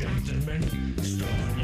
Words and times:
Gentlemen, 0.00 0.62
start 1.02 1.59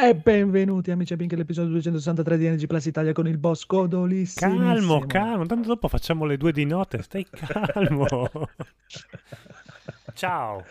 E 0.00 0.14
benvenuti 0.14 0.92
amici 0.92 1.12
a 1.12 1.16
Pink 1.16 1.32
all'episodio 1.32 1.70
263 1.70 2.38
di 2.38 2.46
Energy 2.46 2.66
Plus 2.68 2.86
Italia 2.86 3.12
con 3.12 3.26
il 3.26 3.36
boss 3.36 3.66
Codolissimo. 3.66 4.56
Calmo, 4.56 5.00
calmo, 5.06 5.44
tanto 5.44 5.66
dopo 5.66 5.88
facciamo 5.88 6.24
le 6.24 6.36
due 6.36 6.52
di 6.52 6.64
notte, 6.64 7.02
stai 7.02 7.26
calmo. 7.28 8.30
Ciao. 10.14 10.64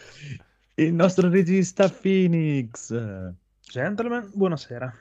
Il 0.76 0.94
nostro 0.94 1.30
regista 1.30 1.90
Phoenix. 1.90 2.90
Gentlemen, 3.60 4.30
buonasera. 4.34 4.94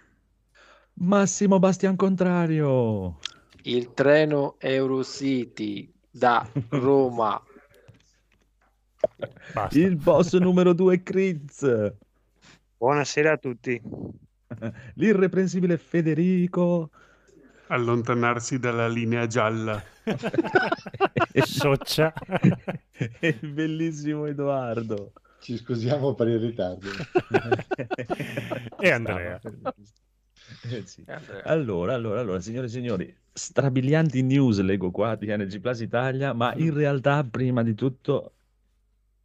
Massimo 0.95 1.61
Bastian 1.61 1.95
Contrario. 1.95 3.19
Il 3.63 3.95
treno 3.95 4.57
Eurocity 4.59 5.93
da 6.11 6.45
Roma. 6.71 7.41
Basta. 9.55 9.79
Il 9.79 9.95
boss 9.95 10.37
numero 10.37 10.73
2 10.73 11.03
Kriz. 11.05 11.95
Buonasera 12.79 13.33
a 13.33 13.37
tutti. 13.39 13.81
L'irreprensibile 14.97 15.79
Federico. 15.79 16.91
allontanarsi 17.69 18.59
dalla 18.59 18.87
linea 18.87 19.27
gialla. 19.27 19.83
Socicia. 21.43 22.13
e 22.93 23.39
il 23.41 23.51
bellissimo 23.51 24.27
Edoardo. 24.27 25.13
Ci 25.41 25.57
scusiamo 25.57 26.15
per 26.15 26.29
il 26.29 26.39
ritardo. 26.39 26.89
E 28.79 28.91
Andrea. 28.91 29.41
Eh 30.71 30.87
sì. 30.87 31.03
Allora, 31.45 31.95
allora, 31.95 32.21
allora, 32.21 32.41
signore 32.41 32.67
e 32.67 32.71
signori, 32.71 33.17
strabilianti 33.33 34.23
news 34.23 34.61
leggo 34.61 34.91
qua 34.91 35.17
di 35.17 35.31
Energy 35.31 35.59
Plus 35.61 35.81
Italia, 35.81 36.35
ma 36.35 36.55
in 36.55 36.75
realtà 36.75 37.25
prima 37.25 37.63
di 37.63 37.75
tutto 37.75 38.36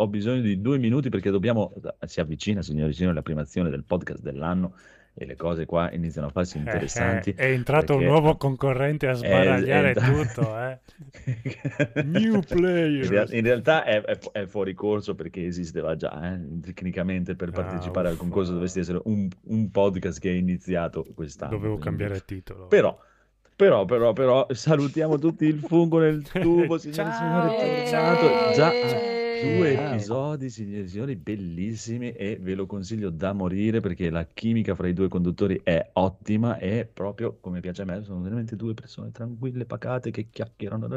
ho 0.02 0.08
bisogno 0.08 0.42
di 0.42 0.60
due 0.62 0.78
minuti 0.78 1.10
perché 1.10 1.30
dobbiamo, 1.32 1.74
si 2.06 2.20
avvicina, 2.20 2.62
signori 2.62 2.92
e 2.92 2.94
signori, 2.94 3.16
la 3.16 3.22
prima 3.22 3.42
azione 3.42 3.70
del 3.70 3.84
podcast 3.84 4.22
dell'anno 4.22 4.74
e 5.14 5.26
le 5.26 5.36
cose 5.36 5.66
qua 5.66 5.92
iniziano 5.92 6.28
a 6.28 6.30
farsi 6.30 6.58
interessanti. 6.58 7.32
Eh, 7.32 7.34
eh, 7.44 7.48
è 7.50 7.52
entrato 7.52 7.94
un 7.94 8.00
perché- 8.00 8.14
nuovo 8.14 8.38
concorrente 8.38 9.08
a 9.10 9.14
sbaragliare 9.14 9.92
Eh, 9.94 10.00
eh, 10.00 10.26
tutto, 10.26 10.58
eh. 10.58 10.80
New 12.06 12.40
player. 12.40 13.04
In, 13.04 13.10
real- 13.10 13.34
in 13.34 13.44
realtà 13.44 13.84
è, 13.84 14.02
è 14.02 14.18
fu- 14.18 14.32
è 14.32 14.46
fuori 14.46 14.74
corso 14.74 15.14
perché 15.14 15.46
esisteva 15.46 15.96
già, 15.98 16.34
eh. 16.34 16.40
tecnicamente 16.62 17.36
per 17.36 17.50
Ah, 17.50 17.52
partecipare 17.52 18.08
al 18.08 18.14
uffa. 18.14 18.24
concorso 18.24 18.54
dovresti 18.54 18.80
essere 18.80 19.02
un, 19.04 19.28
un 19.48 19.70
podcast 19.70 20.20
che 20.20 20.30
è 20.32 20.34
iniziato 20.36 21.06
quest'anno. 21.14 21.52
Dovevo 21.52 21.78
quindi- 21.78 21.84
cambiare 21.98 22.24
titolo. 22.26 22.68
Però, 22.68 22.98
però, 23.54 23.84
però, 23.84 24.14
però, 24.14 24.48
salutiamo 24.50 25.20
tutti 25.20 25.44
il 25.46 25.60
fungo 25.60 26.00
nel 26.00 26.22
tubo, 26.32 26.78
signori 26.78 27.10
e 27.10 27.14
signori, 27.14 27.56
è 27.56 27.86
Ciao. 28.54 29.21
Due 29.42 29.74
Ciao. 29.74 29.94
episodi, 29.94 30.50
signori 30.50 30.80
e 30.84 30.88
signori, 30.88 31.16
bellissimi 31.16 32.12
e 32.12 32.38
ve 32.40 32.56
lo 32.56 32.66
consiglio 32.66 33.10
da 33.10 33.34
morire 33.34 33.80
perché 33.80 34.10
la 34.10 34.26
chimica 34.26 34.76
fra 34.76 34.88
i 34.88 34.94
due 34.94 35.08
conduttori 35.08 35.60
è 35.64 35.90
ottima 35.94 36.58
e 36.58 36.86
proprio 36.92 37.38
come 37.40 37.60
piace 37.60 37.82
a 37.84 37.86
me, 37.86 38.04
sono 38.04 38.22
veramente 38.22 38.56
due 38.56 38.74
persone 38.74 39.12
tranquille, 39.12 39.66
pacate, 39.66 40.12
che 40.12 40.30
chiacchierano, 40.30 40.88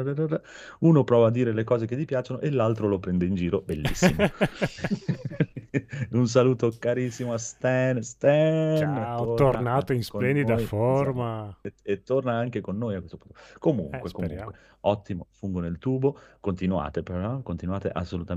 uno 0.79 1.03
prova 1.03 1.27
a 1.27 1.31
dire 1.31 1.53
le 1.53 1.63
cose 1.63 1.85
che 1.85 1.97
gli 1.97 2.05
piacciono 2.05 2.39
e 2.39 2.49
l'altro 2.51 2.87
lo 2.87 2.99
prende 2.99 3.25
in 3.25 3.35
giro, 3.35 3.61
bellissimo. 3.61 4.29
Un 6.11 6.27
saluto 6.27 6.75
carissimo 6.77 7.33
a 7.33 7.37
Stan, 7.37 8.01
Stan, 8.01 8.75
Ciao, 8.75 9.33
torna 9.33 9.35
tornato 9.35 9.93
in 9.93 10.03
splendida 10.03 10.55
noi, 10.55 10.65
forma. 10.65 11.57
esatto. 11.61 11.61
e, 11.61 11.73
e 11.83 12.03
torna 12.03 12.33
anche 12.37 12.61
con 12.61 12.77
noi 12.77 12.95
a 12.95 12.99
questo 12.99 13.17
punto. 13.17 13.35
Comunque, 13.59 14.09
Eh, 14.09 14.11
comunque, 14.11 14.55
ottimo, 14.81 15.27
fungo 15.31 15.59
nel 15.59 15.77
tubo, 15.77 16.17
continuate 16.39 17.03
però, 17.03 17.41
continuate 17.41 17.89
assolutamente, 17.89 18.34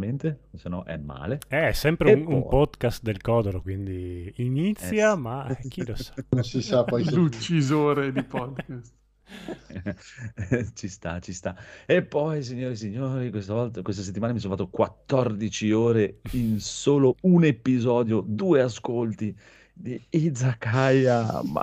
se 0.54 0.68
no 0.68 0.84
è 0.84 0.96
male. 0.96 1.40
Eh, 1.48 1.68
È 1.68 1.72
sempre 1.72 2.12
un, 2.12 2.20
un 2.20 2.40
poi- 2.42 2.48
podcast 2.48 3.02
del 3.02 3.20
Codoro, 3.20 3.60
quindi 3.60 4.32
inizia, 4.36 5.12
Eh, 5.12 5.16
ma 5.16 5.56
chi 5.68 5.84
lo 5.84 5.96
sa. 5.96 6.14
Non 6.30 6.44
si 6.44 6.62
sa 6.62 6.84
poi. 6.84 7.04
L'uccisore 7.12 8.12
di 8.12 8.22
podcast. 8.22 8.94
ci 10.74 10.88
sta, 10.88 11.18
ci 11.20 11.32
sta. 11.32 11.54
E 11.86 12.02
poi, 12.02 12.42
signori 12.42 12.72
e 12.72 12.76
signori, 12.76 13.30
questa 13.30 13.52
volta, 13.54 13.82
questa 13.82 14.02
settimana 14.02 14.32
mi 14.32 14.38
sono 14.38 14.56
fatto 14.56 14.68
14 14.68 15.72
ore 15.72 16.20
in 16.32 16.60
solo 16.60 17.16
un 17.22 17.44
episodio, 17.44 18.22
due 18.26 18.62
ascolti 18.62 19.36
di 19.78 20.02
Izakaya. 20.10 21.40
Mamma 21.46 21.62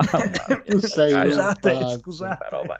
Tu 0.64 0.80
sei 0.80 1.12
scusate, 1.12 1.98
scusate, 1.98 2.48
roba 2.50 2.76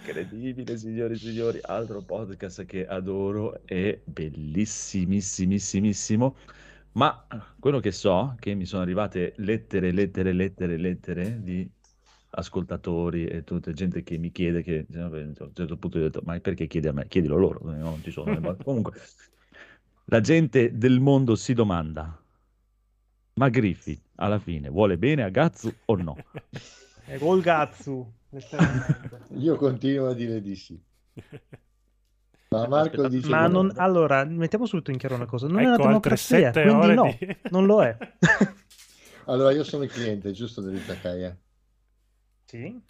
incredibile, 0.00 0.76
signori 0.76 1.14
e 1.14 1.16
signori. 1.16 1.58
Altro 1.62 2.02
podcast 2.02 2.66
che 2.66 2.86
adoro 2.86 3.62
e 3.64 4.02
bellissimissimissimo. 4.04 6.36
Ma 6.92 7.24
quello 7.58 7.78
che 7.78 7.92
so, 7.92 8.34
che 8.40 8.54
mi 8.54 8.66
sono 8.66 8.82
arrivate 8.82 9.34
lettere, 9.36 9.92
lettere, 9.92 10.32
lettere, 10.32 10.76
lettere 10.76 11.40
di 11.40 11.70
ascoltatori 12.30 13.26
e 13.26 13.44
tutta 13.44 13.72
gente 13.72 14.02
che 14.02 14.18
mi 14.18 14.32
chiede 14.32 14.62
che 14.62 14.86
a 14.94 15.06
un 15.06 15.34
certo 15.52 15.76
punto 15.76 15.98
ho 15.98 16.00
detto 16.00 16.22
ma 16.24 16.38
perché 16.40 16.66
chiedi 16.66 16.88
a 16.88 16.92
me? 16.92 17.06
Chiedilo 17.08 17.36
loro, 17.36 17.60
non 17.62 18.00
ci 18.02 18.10
sono 18.10 18.38
balle. 18.38 18.56
comunque 18.62 18.92
la 20.04 20.20
gente 20.20 20.76
del 20.76 21.00
mondo 21.00 21.34
si 21.34 21.54
domanda 21.54 22.22
ma 23.34 23.48
Griffith 23.48 24.09
alla 24.20 24.38
fine 24.38 24.68
vuole 24.68 24.96
bene 24.98 25.22
a 25.22 25.28
Gazzu 25.28 25.72
o 25.86 25.96
no? 25.96 26.16
E 27.06 27.18
col 27.18 27.42
letteralmente. 28.28 29.20
Io 29.38 29.56
continuo 29.56 30.08
a 30.10 30.14
dire 30.14 30.40
di 30.40 30.54
sì. 30.54 30.80
Ma 32.50 32.68
Marco 32.68 33.02
Aspetta, 33.02 33.08
dice 33.08 33.28
Ma 33.28 33.48
non, 33.48 33.66
no. 33.66 33.72
allora, 33.76 34.24
mettiamo 34.24 34.66
subito 34.66 34.92
in 34.92 34.98
chiaro 34.98 35.16
una 35.16 35.26
cosa. 35.26 35.46
Non 35.48 35.58
è 35.58 35.62
Ecco, 35.62 35.82
una 35.82 35.94
altre 35.94 36.16
democrazia, 36.16 36.52
quindi 36.52 36.94
no, 36.94 37.16
di- 37.18 37.36
non 37.50 37.66
lo 37.66 37.82
è. 37.82 37.96
Allora, 39.24 39.50
io 39.52 39.64
sono 39.64 39.82
il 39.82 39.90
cliente, 39.90 40.30
giusto, 40.32 40.60
dell'Izakaya. 40.60 41.36
sì. 42.44 42.80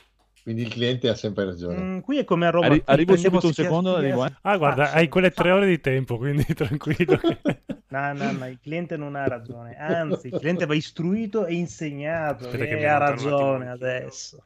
Quindi 0.43 0.63
il 0.63 0.69
cliente 0.69 1.09
ha 1.09 1.15
sempre 1.15 1.45
ragione. 1.45 1.77
Mm, 1.81 1.99
qui 2.01 2.19
è 2.19 2.25
come 2.25 2.47
a 2.47 2.51
Roma. 2.51 2.67
Arri- 2.67 2.83
arrivo 2.87 3.17
subito 3.17 3.47
un 3.47 3.53
secondo, 3.53 3.95
arrivo, 3.97 4.25
eh. 4.25 4.33
Ah, 4.43 4.57
guarda, 4.57 4.91
Ah, 4.91 4.95
hai 4.95 5.09
quelle 5.09 5.31
tre 5.31 5.51
ore 5.51 5.67
di 5.67 5.81
tempo, 5.81 6.17
quindi 6.17 6.45
tranquillo. 6.55 7.19
No, 7.91 8.13
no, 8.13 8.31
no, 8.31 8.47
il 8.47 8.61
cliente 8.63 8.97
non 8.97 9.17
ha 9.17 9.27
ragione. 9.27 9.75
Anzi, 9.77 10.29
il 10.29 10.39
cliente 10.39 10.65
va 10.65 10.77
istruito 10.77 11.45
e 11.45 11.55
insegnato. 11.55 12.45
Aspetta 12.45 12.65
che 12.65 12.79
e 12.79 12.87
ha 12.87 12.99
ragione 12.99 13.69
adesso. 13.69 14.45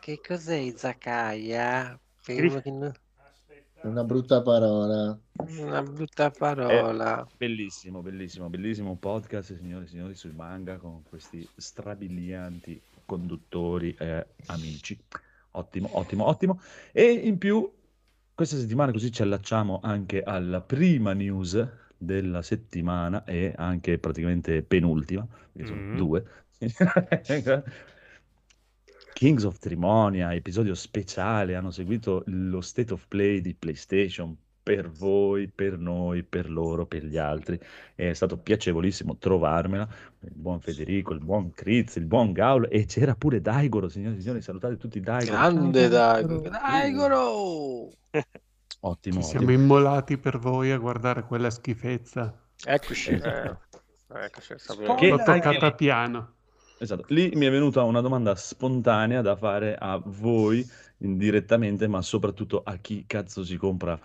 Che 0.00 0.20
cos'è 0.26 0.56
Izakaya? 0.56 1.96
Griff- 2.24 2.64
non- 2.66 2.92
Una 3.82 4.02
brutta 4.02 4.42
parola. 4.42 5.16
Una 5.58 5.82
brutta 5.82 6.30
parola. 6.30 7.24
Bellissimo, 7.36 8.00
bellissimo, 8.02 8.48
bellissimo 8.48 8.96
podcast, 8.96 9.56
signori 9.56 9.84
e 9.84 9.88
signori, 9.88 10.14
sui 10.16 10.32
manga 10.34 10.78
con 10.78 11.04
questi 11.08 11.48
strabilianti 11.54 12.80
conduttori 13.10 13.92
e 13.98 14.24
amici. 14.46 14.96
Ottimo, 15.52 15.98
ottimo, 15.98 16.26
ottimo. 16.28 16.60
E 16.92 17.10
in 17.10 17.38
più, 17.38 17.68
questa 18.32 18.56
settimana 18.56 18.92
così 18.92 19.10
ci 19.10 19.22
allacciamo 19.22 19.80
anche 19.82 20.22
alla 20.22 20.60
prima 20.60 21.12
news 21.12 21.68
della 21.96 22.40
settimana 22.42 23.24
e 23.24 23.52
anche 23.56 23.98
praticamente 23.98 24.62
penultima, 24.62 25.26
che 25.52 25.64
sono 25.66 25.80
Mm. 25.80 25.96
due. 25.96 26.24
Kings 29.12 29.42
of 29.44 29.58
Trimonia, 29.58 30.32
episodio 30.32 30.74
speciale, 30.74 31.56
hanno 31.56 31.72
seguito 31.72 32.22
lo 32.26 32.60
state 32.60 32.92
of 32.92 33.06
play 33.08 33.40
di 33.40 33.54
PlayStation 33.54 34.36
per 34.74 34.90
voi, 34.90 35.48
per 35.48 35.78
noi, 35.78 36.22
per 36.22 36.50
loro, 36.50 36.86
per 36.86 37.04
gli 37.04 37.16
altri. 37.16 37.58
È 37.94 38.12
stato 38.12 38.36
piacevolissimo 38.38 39.16
trovarmela. 39.18 39.88
Il 40.20 40.32
buon 40.34 40.60
Federico, 40.60 41.12
il 41.12 41.20
buon 41.20 41.50
Kriz, 41.52 41.96
il 41.96 42.04
buon 42.04 42.32
Gaul 42.32 42.68
e 42.70 42.84
c'era 42.86 43.14
pure 43.14 43.40
Daigoro, 43.40 43.88
signori 43.88 44.16
e 44.16 44.20
signori, 44.20 44.42
salutate 44.42 44.76
tutti 44.76 45.00
Daigoro. 45.00 45.32
Grande 45.36 45.88
Daigoro. 45.88 46.48
Daigoro! 46.48 47.88
Ottimo, 48.82 49.20
Ci 49.20 49.26
siamo 49.26 49.44
ottimo. 49.46 49.60
immolati 49.62 50.16
per 50.16 50.38
voi 50.38 50.70
a 50.70 50.78
guardare 50.78 51.24
quella 51.24 51.50
schifezza. 51.50 52.34
Eccoci. 52.64 53.14
Esatto. 53.14 53.58
Eh, 54.14 54.24
eccoci, 54.24 54.54
L'ho 55.08 55.16
toccata 55.18 55.66
lì- 55.66 55.74
piano. 55.74 56.32
Esatto, 56.78 57.04
lì 57.08 57.30
mi 57.34 57.44
è 57.44 57.50
venuta 57.50 57.82
una 57.82 58.00
domanda 58.00 58.34
spontanea 58.34 59.20
da 59.20 59.36
fare 59.36 59.76
a 59.78 60.00
voi 60.02 60.66
direttamente, 60.96 61.86
ma 61.88 62.00
soprattutto 62.00 62.62
a 62.64 62.76
chi 62.76 63.04
cazzo 63.06 63.44
si 63.44 63.56
compra 63.58 63.98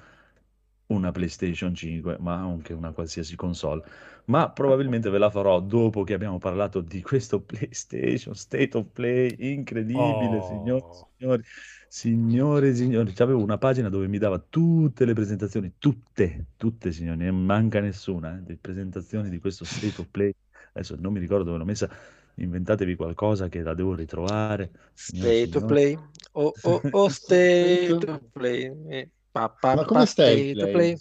una 0.87 1.11
PlayStation 1.11 1.73
5, 1.73 2.17
ma 2.19 2.35
anche 2.35 2.73
una 2.73 2.91
qualsiasi 2.91 3.35
console. 3.35 3.83
Ma 4.25 4.51
probabilmente 4.51 5.09
ve 5.09 5.17
la 5.17 5.29
farò 5.29 5.59
dopo 5.61 6.03
che 6.03 6.13
abbiamo 6.13 6.37
parlato 6.37 6.81
di 6.81 7.01
questo 7.01 7.41
PlayStation 7.43 8.33
State 8.35 8.77
of 8.77 8.87
Play 8.91 9.35
incredibile, 9.37 10.41
signori, 10.41 10.85
Oh. 10.85 11.09
signori, 11.17 11.43
signore, 11.87 12.73
signori. 12.75 13.13
C'avevo 13.13 13.41
una 13.41 13.57
pagina 13.57 13.89
dove 13.89 14.07
mi 14.07 14.17
dava 14.17 14.39
tutte 14.39 15.05
le 15.05 15.13
presentazioni, 15.13 15.75
tutte, 15.77 16.47
tutte, 16.57 16.91
signori, 16.91 17.17
ne 17.17 17.31
manca 17.31 17.79
nessuna, 17.79 18.37
eh, 18.37 18.43
di 18.43 18.57
presentazioni 18.57 19.29
di 19.29 19.39
questo 19.39 19.65
State 19.65 20.01
of 20.01 20.07
Play. 20.09 20.33
Adesso 20.73 20.95
non 20.99 21.13
mi 21.13 21.19
ricordo 21.19 21.45
dove 21.45 21.57
l'ho 21.57 21.65
messa, 21.65 21.89
inventatevi 22.35 22.95
qualcosa 22.95 23.47
che 23.49 23.61
la 23.61 23.73
devo 23.73 23.95
ritrovare. 23.95 24.71
e 25.09 25.33
State 25.33 25.57
of 25.57 25.65
signori. 25.65 25.65
play. 25.65 25.97
Oh, 26.33 26.57
oh, 26.61 26.87
oh, 26.91 27.09
state 27.09 28.05
of 28.09 28.21
play. 28.33 28.71
Eh, 28.89 29.11
pa, 29.35 29.49
pa, 29.49 29.75
Ma 29.75 29.83
pa, 29.83 29.89
come 29.89 30.05
stai, 30.05 30.51
of 30.51 30.71
Play? 30.71 30.95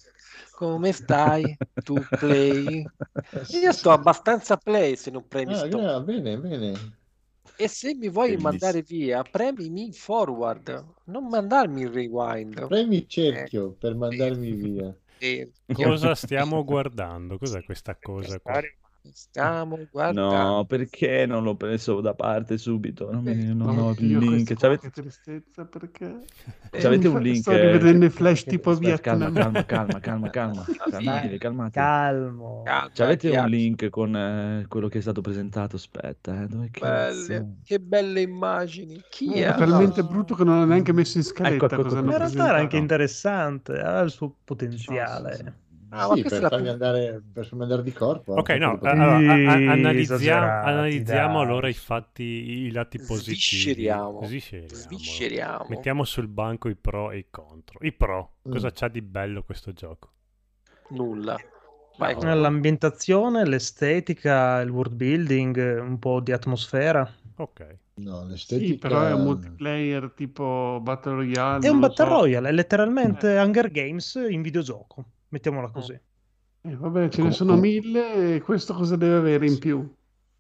Come 0.59 0.93
stai? 0.93 1.57
Tu 1.85 1.95
play? 2.19 2.85
Io 3.63 3.73
sto 3.73 3.91
abbastanza 3.91 4.57
play 4.57 4.97
se 4.97 5.11
non 5.11 5.27
premi 5.29 5.55
Ah, 5.55 5.67
gra- 5.69 6.01
bene, 6.01 6.37
bene. 6.39 6.75
E 7.65 7.69
se 7.69 7.95
mi 7.95 8.09
vuoi 8.09 8.29
Bellissimo. 8.31 8.51
mandare 8.51 8.83
via, 8.83 9.23
premimi 9.23 9.85
in 9.85 9.93
forward, 9.93 10.85
non 11.05 11.29
mandarmi 11.29 11.83
in 11.83 11.93
rewind. 11.93 12.67
Premi 12.67 12.97
il 12.97 13.07
cerchio 13.09 13.73
per 13.73 13.95
mandarmi 13.95 14.51
sì. 14.51 14.57
via. 14.57 14.97
Eh, 15.19 15.51
Cosa 15.73 16.15
stiamo 16.15 16.65
guardando? 16.65 17.39
Cos'è 17.39 17.63
questa 17.65 17.97
cosa 17.97 18.41
qua? 18.41 18.61
Stiamo 19.13 19.79
guardando. 19.91 20.55
No, 20.55 20.65
perché 20.65 21.27
non 21.27 21.43
l'ho 21.45 21.57
preso 21.57 22.01
da 22.01 22.15
parte 22.15 22.57
subito? 22.57 23.11
Non, 23.11 23.23
mi- 23.25 23.55
non 23.55 23.79
ho 23.79 23.91
il 23.99 24.19
link. 24.19 24.55
C'avete, 24.55 24.91
che 24.91 25.03
tristezza 25.03 25.65
perché 25.67 26.25
c'avete 26.71 27.09
Mi 27.09 27.15
un 27.15 27.23
link? 27.23 27.37
sto 27.43 27.53
eh, 27.53 27.61
rivedendo 27.61 28.05
i 28.07 28.11
flash 28.11 28.45
tipo 28.45 28.75
Vietnam 28.75 29.33
calma, 29.33 29.65
calma, 29.65 30.01
calma, 30.01 30.31
calma. 30.31 30.65
Calmatevi, 30.91 31.39
calmatevi. 31.39 31.87
Calmo. 31.87 32.63
C'avete 32.95 33.31
un 33.31 33.49
link 33.49 33.89
con 33.91 34.17
eh, 34.17 34.67
quello 34.69 34.89
che 34.89 34.99
è 34.99 35.01
stato 35.01 35.21
presentato? 35.21 35.77
Aspetta, 35.77 36.43
eh, 36.43 36.47
dove 36.47 36.71
cazzo? 36.71 37.27
Belle, 37.27 37.57
che 37.65 37.79
belle 37.81 38.21
immagini. 38.21 39.03
Chi 39.09 39.33
è 39.39 39.47
è? 39.47 39.55
talmente 39.55 40.03
No. 40.03 40.09
brutto 40.09 40.35
che 40.35 40.45
non 40.45 40.59
l'ho 40.61 40.65
neanche 40.65 40.93
messo 40.93 41.19
in 41.19 41.25
scaletta 41.25 41.55
Ecco, 41.55 41.67
ecco, 41.67 41.83
cosa 41.83 41.99
ecco, 41.99 42.07
Ma 42.07 42.13
in 42.13 42.19
realtà 42.19 42.49
era 42.49 42.59
anche 42.59 42.77
interessante, 42.77 43.73
ha 43.81 44.01
il 44.01 44.11
suo 44.11 44.37
potenziale. 44.45 45.63
Ah, 45.97 46.13
sì, 46.15 46.23
per 46.25 46.41
la 46.41 46.49
farmi 46.49 46.69
andare, 46.69 47.23
per 47.33 47.47
farmi 47.47 47.63
andare 47.63 47.83
di 47.83 47.93
corpo. 47.93 48.33
Ok, 48.35 48.51
no, 48.51 48.79
allora, 48.83 49.17
a- 49.17 49.21
Sì, 49.21 49.47
analizziamo, 49.47 50.61
analizziamo 50.67 51.41
allora 51.41 51.69
i 51.69 51.73
fatti, 51.73 52.23
i 52.23 52.71
lati 52.73 52.99
positivi. 52.99 53.35
Svisceriamo. 53.37 54.25
Svisceriamo. 54.25 54.75
Svisceriamo. 54.75 55.67
Mettiamo 55.69 56.05
sul 56.05 56.27
banco 56.29 56.69
i 56.69 56.75
pro 56.75 57.11
e 57.13 57.19
i 57.19 57.27
contro. 57.31 57.79
I 57.83 57.93
pro, 57.93 58.39
Mm. 58.49 58.51
cosa 58.53 58.71
c'ha 58.73 58.89
di 58.89 59.03
bello 59.03 59.43
questo 59.45 59.73
gioco? 59.73 60.11
Nulla. 60.91 61.39
Vai. 61.97 62.15
No. 62.21 62.35
L'ambientazione, 62.35 63.47
l'estetica, 63.47 64.61
il 64.61 64.71
world 64.71 64.95
building, 64.95 65.81
un 65.81 65.99
po' 66.01 66.21
di 66.21 66.33
atmosfera. 66.33 67.09
Ok. 67.37 67.79
No, 67.97 68.23
Sì, 68.25 68.31
l'estetica... 68.31 68.89
però 68.89 69.07
è 69.07 69.13
un 69.13 69.23
multiplayer 69.23 70.11
tipo 70.15 70.81
Battle 70.83 71.13
Royale. 71.15 71.65
È 71.67 71.71
un 71.71 71.79
Battle 71.79 72.05
so. 72.07 72.11
Royale, 72.13 72.49
è 72.49 72.53
letteralmente 72.53 73.39
Hunger 73.39 73.71
Games 73.71 74.15
in 74.29 74.43
videogioco. 74.43 75.05
Mettiamola 75.35 75.69
così. 75.71 75.93
Eh, 76.61 76.77
vabbè, 76.77 77.09
ce 77.09 77.23
ne 77.23 77.33
sono 77.33 77.57
mille 77.57 78.37
e 78.37 78.41
questo 78.41 78.73
cosa 78.73 78.95
deve 78.95 79.17
avere 79.17 79.47
in 79.49 79.59
più? 79.59 79.85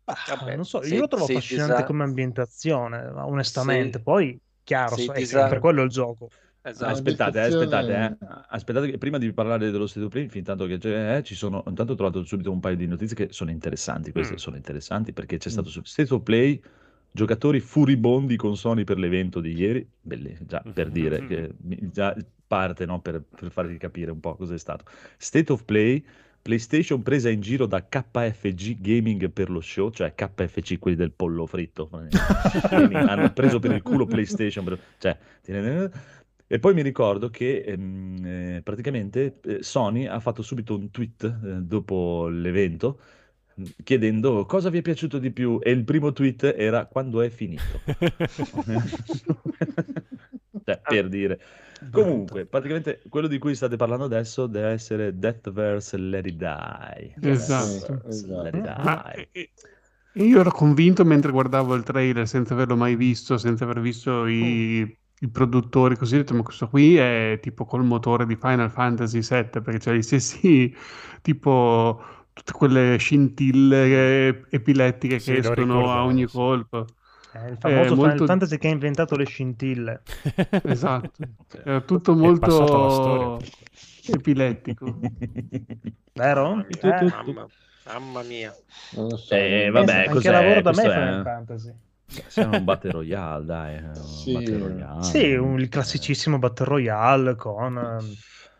Ah, 0.05 0.14
Vabbè, 0.37 0.55
non 0.55 0.64
so, 0.64 0.81
se- 0.82 0.94
io 0.94 1.00
lo 1.00 1.08
trovo 1.08 1.25
affascinante 1.25 1.73
desa- 1.73 1.85
come 1.85 2.05
ambientazione, 2.05 3.05
onestamente. 3.06 3.99
Se- 3.99 4.05
Poi, 4.05 4.38
chiaro, 4.62 4.96
so- 4.96 5.12
è 5.12 5.19
desa- 5.19 5.49
per 5.49 5.58
quello 5.58 5.82
il 5.82 5.88
gioco. 5.91 6.29
Esatto. 6.62 6.93
Aspettate, 6.93 7.38
eh, 7.41 7.43
aspettate, 7.43 7.93
eh. 7.93 8.26
aspettate 8.50 8.88
che 8.91 8.99
prima 8.99 9.19
di 9.19 9.32
parlare 9.32 9.70
dello 9.73 9.88
State 9.88 10.06
of 10.06 10.12
Play, 10.12 10.29
fin 10.29 10.44
tanto 10.44 10.64
che 10.67 11.17
eh, 11.17 11.23
ci 11.25 11.35
sono, 11.35 11.64
intanto 11.67 11.93
ho 11.93 11.96
trovato 11.96 12.25
subito 12.25 12.52
un 12.52 12.61
paio 12.61 12.76
di 12.76 12.87
notizie 12.87 13.17
che 13.17 13.29
sono 13.32 13.50
interessanti, 13.50 14.12
queste 14.12 14.35
Mm. 14.35 14.37
sono 14.37 14.56
interessanti 14.56 15.12
perché 15.12 15.38
c'è 15.38 15.49
Mm. 15.49 15.52
stato 15.52 15.69
su 15.70 15.82
State 15.82 16.14
of 16.14 16.23
Play, 16.23 16.62
giocatori 17.11 17.58
furibondi 17.58 18.37
con 18.37 18.56
Sony 18.56 18.85
per 18.85 18.99
l'evento 18.99 19.41
di 19.41 19.52
ieri, 19.52 19.87
belle, 20.00 20.38
già 20.46 20.62
per 20.73 20.88
dire 20.91 21.26
che 21.26 21.52
mi- 21.62 21.91
già 21.93 22.14
parte 22.55 22.87
no, 22.87 23.01
per, 23.01 23.21
per 23.21 23.51
farvi 23.51 23.77
capire 23.79 24.12
un 24.12 24.21
po' 24.21 24.37
cos'è 24.37 24.56
stato. 24.56 24.85
State 25.17 25.51
of 25.51 25.65
Play, 25.65 26.05
PlayStation 26.41 27.03
presa 27.03 27.29
in 27.29 27.41
giro 27.41 27.67
da 27.67 27.85
KFG 27.85 28.81
Gaming 28.81 29.29
per 29.31 29.51
lo 29.51 29.61
show, 29.61 29.91
cioè 29.91 30.15
KFC 30.15 30.79
quelli 30.79 30.97
del 30.97 31.11
pollo 31.11 31.47
fritto, 31.47 31.91
hanno 32.71 33.33
preso 33.33 33.59
per 33.59 33.73
il 33.73 33.83
culo 33.83 34.06
PlayStation, 34.06 34.79
cioè, 34.99 35.19
e 36.47 36.59
poi 36.61 36.75
mi 36.75 36.83
ricordo 36.83 37.31
che 37.31 37.65
ehm, 37.67 38.25
eh, 38.25 38.61
praticamente 38.62 39.41
eh, 39.43 39.62
Sony 39.62 40.06
ha 40.06 40.21
fatto 40.21 40.43
subito 40.43 40.77
un 40.77 40.91
tweet 40.91 41.25
eh, 41.25 41.62
dopo 41.62 42.29
l'evento 42.29 43.01
chiedendo 43.85 44.45
cosa 44.47 44.69
vi 44.69 44.79
è 44.79 44.83
piaciuto 44.83 45.19
di 45.19 45.31
più 45.31 45.61
e 45.62 45.71
il 45.71 45.85
primo 45.85 46.12
tweet 46.12 46.55
era 46.56 46.87
quando 46.87 47.23
è 47.23 47.31
finito. 47.31 47.62
Cioè, 50.65 50.81
per 50.83 51.09
dire. 51.09 51.41
Comunque, 51.90 52.46
praticamente 52.46 53.00
quello 53.08 53.26
di 53.28 53.38
cui 53.38 53.54
state 53.54 53.76
parlando 53.76 54.04
adesso 54.04 54.46
deve 54.46 54.69
essere 54.70 55.16
Deathverse 55.19 55.96
Let 55.96 56.26
It 56.26 56.34
Die. 56.36 57.19
Esatto. 57.20 58.02
esatto. 58.02 58.02
Let 58.08 58.56
It 58.56 58.62
Ma 58.81 59.02
Die. 59.06 59.28
eh, 59.32 59.52
io 60.12 60.40
ero 60.40 60.50
convinto 60.50 61.04
mentre 61.04 61.31
guardavo 61.32 61.75
il 61.75 61.82
trailer 61.82 62.28
senza 62.28 62.54
averlo 62.54 62.76
mai 62.76 62.96
visto, 62.96 63.38
senza 63.38 63.64
aver 63.64 63.81
visto 63.81 64.26
i, 64.26 64.81
i 65.20 65.28
produttori, 65.31 65.96
così 65.96 66.14
ho 66.16 66.19
detto, 66.19 66.34
ma 66.34 66.42
questo 66.42 66.69
qui 66.69 66.96
è 66.96 67.38
tipo 67.40 67.64
col 67.64 67.84
motore 67.84 68.26
di 68.26 68.36
Final 68.36 68.70
Fantasy 68.70 69.22
VII, 69.22 69.62
perché 69.62 69.78
c'ha 69.81 69.92
gli 69.92 70.02
stessi 70.02 70.75
tipo 71.22 72.02
tutte 72.32 72.52
quelle 72.52 72.96
scintille 72.98 74.28
eh, 74.28 74.44
epilettiche 74.50 75.20
Sì, 75.20 75.22
che 75.22 75.38
escono 75.38 75.92
a 75.92 76.04
ogni 76.04 76.26
sì. 76.26 76.28
colpo. 76.28 76.94
È 77.34 77.48
il 77.48 77.56
famoso 77.58 77.82
Final 77.94 77.96
molto- 77.96 78.26
Fantasy 78.26 78.58
che 78.58 78.69
ha 78.69 78.70
inventato 78.70 79.16
le 79.16 79.25
scintille. 79.25 80.02
Esatto, 80.64 81.10
era 81.64 81.81
tutto 81.81 82.12
È 82.12 82.14
molto 82.14 83.40
epilettico. 84.06 84.98
Vero? 86.14 86.64
Eh, 86.69 86.78
Mamma, 87.04 87.46
mamma 87.86 88.22
mia. 88.22 88.54
Non 88.92 89.08
lo 89.08 89.16
so. 89.16 89.34
Eh, 89.34 89.69
vabbè, 89.70 89.92
anche 89.96 90.10
cos'è? 90.10 90.31
lavoro 90.31 90.60
da 90.62 90.70
me 90.70 90.76
Questo 90.76 90.90
Final 90.92 91.20
è- 91.20 91.22
Fantasy. 91.22 91.72
Siamo 92.28 92.56
un 92.58 92.64
Battle 92.64 92.90
Royale, 92.92 93.44
dai. 93.44 93.75
eh, 93.76 93.86
un 93.88 93.94
Sì. 93.94 94.32
Battle 94.34 94.58
Royale. 94.58 95.02
Sì, 95.02 95.34
un- 95.34 95.58
il 95.58 95.69
classicissimo 95.69 96.38
Battle 96.38 96.66
Royale 96.66 97.34
con 97.34 97.76
ehm, 97.76 98.12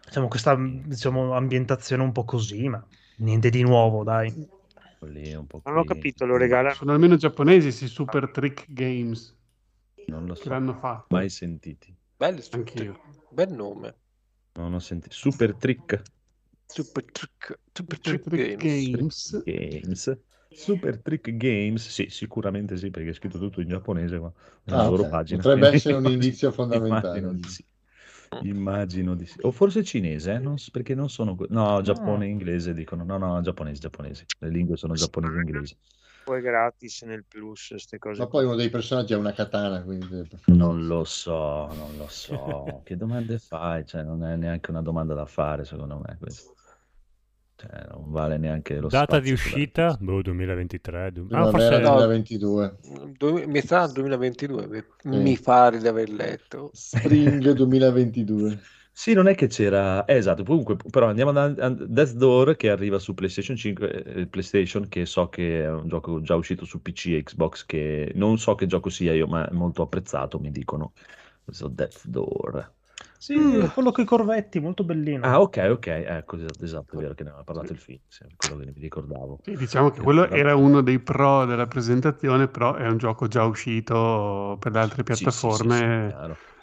diciamo, 0.07 0.27
questa 0.29 0.57
diciamo, 0.59 1.33
ambientazione 1.35 2.03
un 2.03 2.11
po' 2.11 2.25
così, 2.25 2.69
ma 2.69 2.85
niente 3.19 3.51
di 3.51 3.63
nuovo, 3.63 4.03
dai. 4.03 4.33
Lì, 5.07 5.33
un 5.35 5.47
po' 5.47 5.63
Non 5.65 5.79
ho 5.79 5.85
capito, 5.85 6.27
lo 6.27 6.37
regalano. 6.37 6.75
Sono 6.75 6.93
almeno 6.93 7.17
giapponesi, 7.17 7.67
questi 7.67 7.87
Super 7.89 8.29
Trick 8.31 8.67
Games 8.73 9.35
Non 10.07 10.27
lo 10.27 10.35
che 10.35 10.43
so, 10.45 10.51
l'hanno 10.51 10.75
fatto. 10.75 11.15
mai 11.15 11.29
sentiti. 11.29 11.95
Bello, 12.19 12.41
Anch'io. 12.53 12.95
bel 13.31 13.51
nome. 13.53 13.95
Non 14.57 14.75
ho 14.75 14.79
sentito. 14.81 15.15
Super 15.15 15.55
Trick 15.55 16.03
Super 16.67 17.05
Trick, 17.13 17.59
Super 17.75 17.99
Super 17.99 17.99
Trick 18.01 18.29
Trick 18.29 18.57
Games. 18.57 18.91
Games. 18.91 19.43
Games. 19.45 20.19
Super 20.51 21.01
Trick 21.03 21.31
Games, 21.37 21.89
sì, 21.89 22.09
sicuramente 22.11 22.77
sì, 22.77 22.91
perché 22.91 23.11
è 23.11 23.13
scritto 23.13 23.39
tutto 23.39 23.61
in 23.61 23.69
giapponese 23.69 24.19
qua, 24.19 24.33
Ah, 24.33 24.65
nella 24.65 24.85
loro 24.85 25.03
ok. 25.03 25.09
pagina. 25.09 25.43
Potrebbe 25.43 25.69
essere 25.69 25.97
un 25.97 26.05
indizio 26.07 26.51
Immagino 26.51 27.33
fondamentale. 27.33 27.35
di 27.35 27.49
sì. 27.49 27.65
Immagino 28.43 29.15
di 29.15 29.27
sì. 29.27 29.39
O 29.43 29.51
forse 29.51 29.83
cinese, 29.85 30.33
eh, 30.35 30.39
non 30.39 30.57
perché 30.73 30.95
non 30.95 31.09
sono... 31.09 31.37
No, 31.49 31.81
Giappone 31.81 32.27
e 32.27 32.29
inglese 32.29 32.73
dicono. 32.75 33.05
No, 33.05 33.19
no, 33.19 33.41
giapponese, 33.41 33.81
giapponese. 33.81 34.27
Le 34.39 34.49
lingue 34.49 34.77
sono 34.77 34.95
giapponese 34.95 35.37
e 35.37 35.41
inglese. 35.41 35.77
Poi 36.25 36.41
gratis 36.41 37.03
nel 37.03 37.25
plus, 37.27 37.69
queste 37.69 37.99
cose. 37.99 38.23
Ma 38.23 38.29
poi 38.29 38.47
uno 38.47 38.55
dei 38.55 38.71
personaggi 38.71 39.13
ha 39.13 39.19
una 39.19 39.35
katana, 39.35 39.83
quindi... 39.83 40.27
Non 40.47 40.87
lo 40.87 41.05
so, 41.05 41.67
non 41.75 41.97
lo 41.99 42.09
so. 42.09 42.81
Che 42.83 42.97
domande 42.97 43.39
fai? 43.39 43.85
Cioè, 43.85 44.03
non 44.03 44.25
è 44.25 44.35
neanche 44.37 44.71
una 44.71 44.81
domanda 44.81 45.13
da 45.13 45.27
fare, 45.27 45.65
secondo 45.65 46.03
me, 46.03 46.17
questo. 46.19 46.54
Cioè, 47.57 47.87
non 47.89 48.11
vale 48.11 48.37
neanche 48.37 48.79
lo 48.79 48.89
Data 48.89 49.21
di 49.21 49.31
uscita? 49.33 49.97
Boh, 50.01 50.23
2023. 50.23 51.13
du- 51.13 51.27
Ah, 51.31 51.47
forse... 51.47 51.79
no. 51.79 51.97
2022. 51.97 52.77
Du- 53.17 53.45
metà 53.47 53.87
2022, 53.87 54.67
mi- 54.69 55.19
mi 55.21 55.39
pare 55.39 55.79
di 55.79 55.89
aver 55.89 56.09
letto. 56.11 56.71
Spring 56.73 57.53
2022. 57.53 58.61
Sì, 58.97 59.13
non 59.13 59.27
è 59.27 59.35
che 59.35 59.49
c'era... 59.49 60.05
eh, 60.05 60.15
esatto, 60.15 60.45
comunque, 60.45 60.77
però 60.77 61.09
andiamo 61.09 61.31
a 61.33 61.49
Death 61.49 62.13
Door 62.13 62.55
che 62.57 62.71
arriva 62.71 62.99
su 63.01 63.13
PlayStation 63.13 63.57
5, 63.57 64.05
eh, 64.05 64.27
PlayStation, 64.29 64.89
che 64.89 65.05
so 65.05 65.29
che 65.29 65.63
è 65.65 65.69
un 65.71 65.89
gioco 65.89 66.21
già 66.21 66.37
uscito 66.37 66.65
su 66.65 66.81
PC 66.81 67.07
e 67.09 67.23
Xbox, 67.25 67.67
che 67.67 68.13
non 68.15 68.39
so 68.39 68.55
che 68.55 68.67
gioco 68.67 68.91
sia 68.91 69.13
io, 69.13 69.27
ma 69.27 69.49
è 69.49 69.53
molto 69.53 69.83
apprezzato, 69.83 70.39
mi 70.39 70.51
dicono. 70.53 70.93
Questo 71.43 71.67
Death 71.69 72.07
Door. 72.07 72.73
Sì, 73.25 73.71
quello 73.73 73.91
con 73.91 74.05
i 74.05 74.07
corvetti, 74.07 74.61
molto 74.61 74.85
bellino. 74.85 75.25
Ah, 75.25 75.41
ok, 75.41 75.57
ok, 75.71 75.87
ecco, 75.87 76.37
esatto, 76.37 76.65
esatto, 76.65 76.95
è 76.97 76.99
vero 77.01 77.15
che 77.15 77.23
ne 77.23 77.31
aveva 77.31 77.45
parlato 77.45 77.73
il 77.73 77.79
film, 77.79 78.01
sì, 78.09 78.25
quello 78.37 78.57
che 78.57 78.67
mi 78.67 78.73
ricordavo. 78.75 79.41
Sì, 79.43 79.57
diciamo 79.57 79.91
che 79.91 80.01
quello 80.03 80.29
era 80.29 80.55
uno 80.55 80.83
dei 80.83 80.99
pro 80.99 81.47
della 81.47 81.67
presentazione, 81.67 82.49
però 82.49 82.75
è 82.75 82.87
un 82.87 82.99
gioco 82.99 83.27
già 83.27 83.45
uscito 83.45 84.57
per 84.61 84.73
le 84.73 84.79
altre 84.81 85.03
Sì, 85.11 85.31
sì, 85.31 85.51
sì, 85.51 85.71
sì, 85.71 85.85
piattaforme 85.89 86.15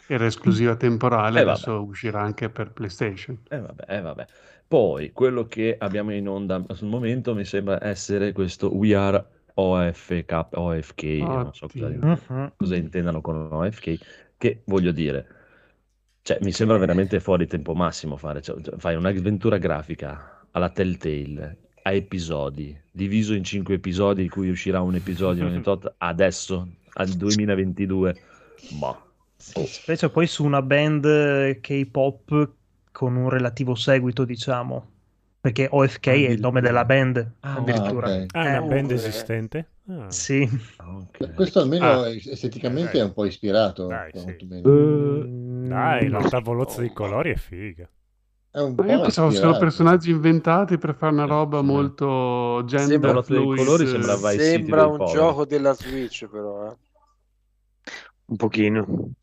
era 0.06 0.26
esclusiva 0.26 0.76
temporale, 0.76 1.40
Eh, 1.40 1.44
vabbè. 1.44 1.64
adesso 1.64 1.82
uscirà 1.82 2.20
anche 2.20 2.50
per 2.50 2.72
PlayStation. 2.72 3.36
Eh 3.48 3.58
vabbè, 3.60 3.84
eh 3.88 4.00
vabbè. 4.00 4.26
Poi 4.66 5.12
quello 5.12 5.46
che 5.46 5.76
abbiamo 5.78 6.12
in 6.14 6.26
onda 6.28 6.64
sul 6.74 6.88
momento 6.88 7.34
mi 7.34 7.44
sembra 7.44 7.82
essere 7.84 8.32
questo 8.32 8.74
We 8.74 8.94
Are 8.94 9.24
OFK, 9.54 10.48
OFK, 10.52 11.02
non 11.42 11.52
so 11.52 11.68
cosa, 11.68 11.86
Oddio. 11.86 12.52
Cosa 12.56 12.76
intendano 12.76 13.20
con 13.20 13.48
OFK, 13.52 13.98
che 14.38 14.62
voglio 14.66 14.92
dire, 14.92 15.26
cioè 16.22 16.38
mi 16.42 16.52
sembra 16.52 16.76
veramente 16.78 17.20
fuori 17.20 17.46
tempo 17.46 17.74
massimo 17.74 18.16
fare, 18.16 18.40
cioè, 18.42 18.60
cioè, 18.62 18.76
fai 18.78 18.94
un'avventura 18.96 19.58
grafica 19.58 20.46
alla 20.52 20.70
Telltale, 20.70 21.58
a 21.82 21.92
episodi, 21.92 22.78
diviso 22.90 23.34
in 23.34 23.42
cinque 23.44 23.74
episodi, 23.74 24.22
di 24.22 24.28
cui 24.28 24.48
uscirà 24.50 24.80
un 24.80 24.94
episodio 24.94 25.46
ogni 25.46 25.60
tot, 25.62 25.92
adesso, 25.98 26.68
al 26.94 27.08
2022, 27.08 28.16
boh. 28.78 29.06
Sì, 29.36 29.66
specie 29.66 30.08
poi 30.10 30.28
su 30.28 30.44
una 30.44 30.62
band 30.62 31.04
eh, 31.04 31.58
K-pop 31.60 32.50
con 32.92 33.16
un 33.16 33.28
relativo 33.28 33.74
seguito, 33.74 34.24
diciamo. 34.24 34.90
Perché 35.42 35.66
OFK 35.68 36.06
è 36.06 36.12
il 36.12 36.38
nome 36.38 36.60
della 36.60 36.84
band, 36.84 37.32
Ah, 37.40 37.56
addirittura. 37.56 38.14
ok. 38.14 38.26
Ah, 38.36 38.44
è 38.44 38.58
una 38.58 38.64
Eh, 38.64 38.68
band 38.68 38.90
uh, 38.90 38.94
esistente? 38.94 39.66
Ah. 39.88 40.08
Sì. 40.08 40.48
Ok. 40.78 41.34
Questo 41.34 41.58
almeno 41.58 42.02
Ah. 42.02 42.08
esteticamente 42.14 42.92
Dai. 42.92 43.00
è 43.00 43.04
un 43.04 43.12
po' 43.12 43.24
ispirato. 43.24 43.88
Dai, 43.88 44.12
sì. 44.14 44.22
quantomeno. 44.22 44.62
Eh, 45.72 45.98
Dai, 46.00 46.08
la 46.08 46.18
no. 46.20 46.28
tavolozza 46.28 46.80
di 46.80 46.92
colori 46.92 47.30
è 47.32 47.36
figa. 47.36 47.88
È 48.50 48.58
un 48.60 48.74
Ma 48.76 48.84
io 48.86 49.00
pensavo 49.00 49.28
fossero 49.28 49.50
ispirato. 49.50 49.58
personaggi 49.58 50.10
inventati 50.10 50.76
per 50.76 50.94
fare 50.94 51.12
una 51.12 51.24
roba 51.24 51.60
Sì. 51.60 51.64
molto 51.64 52.62
gender 52.66 53.00
Sembra- 53.00 53.22
fluid. 53.22 53.56
colori 53.64 53.86
sembra 53.86 54.16
Sembra 54.16 54.86
un 54.86 55.06
gioco 55.06 55.44
della 55.46 55.72
Switch, 55.72 56.26
però. 56.28 56.70
eh. 56.70 56.76
Un 58.26 58.36
pochino. 58.36 58.84
Vabbè, 58.84 59.14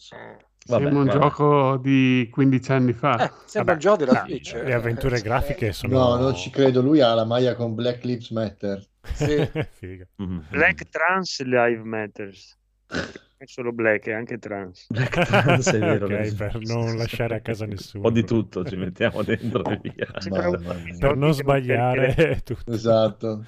Sembra 0.84 0.90
un 1.00 1.06
vabbè. 1.06 1.20
gioco 1.20 1.78
di 1.78 2.28
15 2.32 2.72
anni 2.72 2.94
fa. 2.94 3.14
Eh, 3.26 3.32
sembra 3.46 3.52
Vabbè, 3.54 3.72
un 3.74 3.80
gioco 3.80 3.98
della 3.98 4.22
ah, 4.22 4.26
Switch. 4.26 4.54
Le 4.54 4.74
avventure 4.74 5.22
grafiche 5.22 5.72
sono... 5.74 5.98
No, 5.98 6.16
non 6.18 6.36
ci 6.36 6.50
credo. 6.50 6.82
Lui 6.82 7.00
ha 7.02 7.14
la 7.14 7.26
maglia 7.26 7.56
con 7.56 7.74
Black 7.76 8.04
Lives 8.04 8.30
Matter. 8.32 8.84
Sì. 9.02 9.48
Figa. 9.78 10.08
Mhm. 10.18 10.46
Black 10.50 10.90
Trans 10.90 11.42
Live 11.44 11.84
Matters. 11.84 12.58
Non 13.40 13.48
solo 13.48 13.72
black, 13.72 14.08
è 14.08 14.12
anche 14.12 14.38
trans. 14.38 14.88
Black 14.90 15.26
Trans, 15.26 15.72
è 15.72 15.82
vero. 15.82 16.08
Ok, 16.08 16.12
vero. 16.12 16.36
per 16.36 16.58
non 16.62 16.98
lasciare 16.98 17.36
a 17.36 17.42
casa 17.42 17.66
Un 17.66 17.70
nessuno. 17.72 18.04
po' 18.04 18.12
di 18.12 18.26
tutto 18.26 18.66
ci 18.66 18.76
mettiamo 18.76 19.24
dentro 19.24 19.64
e 19.70 19.80
via. 19.82 20.08
Mamma 20.30 20.74
mia. 20.74 20.98
Per 20.98 21.16
non 21.16 21.34
sbagliare 21.34 22.42
tutto. 22.44 22.72
Esatto. 22.74 23.46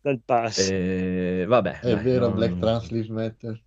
Dal 0.00 0.20
pass. 0.24 0.58
Eh, 0.58 1.44
vabbè, 1.48 1.80
È 1.80 1.94
dai, 1.94 2.02
vero, 2.02 2.28
non, 2.28 2.34
Black 2.34 2.58
Trans 2.58 2.90
Lives 2.90 3.08
Matter. 3.08 3.62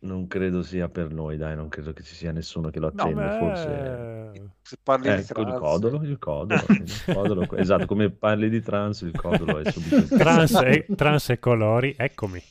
non 0.00 0.26
credo 0.26 0.62
sia 0.62 0.88
per 0.88 1.10
noi, 1.12 1.36
dai, 1.36 1.56
non 1.56 1.68
credo 1.68 1.92
che 1.92 2.02
ci 2.02 2.14
sia 2.14 2.32
nessuno 2.32 2.70
che 2.70 2.78
lo 2.80 2.92
No, 2.92 3.02
attende, 3.02 3.14
beh, 3.14 3.38
forse... 3.38 4.52
Se 4.62 4.76
parli 4.82 5.12
di 5.14 5.22
Ecco 5.22 5.40
il 5.40 5.46
trans. 5.46 5.60
codolo, 5.60 6.02
il 6.02 6.18
codolo, 6.18 6.64
il 6.68 7.02
codolo, 7.06 7.56
esatto, 7.56 7.86
come 7.86 8.10
parli 8.10 8.48
di 8.50 8.60
trans, 8.60 9.00
il 9.02 9.12
codolo 9.14 9.58
è 9.58 9.70
subito 9.70 10.06
Trans 10.16 10.54
e, 10.62 10.86
trans 10.94 11.30
e 11.30 11.38
colori, 11.38 11.94
eccomi. 11.96 12.42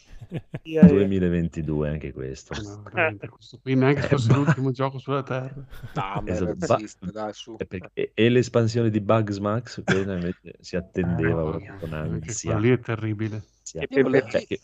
2022 0.62 1.90
anche 1.90 2.12
questo. 2.14 2.54
No, 2.62 2.82
veramente, 2.84 3.30
questo 3.30 3.60
qui 3.62 3.76
neanche 3.76 4.02
Eh, 4.06 4.08
fosse 4.08 4.32
ma- 4.32 4.38
l'ultimo 4.38 4.72
gioco 4.72 5.00
sulla 5.00 5.24
Terra. 5.24 5.66
No, 5.94 6.24
Esatto, 6.26 6.56
razzista, 6.66 7.06
ba- 7.06 7.12
dai, 7.12 7.34
su. 7.34 7.56
E, 7.58 7.66
perché- 7.66 8.12
e- 8.14 8.30
l'espansione 8.30 8.90
di 8.90 9.00
Bugs 9.02 9.38
Max, 9.38 9.84
quella 9.84 10.16
invece 10.16 10.56
si 10.60 10.76
attendeva 10.76 11.42
Oh, 11.42 11.50
proprio 11.50 11.78
con 11.80 11.94
ansia. 11.94 12.58
lì 12.58 12.70
è 12.70 12.80
terribile. 12.80 13.44
Cioè 13.64 13.88
che- 13.88 14.60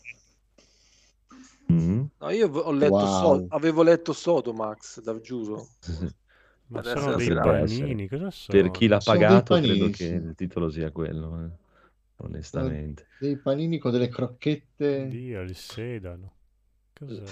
Mm? 1.72 2.02
No, 2.18 2.30
io 2.30 2.46
ho 2.52 2.72
letto 2.72 2.94
Wow. 2.94 3.06
So- 3.06 3.46
avevo 3.48 3.82
letto 3.82 4.12
Sodomax, 4.12 5.00
da 5.00 5.18
giuro. 5.20 5.68
Ma 6.66 6.80
Adesso 6.80 6.98
sono 7.00 7.16
dei 7.16 7.34
panini, 7.34 8.08
cosa 8.08 8.30
sono? 8.30 8.60
Per 8.60 8.70
chi 8.70 8.86
l'ha 8.86 9.00
Sono 9.00 9.18
pagato, 9.18 9.54
credo 9.56 9.88
che 9.90 10.04
il 10.04 10.34
titolo 10.34 10.70
sia 10.70 10.90
quello, 10.90 11.44
eh, 11.44 11.50
onestamente. 12.16 13.06
Dei 13.18 13.36
panini 13.36 13.78
con 13.78 13.92
delle 13.92 14.08
crocchette. 14.08 15.08
Dio, 15.08 15.40
il 15.42 15.54
sedano. 15.56 16.32
Cos'è? 16.92 17.22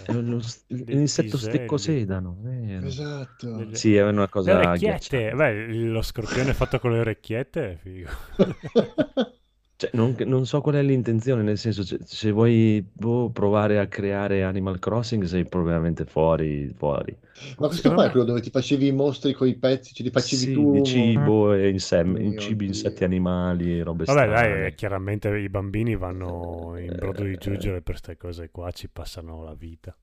Dei 0.67 0.85
l'insetto 0.87 1.37
piselli. 1.37 1.55
stecco 1.57 1.77
sedano, 1.77 2.37
vero. 2.41 2.87
Esatto. 2.87 3.57
Delle- 3.57 3.77
Sì, 3.77 3.95
è 3.95 4.03
una 4.03 4.23
Le 4.23 4.29
cosa 4.29 4.55
orecchiette, 4.59 5.29
agghiacciante. 5.29 5.35
beh, 5.37 5.85
lo 5.87 6.03
scorpione 6.03 6.53
fatto 6.55 6.79
con 6.81 6.93
le 6.93 6.99
orecchiette 6.99 7.73
è 7.73 7.77
figo. 7.77 8.11
Cioè, 9.83 9.91
non, 9.95 10.15
non 10.27 10.47
so 10.47 10.61
qual 10.61 10.77
è 10.77 10.83
l'intenzione, 10.83 11.43
nel 11.43 11.59
senso, 11.59 11.83
se, 11.83 11.99
se 12.05 12.31
vuoi 12.31 12.89
boh, 12.93 13.31
provare 13.31 13.81
a 13.81 13.89
creare 13.89 14.45
Animal 14.45 14.79
Crossing 14.79 15.25
sei 15.25 15.45
probabilmente 15.45 16.05
fuori, 16.05 16.73
fuori. 16.73 17.17
Ma 17.59 17.67
questo 17.67 17.75
Secondo 17.77 17.97
qua 17.97 18.05
è 18.07 18.11
quello 18.11 18.27
dove 18.27 18.41
ti 18.41 18.51
facevi 18.51 18.87
i 18.87 18.93
mostri 18.93 19.33
con 19.33 19.49
i 19.49 19.57
pezzi, 19.59 19.93
ce 19.93 20.03
li 20.05 20.11
facevi 20.11 20.45
Sì, 20.45 20.53
tu. 20.53 20.71
di 20.71 20.83
cibo 20.85 21.53
e 21.55 21.69
insem- 21.71 22.17
Mio 22.17 22.37
cibi, 22.37 22.67
insetti 22.67 23.05
animali, 23.05 23.81
robe 23.83 24.05
Vabbè, 24.05 24.21
strane. 24.21 24.29
dai, 24.29 24.75
chiaramente 24.75 25.37
i 25.39 25.49
bambini 25.49 25.97
vanno 25.97 26.77
in 26.79 26.95
brodo 26.99 27.25
di 27.25 27.31
Eh, 27.33 27.39
giuggiole 27.39 27.83
per 27.83 27.95
queste 28.01 28.17
cose 28.17 28.51
qua, 28.51 28.71
ci 28.71 28.89
passano 28.89 29.43
la 29.43 29.55
vita. 29.55 29.97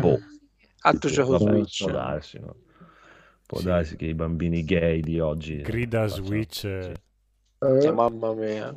Boh. 0.00 0.18
Altro 0.82 1.08
Sì, 1.08 1.14
gioco 1.14 1.38
Switch. 1.38 1.78
può 1.78 1.90
darsi, 1.90 2.38
no? 2.38 2.54
Può 3.46 3.60
Sì. 3.60 3.66
darsi 3.66 3.96
che 3.96 4.06
i 4.06 4.14
bambini 4.14 4.64
gay 4.64 5.00
di 5.00 5.18
oggi 5.20 5.58
eh, 5.60 5.64
Grida 5.64 6.08
Switch. 6.08 6.64
eh. 6.64 6.92
sì. 6.94 7.00
Cioè, 7.62 7.92
mamma 7.92 8.34
mia. 8.34 8.76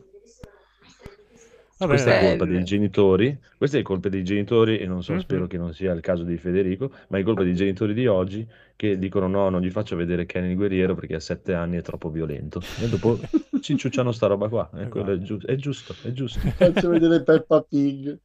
Va 1.77 1.87
Questa 1.87 2.11
è 2.11 2.13
bene, 2.13 2.27
colpa 2.29 2.45
Bello. 2.45 2.57
dei 2.57 2.63
genitori, 2.63 3.37
questa 3.57 3.77
è 3.77 3.81
colpa 3.81 4.07
dei 4.07 4.23
genitori 4.23 4.77
e 4.77 4.85
non 4.87 5.03
so, 5.03 5.11
Mhm. 5.13 5.19
spero 5.19 5.47
che 5.47 5.57
non 5.57 5.73
sia 5.73 5.91
il 5.91 5.99
caso 5.99 6.23
di 6.23 6.37
Federico, 6.37 6.89
ma 7.09 7.17
è 7.17 7.23
colpa 7.23 7.43
dei 7.43 7.53
genitori 7.53 7.93
di 7.93 8.07
oggi 8.07 8.47
che 8.77 8.97
dicono 8.97 9.27
no, 9.27 9.49
non 9.49 9.61
gli 9.61 9.69
faccio 9.69 9.97
vedere 9.97 10.25
Kenny 10.25 10.51
il 10.51 10.55
guerriero 10.55 10.95
perché 10.95 11.15
a 11.15 11.19
sette 11.19 11.53
anni 11.53 11.75
è 11.77 11.81
troppo 11.81 12.09
violento. 12.09 12.61
E 12.81 12.87
dopo 12.87 13.19
ci 13.59 13.73
inciucciano 13.73 14.13
sta 14.13 14.27
roba 14.27 14.47
qua, 14.47 14.69
e 14.73 14.87
quello 14.87 15.11
è, 15.11 15.17
giu- 15.19 15.43
è 15.45 15.55
giusto, 15.55 15.93
è 16.07 16.11
giusto, 16.13 16.39
Faccio 16.55 16.89
vedere 16.89 17.23
Peppa 17.23 17.61
Pig. 17.61 18.17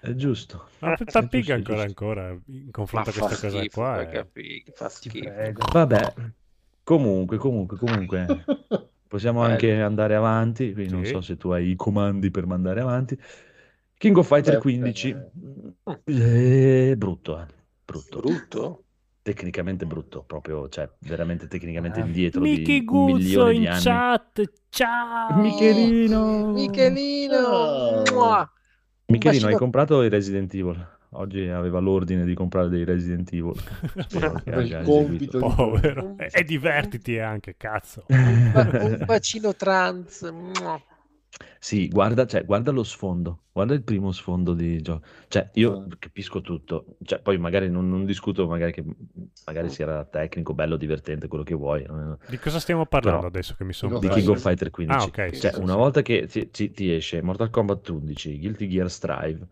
è 0.00 0.14
giusto. 0.14 0.68
ma 0.78 0.94
È 0.94 1.04
Peppa 1.04 1.22
Pig 1.24 1.40
giusto, 1.40 1.52
è 1.52 1.54
ancora 1.56 1.84
giusto. 1.84 2.04
ancora 2.04 2.28
in 2.30 2.64
Ma 2.64 2.70
confronto 2.70 3.10
a 3.10 3.12
fa 3.12 3.26
questa 3.26 3.48
cosa 3.48 3.58
schifo, 3.58 3.80
qua. 3.80 4.00
È- 4.08 4.24
Pig, 4.32 4.72
fa 4.72 4.88
schifo. 4.88 5.30
Vabbè, 5.72 6.14
comunque, 6.82 7.36
comunque, 7.36 7.76
comunque, 7.76 8.26
possiamo 9.14 9.42
Bello. 9.42 9.52
anche 9.52 9.80
andare 9.80 10.16
avanti, 10.16 10.72
quindi 10.72 10.92
non 10.92 11.04
Sì. 11.04 11.12
so 11.12 11.20
se 11.20 11.36
tu 11.36 11.50
hai 11.50 11.70
i 11.70 11.76
comandi 11.76 12.32
per 12.32 12.46
mandare 12.46 12.80
avanti. 12.80 13.16
King 13.96 14.16
of 14.16 14.26
Fighter 14.26 14.54
Beh, 14.54 14.60
15, 14.60 15.16
eh, 16.04 16.90
eh, 16.90 16.96
brutto, 16.96 17.40
eh, 17.40 17.46
brutto. 17.84 18.18
Brutto? 18.20 18.78
tecnicamente 19.22 19.86
brutto, 19.86 20.22
proprio, 20.24 20.68
cioè 20.68 20.90
veramente 20.98 21.46
tecnicamente 21.46 22.00
Ah. 22.00 22.04
indietro 22.04 22.42
Mickey 22.42 22.80
di 22.80 22.86
un 22.88 23.06
Guzzo 23.06 23.14
milione 23.14 23.52
in 23.54 23.60
di 23.60 23.66
anni. 23.68 23.80
chat, 23.80 24.52
ciao! 24.68 25.40
Michelino! 25.40 26.52
Michelino! 26.52 27.38
Oh. 27.38 28.50
Michelino, 29.06 29.46
hai 29.46 29.54
comprato 29.56 30.02
i 30.02 30.08
Resident 30.08 30.52
Evil? 30.54 30.86
Oggi 31.16 31.48
aveva 31.48 31.78
l'ordine 31.78 32.24
di 32.24 32.34
comprare 32.34 32.68
dei 32.68 32.84
Resident 32.84 33.32
Evil. 33.32 33.54
Il 34.64 34.80
compito 34.84 35.38
di- 35.38 35.54
Povero. 35.54 36.16
E, 36.18 36.28
e 36.32 36.44
divertiti 36.44 37.18
anche, 37.18 37.54
cazzo. 37.56 38.04
Un, 38.10 38.50
ba- 38.52 38.84
un 38.84 39.02
bacino 39.06 39.54
trans. 39.54 40.32
Sì, 41.58 41.88
guarda, 41.88 42.26
cioè, 42.26 42.44
guarda 42.44 42.70
lo 42.70 42.84
sfondo, 42.84 43.44
guarda 43.52 43.74
il 43.74 43.82
primo 43.82 44.12
sfondo 44.12 44.54
di 44.54 44.80
gioco. 44.82 45.04
Cioè, 45.28 45.50
io 45.54 45.78
Ah. 45.82 45.86
capisco 45.98 46.40
tutto, 46.40 46.96
cioè, 47.02 47.20
poi 47.20 47.38
magari 47.38 47.68
non, 47.70 47.88
non 47.88 48.04
discuto, 48.04 48.46
magari 48.46 48.72
che 48.72 48.84
magari 49.46 49.68
sia 49.70 50.04
tecnico, 50.04 50.52
bello, 50.54 50.76
divertente, 50.76 51.26
quello 51.26 51.42
che 51.42 51.54
vuoi. 51.54 51.84
Di 52.28 52.38
cosa 52.38 52.60
stiamo 52.60 52.86
parlando 52.86 53.18
Però- 53.20 53.30
adesso 53.30 53.54
che 53.56 53.64
mi 53.64 53.72
sono 53.72 53.98
Di 53.98 54.08
King 54.08 54.28
of 54.28 54.40
Fighter. 54.40 54.70
Fighter 54.70 54.70
15. 54.70 54.98
Ah, 54.98 55.02
ok. 55.08 55.30
Cioè, 55.38 55.50
sì, 55.50 55.56
sì, 55.56 55.60
una 55.62 55.72
sì. 55.72 55.78
volta 55.78 56.02
che 56.02 56.26
ti, 56.26 56.50
ti- 56.50 56.70
ti 56.70 56.92
esce 56.92 57.22
Mortal 57.22 57.50
Kombat 57.50 57.88
11, 57.88 58.38
Guilty 58.38 58.68
Gear 58.68 58.90
Strive. 58.90 59.48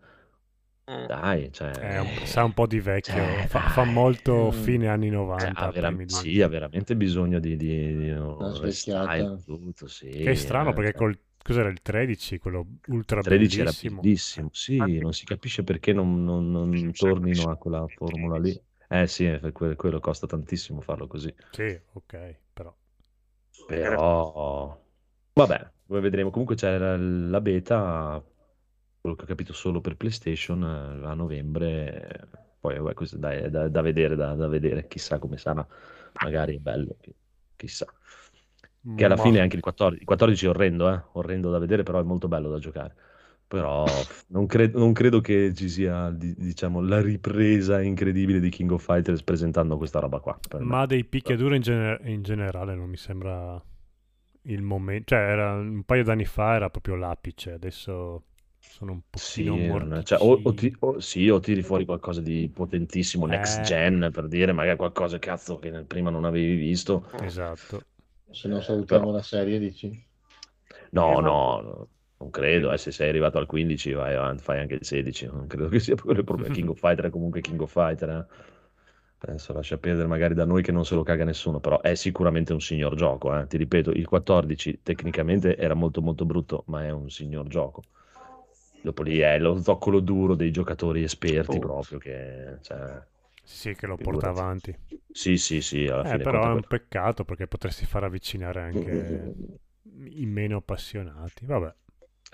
Dai, 1.05 1.51
cioè, 1.51 1.71
È 1.71 1.97
un- 1.99 2.25
sa 2.25 2.43
un 2.43 2.53
po' 2.53 2.67
di 2.67 2.79
vecchio, 2.79 3.41
Cioè, 3.41 3.47
fa, 3.47 3.61
fa 3.67 3.83
molto 3.83 4.51
Mm. 4.51 4.51
fine 4.51 4.87
anni 4.87 5.09
cioè, 5.35 5.51
90. 5.51 5.65
ha, 5.65 5.71
vera- 5.71 5.95
sì, 6.05 6.41
ha 6.41 6.47
veramente 6.47 6.95
bisogno 6.95 7.39
di, 7.39 7.55
di, 7.57 7.95
di 7.97 8.09
un 8.11 8.19
Una 8.39 8.51
restyle, 8.59 9.31
svecchiata. 9.31 9.41
tutto, 9.45 9.87
sì, 9.87 10.05
Che 10.09 10.31
è 10.31 10.35
strano 10.35 10.71
eh, 10.71 10.73
perché 10.73 10.93
cioè, 10.93 10.95
col 10.95 11.19
cos'era 11.41 11.69
il 11.69 11.81
13, 11.81 12.37
quello 12.39 12.65
ultra 12.87 13.21
13 13.21 13.61
era 13.61 13.71
bellissimo. 13.71 13.73
bellissimo, 13.73 14.49
sì, 14.53 14.99
non 14.99 15.13
si 15.13 15.25
capisce 15.25 15.63
perché 15.63 15.93
non, 15.93 16.23
non- 16.23 16.51
non 16.51 16.95
tornino 16.95 17.49
a 17.49 17.57
quella 17.57 17.87
formula 17.87 18.37
lì. 18.37 18.59
Eh 18.89 19.07
sì, 19.07 19.25
eh, 19.25 19.51
quello, 19.51 19.75
quello 19.75 19.99
costa 19.99 20.27
tantissimo 20.27 20.81
farlo 20.81 21.07
così, 21.07 21.33
Sì, 21.51 21.79
ok, 21.93 22.39
però. 22.51 22.75
però 23.65 24.81
vabbè, 25.33 25.71
poi 25.85 26.01
vedremo. 26.01 26.29
Comunque 26.29 26.55
c'è 26.55 26.77
la, 26.77 26.97
la 26.97 27.41
beta, 27.41 28.23
quello 29.03 29.15
che 29.17 29.23
ho 29.23 29.27
capito 29.27 29.53
solo 29.53 29.81
per 29.81 29.97
PlayStation 29.97 30.63
eh, 30.63 31.05
a 31.07 31.13
novembre, 31.13 32.29
poi 32.59 32.77
vabbè, 32.79 32.93
questo 32.93 33.17
dai, 33.17 33.39
è 33.43 33.49
da, 33.49 33.67
da 33.69 33.81
vedere, 33.81 34.15
da, 34.15 34.33
da 34.35 34.47
vedere, 34.47 34.87
chissà 34.87 35.19
come 35.19 35.37
sarà, 35.37 35.65
magari 36.21 36.55
è 36.55 36.59
bello, 36.59 36.95
chi- 37.01 37.13
chissà. 37.57 37.85
Che 38.95 39.05
alla 39.05 39.17
Ma- 39.17 39.17
fine 39.17 39.39
anche 39.39 39.55
il 39.55 39.61
14, 39.61 40.01
il 40.01 40.05
14 40.07 40.45
è 40.45 40.49
orrendo, 40.49 40.91
eh? 40.93 41.01
orrendo 41.13 41.49
da 41.51 41.57
vedere, 41.59 41.83
però 41.83 41.99
è 41.99 42.03
molto 42.03 42.27
bello 42.27 42.49
da 42.49 42.59
giocare. 42.59 42.95
Però 43.47 44.07
non, 44.27 44.45
cre- 44.45 44.67
non 44.73 44.93
credo 44.93 45.19
che 45.21 45.53
ci 45.55 45.67
sia, 45.69 46.09
di- 46.11 46.35
diciamo, 46.35 46.79
la 46.81 47.01
ripresa 47.01 47.81
incredibile 47.81 48.39
di 48.39 48.49
King 48.49 48.71
of 48.71 48.83
Fighters 48.83 49.23
presentando 49.23 49.77
questa 49.77 49.99
roba 49.99 50.19
qua. 50.19 50.39
per 50.47 50.63
me. 50.63 50.77
Ma 50.77 50.85
dei 50.85 51.03
picchiaduro 51.05 51.55
in, 51.55 51.61
gener- 51.61 52.05
in 52.07 52.21
generale 52.21 52.75
non 52.75 52.89
mi 52.89 52.97
sembra 52.97 53.61
il 54.43 54.61
momento. 54.61 55.15
Cioè, 55.15 55.19
era 55.19 55.53
un 55.55 55.83
paio 55.83 56.03
d'anni 56.03 56.25
fa 56.25 56.55
era 56.55 56.69
proprio 56.69 56.95
l'apice, 56.95 57.51
adesso 57.53 58.25
sono 58.83 58.91
un 58.91 59.01
Sì, 59.13 59.43
pochino 59.43 59.67
non- 59.77 59.87
morti. 59.89 60.05
cioè, 60.05 60.19
o, 60.21 60.39
o 60.43 60.53
ti- 60.53 60.75
o- 60.79 60.99
sì, 60.99 61.29
o 61.29 61.39
tiri 61.39 61.61
fuori 61.63 61.85
qualcosa 61.85 62.21
di 62.21 62.49
potentissimo, 62.53 63.25
next 63.25 63.59
Eh. 63.59 63.63
gen, 63.63 64.09
per 64.11 64.27
dire, 64.27 64.51
magari 64.51 64.77
qualcosa 64.77 65.17
cazzo 65.19 65.57
che 65.57 65.69
nel- 65.69 65.85
prima 65.85 66.09
non 66.09 66.25
avevi 66.25 66.55
visto. 66.55 67.09
Esatto. 67.21 67.85
Se 68.31 68.47
non 68.47 68.61
salutiamo 68.61 69.03
Però- 69.05 69.15
la 69.15 69.21
serie, 69.21 69.59
dici? 69.59 69.87
No, 70.91 71.19
Eh, 71.19 71.21
no, 71.21 71.61
no, 71.61 71.87
non 72.17 72.29
credo. 72.29 72.71
eh, 72.71 72.77
se 72.77 72.91
sei 72.91 73.09
arrivato 73.09 73.37
al 73.37 73.45
15, 73.45 73.91
vai 73.93 74.15
avanti, 74.15 74.43
fai 74.43 74.59
anche 74.59 74.75
il 74.75 74.85
16. 74.85 75.25
Non 75.27 75.47
credo 75.47 75.67
che 75.69 75.79
sia 75.79 75.95
quello 75.95 76.19
il 76.19 76.25
problema. 76.25 76.53
King 76.53 76.69
of 76.69 76.79
Fighter 76.79 77.05
è 77.05 77.09
comunque 77.09 77.41
King 77.41 77.61
of 77.61 77.71
Fighter. 77.71 78.09
eh. 78.09 78.51
Adesso 79.25 79.53
lascia 79.53 79.77
perdere 79.77 80.07
magari 80.07 80.33
da 80.33 80.43
noi 80.45 80.61
che 80.61 80.71
non 80.73 80.83
se 80.83 80.95
lo 80.95 81.03
caga 81.03 81.23
nessuno, 81.23 81.59
però 81.61 81.79
è 81.79 81.95
sicuramente 81.95 82.51
un 82.51 82.59
signor 82.59 82.95
gioco. 82.95 83.37
eh. 83.39 83.47
Ti 83.47 83.55
ripeto, 83.57 83.91
il 83.91 84.05
14 84.05 84.81
tecnicamente 84.83 85.55
era 85.55 85.73
molto 85.75 86.01
molto 86.01 86.25
brutto, 86.25 86.63
ma 86.67 86.83
è 86.83 86.89
un 86.91 87.09
signor 87.09 87.47
gioco. 87.47 87.83
Dopo 88.83 89.01
lì 89.03 89.17
è 89.19 89.39
lo 89.39 89.59
zoccolo 89.61 89.99
duro 89.99 90.35
dei 90.35 90.51
giocatori 90.51 91.03
esperti 91.03 91.57
Oh. 91.57 91.59
proprio 91.59 91.97
che... 91.99 92.57
cioè, 92.61 93.01
Sì, 93.43 93.73
che 93.75 93.85
lo 93.87 93.97
porta 93.99 94.27
avanti. 94.29 94.75
Sì, 95.11 95.37
sì, 95.37 95.61
sì, 95.61 95.85
alla 95.87 96.03
Eh, 96.03 96.09
fine 96.09 96.19
però 96.19 96.49
è 96.49 96.53
un 96.53 96.61
quello. 96.61 96.67
peccato 96.67 97.23
perché 97.25 97.47
potresti 97.47 97.85
far 97.85 98.03
avvicinare 98.03 98.61
anche 98.61 99.33
i 100.09 100.25
meno 100.25 100.57
appassionati. 100.57 101.45
Vabbè. 101.45 101.73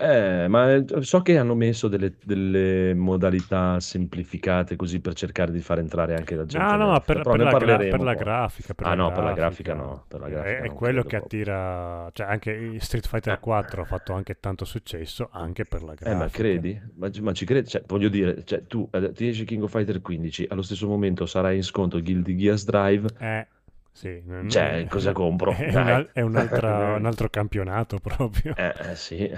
Eh, 0.02 0.48
ma 0.48 0.72
eh, 0.76 0.84
so 1.00 1.20
che 1.20 1.36
hanno 1.36 1.54
messo 1.54 1.86
delle, 1.86 2.14
delle 2.24 2.94
modalità 2.94 3.78
semplificate 3.80 4.74
così 4.74 4.98
per 5.00 5.12
cercare 5.12 5.52
di 5.52 5.60
far 5.60 5.78
entrare 5.78 6.14
anche 6.16 6.34
la 6.36 6.46
gente. 6.46 6.66
No, 6.66 6.76
no, 6.76 6.86
ma 6.86 6.92
nerd, 6.92 7.04
per, 7.04 7.20
per 7.20 7.38
la, 7.38 7.58
gra- 7.58 7.76
per 7.76 8.00
la 8.00 8.14
grafica. 8.14 8.72
per 8.74 8.86
Ah, 8.86 8.90
la 8.90 8.94
no, 8.94 9.12
per 9.12 9.24
la 9.24 9.32
grafica 9.34 9.74
no, 9.74 10.04
per 10.08 10.20
la 10.20 10.26
È- 10.26 10.30
grafica 10.30 10.56
è, 10.56 10.66
non 10.68 10.74
quello 10.74 11.02
che 11.02 11.18
proprio. 11.18 11.40
attira. 11.42 12.10
Cioè, 12.14 12.26
anche 12.26 12.76
Street 12.80 13.06
Fighter 13.06 13.34
Eh. 13.34 13.40
4 13.40 13.82
ha 13.82 13.84
fatto 13.84 14.12
anche 14.14 14.38
tanto 14.40 14.64
successo 14.64 15.28
anche 15.32 15.64
per 15.66 15.82
la 15.82 15.92
grafica. 15.94 16.10
Eh, 16.10 16.14
ma 16.14 16.28
credi? 16.30 16.80
Ma, 16.94 17.10
ma 17.20 17.32
ci 17.32 17.44
credi? 17.44 17.68
Cioè, 17.68 17.82
voglio 17.86 18.08
dire, 18.08 18.42
cioè, 18.44 18.66
tu 18.66 18.88
eh, 18.92 19.12
ti 19.12 19.28
esci 19.28 19.44
King 19.44 19.62
of 19.64 19.70
Fighter 19.70 20.00
15, 20.00 20.46
allo 20.48 20.62
stesso 20.62 20.88
momento 20.88 21.26
sarai 21.26 21.56
in 21.56 21.62
sconto 21.62 22.00
Guilty 22.00 22.36
Gears 22.36 22.64
Drive, 22.64 23.06
Eh, 23.18 23.46
sì. 23.92 24.22
non- 24.24 24.48
Cioè, 24.48 24.86
cosa 24.88 25.12
compro? 25.12 25.52
È, 25.54 25.68
un, 25.76 25.88
al- 25.88 26.10
è 26.12 26.20
un'altra- 26.20 26.94
un 26.96 27.06
altro 27.06 27.28
campionato 27.28 27.98
proprio. 27.98 28.54
eh, 28.56 28.74
eh, 28.90 28.96
sì, 28.96 29.16
eh, 29.16 29.36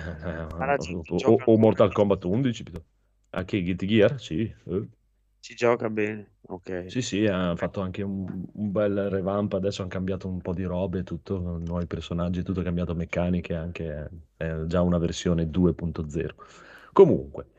gente 0.78 1.26
o, 1.26 1.40
o-. 1.44 1.58
Mortal 1.58 1.92
Kombat 1.92 2.24
11, 2.24 2.62
piuttosto. 2.62 2.88
anche 3.30 3.62
Guilty 3.62 3.86
Gear, 3.86 4.20
sì. 4.20 4.40
eh. 4.66 4.88
Si 5.40 5.54
gioca 5.54 5.90
bene, 5.90 6.36
ok. 6.48 6.86
Sì, 6.86 7.00
sì, 7.00 7.26
hanno 7.26 7.56
fatto 7.56 7.80
anche 7.80 8.02
un, 8.02 8.44
un 8.52 8.70
bel 8.70 9.08
revamp, 9.08 9.54
adesso 9.54 9.80
hanno 9.80 9.90
cambiato 9.90 10.28
un 10.28 10.40
po' 10.42 10.52
di 10.52 10.62
robe, 10.64 11.04
tutto, 11.04 11.38
nuovi 11.58 11.86
personaggi, 11.86 12.42
tutto 12.42 12.60
cambiato 12.62 12.94
meccaniche, 12.94 13.54
anche 13.54 14.10
è 14.36 14.64
già 14.66 14.82
una 14.82 14.98
versione 14.98 15.48
2.0. 15.48 16.34
Comunque, 16.92 17.51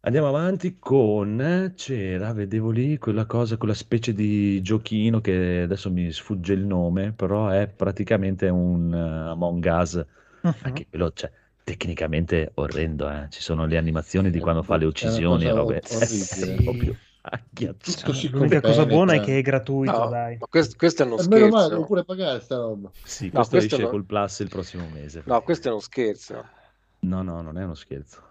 andiamo 0.00 0.28
avanti 0.28 0.78
con, 0.78 1.72
c'era, 1.76 2.32
vedevo 2.32 2.70
lì, 2.70 2.98
quella 2.98 3.26
cosa, 3.26 3.56
quella 3.56 3.74
specie 3.74 4.12
di 4.12 4.60
giochino 4.62 5.20
che 5.20 5.62
adesso 5.62 5.90
mi 5.90 6.10
sfugge 6.12 6.52
il 6.54 6.64
nome, 6.64 7.12
però 7.12 7.48
è 7.48 7.68
praticamente 7.68 8.48
un 8.48 8.92
eh, 8.94 8.98
Among 9.30 9.64
Us, 9.70 10.04
Mhm. 10.44 10.52
anche 10.60 10.86
quello, 10.88 11.12
cioè, 11.12 11.30
tecnicamente 11.62 12.52
orrendo, 12.54 13.10
eh. 13.10 13.28
Ci 13.30 13.40
sono 13.42 13.66
le 13.66 13.76
animazioni 13.76 14.30
di 14.30 14.38
È- 14.38 14.40
quando 14.40 14.62
fa 14.62 14.76
le 14.76 14.86
uccisioni 14.86 15.46
e 15.46 15.50
robe. 15.52 15.82
orribile. 15.88 16.54
È 16.54 16.60
proprio 16.60 16.98
Tutto 17.82 18.12
agghiacciante. 18.12 18.12
si 18.12 18.28
L'unica 18.30 18.60
cosa 18.62 18.86
buona 18.86 19.14
è 19.14 19.20
che 19.20 19.38
è 19.38 19.42
gratuito, 19.42 20.06
No, 20.06 20.06
dai. 20.06 20.38
ma 20.38 20.46
questo, 20.46 20.76
questo 20.76 21.02
è 21.02 21.06
uno 21.06 21.16
E 21.16 21.22
meno 21.22 21.48
male, 21.48 21.68
scherzo. 21.68 21.70
devo 21.70 21.84
pure 21.84 22.04
pagare 22.04 22.40
sta 22.40 22.56
roba. 22.56 22.92
Sì, 23.02 23.30
No, 23.30 23.46
questo 23.46 23.48
questo 23.48 23.76
esce 23.76 23.78
no- 23.78 23.88
col 23.88 24.06
Plus 24.06 24.38
il 24.40 24.48
prossimo 24.48 24.88
mese. 24.88 25.24
No, 25.24 25.42
questo 25.42 25.68
è 25.68 25.70
uno 25.70 25.80
scherzo. 25.80 26.46
No, 27.02 27.22
no, 27.22 27.42
non 27.42 27.58
è 27.58 27.64
uno 27.64 27.74
scherzo. 27.74 28.22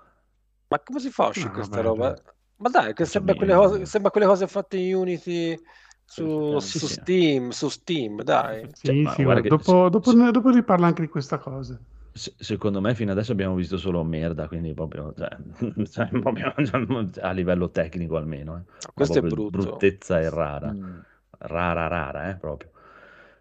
Ma 0.69 0.79
come 0.81 0.99
si 0.99 1.09
fa 1.11 1.25
a 1.25 1.29
uscire 1.29 1.49
No, 1.49 1.53
questa 1.53 1.81
vabbè, 1.81 1.81
roba? 1.81 2.15
Ma 2.57 2.69
dai, 2.69 2.93
che 2.93 3.05
sembra 3.05 3.33
quelle, 3.35 3.53
cose, 3.55 3.85
sembra 3.85 4.11
quelle 4.11 4.25
cose 4.27 4.47
fatte 4.47 4.77
in 4.77 4.95
Unity 4.95 5.59
su, 6.05 6.59
sì, 6.59 6.79
su 6.79 6.79
sì. 6.79 6.87
Steam, 6.87 7.49
su 7.51 7.69
Steam, 7.69 8.21
dai. 8.23 8.69
Sì, 8.73 8.81
Cioè, 8.81 8.95
guarda 9.17 9.23
guarda, 9.23 9.41
che- 9.41 9.47
dopo, 9.47 9.89
dopo, 9.89 10.11
sì. 10.11 10.15
ne- 10.15 10.31
dopo 10.31 10.49
riparla 10.49 10.87
anche 10.87 11.01
di 11.01 11.07
questa 11.09 11.37
cosa. 11.39 11.79
Se- 12.11 12.33
secondo 12.37 12.81
me 12.81 12.95
fino 12.95 13.11
adesso 13.11 13.31
abbiamo 13.31 13.55
visto 13.55 13.77
solo 13.77 14.03
merda, 14.03 14.47
quindi 14.47 14.73
proprio, 14.73 15.13
cioè, 15.15 15.29
cioè, 15.89 16.07
proprio 16.09 16.53
a 17.21 17.31
livello 17.31 17.69
tecnico 17.69 18.17
almeno. 18.17 18.57
eh. 18.57 18.61
Una 18.61 18.93
Questo 18.93 19.19
è 19.19 19.21
brutto. 19.21 19.49
Bruttezza 19.51 20.19
e 20.19 20.29
rara. 20.29 20.71
Mm. 20.71 20.99
Rara, 21.41 21.87
rara, 21.87 22.29
eh, 22.31 22.35
proprio. 22.35 22.71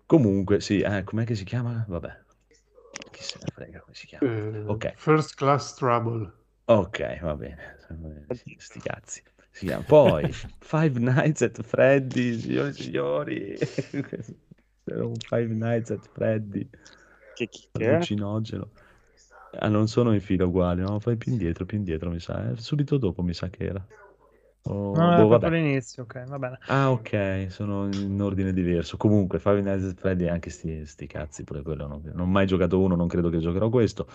Comunque, 0.07 0.61
sì, 0.61 0.81
eh, 0.81 1.03
com'è 1.05 1.25
che 1.25 1.35
si 1.35 1.45
chiama? 1.45 1.85
Vabbè. 1.89 2.19
Chi 3.13 3.23
se 3.23 3.39
ne 3.41 3.49
frega 3.51 3.81
come 3.81 3.95
si 3.95 4.07
chiama. 4.07 4.27
Eh, 4.27 4.65
Ok. 4.67 4.93
First 4.97 5.35
Class 5.37 5.75
Trouble. 5.75 6.33
Ok, 6.69 7.01
va 7.23 7.35
bene. 7.35 7.77
Sti 8.59 8.81
cazzi. 8.81 9.23
Chiama. 9.53 9.83
Poi, 9.85 10.33
Five 10.61 10.99
Nights 11.01 11.43
at 11.43 11.63
Freddy, 11.63 12.39
signori 12.39 12.69
e 12.69 12.73
signori. 12.73 13.59
Five 15.29 15.51
Nights 15.55 15.91
at 15.91 16.07
Freddy 16.15 16.69
Che 17.35 17.49
chi 17.49 17.69
allucinogeno. 17.73 18.71
Ah, 19.59 19.69
non 19.69 19.89
sono 19.89 20.13
in 20.13 20.21
fila 20.21 20.45
uguali, 20.47 20.83
no? 20.83 20.99
Fai 21.01 21.17
più 21.17 21.33
indietro, 21.33 21.65
più 21.65 21.79
indietro, 21.79 22.11
mi 22.11 22.21
sa. 22.21 22.51
eh. 22.51 22.57
Subito 22.57 22.99
dopo 22.99 23.23
mi 23.23 23.33
sa 23.35 23.49
che 23.49 23.65
era. 23.65 23.87
Oh, 24.65 24.95
No, 24.95 25.13
era 25.13 25.25
boh, 25.25 25.29
proprio 25.29 25.51
l'inizio, 25.51 26.03
ok, 26.05 26.25
va 26.27 26.39
bene. 26.39 26.59
Ah, 26.71 26.91
ok, 26.93 27.47
sono 27.49 27.87
in 27.87 28.21
ordine 28.21 28.53
diverso. 28.53 28.97
Comunque, 28.99 29.39
Five 29.39 29.63
Nights 29.63 29.85
at 29.87 29.99
Freddy 29.99 30.29
anche 30.29 30.51
sti, 30.51 30.85
sti 30.85 31.07
cazzi, 31.07 31.43
pure 31.45 31.63
quello. 31.63 31.87
Non, 31.87 32.03
non 32.05 32.21
ho 32.21 32.27
mai 32.27 32.47
giocato 32.47 32.79
uno, 32.79 32.95
non 32.95 33.09
credo 33.09 33.31
che 33.31 33.39
giocherò 33.39 33.71
questo. 33.71 34.07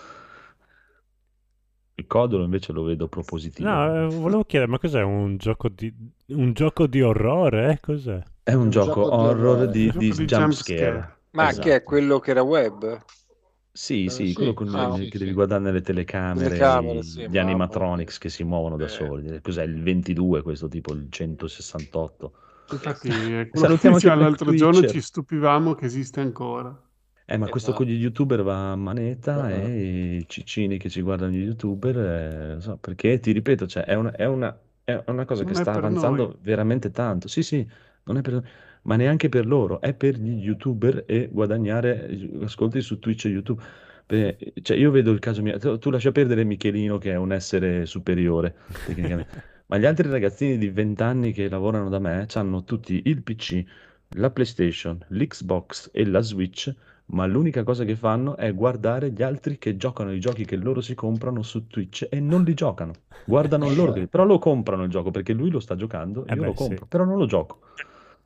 Il 2.03 2.07
Codolo 2.07 2.43
invece 2.43 2.71
lo 2.73 2.83
vedo 2.83 3.07
propositivo. 3.07 3.69
No, 3.69 4.05
eh, 4.05 4.07
volevo 4.09 4.43
chiedere, 4.45 4.69
ma 4.71 4.77
cos'è 4.79 5.01
un 5.01 5.37
gioco 5.37 5.69
di, 5.69 5.91
un 6.27 6.53
gioco 6.53 6.85
di 6.87 7.01
orrore? 7.01 7.71
eh? 7.73 7.79
Cos'è? 7.79 8.21
È 8.41 8.53
un 8.53 8.69
un 8.69 8.69
gioco 8.69 9.01
gioco 9.01 9.09
horror 9.15 9.67
di, 9.67 9.91
di 9.95 10.13
di 10.13 10.25
jump 10.25 10.25
jump 10.25 10.51
scare. 10.51 10.63
scare. 10.63 11.21
Ma 11.31 11.45
Esatto. 11.47 11.57
che 11.57 11.75
è 11.75 11.83
quello 11.83 12.19
che 12.19 12.31
era 12.31 12.41
web? 12.43 13.03
Sì, 13.75 14.07
Eh, 14.07 14.09
sì, 14.09 14.33
sì. 14.33 14.33
quello 14.33 14.53
con 14.53 14.71
Ah, 14.71 14.91
le- 14.91 14.91
sì, 14.91 15.09
che 15.09 15.17
sì. 15.17 15.17
devi 15.17 15.33
guardare 15.33 15.61
nelle 15.63 15.81
telecamere, 15.81 16.55
Telecamere, 16.55 17.01
sì, 17.03 17.27
gli 17.27 17.37
mamma 17.37 17.39
animatronics 17.39 18.17
che 18.19 18.29
si 18.29 18.43
muovono 18.43 18.77
da 18.77 18.87
Eh. 18.87 18.87
soli. 18.87 19.41
Cos'è 19.41 19.63
il 19.63 19.81
22 19.81 20.43
questo 20.43 20.67
tipo, 20.67 20.93
il 20.93 21.07
168? 21.09 22.33
Infatti, 22.71 23.07
eh, 23.39 23.47
quello 23.49 23.67
che 23.67 23.77
Salutiamo 23.77 23.95
diceva 23.95 24.15
anche 24.15 24.15
l'altro 24.15 24.45
Black 24.45 24.53
giorno 24.53 24.83
Twitcher. 24.83 24.83
ci 24.83 24.99
stupivamo 24.99 25.75
che 25.75 25.85
esiste 25.85 26.19
ancora. 26.19 26.77
Eh, 27.25 27.37
ma 27.37 27.47
questo 27.47 27.71
Esatto. 27.71 27.85
con 27.85 27.85
gli 27.93 27.97
youtuber 28.01 28.43
va 28.43 28.71
a 28.71 28.75
manetta 28.75 29.49
e 29.49 30.15
i 30.17 30.25
ciccini 30.27 30.77
che 30.77 30.89
ci 30.89 31.01
guardano 31.01 31.31
gli 31.31 31.43
youtuber, 31.43 31.97
eh, 31.97 32.47
non 32.53 32.61
so, 32.61 32.77
perché 32.77 33.19
ti 33.19 33.31
ripeto, 33.31 33.65
cioè, 33.67 33.83
è 33.83 33.93
una, 33.95 34.11
è 34.11 34.25
una- 34.25 34.57
è 34.83 35.01
una 35.07 35.23
cosa 35.25 35.43
Non 35.43 35.51
che 35.53 35.57
sta 35.57 35.71
avanzando 35.73 36.25
noi. 36.27 36.35
veramente 36.41 36.91
tanto. 36.91 37.27
Sì, 37.29 37.41
sì, 37.43 37.65
non 38.03 38.17
è 38.17 38.21
per 38.21 38.43
ma 38.85 38.97
neanche 38.97 39.29
per 39.29 39.45
loro, 39.45 39.79
è 39.79 39.93
per 39.93 40.17
gli 40.17 40.43
youtuber 40.43 41.05
e 41.07 41.29
guadagnare 41.31 42.09
ascolti 42.41 42.81
su 42.81 42.99
Twitch 42.99 43.25
e 43.25 43.29
YouTube. 43.29 43.63
Perché, 44.05 44.53
cioè, 44.61 44.75
io 44.77 44.91
vedo 44.91 45.11
il 45.11 45.19
caso 45.19 45.41
mio, 45.41 45.57
tu, 45.57 45.77
tu 45.77 45.89
lascia 45.89 46.11
perdere 46.11 46.43
Michelino 46.43 46.97
che 46.97 47.11
è 47.11 47.15
un 47.15 47.31
essere 47.31 47.85
superiore 47.85 48.55
tecnicamente, 48.85 49.43
ma 49.67 49.77
gli 49.77 49.85
altri 49.85 50.09
ragazzini 50.09 50.57
di 50.57 50.69
20 50.69 51.01
anni 51.01 51.31
che 51.31 51.47
lavorano 51.47 51.87
da 51.87 51.99
me 51.99 52.27
hanno 52.33 52.63
tutti 52.65 53.01
il 53.05 53.23
PC, 53.23 53.63
la 54.15 54.29
PlayStation, 54.29 55.03
l'Xbox 55.09 55.89
e 55.93 56.05
la 56.05 56.19
Switch, 56.21 56.73
ma 57.13 57.25
l'unica 57.25 57.63
cosa 57.63 57.83
che 57.83 57.95
fanno 57.95 58.35
è 58.35 58.53
guardare 58.53 59.11
gli 59.11 59.21
altri 59.23 59.57
che 59.57 59.77
giocano 59.77 60.11
i 60.11 60.19
giochi 60.19 60.45
che 60.45 60.55
loro 60.55 60.81
si 60.81 60.95
comprano 60.95 61.41
su 61.43 61.67
Twitch 61.67 62.07
e 62.09 62.19
non 62.19 62.43
li 62.43 62.53
giocano. 62.53 62.93
Guardano 63.25 63.69
loro, 63.73 63.93
che- 63.93 64.07
però 64.07 64.25
lo 64.25 64.39
comprano 64.39 64.83
il 64.83 64.89
gioco 64.89 65.11
perché 65.11 65.33
lui 65.33 65.49
lo 65.49 65.59
sta 65.59 65.75
giocando, 65.75 66.25
Eh 66.25 66.33
io 66.33 66.39
beh, 66.41 66.45
lo 66.47 66.51
sì. 66.51 66.57
compro, 66.57 66.85
però 66.87 67.05
non 67.05 67.17
lo 67.17 67.25
gioco. 67.25 67.59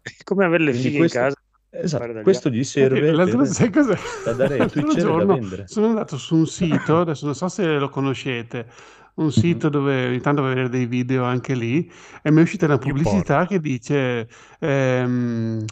È 0.02 0.10
come 0.23 0.45
avere 0.45 0.63
le 0.63 0.71
Quindi 0.71 0.88
fighe 0.89 1.00
questo- 1.00 1.17
in 1.19 1.23
casa. 1.26 1.36
Esatto, 1.69 2.21
questo 2.21 2.50
gli 2.50 2.63
serve 2.63 3.12
L'altro, 3.12 3.39
per- 3.39 3.47
sai 3.54 3.69
cos'è? 3.69 3.97
da 4.23 4.34
dare 4.34 4.58
L'altro 4.58 4.93
giorno 4.95 5.34
vendere. 5.36 5.67
sono 5.67 5.88
andato 5.88 6.17
su 6.17 6.36
un 6.38 6.47
sito, 6.47 7.02
adesso 7.02 7.26
non 7.26 7.36
so 7.36 7.50
se 7.50 7.78
lo 7.78 7.89
conoscete, 7.89 8.65
Mhm. 9.17 9.26
un 9.26 9.32
sito 9.32 9.67
dove 9.69 10.08
ogni 10.08 10.21
tanto 10.21 10.43
vedere 10.43 10.69
dei 10.69 10.86
video 10.86 11.23
anche 11.26 11.56
lì 11.56 11.91
e 12.23 12.32
mi 12.32 12.39
è 12.39 12.41
uscita 12.43 12.65
una 12.65 12.78
pubblicità 12.78 13.45
che 13.45 13.60
dice 13.60 14.28
ehm, 14.60 15.65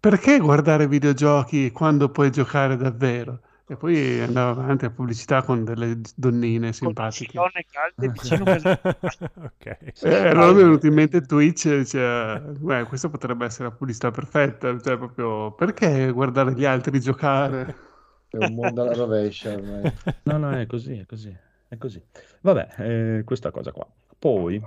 perché 0.00 0.38
guardare 0.38 0.88
videogiochi 0.88 1.70
quando 1.70 2.10
puoi 2.10 2.30
giocare 2.30 2.76
davvero? 2.76 3.40
E 3.66 3.76
poi 3.76 4.20
andava 4.20 4.50
avanti 4.50 4.84
la 4.84 4.90
pubblicità 4.90 5.42
con 5.42 5.64
delle 5.64 6.00
donnine 6.16 6.72
Con 6.78 6.94
simpatiche. 6.94 7.32
donne 7.32 7.66
calde 7.70 8.08
vicino 8.08 8.44
a 8.44 8.46
casa. 8.46 8.80
ok. 9.36 9.92
E 10.02 10.14
allora 10.28 10.52
mi 10.52 10.60
è 10.60 10.62
venuto 10.64 10.86
in 10.86 10.94
mente 10.94 11.20
Twitch, 11.22 11.66
e 11.66 11.78
dice, 11.78 12.40
"Beh, 12.58 12.84
questa 12.84 13.08
potrebbe 13.08 13.44
essere 13.44 13.64
la 13.68 13.74
pubblicità 13.74 14.10
perfetta, 14.10 14.76
cioè 14.80 14.96
proprio 14.96 15.52
perché 15.54 16.10
guardare 16.12 16.52
gli 16.54 16.64
altri 16.64 17.00
giocare? 17.00 17.76
È 18.28 18.36
un 18.38 18.54
mondo 18.54 18.82
alla 18.82 18.94
rovescia 18.94 19.52
ormai. 19.52 19.92
No, 20.24 20.38
no, 20.38 20.50
è 20.52 20.66
così, 20.66 20.98
è 20.98 21.06
così. 21.06 21.36
è 21.68 21.76
così. 21.78 22.02
Vabbè, 22.42 23.18
eh, 23.18 23.22
questa 23.24 23.50
cosa 23.50 23.72
qua. 23.72 23.86
Poi 24.18 24.60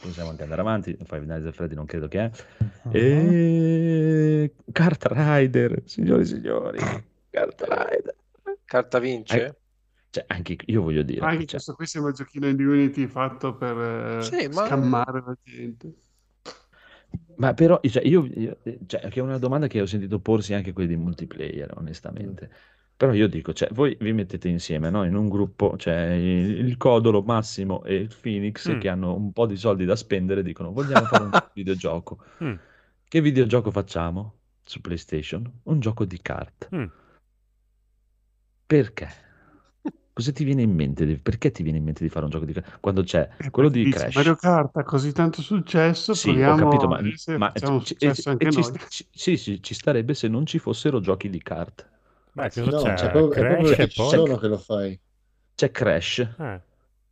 possiamo 0.00 0.30
anche 0.30 0.42
andare 0.42 0.60
avanti. 0.60 0.96
Five 1.04 1.24
Nights 1.24 1.46
at 1.46 1.54
Freddy 1.54 1.74
non 1.74 1.86
credo 1.86 2.08
che 2.08 2.20
è. 2.20 2.30
Uh-huh. 2.58 2.90
E... 2.92 4.54
Kart 4.72 5.06
Rider, 5.10 5.82
signori 5.84 6.22
e 6.22 6.26
signori. 6.26 6.78
Kart 7.30 7.60
Rider. 7.62 8.14
Carta 8.64 8.98
vince? 8.98 9.44
Eh, 9.46 9.54
Cioè, 10.10 10.24
anche 10.28 10.56
io 10.66 10.82
voglio 10.82 11.02
dire, 11.02 11.20
Anche 11.20 11.40
cioè, 11.44 11.50
questo 11.50 11.74
qui 11.74 11.86
sembra 11.86 12.10
il 12.10 12.16
giochino 12.16 12.52
di 12.52 12.64
Unity 12.64 13.06
fatto 13.06 13.54
per 13.56 13.76
eh, 14.18 14.22
Sì, 14.22 14.48
ma- 14.48 14.66
scammare 14.66 15.22
la 15.24 15.36
gente. 15.42 15.94
ma 17.36 17.52
però 17.54 17.80
cioè, 17.82 18.04
io, 18.06 18.24
io- 18.34 18.58
cioè, 18.86 19.08
che 19.08 19.20
è 19.20 19.22
una 19.22 19.38
domanda 19.38 19.66
che 19.66 19.80
ho 19.80 19.86
sentito 19.86 20.18
porsi 20.20 20.54
anche 20.54 20.72
quelli 20.72 20.88
di 20.90 20.96
multiplayer, 20.96 21.72
onestamente. 21.76 22.50
Però 22.96 23.12
io 23.12 23.26
dico, 23.28 23.52
cioè, 23.52 23.68
voi 23.72 23.96
vi 24.00 24.12
mettete 24.12 24.48
insieme, 24.48 24.88
no? 24.90 25.04
In 25.04 25.14
un 25.16 25.28
gruppo, 25.28 25.76
cioè 25.76 26.12
il, 26.12 26.66
il 26.66 26.76
Codolo, 26.76 27.22
Massimo 27.22 27.82
e 27.84 27.94
il 27.96 28.14
Phoenix 28.20 28.70
Mm. 28.70 28.78
che 28.80 28.88
hanno 28.88 29.14
un 29.14 29.32
po' 29.32 29.46
di 29.46 29.56
soldi 29.56 29.84
da 29.84 29.96
spendere, 29.96 30.42
dicono 30.42 30.72
vogliamo 30.72 31.06
fare 31.06 31.24
un 31.24 31.32
videogioco. 31.52 32.18
Mm. 32.42 32.54
Che 33.08 33.20
videogioco 33.20 33.70
facciamo 33.70 34.38
su 34.62 34.80
PlayStation? 34.80 35.60
Un 35.64 35.80
gioco 35.80 36.04
di 36.04 36.20
kart. 36.22 36.68
Mm. 36.74 36.84
Perché? 38.66 39.08
Cosa 40.12 40.30
ti 40.32 40.44
viene 40.44 40.62
in 40.62 40.72
mente? 40.72 41.04
di- 41.04 41.18
Perché 41.18 41.50
ti 41.50 41.62
viene 41.62 41.78
in 41.78 41.84
mente 41.84 42.02
di 42.04 42.08
fare 42.08 42.24
un 42.24 42.30
gioco 42.30 42.44
di 42.44 42.52
kart? 42.52 42.78
Quando 42.80 43.02
c'è 43.02 43.28
E 43.36 43.50
quello 43.50 43.68
di 43.68 43.84
dici, 43.84 43.98
Crash. 43.98 44.14
Mario 44.14 44.36
Kart 44.36 44.76
ha 44.76 44.84
così 44.84 45.12
tanto 45.12 45.42
successo, 45.42 46.14
Sì, 46.14 46.28
ho 46.40 46.54
capito, 46.54 46.86
ma, 46.86 47.00
ma 47.38 47.52
ci, 47.52 47.64
noi. 48.50 48.62
ci- 48.88 49.06
sì, 49.10 49.36
sì, 49.36 49.62
ci 49.62 49.74
starebbe 49.74 50.14
se 50.14 50.28
non 50.28 50.46
ci 50.46 50.58
fossero 50.58 51.00
giochi 51.00 51.28
di 51.28 51.42
kart. 51.42 51.88
Beh, 52.34 52.50
cosa 52.52 52.70
no, 52.70 52.92
c'è? 52.92 52.94
c'è 52.94 53.10
proprio, 53.10 53.34
è 53.42 53.44
proprio 53.46 53.74
Crash 53.74 53.78
e 53.78 53.88
ci 53.88 54.02
poi... 54.02 54.22
sono 54.28 54.36
che 54.38 54.48
lo 54.48 54.58
fai. 54.58 54.98
C'è 55.54 55.70
Crash, 55.70 56.18
Eh, 56.38 56.60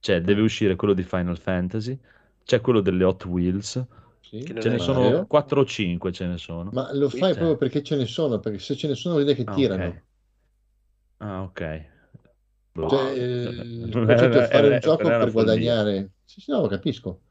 cioè 0.01 0.21
deve 0.21 0.41
uscire 0.43 0.77
quello 0.77 0.95
di 0.95 1.03
Final 1.05 1.39
Fantasy, 1.39 1.99
c'è 2.45 2.61
quello 2.61 2.81
delle 2.81 3.05
Hot 3.05 3.25
Wheels, 3.27 3.85
Sì, 4.21 4.57
ce 4.59 4.69
ne 4.69 4.79
è 4.79 4.79
sono 4.79 5.25
Mario. 5.25 5.29
4 5.29 5.61
o 5.61 5.65
5 5.65 6.13
ce 6.13 6.27
ne 6.27 6.39
sono. 6.39 6.75
Ma 6.75 6.93
lo 6.93 7.09
fai 7.09 7.37
c'è. 7.37 7.37
proprio 7.37 7.57
perché 7.57 7.85
ce 7.85 7.95
ne 7.95 8.05
sono, 8.07 8.41
perché 8.41 8.59
se 8.59 8.75
ce 8.77 8.89
ne 8.89 8.97
sono 8.97 9.15
vuol 9.15 9.27
dire 9.27 9.37
che 9.37 9.47
Ah, 9.47 9.59
tirano. 9.59 10.01
ok. 10.01 10.03
Ah, 11.21 11.43
ok. 11.45 11.61
Boh. 12.75 12.87
Cioè, 12.87 13.13
eh, 13.13 13.87
il 13.87 13.99
Eh, 14.05 14.05
concetto 14.05 14.39
è 14.39 14.43
fare 14.43 14.67
eh, 14.77 14.77
un 14.77 14.79
gioco 14.79 15.09
è 15.09 15.15
per 15.15 15.31
guadagnare. 15.33 16.13
Sì, 16.25 16.41
sì, 16.41 16.51
no, 16.51 16.61
lo 16.61 16.69
capisco. 16.69 17.23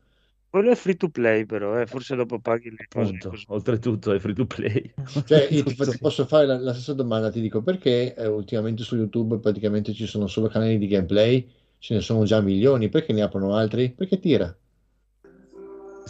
Quello 0.52 0.70
è 0.70 0.76
free 0.76 0.96
to 0.98 1.10
play, 1.10 1.46
però, 1.46 1.80
eh, 1.80 1.88
forse 1.88 2.16
dopo 2.16 2.40
paghi 2.40 2.70
le 2.70 2.86
cose 2.88 3.18
oltretutto 3.48 4.12
è 4.12 4.20
free 4.20 4.34
to 4.34 4.46
play. 4.46 4.94
Cioè, 5.26 5.48
io 5.50 5.64
ti 5.64 5.76
posso 6.00 6.26
fare 6.28 6.46
la, 6.46 6.60
la 6.60 6.74
stessa 6.74 6.94
domanda, 6.94 7.32
ti 7.32 7.42
dico 7.42 7.62
perché 7.64 8.14
eh, 8.14 8.28
ultimamente 8.28 8.84
su 8.84 8.96
YouTube 8.98 9.40
praticamente 9.40 9.94
ci 9.94 10.06
sono 10.06 10.28
solo 10.28 10.48
canali 10.50 10.78
di 10.78 10.88
gameplay, 10.88 11.50
ce 11.80 11.96
ne 11.96 12.02
sono 12.02 12.26
già 12.26 12.42
milioni, 12.42 12.90
perché 12.90 13.14
ne 13.14 13.22
aprono 13.22 13.56
altri? 13.56 13.92
Perché 13.92 14.20
tira. 14.20 14.54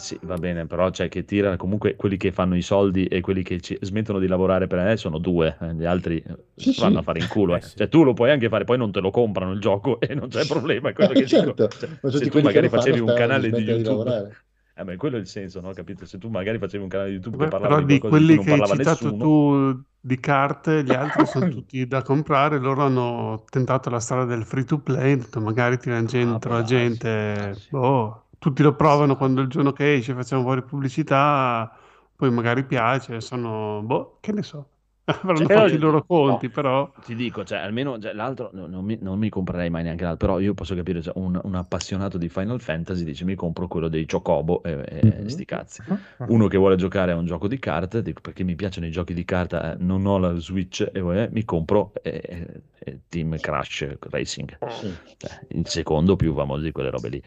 Sì, 0.02 0.18
va 0.22 0.36
bene, 0.36 0.66
però 0.66 0.90
c'è 0.90 1.08
che 1.08 1.24
tira 1.24 1.56
comunque 1.56 1.94
quelli 1.94 2.16
che 2.16 2.32
fanno 2.32 2.56
i 2.56 2.62
soldi 2.62 3.06
e 3.06 3.20
quelli 3.20 3.42
che 3.44 3.60
ci- 3.60 3.78
smettono 3.80 4.18
di 4.18 4.26
lavorare 4.26 4.66
per 4.66 4.80
me 4.82 4.96
sono 4.96 5.18
due, 5.18 5.56
eh, 5.60 5.74
gli 5.74 5.84
altri 5.84 6.18
eh, 6.20 6.36
Sì, 6.56 6.72
vanno 6.74 6.98
sì. 6.98 7.00
a 7.00 7.02
fare 7.02 7.20
in 7.20 7.28
culo. 7.28 7.54
eh. 7.54 7.58
Eh, 7.58 7.60
sì. 7.60 7.76
Cioè, 7.76 7.88
tu 7.88 8.02
lo 8.02 8.12
puoi 8.12 8.30
anche 8.32 8.48
fare, 8.48 8.64
poi 8.64 8.78
non 8.78 8.90
te 8.90 8.98
lo 9.00 9.10
comprano 9.10 9.52
il 9.52 9.60
gioco 9.60 10.00
e 10.02 10.14
non 10.14 10.28
c'è 10.28 10.44
problema. 10.44 10.88
È 10.88 10.92
quello 10.92 11.14
Eh, 11.14 11.14
che 11.14 11.26
certo, 11.32 11.68
dico. 11.68 11.74
Cioè, 11.76 11.90
ma 12.00 12.10
se 12.10 12.28
tu 12.28 12.40
che 12.40 12.40
magari 12.40 12.68
facevi 12.68 12.98
un 12.98 13.12
di 13.12 13.12
canale 13.12 13.52
di 13.52 13.62
di 13.62 13.62
YouTube, 13.62 13.82
lavorare. 13.82 14.38
eh, 14.74 14.84
beh, 14.84 14.96
quello 14.96 15.16
è 15.16 15.20
il 15.20 15.26
senso, 15.28 15.60
no? 15.60 15.72
Capito? 15.72 16.04
Se 16.04 16.18
tu 16.18 16.28
magari 16.30 16.58
facevi 16.58 16.82
un 16.82 16.88
canale 16.88 17.10
di 17.10 17.14
YouTube 17.16 17.38
che 17.38 17.46
Beh, 17.46 17.48
parlava 17.48 17.74
però 17.74 17.80
di 17.80 17.84
di 17.84 18.04
di 18.04 18.04
quelli 18.04 18.36
non 18.36 18.44
che 18.44 18.52
hai 18.52 18.62
parlava 18.62 18.74
citato 18.74 19.14
nessuno, 19.14 19.16
tu 19.16 19.82
di 19.98 20.20
carte, 20.20 20.84
gli 20.84 20.92
altri 20.92 21.24
sono 21.24 21.46
tutti 21.48 21.86
da 21.86 22.02
comprare, 22.02 22.58
loro 22.58 22.84
hanno 22.84 23.44
tentato 23.48 23.88
la 23.88 24.00
strada 24.00 24.26
del 24.26 24.44
free 24.44 24.64
to 24.64 24.78
play, 24.80 25.16
detto 25.16 25.40
magari 25.40 25.78
tirano 25.78 26.06
ah, 26.20 26.38
dentro 26.38 26.52
la 26.52 26.62
gente, 26.62 27.08
può 27.30 27.34
darsi. 27.34 27.70
boh, 27.70 28.21
tutti 28.42 28.62
lo 28.62 28.74
provano 28.74 29.16
quando 29.16 29.40
il 29.40 29.46
giorno 29.48 29.72
che 29.72 29.94
esce 29.94 30.14
facciamo 30.14 30.42
fuori 30.42 30.62
pubblicità, 30.62 31.70
poi 32.16 32.30
magari 32.32 32.64
piace, 32.64 33.20
sono, 33.20 33.80
boh, 33.84 34.18
che 34.20 34.32
ne 34.32 34.42
so, 34.42 34.68
avranno 35.04 35.38
Cioè, 35.38 35.46
Però- 35.46 35.60
fatto 35.62 35.74
i 35.74 35.78
loro 35.78 36.04
conti, 36.04 36.48
però... 36.48 36.90
Ti 37.04 37.14
dico, 37.14 37.44
cioè, 37.44 37.58
almeno 37.58 37.98
cioè, 38.00 38.12
l'altro 38.12 38.50
no- 38.52 38.66
non, 38.66 38.84
mi, 38.84 38.98
non 39.00 39.18
mi 39.18 39.28
comprerei 39.28 39.70
mai 39.70 39.82
neanche 39.84 40.04
l'altro, 40.04 40.26
però 40.28 40.40
io 40.40 40.54
posso 40.54 40.74
capire, 40.74 41.00
cioè, 41.02 41.14
un, 41.16 41.40
un 41.42 41.54
appassionato 41.54 42.18
di 42.18 42.28
Final 42.28 42.60
Fantasy 42.60 43.04
dice 43.04 43.24
mi 43.24 43.34
compro 43.34 43.66
quello 43.68 43.88
dei 43.88 44.06
Chocobo 44.06 44.62
e, 44.62 44.82
e 44.84 45.22
Mhm. 45.22 45.28
sti 45.28 45.44
cazzi. 45.44 45.82
Ah, 45.88 46.26
Uno 46.26 46.48
che 46.48 46.56
vuole 46.56 46.76
giocare 46.76 47.12
a 47.12 47.16
un 47.16 47.24
gioco 47.26 47.48
di 47.48 47.58
carta, 47.58 48.00
dico 48.00 48.20
perché 48.20 48.44
mi 48.44 48.54
piacciono 48.54 48.86
i 48.86 48.90
giochi 48.90 49.14
di 49.14 49.24
carta, 49.24 49.72
eh, 49.74 49.76
non 49.80 50.04
ho 50.06 50.18
la 50.18 50.34
Switch 50.38 50.88
e 50.92 50.98
eh, 51.00 51.28
mi 51.32 51.44
compro 51.44 51.92
eh, 52.02 52.20
eh, 52.24 52.62
eh, 52.78 53.00
Team 53.08 53.38
Crash 53.40 53.96
Racing, 54.10 54.58
Sì. 54.68 54.94
Cioè, 55.16 55.46
il 55.50 55.66
secondo 55.68 56.16
più 56.16 56.34
famoso 56.34 56.62
di 56.62 56.72
quelle 56.72 56.90
robe 56.90 57.08
lì. 57.08 57.22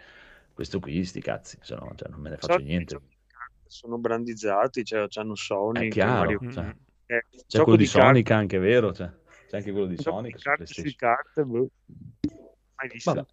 Questo 0.55 0.79
qui, 0.79 1.03
sti 1.03 1.19
cazzi, 1.19 1.57
se 1.61 1.75
no 1.75 1.91
cioè, 1.97 2.07
non 2.09 2.21
me 2.21 2.29
ne 2.29 2.37
faccio 2.37 2.59
So 2.59 2.63
niente. 2.63 2.95
carte 2.95 3.67
sono 3.67 3.97
brandizzati, 3.97 4.85
cioè 4.85 5.05
hanno 5.15 5.35
Sonic, 5.35 5.83
È 5.83 5.87
chiaro, 5.89 6.31
Mario 6.31 6.51
cioè, 6.51 6.73
eh, 7.07 7.25
c'è 7.29 7.43
gioco 7.45 7.63
quello 7.63 7.77
di 7.77 7.83
di 7.83 7.89
carte- 7.89 8.07
Sonic 8.07 8.31
anche, 8.31 8.57
vero? 8.57 8.93
Cioè, 8.93 9.11
c'è 9.49 9.57
anche 9.57 9.71
quello 9.71 9.87
di 9.87 9.95
gioco 9.95 10.11
Sonic 10.11 10.31
di 10.33 10.39
su 10.39 10.47
carte 10.47 10.65
sui 10.65 10.95
carte, 10.95 11.43
boh. 11.43 11.67
mai 12.75 12.89
visto. 12.89 13.13
Vabbè, 13.13 13.27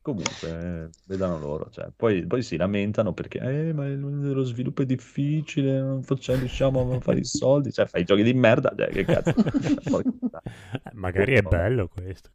comunque, 0.00 0.48
eh, 0.48 0.88
vedano 1.06 1.38
loro. 1.38 1.68
Cioè, 1.68 1.90
poi, 1.94 2.26
poi 2.26 2.42
si 2.42 2.56
lamentano 2.56 3.12
perché 3.12 3.38
eh, 3.38 3.72
ma 3.74 3.86
lo 3.86 4.42
sviluppo 4.44 4.80
è 4.80 4.86
difficile, 4.86 5.78
non 5.78 6.02
facciamo, 6.02 6.38
riusciamo 6.38 6.94
a 6.96 7.00
fare 7.00 7.18
i 7.18 7.24
soldi. 7.24 7.70
Cioè, 7.70 7.86
fai 7.86 8.00
i 8.00 8.04
giochi 8.04 8.22
di 8.22 8.32
merda, 8.32 8.72
cioè, 8.74 8.88
che 8.88 9.04
cazzo. 9.04 9.34
Eh, 10.36 10.90
Magari 10.94 11.34
è 11.34 11.42
bello 11.42 11.88
questo. 11.88 12.30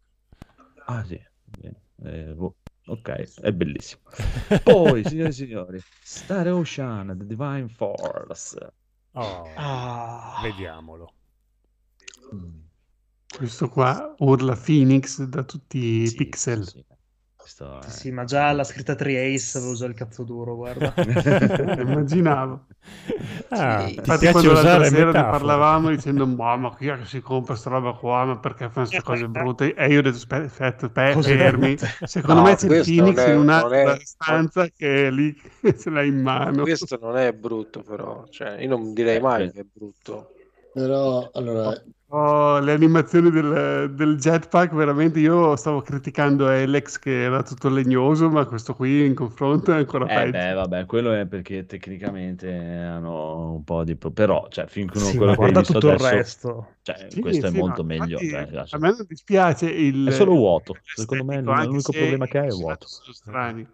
ah, 0.85 1.03
sì. 1.03 1.19
bene. 1.43 1.81
Eh, 2.03 2.33
boh, 2.33 2.55
Ok, 2.87 3.39
è 3.41 3.51
bellissimo. 3.51 4.01
Poi, 4.63 5.03
signore 5.03 5.29
e 5.29 5.33
signori, 5.33 5.81
Star 6.01 6.47
Ocean, 6.47 7.15
The 7.17 7.25
Divine 7.25 7.69
Force. 7.69 8.57
Oh, 9.13 9.53
Ah. 9.55 10.39
vediamolo. 10.41 11.13
Mm. 12.33 12.59
Questo 13.37 13.69
qua 13.69 14.13
urla 14.19 14.55
Phoenix 14.55 15.21
da 15.23 15.43
tutti 15.43 15.77
i 16.01 16.07
Sì, 16.07 16.15
pixel. 16.15 16.65
sì. 16.65 16.85
Questo 17.41 17.79
è- 17.79 17.89
Sì, 17.89 18.11
ma 18.11 18.23
già 18.23 18.51
la 18.51 18.63
scritta 18.63 18.93
Triace 18.95 19.57
aveva 19.57 19.71
usato 19.73 19.89
il 19.91 19.97
cazzo 19.97 20.23
duro, 20.23 20.55
guarda. 20.55 20.93
Immaginavo. 21.81 22.65
Ah, 23.49 23.83
Sì. 23.85 23.93
ti 23.93 23.97
Infatti, 23.99 24.31
quando 24.31 24.51
l'altra 24.53 24.71
usare 24.77 24.89
sera 24.89 25.11
ne 25.11 25.11
parlavamo 25.25 25.89
dicendo: 25.89 26.27
Ma, 26.27 26.55
ma 26.55 26.75
chi 26.75 26.87
è 26.87 26.97
che 26.97 27.05
si 27.05 27.19
compra 27.21 27.55
sta 27.55 27.69
roba 27.71 27.93
qua? 27.93 28.25
Ma 28.25 28.37
perché 28.37 28.69
fanno 28.69 28.85
queste 28.87 29.01
cose 29.01 29.27
brutte? 29.27 29.73
E 29.73 29.87
io 29.87 29.99
ho 29.99 30.01
detto: 30.01 30.15
Aspetta, 30.17 30.45
aspetta, 30.45 31.21
fermi. 31.21 31.77
Secondo 32.03 32.41
No, 32.41 32.47
me 32.47 32.55
c'è 32.55 32.67
il 32.67 32.83
Phoenix 32.83 33.17
è- 33.17 33.29
in 33.31 33.37
un'altra 33.39 33.93
è- 33.93 33.99
stanza 34.03 34.67
che 34.69 35.07
è 35.07 35.11
lì 35.11 35.33
che 35.61 35.77
ce 35.77 35.89
l'ha 35.89 36.03
in 36.03 36.21
mano. 36.21 36.61
Questo 36.63 36.97
non 37.01 37.17
è 37.17 37.33
brutto, 37.33 37.81
però. 37.81 38.25
Cioè, 38.29 38.61
io 38.61 38.69
non 38.69 38.93
direi 38.93 39.19
mai 39.19 39.45
Eh, 39.45 39.51
che 39.51 39.59
è 39.61 39.63
brutto. 39.63 40.31
Però, 40.73 41.29
allora, 41.33 41.73
Oh, 42.13 42.59
le 42.59 42.73
animazioni 42.73 43.29
del, 43.31 43.93
del 43.95 44.17
jetpack, 44.17 44.73
veramente 44.73 45.19
io 45.19 45.55
stavo 45.55 45.81
criticando 45.81 46.47
Alex 46.47 46.99
che 46.99 47.23
era 47.23 47.41
tutto 47.41 47.69
legnoso, 47.69 48.29
ma 48.29 48.45
questo 48.45 48.75
qui 48.75 49.05
in 49.05 49.15
confronto 49.15 49.71
è 49.71 49.77
ancora 49.77 50.07
Eh 50.07 50.09
peggio. 50.09 50.29
beh, 50.29 50.53
vabbè, 50.53 50.85
quello 50.87 51.13
è 51.13 51.27
perché 51.27 51.65
tecnicamente 51.65 52.49
hanno 52.51 53.53
un 53.53 53.63
po' 53.63 53.83
di... 53.83 53.95
pro- 53.95 54.11
Però, 54.11 54.47
cioè, 54.49 54.65
finché 54.67 54.97
uno 54.97 55.13
Sì, 55.13 55.15
quello 55.15 55.33
ma 55.33 55.35
che 55.35 55.45
hai 55.45 55.53
guarda 55.53 55.53
visto 55.53 55.77
tutto 55.77 55.87
il 55.89 55.97
adesso, 55.97 55.97
resto. 55.97 56.75
cioè, 56.81 57.07
Sì, 57.07 57.19
questo 57.19 57.45
è 57.47 57.49
sì, 57.49 57.57
molto 57.57 57.83
no, 57.83 57.83
meglio. 57.83 58.19
infatti, 58.19 58.27
cioè, 58.27 58.47
a 58.69 58.77
me 58.79 58.89
non 58.89 59.05
dispiace 59.07 59.69
il 59.69 60.07
È 60.07 60.11
solo 60.11 60.33
vuoto. 60.33 60.81
Secondo 60.91 61.23
me 61.23 61.41
l'unico 61.41 61.93
problema 61.93 62.27
che 62.27 62.39
ha 62.39 62.43
è 62.43 62.47
il 62.47 62.53
vuoto. 62.55 62.91
strani. 63.13 63.67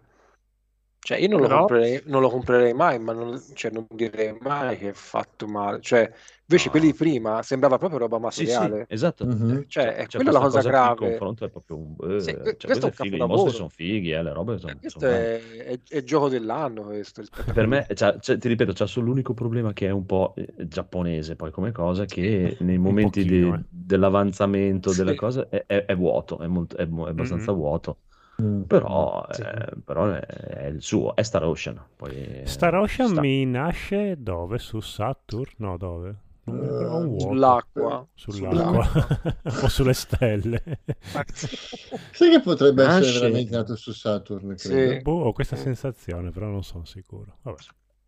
Cioè, 1.00 1.18
io 1.18 1.28
non 1.28 1.40
lo, 1.40 1.48
Però- 1.48 1.48
comprerei, 1.48 2.02
non 2.06 2.20
lo 2.20 2.28
comprerei 2.28 2.74
mai, 2.74 2.98
ma 2.98 3.12
non, 3.12 3.40
cioè, 3.54 3.70
non 3.70 3.86
direi 3.90 4.36
mai 4.40 4.76
che 4.76 4.90
è 4.90 4.92
fatto 4.92 5.46
male. 5.46 5.80
Cioè, 5.80 6.12
invece 6.48 6.64
No. 6.66 6.70
quelli 6.70 6.86
di 6.86 6.94
prima 6.94 7.42
sembrava 7.42 7.76
proprio 7.78 7.98
roba 8.00 8.16
Sì, 8.30 8.46
sì, 8.46 8.58
materiale. 8.58 8.86
esatto. 8.88 9.26
Mhm. 9.26 9.64
Cioè, 9.68 9.94
è 9.94 10.06
Cioè, 10.06 10.22
quella 10.22 10.38
la 10.38 10.38
questa 10.40 10.62
cosa 10.62 10.68
in 10.68 10.74
grave. 10.74 10.96
confronto 10.96 11.44
è 11.44 11.50
proprio 11.50 11.76
un... 11.76 11.94
eh, 12.16 12.20
Sì, 12.20 12.32
cioè, 12.32 12.40
que- 12.42 12.56
questo 12.64 12.86
è 12.86 12.88
un 12.88 12.94
è 12.94 12.94
figo, 12.94 13.16
i 13.16 13.24
mostri 13.26 13.52
sono 13.52 13.68
fighi, 13.68 14.10
eh, 14.12 14.22
le 14.22 14.32
robe 14.32 14.58
sono, 14.58 14.72
Eh, 14.72 14.78
questo 14.78 14.98
sono 15.00 15.12
è, 15.12 15.40
è, 15.64 15.80
è 15.88 16.02
gioco 16.02 16.28
dell'anno 16.28 16.82
questo. 16.84 17.20
a 17.20 17.52
Per 17.52 17.66
me, 17.66 17.86
cioè, 17.94 18.18
cioè, 18.20 18.38
ti 18.38 18.48
ripeto, 18.48 18.72
c'è 18.72 18.86
solo 18.86 19.06
l'unico 19.06 19.34
problema 19.34 19.72
che 19.72 19.86
è 19.86 19.90
un 19.90 20.06
po' 20.06 20.34
eh, 20.36 20.54
giapponese 20.66 21.36
poi 21.36 21.50
come 21.50 21.72
cosa, 21.72 22.06
che 22.06 22.56
nei 22.60 22.78
momenti 22.78 23.24
di- 23.24 23.40
pochino, 23.40 23.54
eh. 23.54 23.64
dell'avanzamento 23.68 24.92
della 24.92 25.12
Sì. 25.12 25.16
cosa 25.16 25.48
è, 25.48 25.64
è- 25.66 25.84
è 25.84 25.96
vuoto, 25.96 26.38
è, 26.40 26.46
molto- 26.46 26.76
è 26.76 26.84
mo- 26.86 27.06
è 27.06 27.10
abbastanza 27.10 27.52
Mhm. 27.52 27.56
vuoto, 27.58 27.98
mm, 28.42 28.62
però, 28.62 29.26
Sì. 29.30 29.42
eh, 29.42 29.76
però 29.84 30.10
è, 30.12 30.20
è 30.20 30.66
il 30.66 30.82
suo, 30.82 31.14
è 31.14 31.22
Star 31.22 31.44
Ocean. 31.44 31.80
Poi, 31.96 32.12
eh, 32.42 32.46
Star 32.46 32.74
Ocean 32.74 33.08
sta- 33.08 33.20
mi 33.20 33.44
nasce 33.46 34.16
dove? 34.18 34.58
Su 34.58 34.80
Saturn? 34.80 35.52
No, 35.58 35.76
dove? 35.76 36.16
Un 36.50 37.06
vuoto. 37.08 37.18
Sull'acqua. 37.20 38.06
Sull'acqua. 38.14 39.42
o 39.62 39.68
sulle 39.68 39.92
stelle. 39.94 40.62
sai 41.32 42.30
che 42.30 42.40
potrebbe 42.42 42.82
essere 42.84 43.00
Nasce- 43.04 43.18
veramente 43.20 43.56
nato 43.56 43.76
su 43.76 43.92
Saturn, 43.92 44.56
Sì. 44.56 44.68
credo. 44.68 45.02
boh, 45.02 45.24
ho 45.24 45.32
questa 45.32 45.56
sensazione, 45.56 46.30
però 46.30 46.46
non 46.46 46.62
sono 46.62 46.84
sicuro. 46.84 47.36
Vabbè. 47.42 47.58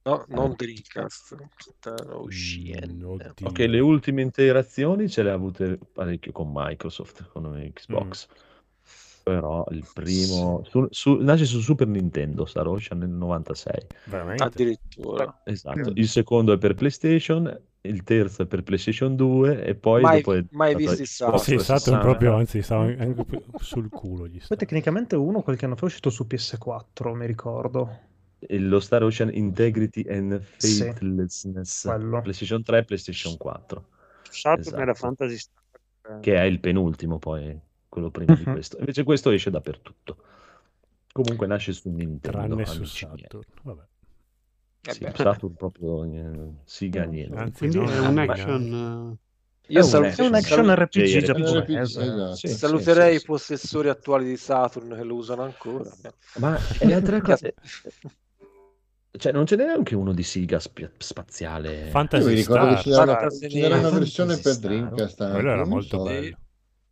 No, 0.03 0.25
non 0.29 0.55
Dreamcast. 0.57 1.37
Ocean. 2.09 2.91
Mm, 2.97 3.05
oddio. 3.05 3.33
Ok, 3.49 3.59
le 3.59 3.81
ultime 3.81 4.23
interazioni 4.23 5.09
ce 5.11 5.23
le 5.23 5.31
ha 5.31 5.35
avute 5.35 5.79
parecchio 5.93 6.33
con 6.33 6.51
Microsoft, 6.53 7.29
con 7.31 7.71
Xbox. 7.75 8.27
Mm. 8.31 8.35
Però 9.23 9.67
il 9.71 9.87
primo 9.93 10.65
su- 10.65 10.87
su- 10.91 11.17
nasce 11.21 11.45
su 11.45 11.61
Super 11.61 11.87
Nintendo 11.87 12.47
Star 12.47 12.67
Ocean 12.67 13.01
nel 13.01 13.11
96. 13.11 13.87
Veramente? 14.07 14.43
Addirittura. 14.43 15.43
Esatto. 15.45 15.93
Il 15.95 16.09
secondo 16.09 16.55
è 16.55 16.59
per 16.59 16.73
PlayStation, 16.75 17.45
il 17.83 18.03
terzo 18.03 18.43
è 18.43 18.47
per 18.47 18.63
PlayStation 18.63 19.17
2 19.17 19.65
e 19.65 19.75
poi 19.75 20.03
Mai- 20.03 20.17
dopo 20.17 20.35
è 20.35 20.45
mai 20.51 20.73
stato 20.73 20.97
visti 20.97 21.03
Xbox 21.05 21.41
Sì, 21.43 21.59
Saturn 21.59 21.99
360. 21.99 21.99
proprio, 22.01 22.35
anzi, 22.37 22.63
stava 22.63 22.83
anche 22.85 23.43
sul 23.61 23.89
culo 23.89 24.27
gli. 24.27 24.41
Poi 24.47 24.57
tecnicamente 24.59 25.17
uno 25.17 25.41
qualche 25.43 25.65
anno 25.65 25.77
fa 25.77 25.83
è 25.83 25.85
uscito 25.87 26.11
su 26.11 26.27
PS4, 26.29 27.15
mi 27.15 27.27
ricordo. 27.27 27.99
E 28.39 28.59
lo 28.59 28.81
Star 28.81 29.03
Ocean 29.03 29.31
Integrity 29.33 30.03
and 30.09 30.43
Sì, 30.57 30.83
Faithlessness 30.83 31.85
quello. 31.87 32.21
PlayStation 32.23 32.63
3 32.63 32.79
e 32.79 32.85
PlayStation 32.85 33.37
4 33.37 33.85
Saturn 34.31 34.61
Esatto. 34.61 34.77
era 34.81 34.95
Fantasy 34.95 35.37
Star. 35.37 36.21
che 36.21 36.35
è 36.37 36.43
il 36.43 36.59
penultimo 36.61 37.19
poi 37.19 37.59
quello 37.89 38.11
prima 38.11 38.35
di 38.35 38.43
Mhm. 38.47 38.53
questo 38.53 38.79
invece 38.79 39.03
questo 39.05 39.31
esce 39.31 39.51
dappertutto 39.51 40.17
comunque 41.13 41.47
nasce 41.47 41.73
su 41.73 41.91
Nintendo 41.91 42.21
Tranne 42.57 42.65
su. 42.67 42.85
Saturn. 42.85 43.43
Vabbè. 43.63 43.83
Eh 44.83 44.93
sì. 44.95 45.07
Saturn 45.15 45.55
proprio 45.55 46.05
eh, 46.05 46.53
siga 46.65 47.05
niente 47.05 47.37
Anzi, 47.37 47.59
Quindi 47.59 47.77
no, 47.79 47.91
è 47.91 47.99
un 47.99 48.19
action... 48.19 49.19
Io 49.67 49.81
È 49.81 49.85
un 49.85 50.05
action. 50.05 50.25
È 50.25 50.29
un 50.29 50.35
action 50.35 50.65
salu- 50.67 50.79
RPG 50.81 51.03
JRPG. 51.05 51.25
giapponese. 51.25 51.79
Esatto. 52.03 52.35
Sì, 52.35 52.49
sì, 52.49 52.55
saluterei 52.55 53.17
sì, 53.19 53.23
i 53.23 53.27
possessori 53.27 53.89
attuali 53.89 54.25
di 54.27 54.37
Saturn 54.37 54.95
che 54.97 55.05
lo 55.05 55.15
usano 55.15 55.43
ancora. 55.43 55.91
ma 56.39 56.59
è 56.79 56.87
la 56.89 57.01
tre 57.01 57.21
cose 57.21 57.55
cioè 59.13 59.33
non 59.33 59.45
ce 59.45 59.57
n'è 59.57 59.65
neanche 59.67 59.95
uno 59.97 60.13
di 60.13 60.23
siga 60.23 60.59
spi- 60.61 60.89
spaziale 60.97 61.73
Io 61.73 61.85
mi 61.85 61.91
Fantasy 61.91 62.35
ricordo 62.35 62.75
che 62.75 62.77
Star. 62.77 62.83
ce 62.83 62.89
n'era, 62.91 63.07
Fantasy 63.19 63.49
ce 63.49 63.59
n'era 63.59 63.75
una 63.75 63.81
Fantasy 63.83 63.99
versione 63.99 64.35
per 64.39 64.53
Star. 64.55 64.71
Dreamcast 64.71 65.21
anche, 65.21 65.33
Quello 65.35 65.51
era 65.51 65.65
molto 65.67 65.97
so. 65.99 66.03
bello. 66.05 66.39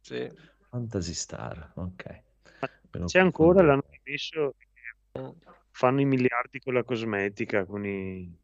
Sì. 0.00 0.30
Fantasy 0.68 1.14
Star 1.14 1.72
ok 1.74 2.22
lo 2.90 3.04
C'è 3.06 3.18
ancora, 3.20 3.62
l'hanno 3.62 3.84
rimesso. 4.04 4.54
Fanno 5.78 6.00
i 6.00 6.04
miliardi 6.04 6.58
con 6.58 6.74
la 6.74 6.82
cosmetica, 6.82 7.64
con 7.64 7.86
i... 7.86 8.36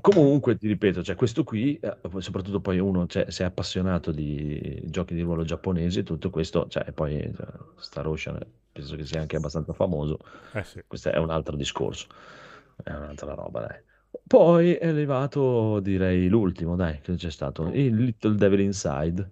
Comunque, 0.00 0.56
ti 0.56 0.66
ripeto, 0.66 1.02
cioè, 1.02 1.14
questo 1.14 1.44
qui, 1.44 1.78
eh, 1.78 1.98
soprattutto 2.20 2.60
poi 2.60 2.78
uno, 2.78 3.06
cioè, 3.06 3.30
se 3.30 3.42
è 3.42 3.46
appassionato 3.46 4.12
di 4.12 4.80
giochi 4.86 5.14
di 5.14 5.20
ruolo 5.20 5.44
giapponesi, 5.44 6.04
tutto 6.04 6.30
questo, 6.30 6.68
cioè, 6.68 6.84
e 6.88 6.92
poi 6.92 7.20
cioè, 7.36 7.46
Star 7.76 8.06
Ocean 8.06 8.38
penso 8.72 8.96
che 8.96 9.04
sia 9.04 9.20
anche 9.20 9.36
abbastanza 9.36 9.74
famoso, 9.74 10.18
Eh 10.52 10.64
sì. 10.64 10.82
questo 10.86 11.10
è 11.10 11.18
un 11.18 11.28
altro 11.28 11.54
discorso, 11.54 12.06
è 12.82 12.92
un'altra 12.92 13.34
roba, 13.34 13.60
dai. 13.66 13.82
Poi 14.26 14.72
è 14.72 14.88
arrivato, 14.88 15.80
direi, 15.80 16.28
l'ultimo, 16.28 16.76
dai, 16.76 16.98
che 17.02 17.14
c'è 17.16 17.30
stato, 17.30 17.68
il 17.74 17.94
Little 17.94 18.36
Devil 18.36 18.60
Inside, 18.60 19.30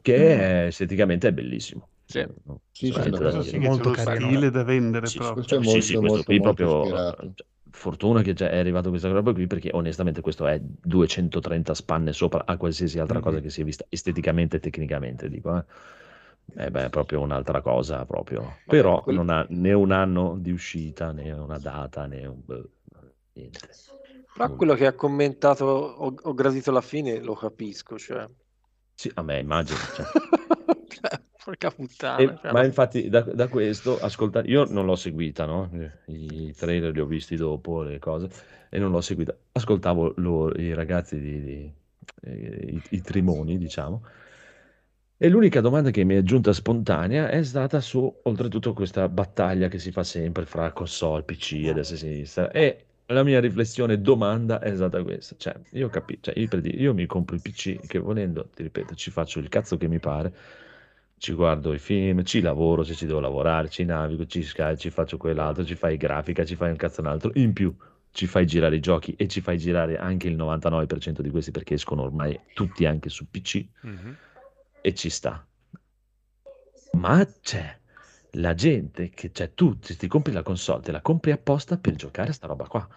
che 0.00 0.38
è, 0.38 0.66
esteticamente 0.68 1.28
è 1.28 1.32
bellissimo. 1.32 1.86
Sì. 2.08 2.26
No, 2.44 2.60
Sì, 2.72 2.86
sì, 2.92 2.92
Questo 2.92 3.18
dire. 3.30 3.42
sì 3.42 3.58
Molto 3.58 3.90
carino. 3.90 4.26
stile 4.28 4.50
da 4.50 4.62
vendere 4.64 5.06
Sì, 5.06 5.18
proprio. 5.18 5.34
Questo 5.34 5.54
è 5.56 5.58
sì, 5.58 5.64
molto, 5.64 5.80
sì, 5.82 5.96
questo 5.96 6.08
molto, 6.08 6.24
qui 6.24 6.36
molto 6.38 6.62
proprio 6.62 6.78
ispirato. 6.78 7.32
cioè, 7.34 7.46
fortuna 7.70 8.22
che 8.22 8.32
già 8.32 8.48
è 8.48 8.58
arrivato 8.58 8.88
questa 8.88 9.10
roba 9.10 9.32
qui 9.32 9.46
perché 9.46 9.70
onestamente 9.72 10.20
questo 10.22 10.46
è 10.46 10.58
230 10.60 11.74
spanne 11.74 12.12
sopra 12.12 12.44
a 12.46 12.56
qualsiasi 12.56 12.98
altra 12.98 13.20
cosa 13.20 13.36
Mhm. 13.36 13.42
che 13.42 13.50
si 13.50 13.60
è 13.60 13.64
vista 13.64 13.84
esteticamente 13.90 14.56
e 14.56 14.60
tecnicamente 14.60 15.28
dico 15.28 15.56
eh. 15.56 15.64
Eh 16.56 16.70
beh, 16.70 16.86
è 16.86 16.88
proprio 16.88 17.20
un'altra 17.20 17.60
cosa 17.60 18.06
proprio 18.06 18.60
però 18.66 19.02
quel- 19.02 19.16
non 19.16 19.28
ha 19.28 19.44
né 19.50 19.74
un 19.74 19.92
anno 19.92 20.38
di 20.38 20.50
uscita 20.50 21.12
né 21.12 21.30
una 21.32 21.58
data 21.58 22.06
né 22.06 22.24
un 22.24 22.42
niente 23.34 23.68
Però 24.32 24.54
quello 24.54 24.74
che 24.74 24.86
ha 24.86 24.94
commentato 24.94 25.64
ho, 25.64 26.14
ho 26.22 26.34
gradito 26.34 26.70
la 26.70 26.80
fine, 26.80 27.20
lo 27.20 27.34
capisco, 27.34 27.98
cioè. 27.98 28.26
sì 28.94 29.10
a 29.14 29.22
me 29.22 29.38
immagino 29.38 29.78
cioè. 29.90 30.06
Porca 31.48 31.70
puttana. 31.70 32.18
E- 32.20 32.38
cioè, 32.40 32.52
ma 32.52 32.64
infatti 32.64 33.08
da, 33.08 33.20
da 33.22 33.48
questo 33.48 33.98
ascolta 33.98 34.42
io 34.44 34.64
non 34.64 34.84
l'ho 34.86 34.96
seguita 34.96 35.46
no? 35.46 35.70
i 36.06 36.52
trailer 36.56 36.92
li 36.92 37.00
ho 37.00 37.06
visti 37.06 37.36
dopo 37.36 37.82
le 37.82 37.98
cose 37.98 38.28
e 38.70 38.78
non 38.78 38.90
l'ho 38.90 39.00
seguita 39.00 39.36
ascoltavo 39.52 40.14
lo- 40.16 40.52
i 40.56 40.74
ragazzi 40.74 41.18
di, 41.20 41.42
di- 41.42 41.72
eh, 42.22 42.66
i, 42.74 42.82
i 42.90 43.00
trimoni 43.02 43.56
diciamo 43.58 44.02
e 45.20 45.28
l'unica 45.28 45.60
domanda 45.60 45.90
che 45.90 46.04
mi 46.04 46.14
è 46.14 46.22
giunta 46.22 46.52
spontanea 46.52 47.28
è 47.28 47.42
stata 47.42 47.80
su 47.80 48.20
oltretutto 48.22 48.72
questa 48.72 49.08
battaglia 49.08 49.68
che 49.68 49.78
si 49.78 49.90
fa 49.90 50.04
sempre 50.04 50.46
fra 50.46 50.72
console, 50.72 51.22
PC 51.24 51.52
e 51.64 51.72
destra 51.72 51.96
e 51.96 51.98
sinistra 51.98 52.50
e 52.52 52.84
la 53.06 53.22
mia 53.24 53.40
riflessione 53.40 54.00
domanda 54.00 54.60
è 54.60 54.74
stata 54.74 55.02
questa 55.02 55.34
cioè 55.36 55.56
io 55.70 55.88
capisco 55.88 56.30
cioè, 56.32 56.38
io, 56.38 56.48
io 56.62 56.94
mi 56.94 57.06
compro 57.06 57.34
il 57.34 57.40
PC 57.40 57.86
che 57.86 57.98
volendo 57.98 58.48
ti 58.54 58.62
ripeto 58.62 58.94
ci 58.94 59.10
faccio 59.10 59.40
il 59.40 59.48
cazzo 59.48 59.76
che 59.76 59.88
mi 59.88 59.98
pare 59.98 60.32
ci 61.18 61.32
guardo 61.34 61.72
i 61.72 61.78
film, 61.78 62.22
ci 62.24 62.40
lavoro 62.40 62.82
se 62.84 62.94
ci 62.94 63.04
devo 63.06 63.20
lavorare, 63.20 63.68
ci 63.68 63.84
navigo, 63.84 64.26
ci 64.26 64.42
sky, 64.42 64.76
ci 64.76 64.90
faccio 64.90 65.16
quell'altro, 65.16 65.64
ci 65.64 65.74
fai 65.74 65.96
grafica, 65.96 66.44
ci 66.44 66.54
fai 66.56 66.70
un 66.70 66.76
cazzo 66.76 67.00
un 67.00 67.08
altro. 67.08 67.30
In 67.34 67.52
più 67.52 67.74
ci 68.10 68.26
fai 68.26 68.46
girare 68.46 68.76
i 68.76 68.80
giochi 68.80 69.14
e 69.16 69.28
ci 69.28 69.40
fai 69.40 69.58
girare 69.58 69.96
anche 69.98 70.28
il 70.28 70.36
99% 70.36 71.20
di 71.20 71.30
questi 71.30 71.50
perché 71.50 71.74
escono 71.74 72.02
ormai 72.02 72.38
tutti 72.54 72.86
anche 72.86 73.08
su 73.08 73.28
PC 73.30 73.64
Mhm. 73.82 74.16
e 74.80 74.94
ci 74.94 75.10
sta. 75.10 75.44
Ma 76.92 77.26
c'è 77.42 77.76
la 78.32 78.54
gente 78.54 79.10
che, 79.10 79.30
cioè 79.32 79.52
tu 79.54 79.76
se 79.80 79.96
ti 79.96 80.06
compri 80.08 80.32
la 80.32 80.42
console, 80.42 80.82
te 80.82 80.92
la 80.92 81.00
compri 81.00 81.30
apposta 81.32 81.76
per 81.76 81.94
giocare 81.94 82.30
a 82.30 82.32
sta 82.32 82.46
roba 82.46 82.66
qua. 82.66 82.88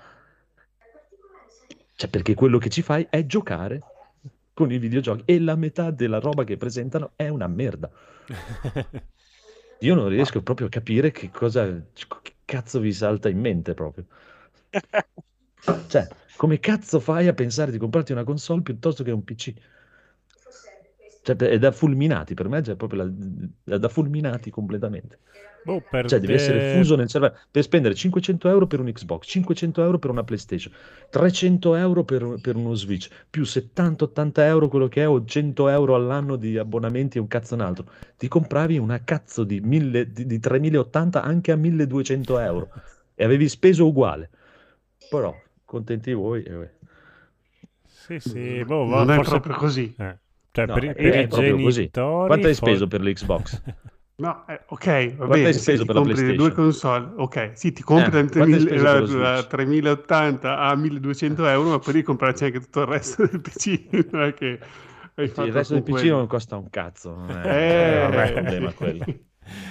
Cioè 1.96 2.10
perché 2.10 2.34
quello 2.34 2.58
che 2.58 2.70
ci 2.70 2.82
fai 2.82 3.06
è 3.10 3.26
giocare 3.26 3.82
con 4.62 4.71
i 4.71 4.78
videogiochi 4.78 5.24
e 5.26 5.39
la 5.39 5.56
metà 5.56 5.89
della 5.91 6.19
roba 6.19 6.43
che 6.43 6.56
presentano 6.58 7.13
è 7.15 7.28
una 7.30 7.47
merda. 7.47 7.91
Io 9.80 9.95
non 9.95 10.08
riesco 10.10 10.43
proprio 10.43 10.67
a 10.67 10.69
capire 10.69 11.12
che 11.12 11.32
cosa 11.32 11.65
che 12.21 12.36
cazzo 12.45 12.80
vi 12.80 12.93
salta 12.93 13.30
in 13.30 13.39
mente 13.39 13.74
proprio. 13.74 14.06
Cioè, 15.88 16.08
come 16.36 16.60
cazzo 16.60 17.00
fai 17.00 17.28
a 17.28 17.34
pensare 17.34 17.71
di 17.71 17.78
comprarti 17.78 18.12
una 18.12 18.24
console 18.24 18.62
piuttosto 18.62 19.04
che 19.04 19.12
un 19.12 19.24
PC? 19.24 19.54
Cioè, 21.24 21.36
è 21.36 21.60
da 21.60 21.72
fulminati, 21.72 22.34
per 22.34 22.50
me 22.50 22.60
è 22.60 22.76
proprio 22.76 23.04
la- 23.04 23.76
è 23.76 23.78
da 23.78 23.90
fulminati 23.90 24.50
completamente. 24.50 25.20
Boh, 25.64 25.80
per 25.88 26.08
Cioè, 26.08 26.20
devi 26.20 26.34
essere 26.34 26.58
te- 26.58 26.78
fuso 26.78 26.96
nel 26.96 27.08
cervello 27.08 27.36
per 27.52 27.62
spendere 27.62 27.94
500 27.94 28.50
euro 28.50 28.66
per 28.66 28.80
un 28.80 28.92
Xbox, 28.92 29.28
500 29.28 29.84
euro 29.84 30.00
per 30.00 30.10
una 30.10 30.24
PlayStation, 30.24 30.74
300 31.12 31.76
euro 31.76 32.04
per, 32.04 32.40
per 32.42 32.56
uno 32.56 32.74
Switch, 32.74 33.08
più 33.30 33.44
70-80 33.44 34.44
euro 34.48 34.68
quello 34.68 34.88
che 34.88 35.04
è, 35.04 35.08
o 35.08 35.24
100 35.24 35.68
euro 35.70 35.94
all'anno 35.94 36.38
di 36.38 36.58
abbonamenti 36.58 37.20
e 37.20 37.22
un 37.22 37.28
cazzo 37.28 37.54
un 37.54 37.62
altro. 37.62 37.86
Ti 38.18 38.28
compravi 38.28 38.80
una 38.80 39.04
cazzo 39.04 39.44
di, 39.44 39.60
1000 39.60 40.12
di, 40.12 40.26
di 40.26 40.40
3080 40.40 41.22
anche 41.22 41.52
a 41.52 41.56
1200 41.56 42.40
euro 42.40 42.70
e 43.14 43.24
avevi 43.24 43.48
speso 43.48 43.86
uguale. 43.86 44.32
Però, 45.10 45.40
contenti 45.66 46.14
voi. 46.14 46.42
eh. 46.42 46.70
Sì, 47.86 48.20
sì, 48.20 48.64
boh, 48.66 48.86
va- 48.88 49.04
Non 49.04 49.12
è 49.12 49.16
forse- 49.16 49.40
proprio 49.40 49.56
così. 49.58 49.94
eh. 50.00 50.18
Cioè, 50.52 50.68
No, 50.68 50.80
per, 50.80 50.92
è- 50.94 50.94
per 51.00 51.16
è 51.22 51.26
i 51.26 51.28
proprio 51.28 51.60
così. 51.60 51.92
genitori... 51.92 52.22
Quanto 52.24 52.48
hai 52.48 52.56
for- 52.56 52.56
speso 52.56 52.88
per 52.88 53.02
l'Xbox? 53.02 53.62
No, 54.16 54.46
eh, 54.48 54.62
ok, 54.68 55.16
va 55.16 55.28
Quanto 55.28 55.48
bene, 55.48 55.50
hai 55.50 55.54
speso 55.56 55.86
per 55.86 55.96
la 55.96 56.02
compri 56.02 56.24
le 56.24 56.36
due 56.36 56.52
PlayStation? 56.52 56.54
console, 56.54 57.14
ok, 57.16 57.54
sì, 57.56 57.72
ti 57.72 57.82
compri 57.82 58.12
Eh, 58.12 58.22
la, 58.22 58.30
quanto 58.36 58.56
hai 58.56 58.62
3000 58.62 58.78
speso 58.78 58.88
la- 59.00 59.00
la 59.00 59.08
Switch? 59.08 59.48
3080 59.48 60.60
a 60.60 60.76
1200 60.76 61.48
euro, 61.48 61.70
ma 61.70 61.80
poi 61.80 61.94
devi 61.94 62.06
comprarci 62.06 62.44
anche 62.46 62.60
tutto 62.60 62.82
il 62.82 62.86
resto 62.88 63.26
del 63.26 63.42
PC, 63.42 63.90
non 64.12 64.24
è 64.26 64.34
che 64.36 64.60
hai 65.16 65.28
Sì, 65.34 65.44
fatto 65.44 65.46
il 65.46 65.54
resto 65.54 65.74
del 65.74 65.84
PC 65.84 66.04
quello. 66.04 66.18
non 66.18 66.28
costa 66.28 66.58
un 66.58 66.70
cazzo, 66.70 67.14
non 67.16 67.36
è, 67.36 67.48
Eh. 67.48 68.08
non 68.08 68.18
è 68.18 68.24
il 68.24 68.30
problema 68.30 68.74
quello. 68.74 69.08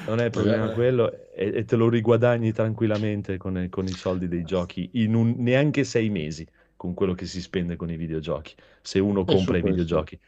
Non 0.05 0.21
è 0.21 0.25
il 0.27 0.31
problema 0.31 0.69
Eh. 0.69 0.71
quello 0.71 1.13
e, 1.33 1.53
e 1.59 1.65
te 1.65 1.77
lo 1.77 1.89
riguadagni 1.89 2.53
tranquillamente 2.53 3.37
con, 3.37 3.67
con 3.71 3.87
i 3.89 3.95
soldi 3.95 4.29
dei 4.29 4.45
giochi 4.45 4.91
in 4.95 5.15
un, 5.15 5.35
neanche 5.39 5.85
sei 5.85 6.09
mesi 6.11 6.47
con 6.77 6.95
quello 6.95 7.15
che 7.15 7.27
si 7.27 7.41
spende 7.43 7.77
con 7.77 7.91
i 7.91 7.97
videogiochi, 7.97 8.55
se 8.83 8.99
uno 9.01 9.25
E 9.35 9.37
compra 9.37 9.59
i 9.59 9.63
questo. 9.63 9.63
videogiochi. 9.63 10.19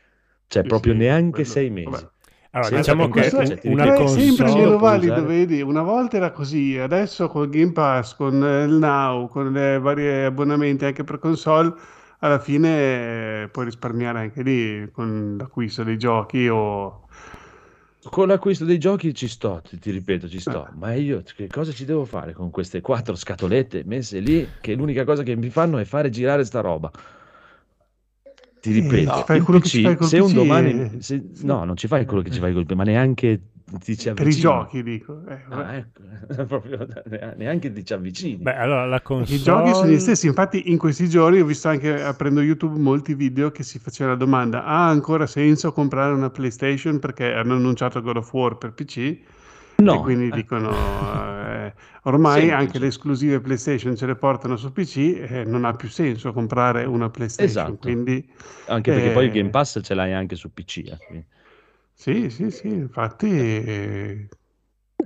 Cioè 0.52 0.62
Sì, 0.62 0.68
proprio 0.68 0.92
sì, 0.92 0.98
neanche 0.98 1.30
quello- 1.30 1.50
sei 1.50 1.70
mesi. 1.70 1.90
vabbè. 1.90 2.10
Allora, 2.54 2.68
Senza 2.68 2.92
diciamo 2.92 3.08
che 3.08 3.20
un- 3.20 3.30
cioè, 3.30 3.60
una 3.70 3.84
ripeto, 3.84 4.02
è 4.02 4.06
sempre 4.08 4.44
console... 4.44 4.64
meno 4.64 4.78
valido, 4.78 5.24
vedi? 5.24 5.62
Una 5.62 5.82
volta 5.82 6.16
era 6.18 6.30
così, 6.32 6.76
adesso 6.78 7.28
col 7.28 7.48
Game 7.48 7.72
Pass, 7.72 8.14
con 8.14 8.44
eh, 8.44 8.64
il 8.64 8.72
Now, 8.74 9.28
con 9.28 9.50
le 9.52 9.78
varie 9.78 10.26
abbonamenti 10.26 10.84
anche 10.84 11.02
per 11.04 11.18
console, 11.18 11.72
alla 12.18 12.38
fine 12.38 13.42
eh, 13.44 13.48
puoi 13.48 13.64
risparmiare 13.64 14.18
anche 14.20 14.42
lì 14.42 14.90
con 14.92 15.36
l'acquisto 15.38 15.82
dei 15.82 15.96
giochi 15.96 16.46
o... 16.48 17.06
Con 18.10 18.26
l'acquisto 18.28 18.64
dei 18.64 18.78
giochi 18.78 19.14
ci 19.14 19.28
sto, 19.28 19.62
ti, 19.66 19.78
ti 19.78 19.90
ripeto, 19.90 20.28
ci 20.28 20.40
sto, 20.40 20.68
Eh. 20.68 20.72
ma 20.76 20.92
io 20.94 21.22
che 21.36 21.46
cosa 21.48 21.72
ci 21.72 21.84
devo 21.84 22.04
fare 22.04 22.32
con 22.32 22.50
queste 22.50 22.80
quattro 22.80 23.14
scatolette 23.14 23.84
messe 23.84 24.18
lì 24.20 24.56
che 24.60 24.74
l'unica 24.74 25.04
cosa 25.04 25.22
che 25.22 25.36
mi 25.36 25.50
fanno 25.50 25.78
è 25.78 25.84
fare 25.84 26.10
girare 26.10 26.44
sta 26.44 26.60
roba? 26.60 26.90
Ti 28.62 28.70
ripeto, 28.70 29.10
ci 29.10 29.22
fai 29.24 29.40
quello 29.40 29.58
che 29.58 29.68
ci 29.68 29.78
PC, 29.78 29.82
fai 29.82 29.96
col 29.96 30.06
se 30.06 30.18
un 30.20 30.28
PC 30.28 30.34
domani, 30.34 30.70
e- 30.70 31.02
se- 31.02 31.20
no, 31.42 31.64
non 31.64 31.76
ci 31.76 31.88
fai 31.88 32.06
quello 32.06 32.22
che 32.22 32.30
ci 32.30 32.38
fai 32.38 32.52
col 32.52 32.64
PC, 32.64 32.74
ma 32.74 32.84
neanche 32.84 33.40
ti 33.82 33.96
ci 33.96 34.12
per 34.12 34.28
i 34.28 34.30
avvicini. 34.30 34.40
giochi, 34.40 34.82
dico. 34.84 35.26
Eh. 35.26 35.38
Ah, 35.48 35.74
ecco, 35.74 36.02
proprio 36.46 36.86
neanche 37.36 37.72
ti 37.72 37.84
ci 37.84 37.92
avvicini. 37.92 38.36
Beh, 38.36 38.54
allora 38.54 38.86
la 38.86 39.00
console... 39.02 39.36
I 39.36 39.42
giochi 39.42 39.74
sono 39.74 39.90
gli 39.90 39.98
stessi, 39.98 40.28
infatti 40.28 40.70
in 40.70 40.78
questi 40.78 41.08
giorni 41.08 41.40
ho 41.40 41.44
visto 41.44 41.66
anche 41.68 42.00
aprendo 42.00 42.40
YouTube 42.40 42.78
molti 42.78 43.14
video 43.14 43.50
che 43.50 43.64
si 43.64 43.80
faceva 43.80 44.10
la 44.10 44.16
domanda, 44.16 44.64
ha 44.64 44.88
ancora 44.88 45.26
senso 45.26 45.72
comprare 45.72 46.12
una 46.14 46.30
PlayStation 46.30 47.00
perché 47.00 47.32
hanno 47.32 47.54
annunciato 47.54 48.00
God 48.00 48.16
of 48.18 48.32
War 48.32 48.58
per 48.58 48.74
PC 48.74 49.18
No, 49.78 49.94
e 49.94 50.00
quindi 50.00 50.28
eh. 50.28 50.30
dicono 50.30 50.70
eh, 50.70 51.74
ormai 52.04 52.34
Semplice. 52.34 52.54
anche 52.54 52.78
le 52.78 52.86
esclusive 52.88 53.40
PlayStation 53.40 53.96
ce 53.96 54.06
le 54.06 54.14
portano 54.16 54.56
su 54.56 54.72
PC 54.72 55.26
e 55.28 55.44
non 55.44 55.64
ha 55.64 55.74
più 55.74 55.88
senso 55.88 56.32
comprare 56.32 56.84
una 56.84 57.10
PlayStation. 57.10 57.46
Esatto. 57.46 57.78
Quindi 57.78 58.30
Anche 58.66 58.92
perché 58.92 59.10
poi 59.12 59.24
il 59.24 59.30
Eh. 59.30 59.34
Game 59.34 59.50
Pass 59.50 59.80
ce 59.82 59.94
l'hai 59.94 60.12
anche 60.12 60.36
su 60.36 60.52
PC. 60.52 60.78
eh, 60.86 61.24
sì, 61.94 62.30
sì, 62.30 62.50
sì, 62.50 62.68
infatti 62.68 63.26
eh, 63.28 64.28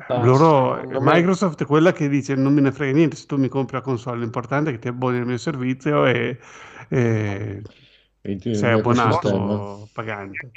No, 0.08 0.22
loro, 0.22 1.00
Microsoft 1.00 1.62
è 1.62 1.66
quella 1.66 1.92
che 1.92 2.08
dice 2.08 2.34
non 2.34 2.52
me 2.54 2.60
ne 2.60 2.70
frega 2.70 2.92
niente 2.92 3.16
se 3.16 3.26
tu 3.26 3.36
mi 3.38 3.48
compri 3.48 3.76
la 3.76 3.82
console, 3.82 4.20
l'importante 4.20 4.70
è 4.70 4.72
che 4.74 4.78
ti 4.78 4.88
abboni 4.88 5.18
al 5.18 5.26
mio 5.26 5.36
servizio 5.38 6.06
e, 6.06 6.38
e 6.88 7.62
sei 8.52 8.72
abbonato 8.72 9.88
pagante. 9.92 10.50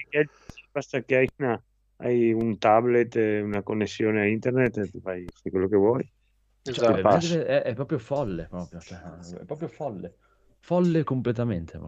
Basta 0.71 1.01
che 1.01 1.15
hai, 1.17 1.29
una- 1.37 1.61
hai 2.01 2.33
un 2.33 2.57
tablet, 2.57 3.15
una 3.15 3.61
connessione 3.61 4.21
a 4.21 4.25
internet 4.25 4.77
e 4.77 4.99
fai 5.01 5.25
quello 5.49 5.67
che 5.67 5.75
vuoi. 5.75 6.11
Esatto. 6.63 7.19
Cioè, 7.19 7.43
è, 7.43 7.61
è 7.63 7.73
proprio 7.73 7.97
folle, 7.97 8.47
proprio, 8.49 8.79
cioè, 8.79 8.99
è 8.99 9.45
proprio 9.45 9.67
folle, 9.67 10.15
folle 10.59 11.03
completamente. 11.03 11.79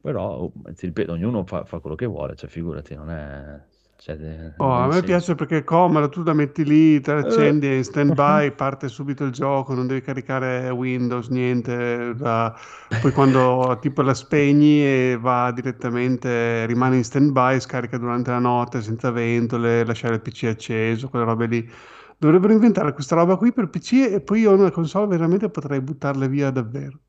Però, 0.00 0.36
oh, 0.36 0.52
ti 0.74 0.86
ripeto, 0.86 1.12
ognuno 1.12 1.44
fa, 1.46 1.64
fa 1.64 1.78
quello 1.78 1.96
che 1.96 2.06
vuole, 2.06 2.36
cioè 2.36 2.48
figurati, 2.50 2.94
non 2.94 3.10
è... 3.10 3.64
cioè, 3.96 4.16
Oh, 4.56 4.70
a 4.70 4.86
me 4.88 5.02
senso. 5.02 5.02
piace 5.02 5.34
perché 5.34 5.58
è 5.58 5.64
comodo, 5.64 6.08
tu 6.08 6.22
la 6.22 6.32
metti 6.32 6.64
lì, 6.64 7.00
te 7.00 7.12
la 7.12 7.20
Eh. 7.20 7.20
accendi, 7.20 7.66
è 7.66 7.72
in 7.72 7.84
stand-by, 7.84 8.52
parte 8.54 8.88
subito 8.88 9.24
il 9.24 9.32
gioco, 9.32 9.74
non 9.74 9.88
devi 9.88 10.00
caricare 10.00 10.70
Windows, 10.70 11.28
niente. 11.28 12.14
la- 12.16 12.54
Poi 12.96 13.10
quando 13.12 13.76
tipo 13.80 14.00
la 14.02 14.14
spegni 14.14 14.80
e 14.84 15.18
va 15.20 15.50
direttamente, 15.50 16.66
rimane 16.66 16.96
in 16.98 17.04
stand-by, 17.04 17.60
scarica 17.60 17.98
durante 17.98 18.30
la 18.30 18.38
notte 18.38 18.80
senza 18.80 19.10
ventole, 19.10 19.84
lasciare 19.84 20.14
il 20.14 20.22
PC 20.22 20.44
acceso, 20.44 21.08
quelle 21.08 21.24
robe 21.24 21.46
lì. 21.46 21.68
Dovrebbero 22.16 22.52
inventare 22.52 22.92
questa 22.92 23.16
roba 23.16 23.36
qui 23.36 23.52
per 23.52 23.68
PC 23.68 23.92
e 24.12 24.20
poi 24.22 24.40
io 24.42 24.52
una 24.54 24.70
console 24.70 25.08
veramente 25.08 25.50
potrei 25.50 25.80
buttarle 25.80 26.28
via 26.28 26.50
davvero. 26.50 27.00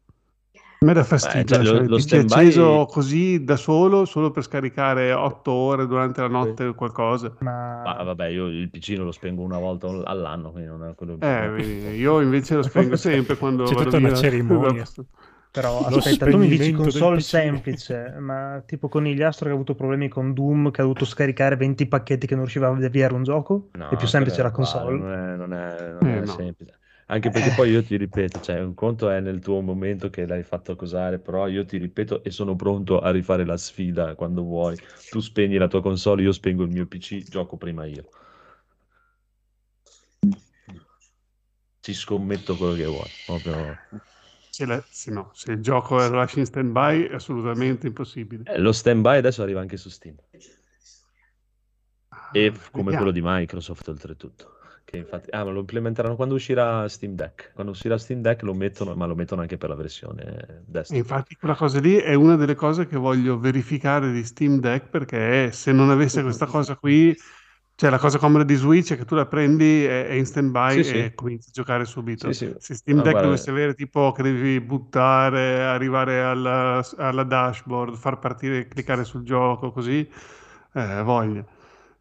A 0.86 0.88
me 0.88 0.94
dà 0.94 1.04
fastidio 1.04 1.64
cioè, 1.64 1.64
lo- 1.64 1.88
lo 1.88 1.98
stand-by- 1.98 2.48
acceso 2.48 2.86
così 2.86 3.44
da 3.44 3.56
solo, 3.56 4.06
solo 4.06 4.30
per 4.30 4.44
scaricare 4.44 5.12
8 5.14 5.52
ore 5.52 5.88
durante 5.88 6.22
la 6.22 6.28
notte 6.28 6.66
o 6.66 6.74
qualcosa. 6.76 7.34
Ma 7.40 7.82
Ma 7.84 8.04
vabbè, 8.04 8.28
io 8.28 8.46
il 8.48 8.70
PC 8.70 8.96
lo 8.98 9.12
spengo 9.12 9.42
una 9.42 9.58
volta 9.58 9.88
all'anno, 9.88 10.52
quindi 10.52 10.70
non 10.70 10.88
è 10.88 10.96
quello 10.96 11.18
Eh, 11.20 11.96
io 11.96 12.22
invece 12.22 12.56
lo 12.56 12.64
spengo 12.64 12.96
sempre 12.96 13.36
quando 13.36 13.64
C'è 13.64 13.74
vado 13.74 13.90
tutta 13.90 13.98
una 13.98 14.14
cerimonia. 14.14 14.84
Però 15.56 15.90
Lo 15.90 15.98
aspetta, 15.98 16.30
tu 16.30 16.38
mi 16.38 16.50
dici 16.50 16.74
console 16.74 17.22
semplice, 17.22 18.14
ma 18.20 18.62
tipo 18.66 18.90
Conigliastro 18.90 19.46
che 19.46 19.52
ha 19.52 19.54
avuto 19.54 19.74
problemi 19.74 20.10
con 20.10 20.34
Doom, 20.34 20.70
che 20.70 20.82
ha 20.82 20.84
dovuto 20.84 21.06
scaricare 21.06 21.56
20 21.56 21.88
pacchetti 21.88 22.28
che 22.28 22.34
non 22.34 22.42
riusciva 22.44 22.68
a 22.68 22.72
avviare 22.72 23.14
un 23.14 23.24
gioco? 23.24 23.70
No, 23.72 23.88
è 23.88 23.96
più 23.96 24.06
semplice 24.06 24.42
la 24.42 24.52
console? 24.52 24.98
Non 24.98 25.14
è, 25.14 25.36
non 25.38 25.54
è- 25.54 25.92
non 25.94 26.10
Eh, 26.10 26.22
è 26.22 26.26
no. 26.26 26.36
Anche 27.08 27.30
perché 27.32 27.52
poi 27.52 27.72
io 27.72 27.84
ti 27.84 27.98
ripeto, 27.98 28.40
cioè, 28.40 28.60
un 28.62 28.74
conto 28.74 29.10
è 29.10 29.20
nel 29.20 29.40
tuo 29.40 29.62
momento 29.62 30.10
che 30.10 30.26
l'hai 30.26 30.44
fatto 30.44 30.76
cosare, 30.76 31.20
però 31.20 31.48
io 31.48 31.66
ti 31.66 31.78
ripeto 31.78 32.24
e 32.24 32.32
sono 32.32 32.56
pronto 32.56 33.00
a 33.00 33.12
rifare 33.12 33.46
la 33.46 33.58
sfida 33.58 34.16
quando 34.16 34.44
vuoi. 34.44 34.78
Tu 35.10 35.20
spegni 35.20 35.58
la 35.58 35.68
tua 35.68 35.82
console, 35.82 36.24
io 36.24 36.32
spengo 36.32 36.64
il 36.64 36.70
mio 36.72 36.88
PC, 36.88 37.28
gioco 37.28 37.58
prima 37.58 37.86
io. 37.86 38.08
Ci 41.80 41.94
scommetto 41.94 42.58
quello 42.58 42.74
che 42.76 42.86
vuoi. 42.86 43.10
Proprio... 43.24 43.78
Se, 44.50 44.66
la- 44.66 44.84
se 44.90 45.12
no, 45.12 45.32
se 45.34 45.52
il 45.52 45.62
gioco 45.62 45.98
lo 45.98 46.10
lasci 46.16 46.40
in 46.40 46.46
stand-by 46.46 47.08
è 47.10 47.16
assolutamente 47.16 47.88
impossibile. 47.88 48.44
Eh, 48.46 48.58
lo 48.58 48.72
stand-by 48.72 49.18
adesso 49.18 49.44
arriva 49.44 49.60
anche 49.60 49.78
su 49.78 49.90
Steam. 49.90 50.16
E 52.34 52.52
f- 52.52 52.72
come 52.72 52.92
Vediamo. 52.92 52.96
quello 52.98 53.12
di 53.12 53.22
Microsoft, 53.24 53.88
oltretutto. 53.88 54.55
Che 54.96 55.02
infatti, 55.02 55.30
ah, 55.32 55.44
ma 55.44 55.52
lo 55.52 55.60
implementeranno 55.60 56.16
quando 56.16 56.36
uscirà 56.36 56.88
Steam 56.88 57.14
Deck. 57.16 57.52
Quando 57.54 57.72
uscirà 57.74 57.98
Steam 57.98 58.22
Deck 58.22 58.42
lo 58.44 58.54
mettono, 58.54 58.96
ma 58.96 59.06
lo 59.06 59.16
mettono 59.16 59.42
anche 59.42 59.58
per 59.58 59.70
la 59.70 59.76
versione 59.76 60.64
desktop. 60.66 60.98
infatti 60.98 61.36
quella 61.36 61.56
cosa 61.56 61.80
lì 61.80 61.96
è 61.96 62.14
una 62.14 62.36
delle 62.36 62.56
cose 62.56 62.88
che 62.88 62.98
voglio 62.98 63.38
verificare 63.38 64.12
di 64.12 64.24
Steam 64.24 64.60
Deck 64.60 64.88
perché 64.90 65.52
se 65.52 65.72
non 65.72 65.90
avesse 65.90 66.22
questa 66.24 66.46
cosa 66.46 66.76
qui, 66.76 67.16
cioè 67.76 67.90
la 67.90 67.98
cosa 67.98 68.18
comoda 68.20 68.46
di 68.46 68.56
Switch 68.56 68.94
è 68.94 68.98
che 68.98 69.04
tu 69.04 69.16
la 69.16 69.26
prendi 69.26 69.84
è, 69.84 70.12
in 70.14 70.26
stand-by 70.26 70.72
Sì, 70.76 70.84
sì. 70.84 70.98
e 70.98 71.14
cominci 71.14 71.50
a 71.50 71.52
giocare 71.52 71.84
subito. 71.84 72.32
Sì, 72.32 72.46
sì. 72.46 72.56
Se 72.58 72.74
Steam 72.76 73.00
Ah, 73.00 73.02
Deck 73.02 73.12
guarda- 73.12 73.30
dovesse 73.30 73.50
avere 73.50 73.74
tipo 73.74 74.12
che 74.14 74.24
devi 74.24 74.62
buttare, 74.62 75.62
arrivare 75.62 76.22
alla, 76.24 76.82
alla 76.98 77.24
dashboard, 77.24 77.96
far 77.98 78.20
partire, 78.20 78.68
cliccare 78.70 79.04
sul 79.04 79.24
gioco, 79.24 79.72
così, 79.72 80.10
eh, 80.74 81.02
voglio. 81.04 81.46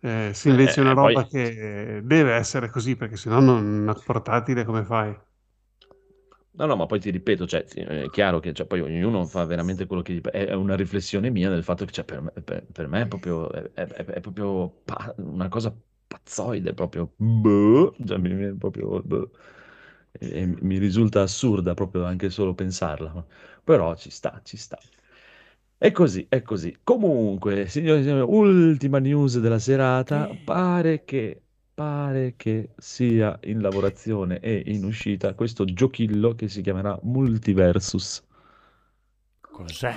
Eh, 0.04 0.32
se 0.34 0.48
invece 0.50 0.80
è 0.80 0.82
Eh, 0.82 0.84
una 0.84 0.92
poi- 0.98 1.16
roba 1.16 1.26
che 1.26 2.00
deve 2.04 2.34
essere 2.34 2.68
così, 2.68 2.94
perché 2.96 3.16
sennò 3.16 3.40
non 3.40 3.88
è 3.88 4.02
portatile 4.02 4.64
come 4.64 4.84
fai? 4.84 5.18
No, 6.56 6.66
no, 6.66 6.76
ma 6.76 6.86
poi 6.86 7.00
ti 7.00 7.10
ripeto, 7.10 7.46
cioè, 7.48 7.64
è 7.64 8.10
chiaro 8.10 8.38
che 8.38 8.52
cioè, 8.52 8.66
poi 8.66 8.80
ognuno 8.80 9.26
fa 9.26 9.44
veramente 9.44 9.86
quello 9.86 10.02
che 10.02 10.12
gli... 10.14 10.20
È 10.20 10.46
è 10.46 10.52
una 10.54 10.76
riflessione 10.76 11.28
mia 11.30 11.50
del 11.50 11.64
fatto 11.64 11.84
che 11.84 11.90
cioè, 11.92 12.04
per, 12.04 12.20
me, 12.20 12.30
per- 12.30 12.64
per 12.70 12.86
me 12.86 13.02
è 13.02 13.08
proprio, 13.08 13.50
è, 13.50 13.62
è- 13.74 13.86
è 14.04 14.20
proprio 14.20 14.68
pa- 14.84 15.12
una 15.18 15.48
cosa 15.48 15.74
pazzoide, 16.06 16.72
proprio... 16.72 17.12
boh, 17.16 17.96
cioè, 18.06 18.18
mi- 18.18 18.54
proprio 18.56 19.02
boh. 19.02 19.30
E- 20.12 20.40
e 20.42 20.46
mi 20.46 20.78
risulta 20.78 21.22
assurda 21.22 21.74
proprio 21.74 22.04
anche 22.04 22.30
solo 22.30 22.54
pensarla. 22.54 23.24
Però 23.64 23.94
ci 23.96 24.10
sta, 24.10 24.40
ci 24.44 24.56
sta. 24.56 24.78
È 25.84 25.92
così, 25.92 26.24
è 26.30 26.40
così. 26.42 26.74
Comunque, 26.82 27.66
signori 27.68 28.00
e 28.00 28.02
signori, 28.04 28.22
ultima 28.32 28.98
news 28.98 29.38
della 29.38 29.58
serata. 29.58 30.30
Pare 30.42 31.04
che, 31.04 31.42
pare 31.74 32.34
che 32.36 32.70
sia 32.78 33.38
in 33.44 33.60
lavorazione 33.60 34.40
e 34.40 34.62
in 34.66 34.84
uscita 34.84 35.34
questo 35.34 35.64
giochillo 35.66 36.34
che 36.34 36.48
si 36.48 36.62
chiamerà 36.62 36.98
Multiversus. 37.02 38.22
Cos'è? 39.40 39.94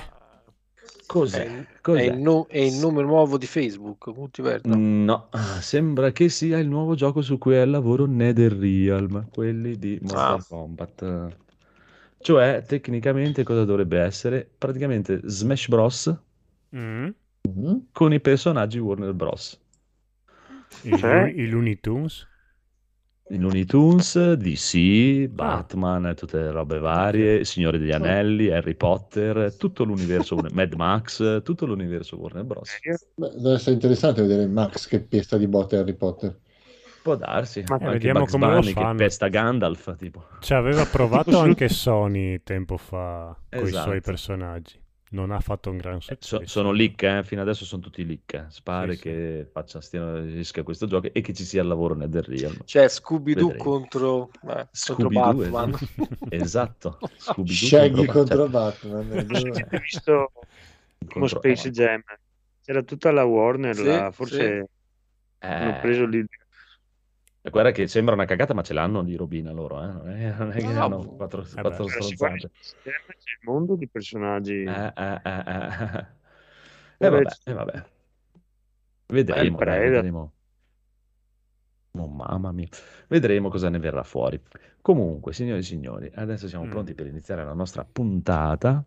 Cos'è? 1.05 1.45
È, 1.45 1.59
è 1.61 1.67
Cos'è? 1.79 2.01
il, 2.03 2.17
nu- 2.17 2.45
è 2.47 2.57
il 2.59 2.73
nome 2.73 3.01
nuovo 3.01 3.37
di 3.37 3.45
Facebook, 3.45 4.07
Multiverso. 4.07 4.67
No, 4.75 5.29
sembra 5.61 6.11
che 6.11 6.27
sia 6.27 6.59
il 6.59 6.67
nuovo 6.67 6.95
gioco 6.95 7.21
su 7.21 7.37
cui 7.37 7.53
è 7.53 7.59
al 7.59 7.69
lavoro 7.69 8.05
NetherRealm, 8.05 9.29
quelli 9.29 9.77
di 9.77 9.97
Mortal 10.01 10.39
Ah. 10.39 10.43
Kombat. 10.45 11.37
Cioè, 12.27 12.61
tecnicamente 12.67 13.43
cosa 13.43 13.63
dovrebbe 13.63 14.01
essere? 14.01 14.45
Praticamente 14.57 15.21
Smash 15.23 15.69
Bros. 15.69 16.13
Mm? 16.75 17.07
Con 17.93 18.11
i 18.11 18.19
personaggi 18.19 18.79
Warner 18.79 19.13
Bros. 19.13 19.57
I, 20.81 20.97
Cioè? 20.97 21.31
i 21.33 21.47
Looney 21.47 21.79
Tunes? 21.79 22.27
I 23.29 23.37
Looney 23.37 23.63
Tunes, 23.63 24.33
DC, 24.33 25.29
Batman, 25.29 26.13
tutte 26.17 26.37
le 26.37 26.51
robe 26.51 26.79
varie, 26.79 27.45
Signore 27.45 27.77
degli 27.77 27.93
Anelli, 27.93 28.49
Harry 28.49 28.75
Potter, 28.75 29.55
tutto 29.55 29.85
l'universo, 29.85 30.35
Mad 30.51 30.73
Max, 30.73 31.41
tutto 31.43 31.65
l'universo 31.65 32.19
Warner 32.19 32.43
Bros. 32.43 32.69
Beh, 33.15 33.31
deve 33.37 33.53
essere 33.53 33.75
interessante 33.75 34.21
vedere 34.21 34.47
Max 34.47 34.89
che 34.89 34.99
pesta 34.99 35.37
di 35.37 35.47
botte 35.47 35.77
Harry 35.77 35.93
Potter. 35.93 36.37
Può 37.07 37.15
darsi, 37.15 37.63
Ma 37.69 37.75
anche 37.75 37.87
vediamo 37.89 38.19
Bugs 38.19 38.31
come 38.33 38.47
lo 38.47 38.53
Bunny 38.55 38.73
che 38.73 38.81
fanno. 38.81 38.97
pesta 38.97 39.27
Gandalf, 39.29 39.95
tipo. 39.95 40.25
Ci 40.41 40.53
aveva 40.53 40.83
provato 40.91 41.39
anche 41.39 41.69
Sony 41.69 42.43
tempo 42.43 42.75
fa 42.75 43.33
con 43.49 43.59
i 43.61 43.67
Esatto. 43.67 43.83
suoi 43.85 44.01
personaggi. 44.01 44.77
Non 45.11 45.31
ha 45.31 45.39
fatto 45.39 45.69
un 45.69 45.77
gran 45.77 46.01
So- 46.01 46.17
successo. 46.19 46.45
sono 46.45 46.71
leak, 46.73 47.01
eh, 47.03 47.23
fino 47.23 47.41
adesso 47.41 47.63
sono 47.63 47.81
tutti 47.81 48.05
leak. 48.05 48.33
eh. 48.33 48.45
Spare 48.49 48.91
Sì, 48.91 48.97
sì. 48.97 49.03
che 49.03 49.47
faccia 49.49 49.79
stiano 49.79 50.19
rischia 50.19 50.63
questo 50.63 50.85
gioco 50.85 51.07
e 51.13 51.21
che 51.21 51.31
ci 51.31 51.45
sia 51.45 51.61
il 51.61 51.69
lavoro 51.69 51.95
NetherRealm. 51.95 52.57
Cioè 52.65 52.89
Scooby-Doo 52.89 53.47
Vedremo. 53.51 53.63
contro, 53.71 54.29
eh, 54.33 54.47
contro 54.49 54.67
Scooby-Doo, 54.73 55.49
Batman. 55.49 55.73
esatto. 56.27 56.97
Scooby-Doo 57.15 57.55
Shaggy 57.55 58.05
contro- 58.05 58.13
contro 58.13 58.37
cioè, 58.37 58.49
Batman. 58.49 59.11
è 59.11 59.23
vero. 59.25 59.47
Avete 59.47 59.79
visto 59.81 60.31
contro- 61.07 61.27
Space 61.39 61.71
Jam? 61.71 62.01
C'era 62.65 62.81
tutta 62.83 63.11
la 63.11 63.23
Warner, 63.23 63.75
Sì, 63.75 63.85
là, 63.85 64.11
forse 64.11 64.69
hanno 65.39 65.77
Eh, 65.77 65.79
preso 65.79 66.05
Guarda 67.49 67.71
che 67.71 67.87
sembra 67.87 68.13
una 68.13 68.25
cagata, 68.25 68.53
ma 68.53 68.61
ce 68.61 68.73
l'hanno 68.73 69.03
di 69.03 69.15
robina 69.15 69.51
loro, 69.51 69.81
eh. 69.83 69.87
Non 69.87 70.09
è, 70.09 70.35
non 70.37 70.51
è 70.51 70.55
che 70.57 70.67
No, 70.73 70.83
hanno 70.83 70.97
no. 71.03 71.09
quattro, 71.15 71.41
Eh 71.41 71.61
quattro 71.61 71.85
beh. 71.85 72.01
Sicuramente 72.01 72.49
stronzate. 72.59 73.13
C'è 73.17 73.31
il 73.41 73.49
mondo 73.49 73.75
di 73.75 73.87
personaggi. 73.87 74.63
Eh, 74.63 74.93
eh, 74.95 75.21
eh, 75.23 75.43
eh. 75.45 76.05
Eh, 76.99 77.05
Eh, 77.05 77.09
vabbè, 77.09 77.23
eh, 77.45 77.53
vabbè. 77.53 77.83
Vedremo, 79.07 79.57
dai, 79.57 79.79
vedremo. 79.89 80.31
Oh, 81.91 82.07
mamma 82.07 82.51
mia. 82.51 82.67
Vedremo 83.07 83.49
cosa 83.49 83.69
ne 83.69 83.79
verrà 83.79 84.03
fuori. 84.03 84.39
Comunque, 84.81 85.33
signori 85.33 85.59
e 85.59 85.63
signori, 85.63 86.11
adesso 86.15 86.47
siamo 86.47 86.65
Mm. 86.65 86.69
pronti 86.69 86.93
per 86.93 87.07
iniziare 87.07 87.43
la 87.43 87.53
nostra 87.53 87.85
puntata 87.89 88.83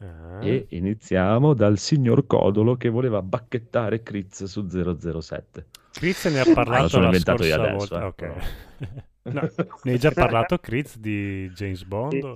Ah. 0.00 0.38
e 0.44 0.66
iniziamo 0.70 1.54
dal 1.54 1.76
signor 1.78 2.26
Codolo 2.26 2.76
che 2.76 2.88
voleva 2.88 3.20
bacchettare 3.20 4.02
Critz 4.02 4.44
su 4.44 4.66
007. 4.68 5.66
Chris 5.98 6.24
ne 6.26 6.40
ha 6.40 6.44
parlato 6.54 6.98
l'ho 7.00 7.10
la 7.10 7.18
scorsa 7.18 7.54
adesso, 7.54 7.98
volta. 7.98 8.00
eh, 8.02 8.04
ok. 8.06 8.14
però. 8.14 8.34
No, 9.28 9.42
ne 9.82 9.92
hai 9.92 9.98
già 9.98 10.10
parlato 10.10 10.56
Chris 10.58 10.96
di 10.98 11.50
James 11.50 11.84
Bond? 11.84 12.32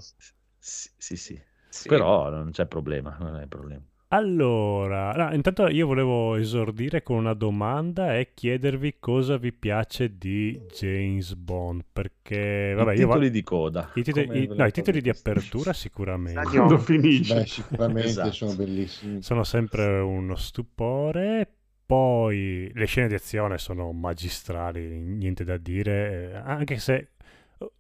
Sì, 0.59 0.91
sì, 0.99 1.17
sì. 1.17 1.41
Sì. 1.71 1.89
Però 1.89 2.29
non 2.29 2.51
c'è 2.51 2.67
problema, 2.67 3.17
non 3.19 3.37
è 3.37 3.47
problema. 3.47 3.81
Allora, 4.09 5.13
no, 5.13 5.35
intanto 5.35 5.69
io 5.69 5.87
volevo 5.87 6.35
esordire 6.35 7.03
con 7.03 7.17
una 7.17 7.33
domanda 7.33 8.19
e 8.19 8.35
chiedervi 8.35 8.97
cosa 9.01 9.39
vi 9.39 9.53
piace 9.55 10.19
di 10.19 10.61
James 10.71 11.33
Bond, 11.35 11.83
perché 11.91 12.75
vabbè, 12.77 12.93
I 12.93 12.99
io 12.99 13.07
va- 13.07 13.15
titoli 13.15 13.31
di 13.31 13.43
coda. 13.43 13.91
i 13.95 14.03
titoli, 14.03 14.27
come 14.27 14.39
i- 14.41 14.47
no, 14.55 14.67
i 14.67 14.71
titoli 14.71 15.01
di 15.01 15.09
apertura 15.09 15.73
sicuramente. 15.73 16.43
Quando 16.43 16.77
finisce. 16.77 17.35
Beh, 17.35 17.47
sicuramente 17.47 18.09
Esatto. 18.09 18.33
sono 18.33 18.55
bellissimi. 18.55 19.23
Sono 19.23 19.45
sempre 19.45 19.99
uno 20.01 20.37
stupore. 20.37 21.55
Poi 21.85 22.71
le 22.75 22.87
scene 22.87 23.09
di 23.09 23.15
azione 23.15 23.59
sono 23.59 23.93
magistrali, 23.93 24.81
niente 25.01 25.45
da 25.45 25.57
dire. 25.57 26.33
eh, 26.33 26.35
Anche 26.37 26.79
se 26.79 27.09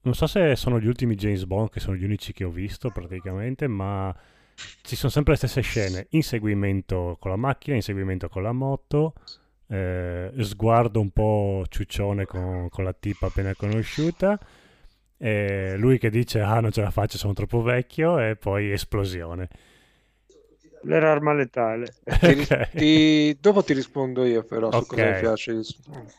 non 0.03 0.15
so 0.15 0.27
se 0.27 0.55
sono 0.57 0.79
gli 0.79 0.87
ultimi 0.87 1.15
James 1.17 1.45
Bond, 1.45 1.71
che 1.71 1.81
sono 1.81 1.97
gli 1.97 2.05
unici 2.05 2.33
che 2.33 2.45
ho 2.45 2.51
visto 2.51 2.91
praticamente, 2.91 3.67
ma 3.67 4.15
ci 4.83 4.97
sono 4.97 5.11
sempre 5.11 5.33
le 5.33 5.39
stesse 5.39 5.61
scene: 5.63 6.07
inseguimento 6.11 7.17
con 7.19 7.31
la 7.31 7.37
macchina, 7.37 7.77
inseguimento 7.77 8.29
con 8.29 8.43
la 8.43 8.53
moto, 8.53 9.15
eh, 9.69 10.31
sguardo 10.39 11.01
un 11.01 11.11
po' 11.11 11.65
ciuccione 11.69 12.27
con, 12.27 12.69
con 12.69 12.85
la 12.85 12.93
tipa 12.93 13.27
appena 13.27 13.55
conosciuta. 13.55 14.39
e 15.17 15.77
lui 15.77 15.99
che 15.99 16.11
dice: 16.11 16.41
Ah, 16.41 16.61
non 16.61 16.71
ce 16.73 16.83
la 16.83 16.91
faccio, 16.91 17.17
sono 17.19 17.33
troppo 17.33 17.63
vecchio, 17.63 18.19
e 18.19 18.37
poi 18.37 18.73
esplosione. 18.73 19.49
L'arma 20.85 21.33
letale. 21.33 21.87
Ti 22.05 22.33
ris- 22.33 22.51
Ok. 22.51 22.71
ti- 22.71 23.37
Dopo 23.41 23.63
ti 23.63 23.73
rispondo 23.73 24.25
io 24.25 24.43
però 24.45 24.71
su 24.73 24.85
cosa 24.87 25.05
mi 25.05 25.19
piace. 25.21 25.61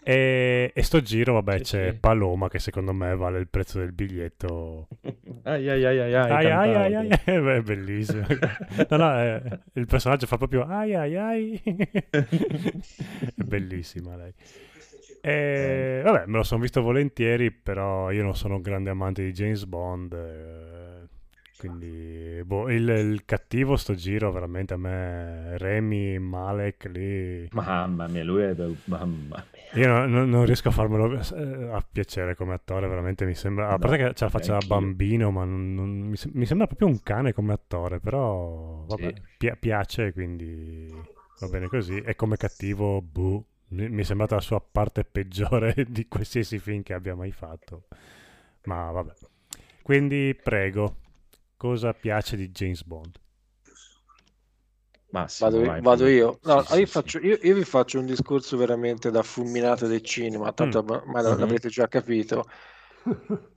E, 0.04 0.72
e 0.74 0.84
sto 0.84 1.02
giro, 1.02 1.34
vabbè, 1.34 1.58
Sì, 1.58 1.64
c'è 1.64 1.92
sì. 1.92 1.98
Paloma 2.00 2.48
che 2.50 2.60
secondo 2.60 2.94
me 2.94 3.16
vale 3.16 3.40
il 3.40 3.48
prezzo 3.50 3.80
del 3.80 3.92
biglietto. 3.92 4.88
Ai 5.44 5.68
ai 5.70 5.84
ai 5.86 6.00
ai 6.00 6.14
ai, 6.14 6.32
Ai 6.32 6.52
ai 6.52 6.74
ai 6.76 6.96
ai, 6.96 7.08
eh, 7.26 7.40
beh, 7.42 7.56
è 7.58 7.62
bellissimo. 7.62 8.26
No, 8.90 8.98
no, 8.98 9.22
eh, 9.22 9.42
il 9.74 9.86
personaggio 9.86 10.26
fa 10.28 10.38
proprio 10.38 10.64
ai 10.66 10.96
ai 10.96 11.16
ai. 11.18 11.62
È 12.10 13.44
bellissima 13.44 14.16
lei. 14.16 14.34
E, 15.26 16.02
vabbè, 16.04 16.26
me 16.28 16.38
lo 16.38 16.44
sono 16.44 16.62
visto 16.62 16.82
volentieri, 16.82 17.52
però 17.52 18.12
io 18.12 18.24
non 18.24 18.36
sono 18.36 18.56
un 18.56 18.62
grande 18.62 18.90
amante 18.90 19.24
di 19.24 19.32
James 19.32 19.66
Bond. 19.66 20.12
eh, 20.14 20.73
quindi, 21.68 22.42
boh, 22.44 22.70
il, 22.70 22.88
il 22.90 23.26
cattivo 23.26 23.76
sto 23.78 23.96
giro 23.96 24.32
veramente 24.32 24.74
a 24.74 24.78
me, 24.78 25.58
Remy, 25.58 26.18
Malek 26.18 26.86
lì. 26.92 27.50
Mamma 27.52 28.08
mia, 28.08 28.24
lui 28.24 28.44
è... 28.44 28.56
Mamma 28.86 29.46
mia. 29.54 29.82
Io 29.82 29.88
non, 29.88 30.12
non- 30.12 30.30
non 30.30 30.46
riesco 30.46 30.68
a 30.70 30.72
farmelo 30.72 31.20
eh, 31.20 31.70
a 31.72 31.84
piacere 31.90 32.36
come 32.36 32.54
attore, 32.54 32.88
veramente 32.88 33.26
mi 33.26 33.34
sembra. 33.34 33.72
A 33.72 33.78
No, 33.78 33.78
parte 33.78 33.98
che 33.98 34.14
ce 34.14 34.24
la 34.26 34.30
faccia 34.30 34.54
da 34.54 34.62
bambino, 34.66 35.32
ma 35.32 35.44
non- 35.46 35.74
non- 35.74 35.90
mi, 36.10 36.16
mi 36.34 36.46
sembra 36.46 36.68
proprio 36.68 36.88
un 36.88 37.02
cane 37.02 37.34
come 37.34 37.54
attore. 37.54 38.00
Però 38.00 38.84
vabbè, 38.86 39.14
Sì. 39.14 39.22
pi- 39.38 39.56
piace, 39.60 40.12
quindi 40.14 41.08
va 41.40 41.48
bene 41.48 41.68
così. 41.68 41.98
E 42.02 42.16
come 42.16 42.38
cattivo, 42.38 43.02
boh, 43.02 43.46
mi, 43.70 43.90
mi 43.90 44.02
è 44.02 44.04
sembrata 44.06 44.36
la 44.36 44.42
sua 44.42 44.60
parte 44.62 45.04
peggiore 45.06 45.74
di 45.90 46.08
qualsiasi 46.08 46.60
film 46.60 46.84
che 46.84 46.94
abbia 46.94 47.16
mai 47.16 47.32
fatto. 47.32 47.86
Ma 48.64 48.92
vabbè. 48.92 49.14
Quindi 49.82 50.38
prego, 50.42 50.98
cosa 51.64 51.94
piace 51.94 52.36
di 52.36 52.52
James 52.52 52.84
Bond? 52.84 53.18
Ma 55.12 55.28
sì, 55.30 55.42
Vado, 55.44 55.60
vai, 55.62 55.82
vado 55.82 56.08
io. 56.08 56.40
No, 56.44 56.62
Sì, 56.64 56.80
io, 56.80 56.86
sì. 56.86 56.92
faccio- 56.92 57.20
io- 57.20 57.38
io 57.42 57.56
vi 57.56 57.64
faccio 57.64 58.00
un 58.00 58.06
discorso 58.06 58.58
veramente 58.58 59.12
da 59.12 59.24
fulminato 59.24 59.88
del 59.88 60.02
cinema, 60.02 60.52
tanto 60.54 60.84
Mm. 60.84 60.88
ormai 60.90 61.24
Mhm. 61.24 61.40
l'avrete 61.40 61.70
già 61.70 61.88
capito. 61.88 62.46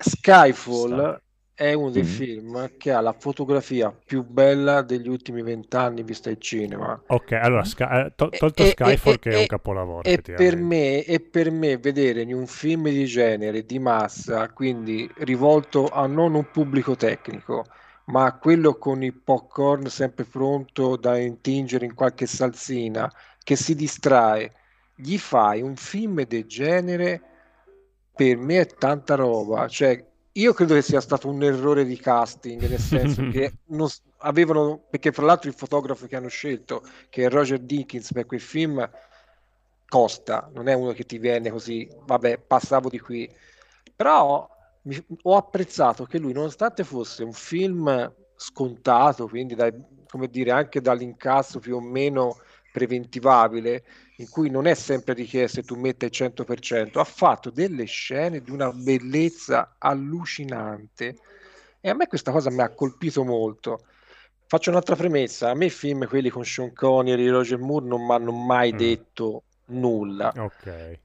Skyfall. 0.00 1.20
È 1.56 1.72
uno 1.72 1.90
dei 1.90 2.02
Mm. 2.02 2.04
film 2.04 2.70
che 2.76 2.92
ha 2.92 3.00
la 3.00 3.14
fotografia 3.18 3.90
più 3.90 4.22
bella 4.24 4.82
degli 4.82 5.08
ultimi 5.08 5.42
vent'anni 5.42 6.02
vista 6.04 6.30
il 6.30 6.38
cinema. 6.40 7.02
Ok, 7.08 7.32
allora, 7.32 7.64
Sky- 7.64 7.84
eh, 8.06 8.12
to- 8.16 8.30
E- 8.30 8.36
tolto 8.36 8.62
e- 8.62 8.66
Skyfall, 8.66 9.14
e- 9.14 9.18
che 9.18 9.32
è 9.32 9.36
un 9.36 9.42
e- 9.42 9.46
capolavoro. 9.46 10.02
E 10.02 10.18
per 10.22 10.56
me, 10.56 11.02
e 11.04 11.20
per 11.20 11.50
me 11.50 11.78
vedere 11.78 12.22
in 12.22 12.34
un 12.34 12.46
film 12.46 12.88
di 12.90 13.04
genere, 13.06 13.64
di 13.64 13.78
massa, 13.78 14.50
quindi 14.52 15.10
rivolto 15.18 15.88
a 15.88 16.06
non 16.06 16.34
un 16.34 16.50
pubblico 16.50 16.94
tecnico, 16.96 17.64
ma 18.06 18.24
a 18.26 18.38
quello 18.38 18.76
con 18.78 19.02
il 19.02 19.14
popcorn 19.14 19.86
sempre 19.86 20.24
pronto 20.24 20.96
da 20.96 21.16
intingere 21.18 21.84
in 21.86 21.94
qualche 21.94 22.26
salsina, 22.26 23.10
che 23.42 23.56
si 23.56 23.74
distrae, 23.74 24.52
gli 24.94 25.18
fai 25.18 25.62
un 25.62 25.76
film 25.76 26.22
del 26.24 26.44
genere, 26.46 27.22
per 28.14 28.36
me 28.38 28.60
è 28.60 28.66
tanta 28.66 29.14
roba. 29.14 29.68
Cioè, 29.68 30.04
io 30.36 30.52
credo 30.52 30.74
che 30.74 30.82
sia 30.82 31.00
stato 31.00 31.28
un 31.28 31.42
errore 31.42 31.84
di 31.84 31.96
casting, 31.98 32.60
nel 32.68 32.78
senso 32.78 33.22
che 33.28 33.58
non 33.66 33.88
avevano, 34.18 34.86
perché 34.90 35.12
fra 35.12 35.24
l'altro 35.24 35.48
il 35.48 35.56
fotografo 35.56 36.06
che 36.06 36.16
hanno 36.16 36.28
scelto, 36.28 36.82
che 37.08 37.24
è 37.24 37.30
Roger 37.30 37.58
Dickens 37.60 38.12
per 38.12 38.26
quel 38.26 38.40
film, 38.40 38.88
costa, 39.88 40.50
non 40.52 40.68
è 40.68 40.74
uno 40.74 40.92
che 40.92 41.04
ti 41.04 41.18
viene 41.18 41.50
così, 41.50 41.88
vabbè, 42.04 42.38
passavo 42.38 42.88
di 42.88 42.98
qui. 42.98 43.30
Però 43.94 44.48
mi- 44.82 45.04
ho 45.22 45.36
apprezzato 45.36 46.04
che 46.04 46.18
lui, 46.18 46.32
nonostante 46.32 46.84
fosse 46.84 47.24
un 47.24 47.32
film 47.32 48.12
scontato, 48.36 49.28
quindi 49.28 49.54
dai- 49.54 49.72
come 50.08 50.28
dire, 50.28 50.50
anche 50.50 50.80
dall'incasso 50.80 51.58
più 51.60 51.76
o 51.76 51.80
meno 51.80 52.36
preventivabile, 52.72 53.84
in 54.16 54.28
cui 54.30 54.50
non 54.50 54.66
è 54.66 54.74
sempre 54.74 55.14
richiesto 55.14 55.60
e 55.60 55.62
tu 55.62 55.74
metti 55.76 56.04
il 56.06 56.10
100%, 56.12 56.98
ha 56.98 57.04
fatto 57.04 57.50
delle 57.50 57.84
scene 57.84 58.40
di 58.40 58.50
una 58.50 58.72
bellezza 58.72 59.76
allucinante 59.78 61.16
e 61.80 61.90
a 61.90 61.94
me 61.94 62.06
questa 62.06 62.32
cosa 62.32 62.50
mi 62.50 62.62
ha 62.62 62.70
colpito 62.70 63.24
molto. 63.24 63.84
Faccio 64.48 64.70
un'altra 64.70 64.96
premessa, 64.96 65.50
a 65.50 65.54
me 65.54 65.66
i 65.66 65.70
film, 65.70 66.06
quelli 66.06 66.30
con 66.30 66.44
Sean 66.44 66.72
Connery 66.72 67.26
e 67.26 67.30
Roger 67.30 67.58
Moore, 67.58 67.86
non 67.86 68.06
mi 68.06 68.12
hanno 68.12 68.32
mai 68.32 68.72
Mm. 68.72 68.76
detto 68.76 69.42
nulla. 69.66 70.32
Ok. 70.36 70.98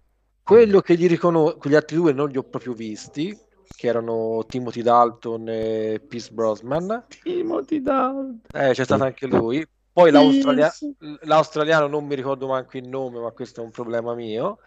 Quello 0.43 0.81
che 0.81 0.95
gli 0.95 1.07
riconosco, 1.07 1.57
quegli 1.57 1.75
altri 1.75 1.95
due 1.95 2.13
non 2.13 2.29
li 2.29 2.37
ho 2.37 2.43
proprio 2.43 2.73
visti, 2.73 3.37
che 3.75 3.87
erano 3.87 4.45
Timothy 4.47 4.81
Dalton 4.81 5.47
e 5.49 6.01
Pierce 6.07 6.31
Brosnan. 6.31 7.05
Timothy 7.21 7.81
Dalton. 7.81 8.41
Eh, 8.51 8.71
c'è 8.73 8.83
stato 8.83 9.03
anche 9.03 9.27
lui. 9.27 9.65
Poi 10.01 10.11
l'australia- 10.11 10.73
l'australiano 11.21 11.87
non 11.87 12.05
mi 12.05 12.15
ricordo 12.15 12.47
manco 12.47 12.77
il 12.77 12.87
nome, 12.87 13.19
ma 13.19 13.31
questo 13.31 13.61
è 13.61 13.63
un 13.63 13.71
problema 13.71 14.13
mio. 14.13 14.59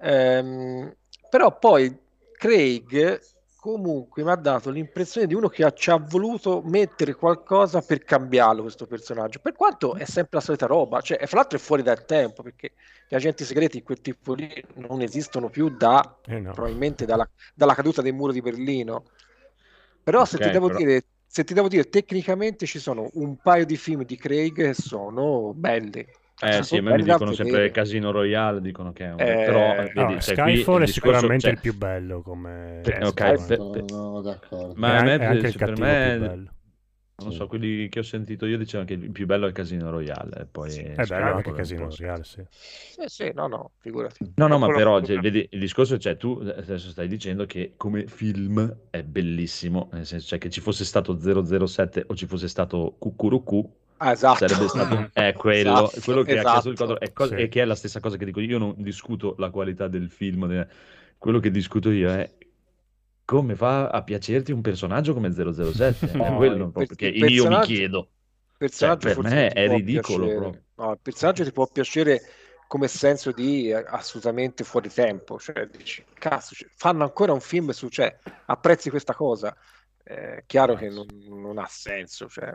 Ehm, 0.00 0.94
però 1.30 1.58
poi 1.58 1.96
Craig 2.32 3.20
comunque 3.56 4.22
mi 4.22 4.30
ha 4.30 4.34
dato 4.36 4.68
l'impressione 4.68 5.26
di 5.26 5.32
uno 5.34 5.48
che 5.48 5.64
ha- 5.64 5.72
ci 5.72 5.90
ha 5.90 5.96
voluto 5.96 6.60
mettere 6.62 7.14
qualcosa 7.14 7.80
per 7.80 8.04
cambiarlo 8.04 8.60
questo 8.60 8.86
personaggio, 8.86 9.38
per 9.40 9.54
quanto 9.54 9.94
è 9.94 10.04
sempre 10.04 10.38
la 10.38 10.44
solita 10.44 10.66
roba, 10.66 11.00
cioè 11.00 11.24
fra 11.26 11.38
l'altro 11.38 11.56
è 11.56 11.60
fuori 11.60 11.82
dal 11.82 12.04
tempo, 12.04 12.42
perché 12.42 12.72
gli 13.08 13.14
agenti 13.14 13.42
segreti 13.44 13.78
di 13.78 13.82
quel 13.82 14.02
tipo 14.02 14.34
lì 14.34 14.62
non 14.74 15.00
esistono 15.00 15.48
più 15.48 15.70
da 15.70 16.18
Eh 16.26 16.40
no. 16.40 16.52
probabilmente 16.52 17.06
dalla, 17.06 17.26
dalla 17.54 17.74
caduta 17.74 18.02
del 18.02 18.12
muro 18.12 18.32
di 18.32 18.42
Berlino. 18.42 19.04
Però 20.02 20.26
se 20.26 20.36
Ok, 20.36 20.42
ti 20.42 20.50
devo 20.50 20.66
però- 20.66 20.78
dire, 20.78 21.04
se 21.34 21.42
ti 21.42 21.52
devo 21.52 21.66
dire, 21.66 21.88
tecnicamente 21.88 22.64
ci 22.64 22.78
sono 22.78 23.10
un 23.14 23.34
paio 23.42 23.64
di 23.66 23.76
film 23.76 24.04
di 24.04 24.16
Craig 24.16 24.54
che 24.54 24.72
sono 24.72 25.52
belli. 25.52 26.06
Eh 26.40 26.62
sì, 26.62 26.76
a 26.76 26.82
me 26.82 26.94
mi 26.94 27.02
dicono 27.02 27.32
sempre 27.32 27.56
vedere. 27.56 27.70
Casino 27.72 28.12
Royale, 28.12 28.60
dicono 28.60 28.92
che 28.92 29.04
è 29.06 29.12
un... 29.12 29.18
Eh, 29.20 29.42
però 29.44 29.74
eh, 29.74 29.90
No, 29.96 30.06
vedi, 30.06 30.20
cioè, 30.20 30.34
Skyfall 30.36 30.82
è 30.82 30.84
discorso- 30.84 30.92
sicuramente 30.92 31.38
cioè, 31.40 31.50
il 31.50 31.58
più 31.58 31.74
bello 31.76 32.22
come... 32.22 32.82
Sì, 32.84 32.90
ok, 32.92 33.06
Skyfall- 33.08 33.46
per- 33.46 33.70
per- 33.70 33.84
No, 33.90 34.10
no, 34.12 34.20
d'accordo. 34.20 34.74
Ma 34.76 34.94
è, 34.94 34.98
a 34.98 35.02
me, 35.02 35.12
an- 35.14 35.20
è 35.20 35.24
anche 35.24 35.46
il 35.48 35.56
per 35.56 35.66
cattivo 35.68 35.86
me- 35.86 36.44
non 37.16 37.32
so, 37.32 37.46
quelli 37.46 37.88
che 37.88 38.00
ho 38.00 38.02
sentito 38.02 38.46
io 38.46 38.58
dicevano 38.58 38.88
che 38.88 38.94
il 38.94 39.10
più 39.10 39.26
bello 39.26 39.46
è 39.46 39.52
Casino 39.52 39.90
Royale, 39.90 40.42
e 40.42 40.46
poi 40.46 40.70
È 40.80 41.04
bello 41.06 41.34
anche 41.34 41.48
un 41.48 41.54
Casino. 41.54 41.88
Royale, 41.88 42.24
sì. 42.24 42.42
Sì, 42.50 43.02
sì, 43.06 43.32
no, 43.34 43.46
no, 43.46 43.72
figurati. 43.78 44.32
No, 44.36 44.46
no, 44.48 44.58
ma 44.58 44.66
però 44.70 45.00
cioè, 45.02 45.18
vedi, 45.18 45.46
il 45.50 45.58
discorso, 45.60 45.98
cioè, 45.98 46.16
tu 46.16 46.40
adesso 46.40 46.90
stai 46.90 47.08
dicendo 47.08 47.46
che 47.46 47.74
come 47.76 48.06
film 48.06 48.76
è 48.90 49.02
bellissimo, 49.02 49.88
nel 49.92 50.06
senso 50.06 50.26
cioè, 50.28 50.38
che 50.38 50.50
ci 50.50 50.60
fosse 50.60 50.84
stato 50.84 51.14
007 51.66 52.04
o 52.06 52.14
ci 52.14 52.26
fosse 52.26 52.48
stato 52.48 52.96
Cucurucu, 52.98 53.76
Ah, 53.98 54.12
esatto. 54.12 54.38
sarebbe 54.38 54.68
stato 54.68 55.10
è 55.12 55.32
quello, 55.34 55.90
Esatto, 55.90 56.00
quello 56.00 56.22
che 56.22 56.38
ha 56.38 56.44
chiesto 56.44 56.68
il 56.68 56.76
esatto. 56.76 56.76
quadro, 56.76 57.00
è 57.00 57.12
co- 57.12 57.24
Sì. 57.26 57.34
e 57.34 57.48
che 57.48 57.62
è 57.62 57.64
la 57.64 57.74
stessa 57.74 58.00
cosa 58.00 58.16
che 58.16 58.24
dico 58.24 58.40
io, 58.40 58.58
non 58.58 58.74
discuto 58.78 59.34
la 59.38 59.50
qualità 59.50 59.88
del 59.88 60.10
film, 60.10 60.46
de- 60.48 60.66
quello 61.18 61.38
che 61.40 61.50
discuto 61.50 61.90
io 61.90 62.10
è 62.10 62.30
come 63.24 63.54
fa 63.56 63.88
a 63.88 64.02
piacerti 64.02 64.52
un 64.52 64.60
personaggio 64.60 65.14
come 65.14 65.30
007, 65.32 66.10
è 66.12 66.16
No, 66.16 66.36
quello 66.36 66.64
il 66.64 66.70
proprio 66.70 66.96
per- 66.96 67.30
io 67.30 67.48
mi 67.48 67.60
chiedo. 67.60 68.10
Cioè, 68.58 68.96
per 68.96 69.18
me 69.18 69.48
è 69.48 69.68
ridicolo 69.68 70.26
piacere. 70.26 70.64
No, 70.76 70.92
il 70.92 70.98
personaggio 71.00 71.44
ti 71.44 71.52
può 71.52 71.66
piacere 71.66 72.22
come 72.66 72.88
senso 72.88 73.32
di 73.32 73.68
eh, 73.70 73.84
assolutamente 73.86 74.64
fuori 74.64 74.88
tempo. 74.90 75.38
Cioè, 75.38 75.66
dici, 75.66 76.04
cazzo, 76.14 76.54
cioè, 76.54 76.68
fanno 76.74 77.04
ancora 77.04 77.32
un 77.32 77.40
film 77.40 77.70
su, 77.70 77.88
cioè, 77.88 78.16
apprezzi 78.46 78.90
questa 78.90 79.14
cosa. 79.14 79.56
È 80.02 80.42
chiaro 80.46 80.74
che 80.74 80.88
non, 80.88 81.06
non 81.28 81.58
ha 81.58 81.66
senso. 81.68 82.28
Cioè, 82.28 82.52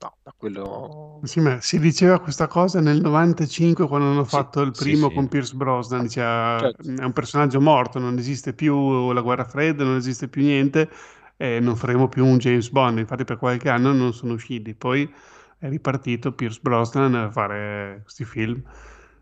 no, 0.00 0.18
da 0.22 0.32
quello... 0.36 1.22
Sì, 1.22 1.40
ma 1.40 1.60
si 1.60 1.78
diceva 1.80 2.20
questa 2.20 2.46
cosa 2.46 2.80
nel 2.80 3.00
95 3.00 3.88
quando 3.88 4.08
hanno 4.10 4.24
Sì, 4.24 4.30
fatto 4.30 4.60
il 4.60 4.74
sì, 4.74 4.94
primo 4.94 5.08
sì. 5.08 5.14
con 5.14 5.28
Pierce 5.28 5.54
Brosnan, 5.56 6.02
diceva 6.02 6.58
Certo. 6.60 6.82
è 6.84 7.02
un 7.02 7.12
personaggio 7.12 7.60
morto, 7.60 7.98
non 7.98 8.16
esiste 8.18 8.52
più 8.52 9.10
la 9.12 9.22
guerra 9.22 9.44
fredda, 9.44 9.82
non 9.82 9.96
esiste 9.96 10.28
più 10.28 10.42
niente 10.42 10.88
e 11.36 11.58
non 11.60 11.74
faremo 11.76 12.08
più 12.08 12.24
un 12.24 12.38
James 12.38 12.70
Bond, 12.70 12.98
infatti 12.98 13.24
per 13.24 13.38
qualche 13.38 13.68
anno 13.70 13.92
non 13.92 14.12
sono 14.14 14.34
usciti. 14.34 14.74
Poi 14.74 15.12
è 15.58 15.68
ripartito 15.68 16.32
Pierce 16.32 16.60
Brosnan 16.62 17.14
a 17.14 17.30
fare 17.30 18.00
questi 18.02 18.24
film 18.24 18.62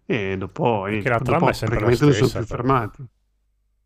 e 0.05 0.37
dopo, 0.37 0.87
Perché 0.87 1.09
la 1.09 1.19
dopo 1.21 1.47
praticamente 1.65 2.05
non 2.05 2.13
sono 2.13 2.31
più 2.31 2.47
però. 2.47 2.91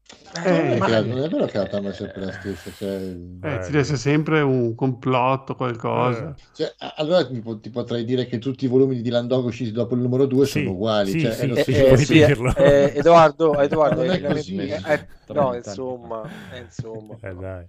Fermati. 0.09 0.41
Non 0.43 0.93
è 0.93 0.99
Eh, 0.99 1.03
non 1.03 1.19
è 1.25 1.29
vero 1.29 1.47
che 1.47 1.59
la 1.59 1.67
trama 1.67 1.91
è 1.91 1.93
sempre 1.93 2.21
la 2.25 2.33
stessa. 2.33 2.73
Cioè, 2.73 2.89
eh, 2.89 3.17
Eh, 3.41 3.61
ci 3.63 3.71
deve 3.71 3.81
essere 3.81 3.99
sempre 3.99 4.41
un 4.41 4.75
complotto, 4.75 5.53
Eh, 5.53 5.57
qualcosa. 5.57 6.35
cioè, 6.53 6.75
a- 6.79 6.95
allora 6.99 7.27
ti, 7.27 7.41
po- 7.41 7.59
ti 7.61 7.71
potrei 7.71 8.05
dire 8.05 8.27
che 8.27 8.39
tutti 8.39 8.65
i 8.65 8.69
volumi 8.69 8.97
di 8.97 9.03
Dylan 9.03 9.27
Dog 9.27 9.45
usciti 9.47 9.73
dopo 9.73 9.95
il 9.95 10.01
numero 10.01 10.27
2 10.27 10.47
Sì, 10.47 10.51
sono 10.61 10.71
uguali. 10.73 11.11
sì, 11.13 11.21
cioè, 11.21 11.33
sì, 11.33 11.41
è 11.43 11.47
lo 11.47 11.57
sì, 11.57 11.63
stesso- 11.73 11.85
Eh, 11.85 11.89
puoi 11.89 12.05
sì, 12.05 12.13
dirlo. 12.15 12.55
eh, 12.57 12.93
Edoardo, 12.97 13.59
Edoardo, 13.61 14.03
Non 14.03 14.11
è 14.11 14.17
eh, 14.17 14.27
così. 14.27 14.57
eh, 14.59 14.81
eh, 14.85 15.09
no, 15.33 15.55
insomma, 15.55 16.31
eh, 16.49 16.59
insomma. 16.61 17.17
Eh, 17.23 17.35
dai. 17.35 17.67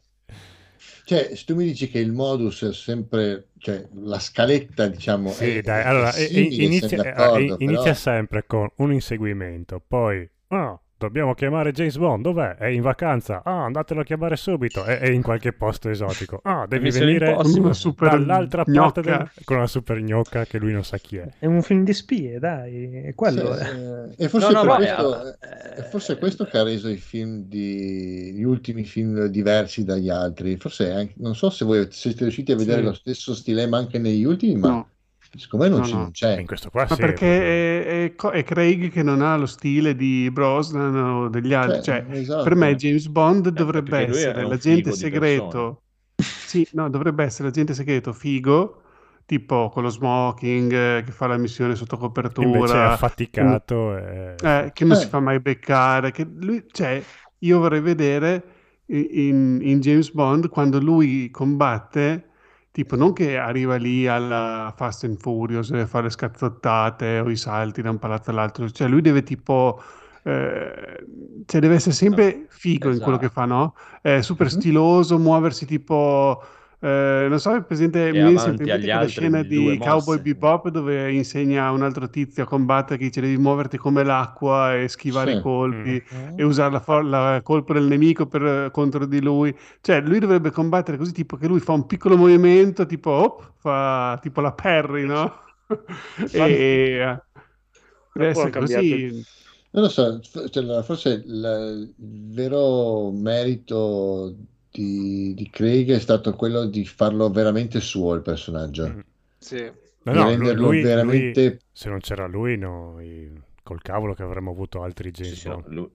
Cioè, 1.04 1.36
se 1.36 1.44
tu 1.46 1.56
mi 1.56 1.66
dici 1.66 1.90
che 1.90 2.00
il 2.00 2.12
modus 2.12 2.64
è 2.64 2.74
sempre, 2.74 3.50
cioè 3.58 3.86
la 3.94 4.20
scaletta, 4.20 4.88
diciamo, 4.88 5.32
Sì, 5.32 5.58
è, 5.58 5.62
dai, 5.62 5.84
allora 5.84 6.14
eh, 6.14 6.28
simile, 6.28 6.64
inizia, 6.66 6.88
eh, 6.88 6.96
d'accordo, 6.96 7.56
inizia 7.60 7.82
però- 7.82 7.94
sempre 7.94 8.46
con 8.46 8.70
un 8.78 8.94
inseguimento, 8.94 9.82
poi 9.86 10.30
ah, 10.50 10.80
dobbiamo 11.00 11.34
chiamare 11.34 11.72
James 11.72 11.97
Bond, 11.97 12.24
dov'è? 12.24 12.56
È 12.56 12.68
in 12.68 12.82
vacanza, 12.82 13.41
ah, 13.43 13.64
andatelo 13.64 14.02
a 14.02 14.04
chiamare 14.04 14.36
subito, 14.36 14.84
è, 14.84 15.00
è 15.00 15.10
in 15.10 15.22
qualche 15.22 15.54
posto 15.54 15.89
esotico, 15.89 16.39
ah, 16.43 16.66
devi 16.68 16.91
venire 16.91 17.36
dall'altra 17.97 18.64
parte 18.66 18.72
gnocca. 18.72 19.02
del... 19.02 19.30
con 19.45 19.58
una 19.58 19.68
super 19.68 20.00
gnocca 20.02 20.45
che 20.45 20.58
lui 20.60 20.74
non 20.74 20.84
sa 20.84 20.97
chi 20.97 21.18
è. 21.18 21.28
È 21.39 21.45
un 21.45 21.62
film 21.62 21.84
di 21.84 21.93
spie, 21.93 22.38
dai, 22.39 23.02
è 23.06 23.16
quello. 23.16 23.56
Sì, 23.56 23.64
eh. 23.64 24.26
E 24.26 24.30
forse, 24.30 24.52
No, 24.52 24.64
no, 24.64 24.76
questo, 24.76 25.26
eh, 25.28 25.38
è 25.76 25.82
forse 25.84 26.18
questo 26.18 26.45
che 26.45 26.58
ha 26.58 26.64
reso 26.64 26.89
i 26.89 26.97
film 26.97 27.43
di, 27.47 28.34
gli 28.34 28.43
ultimi 28.43 28.84
film 28.84 29.26
diversi 29.28 29.84
dagli 29.86 30.10
altri. 30.10 30.58
Forse 30.58 30.91
anche- 30.91 31.14
non 31.18 31.36
so 31.36 31.50
se 31.50 31.64
voi 31.66 31.88
siete 31.91 32.24
riusciti 32.24 32.52
a 32.52 32.56
vedere 32.56 32.80
Sì. 32.80 32.86
lo 32.86 32.93
stesso 32.93 33.34
stilema 33.34 33.78
anche 33.78 33.97
negli 34.00 34.24
ultimi, 34.26 34.56
ma 34.56 34.68
No, 34.70 34.89
secondo 35.38 35.66
me 35.66 35.72
non, 35.72 35.82
No, 35.82 35.84
ci- 35.84 35.94
no. 35.94 36.00
non 36.00 36.12
c'è. 36.12 36.38
In 36.40 36.46
questo 36.46 36.70
qua 36.70 36.86
ma 36.88 36.96
sì, 36.96 36.96
perché 36.96 38.14
è, 38.14 38.16
è 38.16 38.30
è 38.32 38.44
Craig 38.44 38.90
che 38.92 39.04
non 39.04 39.22
ha 39.22 39.36
lo 39.38 39.46
stile 39.46 39.96
di 39.96 40.30
Brosnan 40.32 40.96
o 40.96 41.30
degli 41.30 41.54
altri. 41.54 41.82
Cioè, 41.82 42.06
esatto. 42.10 42.44
per 42.44 42.56
me 42.56 42.76
James 42.76 43.08
Bond 43.08 43.50
dovrebbe 43.50 44.00
lui 44.06 44.22
è 44.24 44.32
essere 44.32 44.46
l'agente 44.46 44.92
segreto. 44.92 45.84
Sì, 46.46 46.68
no, 46.74 46.90
dovrebbe 46.90 47.24
essere 47.24 47.48
l'agente 47.50 47.74
segreto 47.74 48.12
figo, 48.14 48.82
tipo 49.26 49.70
con 49.70 49.84
lo 49.84 49.90
smoking 49.90 50.72
eh, 50.74 51.04
che 51.06 51.12
fa 51.12 51.28
la 51.28 51.38
missione 51.38 51.76
sotto 51.76 51.98
copertura. 51.98 52.48
invece 52.48 52.74
è 52.76 52.78
affaticato 52.80 53.96
e... 53.98 54.36
Eh, 54.42 54.72
che 54.74 54.86
non 54.86 54.98
Eh. 54.98 55.00
si 55.00 55.08
fa 55.08 55.20
mai 55.20 55.40
beccare. 55.40 56.12
Che 56.12 56.24
lui, 56.30 56.66
cioè, 56.72 57.02
io 57.40 57.60
vorrei 57.60 57.82
vedere 57.82 58.44
in, 58.88 59.60
in 59.62 59.80
James 59.80 60.12
Bond 60.12 60.50
quando 60.50 60.80
lui 60.80 61.30
combatte, 61.32 62.29
tipo 62.72 62.96
non 62.96 63.14
che 63.14 63.38
arriva 63.38 63.76
lì 63.76 64.08
alla 64.08 64.74
Fast 64.76 65.04
and 65.06 65.18
Furious 65.20 65.72
e 65.72 65.86
fa 65.88 66.02
le 66.02 66.10
scazzottate 66.10 67.20
o 67.20 67.30
i 67.30 67.36
salti 67.36 67.82
da 67.82 67.90
un 67.90 68.00
palazzo 68.00 68.30
all'altro, 68.32 68.70
cioè 68.70 68.88
lui 68.88 69.02
deve 69.02 69.24
tipo... 69.24 69.82
eh, 70.24 71.06
cioè 71.46 71.62
deve 71.62 71.76
essere 71.76 71.96
sempre 71.96 72.46
figo 72.50 72.92
in 72.92 73.00
quello 73.00 73.18
che 73.18 73.26
Esatto. 73.26 73.42
fa, 73.42 73.46
no? 73.46 73.76
È 74.02 74.22
super 74.22 74.50
stiloso, 74.50 75.18
muoversi 75.20 75.66
tipo... 75.66 76.42
eh, 76.82 77.26
non 77.30 77.40
so, 77.40 77.56
è 77.56 77.64
presente, 77.64 78.10
È 78.10 78.14
mi 78.14 78.22
viene 78.22 78.30
avanti 78.30 78.40
sempre 78.40 78.66
in 78.66 78.72
mente 78.72 78.88
agli 78.88 78.88
quella 78.88 79.08
scena 79.08 79.44
di 79.44 79.78
Cowboy 79.80 80.20
mosse. 80.20 80.22
Bebop 80.22 80.70
dove 80.70 81.12
insegna 81.14 81.66
a 81.66 81.72
un 81.72 81.84
altro 81.84 82.10
tizio 82.10 82.44
a 82.44 82.46
combattere 82.48 82.98
che 82.98 83.06
dice 83.06 83.22
devi 83.22 83.38
muoverti 83.38 83.78
come 83.78 84.04
l'acqua 84.04 84.76
e 84.76 84.88
schivare 84.88 85.32
Sì. 85.32 85.34
i 85.34 85.38
colpi 85.38 86.02
Mm. 86.14 86.38
e 86.38 86.44
usare 86.44 86.72
la, 86.72 86.80
for- 86.80 87.04
la 87.06 87.42
colpa 87.44 87.74
del 87.74 87.84
nemico 87.86 88.28
per- 88.28 88.72
contro 88.72 89.06
di 89.06 89.22
lui. 89.22 89.56
Cioè, 89.82 90.02
lui 90.02 90.20
dovrebbe 90.20 90.52
combattere 90.52 90.98
così, 90.98 91.12
tipo 91.12 91.36
che 91.38 91.48
lui 91.48 91.60
fa 91.60 91.74
un 91.74 91.86
piccolo 91.86 92.16
movimento, 92.18 92.86
tipo, 92.86 93.10
op, 93.12 93.54
fa 93.58 94.18
tipo 94.22 94.42
la 94.42 94.54
Perry, 94.54 95.06
no? 95.06 95.34
e 96.32 96.40
eh, 97.00 97.24
deve 98.14 98.30
essere 98.30 98.52
cambiato 98.52 98.98
così. 98.98 99.26
Non 99.72 99.84
lo 99.84 99.90
so, 99.90 100.20
cioè, 100.22 100.84
forse 100.84 101.10
il, 101.26 101.94
il 101.98 102.34
vero 102.34 103.12
merito 103.12 104.36
di, 104.80 105.34
di 105.34 105.50
Craig 105.50 105.92
è 105.92 106.00
stato 106.00 106.36
quello 106.36 106.66
di 106.66 106.86
farlo 106.86 107.30
veramente 107.30 107.80
suo 107.80 108.14
il 108.14 108.22
personaggio, 108.22 108.88
Mm. 108.88 109.00
Sì. 109.40 109.72
No, 110.04 110.14
no, 110.14 110.24
renderlo 110.26 110.70
lui- 110.70 110.82
veramente... 110.82 111.42
lui- 111.44 111.60
se 111.72 111.90
non 111.90 112.00
c'era 112.00 112.28
lui, 112.28 112.58
noi 112.58 113.32
col 113.64 113.82
cavolo 113.82 114.14
che 114.14 114.24
avremmo 114.24 114.52
avuto 114.52 114.82
altri 114.82 115.12
Sì, 115.14 115.24
James 115.24 115.42
sì, 115.42 115.48
no, 115.48 115.62
Bond. 115.62 115.74
lui, 115.74 115.90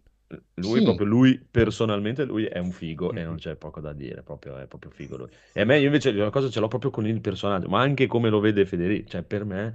lui 0.54 0.78
Sì. 0.78 0.84
proprio 0.84 1.06
lui 1.06 1.38
personalmente 1.50 2.24
lui 2.24 2.44
è 2.44 2.58
un 2.58 2.70
figo 2.70 3.12
e 3.12 3.20
Mhm. 3.20 3.26
non 3.26 3.36
c'è 3.36 3.56
poco 3.56 3.80
da 3.80 3.92
dire, 3.92 4.22
proprio, 4.22 4.56
è 4.58 4.66
proprio 4.66 4.90
figo 4.90 5.16
lui. 5.16 5.28
E 5.52 5.60
a 5.60 5.64
me 5.64 5.78
io 5.78 5.86
invece 5.86 6.10
una 6.10 6.30
cosa 6.30 6.48
ce 6.50 6.60
l'ho 6.60 6.68
proprio 6.68 6.90
con 6.90 7.06
il 7.06 7.20
personaggio, 7.20 7.68
ma 7.68 7.80
anche 7.80 8.06
come 8.06 8.28
lo 8.28 8.40
vede 8.40 8.66
Federico, 8.66 9.08
cioè 9.10 9.22
per 9.22 9.44
me, 9.44 9.74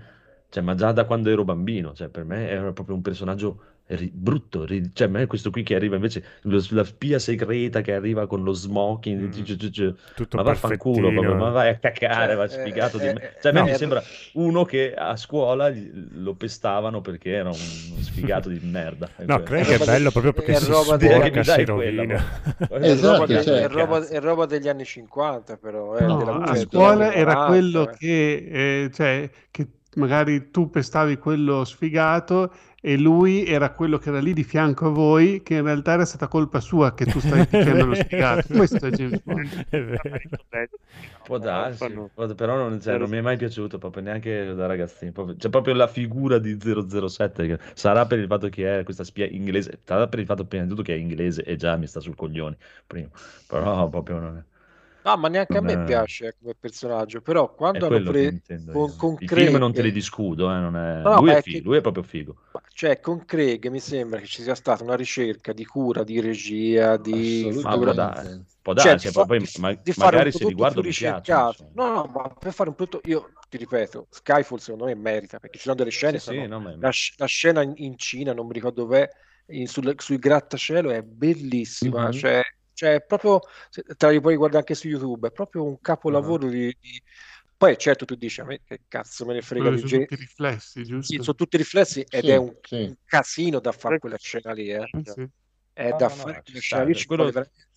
cioè, 0.49 0.63
ma 0.63 0.75
già 0.75 0.91
da 0.91 1.05
quando 1.05 1.29
ero 1.29 1.43
bambino, 1.43 1.93
cioè 1.93 2.09
per 2.09 2.23
me 2.25 2.47
era 2.49 2.71
proprio 2.73 2.95
un 2.95 3.01
personaggio 3.01 3.63
ri- 3.95 4.11
brutto, 4.13 4.65
ri- 4.65 4.91
cioè 4.93 5.07
a 5.07 5.09
me 5.09 5.25
questo 5.25 5.49
qui 5.49 5.63
che 5.63 5.75
arriva 5.75 5.95
invece, 5.95 6.23
lo- 6.41 6.63
la 6.69 6.83
spia 6.83 7.19
segreta 7.19 7.81
che 7.81 7.93
arriva 7.93 8.27
con 8.27 8.43
lo 8.43 8.51
smoking, 8.53 9.21
Mm. 9.27 9.29
gi- 9.31 9.41
gi- 9.43 9.55
gi- 9.55 9.69
gi- 9.69 9.95
Tutto 10.15 10.37
ma 10.37 10.43
vaffanculo, 10.43 11.11
proprio, 11.11 11.35
ma 11.35 11.49
vai 11.49 11.69
a 11.69 11.77
cacare, 11.77 12.27
Cioè, 12.27 12.35
va 12.35 12.43
eh, 12.45 12.49
sfigato 12.49 12.97
di 12.97 13.05
eh, 13.07 13.13
me. 13.13 13.21
eh, 13.21 13.31
Cioè 13.41 13.51
a 13.51 13.53
me 13.53 13.59
no. 13.61 13.65
mi 13.65 13.75
sembra 13.75 14.03
uno 14.33 14.63
che 14.65 14.93
a 14.93 15.15
scuola 15.15 15.71
lo 16.13 16.33
pestavano 16.35 17.01
perché 17.01 17.31
era 17.31 17.49
uno 17.49 17.57
sfigato 17.99 18.49
di 18.49 18.59
merda. 18.63 19.09
È 19.15 19.23
No, 19.25 19.41
quello. 19.41 19.43
Craig 19.43 19.65
È 19.67 19.73
è 19.73 19.77
roba 19.77 19.85
bello 19.85 20.05
di- 20.05 20.11
proprio 20.11 20.33
perché 20.33 20.51
è 20.51 20.55
si 20.55 20.65
di- 20.97 21.07
che 21.31 21.37
mi 21.37 21.43
si 21.43 21.49
dai 21.49 21.65
quella, 21.65 22.01
rovina. 22.01 22.41
È 22.69 22.89
Esatto, 22.89 23.25
roba, 23.25 23.41
cioè, 23.41 23.61
è 23.61 23.67
è 24.07 24.19
degli 24.45 24.67
anni 24.67 24.85
50, 24.85 25.57
però. 25.57 25.97
eh, 25.97 26.05
No, 26.05 26.17
della- 26.17 26.35
a 26.41 26.47
cioè, 26.47 26.65
scuola 26.65 27.13
era 27.13 27.33
40, 27.33 27.47
quello 27.47 27.89
eh. 27.89 27.95
che, 27.97 28.83
eh, 28.83 28.91
cioè, 28.93 29.29
che 29.51 29.67
magari 29.95 30.51
tu 30.51 30.69
pestavi 30.69 31.17
quello 31.17 31.63
sfigato 31.65 32.51
e 32.81 32.97
lui 32.97 33.45
era 33.45 33.71
quello 33.71 33.97
che 33.97 34.09
era 34.09 34.19
lì 34.19 34.33
di 34.33 34.43
fianco 34.43 34.87
a 34.87 34.89
voi, 34.89 35.41
che 35.43 35.55
in 35.55 35.63
realtà 35.63 35.93
era 35.93 36.05
stata 36.05 36.27
colpa 36.27 36.59
sua 36.61 36.93
che 36.93 37.05
tu 37.05 37.19
stavi 37.19 37.45
picchiando 37.47 37.85
lo 37.85 37.95
sfigato. 37.95 38.53
Questo 38.53 38.85
è 38.85 38.89
James 38.91 39.21
Bond. 39.21 39.65
È. 39.69 40.69
Può 41.23 41.37
darsi, 41.37 41.85
però 42.35 42.55
non, 42.55 42.79
cioè, 42.81 42.97
non 42.97 43.09
mi 43.09 43.17
è 43.17 43.21
mai 43.21 43.37
piaciuto 43.37 43.77
proprio 43.77 44.01
neanche 44.01 44.53
da 44.55 44.65
ragazzino. 44.65 45.11
proprio- 45.11 45.35
c'è 45.35 45.49
proprio 45.49 45.73
la 45.73 45.87
figura 45.87 46.39
di 46.39 46.57
007 46.59 47.47
che 47.47 47.59
sarà 47.73 48.05
per 48.05 48.19
il 48.19 48.27
fatto 48.27 48.49
che 48.49 48.79
è 48.79 48.83
questa 48.83 49.03
spia 49.03 49.27
inglese, 49.27 49.79
sarà 49.83 50.07
per 50.07 50.19
il 50.19 50.25
fatto 50.25 50.45
prima 50.45 50.63
di 50.63 50.69
tutto 50.69 50.81
che 50.81 50.93
è 50.93 50.97
inglese 50.97 51.43
e 51.43 51.55
già 51.55 51.75
mi 51.75 51.85
sta 51.87 51.99
sul 51.99 52.15
coglioni. 52.15 52.55
Prima. 52.87 53.09
Però 53.47 53.89
proprio 53.89 54.19
non 54.19 54.37
è, 54.37 54.48
No, 55.09 55.17
ma 55.17 55.27
neanche 55.27 55.57
a 55.57 55.61
me 55.61 55.73
è- 55.73 55.79
piace 55.79 56.27
eh, 56.27 56.35
come 56.39 56.53
personaggio, 56.55 57.21
però 57.21 57.55
è 57.71 57.75
quando 57.75 57.87
hanno 57.87 58.01
preso 58.01 58.37
con, 58.69 58.95
con 58.95 59.21
I 59.21 59.27
Craig, 59.27 59.49
film 59.49 59.55
non 59.57 59.73
te 59.73 59.81
li 59.81 59.91
discuto, 59.91 60.49
eh, 60.51 60.59
non 60.59 60.75
è- 60.75 61.03
No, 61.03 61.13
lui, 61.13 61.31
è 61.31 61.41
figo, 61.41 61.61
che- 61.61 61.67
lui 61.69 61.77
è 61.77 61.81
proprio 61.81 62.03
figo. 62.03 62.35
cioè 62.73 62.99
con 62.99 63.25
Craig 63.25 63.67
mi 63.67 63.79
sembra 63.79 64.19
che 64.19 64.25
ci 64.27 64.41
sia 64.43 64.55
stata 64.55 64.83
una 64.83 64.95
ricerca 64.95 65.53
di 65.53 65.65
cura, 65.65 66.03
di 66.03 66.19
regia, 66.19 66.97
di 66.97 67.49
Ma 67.61 67.77
può 67.77 67.93
darsi, 67.93 68.29
può 68.61 68.73
cioè, 68.73 68.95
darsi, 68.97 69.11
di, 69.11 69.25
poi, 69.25 69.39
di- 69.39 69.49
ma- 69.55 69.73
di 69.81 69.93
magari 69.95 70.31
se 70.31 70.45
li 70.45 70.53
guardo 70.53 70.81
mi 70.83 70.89
insomma. 70.89 71.69
No, 71.73 71.87
no, 71.93 72.03
ma 72.05 72.27
per 72.29 72.53
fare 72.53 72.69
un 72.69 72.75
prodotto, 72.75 73.07
io 73.07 73.31
ti 73.49 73.57
ripeto, 73.57 74.07
Skyfall 74.09 74.57
secondo 74.57 74.85
me 74.85 74.95
merita, 74.95 75.39
perché 75.39 75.57
ci 75.57 75.63
sono 75.63 75.75
delle 75.75 75.89
scene, 75.91 76.19
Sì, 76.19 76.19
sì, 76.19 76.47
no, 76.47 76.59
ma- 76.59 76.75
la, 76.79 76.91
la 77.17 77.25
scena 77.25 77.61
in, 77.61 77.73
in 77.77 77.97
Cina, 77.97 78.33
non 78.33 78.47
mi 78.47 78.53
ricordo 78.53 78.81
dov'è, 78.83 79.07
in- 79.47 79.67
sul, 79.67 79.93
sui 79.97 80.17
grattacielo 80.17 80.89
è 80.91 81.01
bellissima, 81.03 82.05
Mhm. 82.07 82.11
cioè, 82.11 82.41
cioè 82.79 82.93
è 82.95 83.01
proprio, 83.03 83.41
te 83.69 84.11
la 84.13 84.21
puoi 84.21 84.37
guardare 84.37 84.59
anche 84.59 84.73
su 84.73 84.87
YouTube, 84.87 85.27
è 85.27 85.31
proprio 85.31 85.65
un 85.65 85.81
capolavoro 85.81 86.47
di, 86.47 86.73
di- 86.79 87.01
Poi 87.57 87.77
certo 87.77 88.05
tu 88.05 88.15
dici, 88.15 88.39
a 88.39 88.45
me 88.45 88.61
che 88.63 88.83
cazzo 88.87 89.25
me 89.25 89.33
ne 89.33 89.41
frega 89.41 89.75
su 89.75 89.85
gen- 89.85 89.99
tutti 89.99 90.13
i 90.13 90.17
riflessi, 90.17 90.79
Sì, 90.83 90.85
giusto? 90.85 91.23
sono 91.23 91.35
tutti 91.35 91.57
riflessi 91.57 91.99
ed 92.07 92.23
Sì, 92.23 92.29
è 92.29 92.37
un, 92.37 92.55
sì. 92.61 92.75
un 92.75 92.95
casino 93.03 93.59
da 93.59 93.73
fare 93.73 93.99
quella 93.99 94.17
scena 94.17 94.53
lì, 94.53 94.69
eh. 94.71 94.77
Eh, 94.77 95.01
sì. 95.03 95.27
È 95.73 95.89
No, 95.89 95.97
da 95.97 96.07
no, 96.07 96.15
no, 96.15 96.21
fare 96.21 96.33
ci 96.35 96.41
quella 96.43 96.59
scena 96.61 96.83
lì, 96.85 96.95
ci 96.95 97.05
quello- 97.05 97.23
vuole 97.23 97.33
veramente- 97.37 97.67
Sì, 97.67 97.68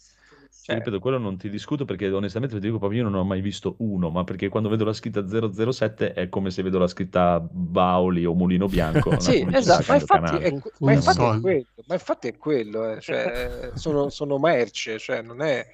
cioè, 0.63 0.77
ripeto, 0.77 1.01
quello 1.01 1.19
non 1.19 1.37
ti 1.37 1.51
discuto 1.51 1.85
perché 1.85 2.09
onestamente 2.09 2.55
ti 2.55 2.61
dico 2.61 2.79
proprio 2.79 3.03
io 3.03 3.09
non 3.11 3.19
ho 3.19 3.25
mai 3.25 3.41
visto 3.41 3.75
uno, 3.79 4.11
ma 4.11 4.23
perché 4.23 4.49
quando 4.49 4.69
vedo 4.69 4.85
la 4.85 4.93
scritta 4.93 5.27
007 5.27 6.13
è 6.13 6.29
come 6.29 6.53
se 6.53 6.63
vedo 6.63 6.79
la 6.79 6.87
scritta 6.87 7.41
Bauli 7.41 8.25
o 8.25 8.33
Mulino 8.33 8.69
Bianco. 8.69 9.11
Sì, 9.19 9.45
esatto, 9.51 9.87
ma 9.89 9.95
infatti 9.95 10.37
è, 10.37 10.57
ma 10.79 10.93
infatti 10.93 11.25
è 11.25 11.41
quello, 11.41 11.67
ma 11.87 11.95
infatti 11.95 12.29
è 12.29 12.37
quello, 12.37 12.93
eh, 12.93 13.01
cioè, 13.01 13.71
sono, 13.75 14.09
sono 14.09 14.39
merce, 14.39 15.01
cioè 15.01 15.21
non 15.21 15.43
è... 15.43 15.67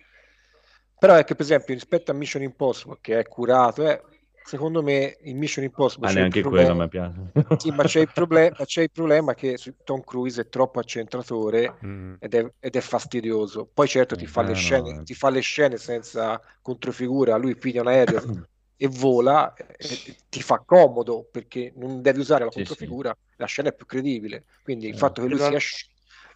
Però 0.99 1.15
è 1.15 1.25
che 1.25 1.35
per 1.35 1.45
esempio 1.45 1.75
rispetto 1.75 2.11
a 2.11 2.15
Mission 2.15 2.43
Impossible, 2.43 2.97
che 3.03 3.19
è 3.19 3.29
curato, 3.29 3.87
eh, 3.87 4.03
secondo 4.49 4.83
me 4.83 5.17
in 5.23 5.37
Mission 5.39 5.65
Impossible 5.65 6.07
Ma 6.07 6.13
c'è 6.13 6.21
il 6.21 6.21
neanche 6.21 6.43
quello 6.43 6.75
mi 6.75 6.89
piace. 6.89 7.33
Sì, 7.61 7.71
ma 7.73 7.83
c'è 7.85 8.01
il 8.01 8.11
problema, 8.13 8.55
ma 8.57 8.65
c'è 8.65 8.83
il 8.83 8.91
problema 8.93 9.35
che 9.35 9.59
Tom 9.83 10.01
Cruise 10.03 10.43
è 10.43 10.49
troppo 10.49 10.79
accentratore 10.79 11.75
Mm. 11.85 12.15
ed 12.19 12.35
è, 12.35 12.53
ed 12.61 12.77
è 12.77 12.81
fastidioso. 12.81 13.67
Poi 13.73 13.89
certo 13.89 14.15
ti 14.17 14.27
fa 14.27 14.43
Eh, 14.43 14.45
le 14.45 14.55
no, 14.55 14.55
scene, 14.55 15.01
eh. 15.01 15.03
ti 15.03 15.15
fa 15.15 15.29
le 15.31 15.41
scene 15.41 15.77
senza 15.77 16.41
controfigura, 16.63 17.37
lui 17.37 17.57
piglia 17.57 17.81
un 17.81 17.89
aereo 17.89 18.23
e 18.77 18.87
vola, 18.89 19.55
e- 19.55 20.01
ti 20.29 20.41
fa 20.41 20.63
comodo 20.65 21.29
perché 21.31 21.73
non 21.77 22.01
devi 22.01 22.21
usare 22.21 22.45
la 22.45 22.51
Sì, 22.51 22.65
sì. 22.65 22.65
controfigura, 22.65 23.17
la 23.37 23.47
scena 23.47 23.71
è 23.71 23.75
più 23.75 23.87
credibile. 23.87 24.45
Quindi 24.63 24.87
il 24.87 24.95
Eh. 24.95 24.97
fatto 24.97 25.23
che 25.23 25.29
lui 25.29 25.39
Esatto. 25.39 25.59
sia, 25.59 25.79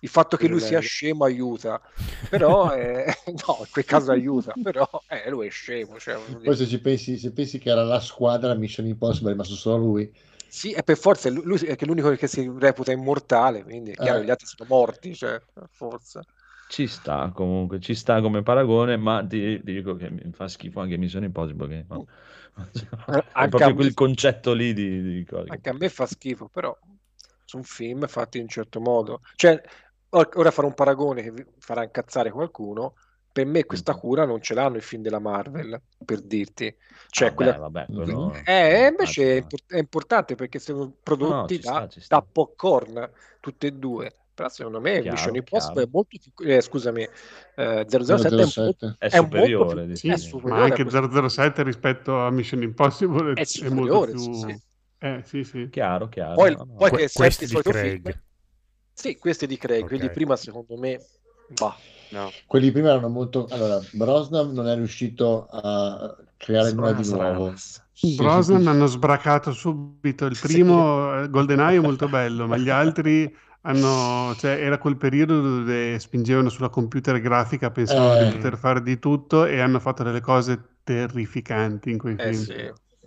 Il 0.03 0.09
fatto 0.09 0.36
che 0.36 0.48
lui 0.48 0.59
sia 0.59 0.80
scemo 0.80 1.24
aiuta, 1.24 1.80
però 2.28 2.74
eh, 2.74 3.05
no, 3.46 3.59
in 3.61 3.70
quel 3.70 3.84
caso 3.84 4.11
aiuta, 4.11 4.53
però 4.61 4.88
eh, 5.07 5.30
lui 5.30 5.46
è 5.46 5.50
scemo. 5.50 5.96
Cioè. 5.96 6.16
Poi 6.42 6.57
se 6.57 6.66
ci 6.66 6.80
pensi, 6.80 7.16
se 7.18 7.32
pensi 7.32 7.59
che 7.59 7.70
era 7.70 7.84
la 7.84 8.00
squadra 8.00 8.53
Mission 8.55 8.86
Impossible, 8.86 9.28
è 9.28 9.32
rimasto 9.32 9.55
solo 9.55 9.76
lui. 9.76 10.12
Sì, 10.48 10.72
e 10.72 10.82
per 10.82 10.98
forza 10.98 11.30
lui 11.30 11.57
è 11.61 11.76
che 11.76 11.86
l'unico 11.86 12.11
che 12.11 12.26
si 12.26 12.50
reputa 12.59 12.90
immortale, 12.90 13.62
quindi 13.62 13.92
è 13.92 13.94
chiaro 13.94 14.16
Eh. 14.16 14.20
che 14.20 14.26
gli 14.26 14.30
altri 14.30 14.46
sono 14.46 14.68
morti, 14.68 15.14
cioè, 15.14 15.40
per 15.53 15.68
forza. 15.70 16.20
Ci 16.68 16.86
sta 16.86 17.30
comunque, 17.34 17.80
ci 17.80 17.94
sta 17.94 18.20
come 18.20 18.42
paragone, 18.42 18.96
ma 18.96 19.24
ti, 19.24 19.62
ti 19.62 19.72
dico 19.72 19.94
che 19.94 20.11
mi 20.11 20.32
fa 20.32 20.48
schifo 20.48 20.80
anche 20.80 20.96
Mission 20.96 21.22
Impossible. 21.22 21.68
Che, 21.68 21.84
no. 21.88 22.07
È 23.07 23.24
Anche 23.32 23.44
a 23.44 23.48
proprio 23.48 23.68
me- 23.68 23.74
quel 23.74 23.94
concetto 23.94 24.53
lì 24.53 24.72
di, 24.72 25.03
di. 25.03 25.26
Anche 25.46 25.68
a 25.68 25.74
me 25.74 25.88
fa 25.88 26.07
schifo, 26.07 26.48
però 26.48 26.76
sono 27.44 27.62
film 27.62 28.07
fatti 28.07 28.38
in 28.38 28.44
un 28.44 28.48
certo 28.48 28.80
modo. 28.80 29.20
Cioè, 29.36 29.61
ora 30.35 30.51
farò 30.51 30.67
un 30.69 30.75
paragone 30.75 31.23
che 31.23 31.31
vi 31.33 31.45
farà 31.59 31.83
incazzare 31.85 32.31
qualcuno. 32.31 32.95
Per 33.33 33.47
me 33.47 33.65
questa 33.65 33.95
cura 33.95 34.27
non 34.27 34.43
ce 34.43 34.53
l'hanno 34.55 34.77
i 34.77 34.83
film 34.83 35.03
della 35.03 35.19
Marvel, 35.19 35.81
per 36.05 36.21
dirti. 36.21 36.75
Cioè, 37.09 37.33
Vabbè, 37.33 37.35
quella... 37.35 37.57
vabbè, 37.57 37.87
quello- 37.91 38.33
Eh, 38.45 38.89
invece 38.89 39.37
è, 39.37 39.37
Ah, 39.37 39.37
impor- 39.39 39.65
è 39.67 39.79
importante 39.79 40.35
perché 40.35 40.59
sono 40.59 40.95
prodotti 41.03 41.55
ci 41.55 41.61
da, 41.61 41.89
sta, 41.89 42.01
sta. 42.01 42.17
da 42.17 42.23
popcorn, 42.31 43.11
tutte 43.41 43.69
e 43.69 43.73
due. 43.73 44.15
Però 44.35 44.49
secondo 44.49 44.81
me 44.81 45.01
Chiaro, 45.01 45.11
Mission 45.11 45.37
Impossible 45.37 45.85
chiaro. 45.85 45.89
è 45.89 45.91
molto 45.93 46.17
più... 46.19 46.47
eh, 46.47 46.61
scusami, 46.61 47.09
eh, 47.55 47.85
007 47.89 48.43
è, 48.43 48.47
molto, 48.47 48.47
007. 48.47 48.97
È 48.99 49.09
è 49.09 49.21
molto 49.21 49.27
superiore, 49.27 49.75
più- 49.77 49.87
di 49.87 49.97
Sì, 49.97 50.09
è 50.11 50.17
superiore 50.17 50.61
ma 50.61 50.63
anche 50.65 50.85
questo. 50.85 51.29
007 51.29 51.63
rispetto 51.63 52.19
a 52.21 52.31
Mission 52.31 52.63
Impossible 52.63 53.33
È 53.35 53.41
è, 53.41 53.45
superiore, 53.45 54.13
molto 54.13 54.13
più... 54.13 54.19
sì, 54.19 54.35
sì. 54.35 54.63
Eh, 54.99 55.23
sì, 55.25 55.45
sì. 55.45 55.69
Chiaro, 55.69 56.09
chiaro. 56.09 56.35
Poi, 56.35 56.53
no, 56.53 56.65
no. 56.65 56.75
poi 56.77 56.91
Que- 56.91 56.99
che 56.99 57.09
questi 57.13 57.45
il 57.45 57.51
di 57.51 57.57
Craig. 57.63 58.03
film... 58.03 58.23
Sì, 58.95 59.16
questi 59.18 59.47
di 59.47 59.57
Craig, 59.57 59.82
Ok. 59.82 59.88
quelli 59.88 60.11
prima 60.11 60.36
secondo 60.36 60.76
me... 60.76 61.01
Bah, 61.49 61.76
No. 62.12 62.30
Quelli 62.47 62.70
prima 62.70 62.90
erano 62.90 63.09
molto... 63.09 63.47
Allora, 63.51 63.80
Brosnan 63.93 64.53
non 64.53 64.68
è 64.68 64.74
riuscito 64.74 65.47
a 65.51 66.14
creare 66.36 66.72
nulla 66.72 66.93
di 66.93 67.09
nuovo. 67.09 67.55
Sì, 67.57 68.14
Brosnan 68.14 68.59
sì, 68.59 68.62
sì. 68.64 68.68
hanno 68.68 68.86
sbracato 68.86 69.53
subito. 69.53 70.26
Il 70.26 70.36
primo, 70.38 71.22
eh, 71.22 71.30
GoldenEye, 71.30 71.78
è 71.78 71.80
molto 71.80 72.09
bello, 72.09 72.47
ma 72.47 72.57
gli 72.59 72.68
altri 72.68 73.34
hanno, 73.62 74.34
cioè, 74.36 74.61
era 74.61 74.76
quel 74.78 74.97
periodo 74.97 75.40
dove 75.40 75.99
spingevano 75.99 76.49
sulla 76.51 76.68
computer 76.68 77.18
grafica, 77.20 77.70
pensavano 77.70 78.14
Eh. 78.14 78.24
di 78.26 78.26
poter 78.26 78.59
fare 78.59 78.82
di 78.82 78.99
tutto 78.99 79.47
e 79.47 79.61
hanno 79.61 79.78
fatto 79.80 80.03
delle 80.03 80.20
cose 80.20 80.61
terrificanti 80.82 81.90
in 81.90 81.99
quei 81.99 82.16
eh 82.16 82.32
film. 82.32 82.45
sì, 82.45 82.53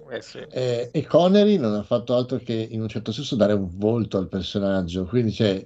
eh 0.09 0.21
sì. 0.21 0.39
Eh, 0.39 0.89
e 0.91 1.05
Connery 1.05 1.57
non 1.57 1.73
ha 1.73 1.83
fatto 1.83 2.15
altro 2.15 2.37
che 2.37 2.53
in 2.53 2.81
un 2.81 2.87
certo 2.87 3.11
senso 3.11 3.35
dare 3.35 3.53
un 3.53 3.69
volto 3.77 4.17
al 4.17 4.27
personaggio. 4.29 5.05
Quindi, 5.05 5.31
cioè, 5.33 5.65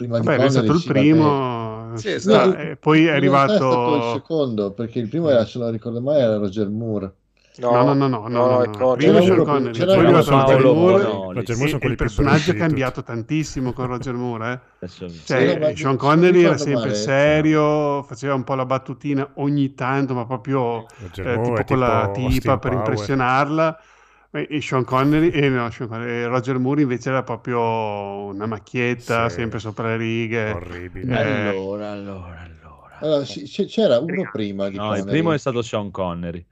prima 0.00 0.18
di 0.18 0.26
Vabbè, 0.26 0.38
ma 0.38 0.44
è 0.44 0.50
stato 0.50 0.66
Connery 0.66 0.72
il 0.72 0.80
sì, 0.80 0.88
primo, 0.88 1.96
Sì, 1.96 2.10
esatto. 2.10 2.56
E 2.56 2.76
poi 2.76 3.06
è 3.06 3.14
realtà 3.18 3.52
è 3.52 3.56
il 3.56 3.62
arrivato... 3.64 4.12
secondo, 4.14 4.72
perché 4.72 4.98
il 4.98 5.08
primo 5.08 5.28
era, 5.28 5.44
se 5.44 5.58
non 5.58 5.70
ricordo 5.70 6.00
male, 6.00 6.20
era 6.20 6.36
Roger 6.38 6.68
Moore. 6.68 7.14
No, 7.56 7.82
no, 7.82 7.92
no, 7.94 8.08
no, 8.08 8.28
no, 8.28 8.46
no, 8.46 8.64
no. 8.64 8.70
Connery. 8.70 8.96
Prima 8.96 9.20
Sean 9.20 9.42
Connery, 9.44 9.84
poi 9.84 9.94
è 9.94 9.98
arrivato 9.98 10.30
Roger 10.30 10.62
Moore. 10.62 11.02
Roger 11.32 11.56
Moore 11.56 11.68
sono 11.68 11.78
quelli 11.78 11.94
il 11.94 11.96
personaggio 11.96 12.50
è 12.50 12.54
di 12.54 12.58
cambiato 12.58 13.02
tantissimo 13.02 13.72
con 13.72 13.86
Roger 13.86 14.14
Moore, 14.14 14.52
eh. 14.52 14.60
Adesso- 14.80 15.08
Cioè, 15.24 15.48
Sì, 15.52 15.58
no, 15.58 15.76
Sean 15.76 15.92
se 15.92 15.96
Connery 15.96 16.42
era 16.44 16.56
sempre 16.56 16.80
male- 16.90 16.94
serio, 16.94 18.02
faceva 18.04 18.34
un 18.34 18.44
po' 18.44 18.54
la 18.54 18.64
battutina 18.64 19.28
ogni 19.34 19.74
tanto, 19.74 20.14
ma 20.14 20.24
proprio 20.26 20.86
eh, 21.22 21.40
tipo 21.42 21.56
è 21.56 21.64
con 21.64 21.78
la 21.78 22.10
tipo 22.12 22.26
Austin 22.26 22.30
tipa 22.40 22.58
per 22.58 22.70
Power. 22.70 22.76
impressionarla. 22.88 23.80
E 24.32 24.60
Sean 24.60 24.84
Connery, 24.84 25.30
eh, 25.30 25.48
no, 25.48 25.68
Sean 25.70 25.88
Connery, 25.88 26.10
eh, 26.22 26.26
Roger 26.28 26.56
Moore 26.58 26.82
invece 26.82 27.08
era 27.08 27.24
proprio 27.24 27.58
una 28.26 28.46
macchietta, 28.46 29.28
Sì. 29.28 29.34
sempre 29.36 29.58
sopra 29.58 29.88
le 29.88 29.96
righe. 29.96 30.50
Orribile. 30.52 31.18
Eh, 31.20 31.48
Allora, 31.48 31.90
allora, 31.90 32.38
allora. 32.40 32.98
Allora, 33.00 33.24
c- 33.24 33.64
c'era 33.66 33.98
uno 33.98 34.28
prima 34.30 34.68
di 34.68 34.76
No, 34.76 34.84
il 34.92 34.98
Connery. 35.00 35.10
primo 35.10 35.32
è 35.32 35.38
stato 35.38 35.62
Sean 35.62 35.90
Connery. 35.90 36.46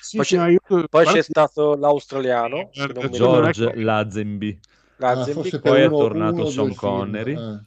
sì, 0.00 0.16
Poi 0.18 0.24
sì, 0.26 0.36
c'è- 0.36 0.48
io- 0.50 0.84
Poi 0.88 1.04
c'è 1.04 1.22
stato 1.22 1.74
l'australiano, 1.74 2.70
George- 3.10 3.72
Lazenby. 3.74 4.58
Ah, 4.98 5.14
Lazenby, 5.14 5.32
forse 5.32 5.60
poi 5.60 5.80
è 5.82 5.88
tornato 5.88 6.34
uno 6.34 6.44
Sean 6.46 6.66
due 6.66 6.74
film. 6.76 6.90
Connery. 6.90 7.32
Eh. 7.32 7.60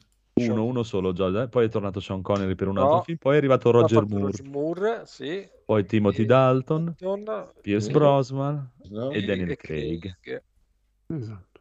Uno, 0.48 0.64
uno 0.64 0.82
solo 0.82 1.12
George, 1.12 1.48
poi 1.48 1.66
è 1.66 1.68
tornato 1.68 2.00
Sean 2.00 2.22
Connery 2.22 2.54
per 2.54 2.68
un 2.68 2.76
No. 2.76 2.82
altro 2.82 3.00
film, 3.02 3.18
poi 3.18 3.34
è 3.34 3.36
arrivato 3.38 3.70
Roger 3.70 4.06
Moore, 4.06 4.24
Roger 4.24 4.46
Moore, 4.48 5.02
sì, 5.06 5.48
poi 5.64 5.84
Timothy 5.86 6.22
e- 6.22 6.26
Dalton, 6.26 6.94
Dalton, 6.98 7.52
Pierce 7.62 7.86
Sì. 7.86 7.92
Brosnan 7.92 8.70
No? 8.90 9.10
e 9.12 9.22
Daniel 9.22 9.50
e 9.50 9.56
Craig. 9.56 10.16
Esatto. 11.08 11.60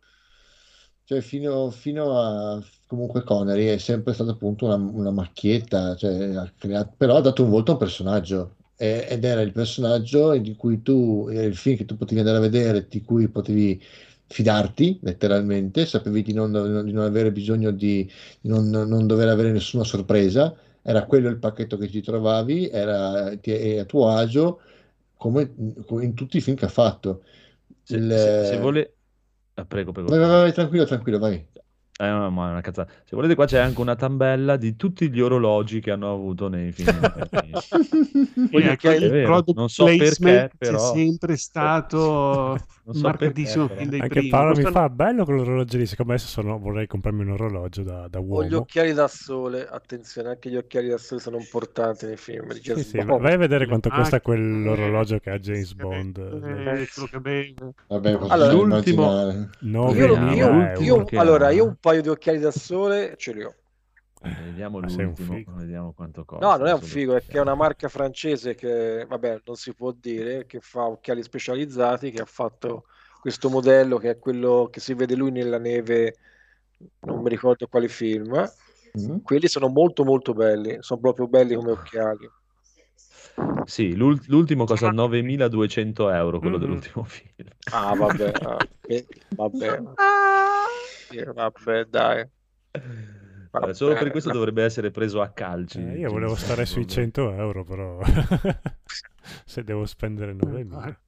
Cioè, 1.04 1.22
fino, 1.22 1.72
fino 1.72 2.20
a 2.20 2.64
comunque 2.86 3.24
Connery 3.24 3.66
è 3.68 3.78
sempre 3.80 4.14
stato 4.14 4.32
appunto 4.32 4.66
una, 4.66 4.76
una 4.76 5.10
macchietta, 5.12 5.96
cioè, 5.96 6.36
ha 6.36 6.52
creato- 6.56 6.94
però 6.98 7.16
ha 7.18 7.22
dato 7.22 7.44
un 7.44 7.50
volto 7.50 7.72
a 7.72 7.74
un 7.74 7.80
personaggio 7.80 8.56
E- 8.82 9.08
ed 9.10 9.24
era 9.26 9.42
il 9.42 9.52
personaggio 9.52 10.38
di 10.38 10.56
cui 10.56 10.82
tu, 10.82 11.28
era 11.30 11.44
il 11.44 11.56
film 11.56 11.76
che 11.78 11.84
tu 11.86 11.98
potevi 11.98 12.20
andare 12.22 12.38
a 12.38 12.40
vedere, 12.42 12.88
di 12.88 13.02
cui 13.02 13.28
potevi 13.28 13.82
fidarti 14.30 15.00
letteralmente, 15.02 15.86
sapevi 15.86 16.22
di 16.22 16.34
non, 16.34 16.52
di 16.86 16.92
non 16.92 17.04
avere 17.04 17.32
bisogno 17.32 17.72
di, 17.72 18.10
di 18.40 18.48
non, 18.50 18.70
non 18.70 19.08
dover 19.08 19.28
avere 19.28 19.52
nessuna 19.52 19.84
sorpresa, 19.84 20.56
era 20.82 21.06
quello 21.06 21.30
il 21.30 21.38
pacchetto 21.38 21.78
che 21.78 21.88
ti 21.88 22.02
trovavi, 22.02 22.70
era 22.70 23.36
ti- 23.38 23.52
è 23.52 23.80
a 23.80 23.86
tuo 23.86 24.08
agio 24.10 24.62
come 25.18 25.52
in 25.58 26.14
tutti 26.14 26.38
i 26.38 26.42
film 26.42 26.56
che 26.56 26.66
ha 26.66 26.70
fatto. 26.70 27.24
Se, 27.84 27.98
Il- 27.98 28.10
se- 28.12 28.46
se 28.46 28.58
vuole... 28.60 28.94
ah, 29.56 29.66
prego, 29.66 29.92
prego. 29.92 30.10
Vai, 30.10 30.20
vai, 30.20 30.30
vai, 30.30 30.54
tranquillo, 30.54 30.86
tranquillo, 30.86 31.20
vai. 31.20 31.46
Eh, 32.02 32.08
no, 32.08 32.30
ma 32.30 32.48
è 32.48 32.52
una 32.52 32.62
cazzata. 32.62 32.90
Se 33.04 33.14
volete 33.14 33.36
qua 33.36 33.46
c'è 33.46 33.60
anche 33.60 33.82
una 33.82 33.96
tabella 33.96 34.56
di 34.56 34.78
tutti 34.78 35.12
gli 35.12 35.20
orologi 35.20 35.82
che 35.82 35.92
hanno 35.92 36.14
avuto 36.14 36.48
nei 36.48 36.72
film. 36.72 36.88
Ecco, 38.52 38.72
occhiali- 38.72 39.04
il 39.04 39.12
vero, 39.12 39.28
product 39.28 39.58
non 39.58 39.70
so 39.70 39.86
perché, 39.86 40.52
però- 40.58 40.94
c'è 40.94 40.98
sempre 40.98 41.36
stato 41.36 42.58
so 42.94 43.02
marcatissimo 43.02 43.68
però. 43.68 43.86
dai 43.86 44.00
Anche 44.00 44.08
primi. 44.16 44.30
Paolo 44.30 44.48
mi 44.50 44.54
Questo- 44.62 44.72
fa 44.72 44.90
bello 44.90 45.26
quell'orologio 45.26 45.78
lì. 45.78 45.86
Siccome 45.86 46.14
adesso 46.14 46.28
sono, 46.28 46.58
vorrei 46.60 46.88
comprarmi 46.88 47.22
un 47.22 47.30
orologio 47.32 47.84
da, 47.84 48.08
da 48.10 48.20
Ho 48.20 48.24
gli 48.44 48.52
uomo. 48.52 48.58
occhiali 48.58 48.94
da 48.94 49.08
sole, 49.08 49.68
attenzione, 49.68 50.30
anche 50.30 50.50
gli 50.50 50.56
occhiali 50.58 50.88
da 50.90 50.98
sole 50.98 51.20
sono 51.22 51.38
importanti 51.38 52.06
nei 52.06 52.18
film 52.18 52.48
di 52.48 52.56
Sì, 52.56 52.62
James 52.62 52.88
sì, 52.90 52.98
Bond. 53.04 53.22
vai 53.22 53.34
a 53.34 53.38
vedere 53.38 53.68
quanto 53.68 53.90
Ah, 53.90 53.96
costa 53.98 54.16
eh, 54.18 54.22
quell'orologio 54.22 55.20
che 55.20 55.30
ha 55.30 55.40
James 55.40 55.74
Bond. 55.74 56.18
Vabbè, 57.88 58.12
Allora, 58.28 58.52
solo 58.52 58.64
l'ultimo- 58.66 59.04
immaginare. 59.04 59.50
9 59.60 59.98
Io, 59.98 60.06
io- 60.06 60.62
eh, 60.62 60.84
io- 60.84 61.04
che 61.04 61.18
allora, 61.18 61.50
io 61.52 61.66
un 61.66 61.76
paio 61.80 62.02
di 62.02 62.10
occhiali 62.10 62.40
da 62.40 62.52
sole 62.52 63.16
ce 63.18 63.34
li 63.34 63.44
ho. 63.44 63.54
Vediamo 64.22 64.80
sei 64.90 65.06
un 65.06 65.14
l'ultimo, 65.16 65.34
figo. 65.38 65.54
vediamo 65.56 65.94
quanto 65.94 66.26
costa. 66.26 66.46
No, 66.46 66.58
non 66.58 66.68
è 66.68 66.74
un 66.74 66.82
figo, 66.82 67.16
è 67.16 67.24
che 67.24 67.38
è 67.38 67.42
una 67.42 67.56
marca 67.56 67.88
francese 67.88 68.54
che, 68.54 69.06
vabbè, 69.08 69.42
non 69.46 69.56
si 69.56 69.74
può 69.74 69.92
dire, 69.92 70.46
che 70.46 70.60
fa 70.60 70.86
occhiali 70.88 71.24
specializzati, 71.24 72.12
che 72.12 72.22
ha 72.22 72.26
fatto 72.26 72.86
questo 73.22 73.50
modello 73.50 73.98
che 73.98 74.12
è 74.12 74.20
quello 74.20 74.68
che 74.72 74.80
si 74.80 74.94
vede 74.94 75.16
lui 75.16 75.32
nella 75.32 75.58
neve, 75.58 76.16
non 77.02 77.22
mi 77.22 77.30
ricordo 77.30 77.68
quali 77.68 77.88
film. 77.88 78.32
Mm? 79.00 79.18
Quelli 79.24 79.48
sono 79.48 79.68
molto 79.68 80.04
molto 80.04 80.34
belli, 80.34 80.78
sono 80.80 81.00
proprio 81.00 81.28
belli 81.28 81.56
come 81.56 81.72
occhiali. 81.72 82.30
Sì, 83.66 83.96
l'ult- 83.96 84.26
l'ultimo 84.28 84.66
costa 84.66 84.90
9.200 84.90 86.10
euro, 86.10 86.40
quello 86.40 86.58
Mhm. 86.58 86.62
dell'ultimo 86.64 87.04
film. 87.04 87.50
Ah, 87.72 87.94
vabbè, 87.96 88.32
ah, 88.42 88.58
eh, 88.88 89.06
vabbè. 89.30 89.84
Sì, 91.10 91.24
vabbè, 91.24 91.84
dai. 91.86 92.30
Vabbè, 93.52 93.74
solo 93.74 93.96
per 93.96 94.12
questo 94.12 94.32
dovrebbe 94.32 94.64
essere 94.64 94.92
preso 94.92 95.22
a 95.22 95.30
calci. 95.30 95.80
Eh, 95.80 95.98
io 96.00 96.10
volevo 96.10 96.34
James 96.34 96.44
stare 96.44 96.66
sui 96.66 96.88
100 96.88 97.32
euro, 97.34 97.64
però 97.64 98.00
se 99.46 99.64
devo 99.64 99.86
spendere 99.86 100.34
9.000. 100.34 100.68
Porca- 100.70 101.00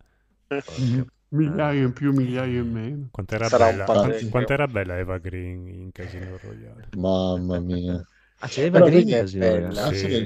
Migliaia 1.34 1.84
in 1.84 1.94
più, 1.94 2.12
migliaia 2.12 2.60
in 2.60 2.72
meno. 2.72 3.08
Quant'era 3.10 3.48
bella, 3.48 3.86
quant'era 4.30 4.68
bella 4.68 4.98
Eva 4.98 5.18
Green 5.18 5.66
in 5.68 5.92
Casino 5.94 6.38
Royale? 6.42 6.89
Mamma 6.98 7.60
mia. 7.60 8.06
Ah, 8.39 8.48
c'è 8.48 8.64
Eva 8.66 8.82
Green 8.82 9.08
è 9.08 9.12
Casino 9.12 9.46
bella. 9.46 9.68
Royale. 9.68 9.80
Ah, 9.80 9.94
sì, 9.94 10.06
è, 10.08 10.10
sì, 10.10 10.26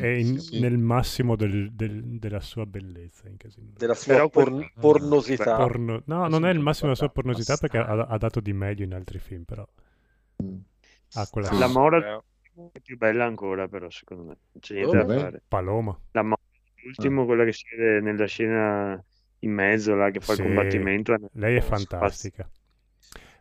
è 0.00 0.06
in- 0.06 0.38
sì, 0.38 0.46
sì. 0.46 0.60
nel 0.60 0.78
massimo 0.78 1.36
del- 1.36 1.70
del- 1.72 2.18
della 2.18 2.40
sua 2.40 2.64
bellezza 2.64 3.28
in 3.28 3.36
Casino. 3.36 3.72
Della 3.76 3.92
sua 3.94 4.14
Però 4.14 4.28
por- 4.30 4.50
quel- 4.50 4.70
pornosità. 4.80 5.56
Porno- 5.56 6.02
No, 6.06 6.28
non 6.28 6.46
è 6.46 6.50
il 6.50 6.60
massimo 6.60 6.84
della 6.86 6.98
sua 6.98 7.10
pornosità 7.10 7.58
perché 7.58 7.76
ha, 7.76 8.06
ha 8.08 8.16
dato 8.16 8.40
di 8.40 8.52
meglio 8.54 8.84
in 8.84 8.94
altri 8.94 9.18
film, 9.18 9.42
però 9.42 9.66
Mm. 10.42 10.56
Ha 11.14 11.26
quella 11.26 11.48
Sì, 11.48 11.56
La 11.56 11.66
Mora 11.68 11.98
eh. 11.98 12.22
è 12.72 12.80
più 12.80 12.96
bella 12.96 13.24
ancora, 13.24 13.68
però, 13.68 13.88
secondo 13.90 14.22
me. 14.24 14.28
Non 14.52 14.60
c'è 14.60 14.74
niente 14.74 14.96
Dove? 14.96 14.96
da 14.96 15.06
Dov'è? 15.06 15.18
fare. 15.20 15.42
Paloma. 15.48 15.98
La 16.12 16.22
Mora, 16.22 16.40
l'ultimo, 16.82 17.24
quella 17.26 17.44
che 17.44 17.52
si 17.52 17.64
vede 17.76 18.00
nella 18.00 18.26
scena 18.26 19.02
in 19.40 19.52
mezzo, 19.52 19.94
là, 19.94 20.10
che 20.10 20.20
fa 20.20 20.34
Sì, 20.34 20.42
il 20.42 20.42
combattimento. 20.42 21.14
è- 21.14 21.18
Lei 21.32 21.56
è 21.56 21.60
fantastica. 21.60 22.48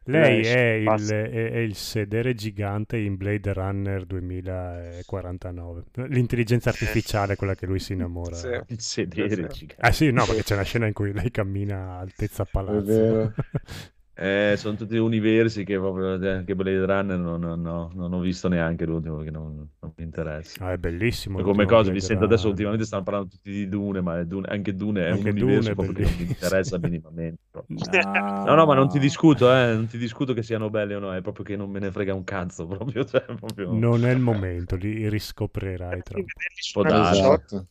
Lei 0.10 0.42
Lei 0.42 0.46
è 0.46 0.58
il, 0.74 1.08
è- 1.10 1.52
è 1.52 1.58
il 1.58 1.76
sedere 1.76 2.34
gigante 2.34 2.98
in 2.98 3.18
Blade 3.18 3.52
Runner 3.54 4.06
2049. 4.06 5.84
L'intelligenza 6.08 6.70
artificiale, 6.70 7.36
quella 7.36 7.56
che 7.56 7.66
lui 7.66 7.80
si 7.80 7.94
innamora. 7.94 8.38
Sì. 8.38 8.48
Il 8.68 8.80
sedere 8.82 9.36
sì. 9.36 9.48
gigante. 9.48 9.76
Ah 9.80 9.92
sì, 9.92 10.12
no, 10.12 10.26
perché 10.26 10.44
c'è 10.44 10.54
una 10.54 10.64
scena 10.64 10.88
in 10.88 10.94
cui 10.94 11.12
lei 11.14 11.30
cammina 11.32 11.96
a 11.96 12.00
altezza 12.00 12.46
palazzo. 12.46 13.08
vero. 13.08 13.34
Eh, 14.20 14.56
sono 14.58 14.76
tutti 14.76 14.98
universi 14.98 15.64
che 15.64 15.78
proprio 15.78 16.20
eh, 16.20 16.30
anche 16.30 16.56
Blade 16.56 16.86
Runner 16.86 17.20
non, 17.20 17.40
non- 17.40 17.62
no, 17.62 17.92
non 17.94 18.14
ho 18.14 18.20
visto 18.20 18.48
neanche 18.48 18.84
l'ultimo 18.86 19.20
che 19.22 19.30
non, 19.30 19.70
non 19.80 19.94
mi 19.96 20.04
interessa. 20.04 20.66
Ah, 20.66 20.72
è 20.72 20.78
bellissimo. 20.78 21.40
Come 21.44 21.66
cosa 21.68 21.92
mi 21.92 22.02
sento 22.02 22.26
adesso 22.26 22.50
ultimamente 22.50 22.86
stanno 22.86 23.04
parlando 23.04 23.30
tutti 23.30 23.52
di 23.52 23.70
Dune, 23.70 24.02
ma 24.02 24.24
Dune- 24.24 24.48
anche 24.48 24.74
Dune 24.74 25.06
è 25.06 25.12
Anche 25.12 25.30
un 25.30 25.36
Dune 25.36 25.44
universo 25.44 25.72
è 25.72 25.76
proprio 25.76 25.94
che 25.96 26.04
non 26.04 26.14
mi 26.16 26.24
interessa 26.24 26.78
minimamente. 26.80 27.40
No, 27.68 28.16
No, 28.46 28.56
no, 28.56 28.66
ma 28.66 28.76
non 28.76 28.88
ti 28.88 28.98
discuto, 28.98 29.52
eh, 29.54 29.74
non 29.74 29.88
ti 29.88 29.98
discuto 29.98 30.34
che 30.34 30.42
siano 30.42 30.70
belli 30.70 30.94
o 30.94 31.00
no, 31.00 31.14
è 31.14 31.22
proprio 31.22 31.44
che 31.44 31.56
non 31.58 31.70
me 31.70 31.80
ne 31.80 31.92
frega 31.92 32.14
un 32.14 32.24
cazzo 32.24 32.66
proprio, 32.68 33.04
cioè, 33.04 33.26
proprio... 33.26 33.74
Non 33.74 34.06
è 34.06 34.12
il 34.12 34.20
momento, 34.20 34.76
li 34.78 35.10
riscoprirai 35.10 36.02
tra 36.02 36.18
Di 36.18 36.24
vederli 36.24 37.68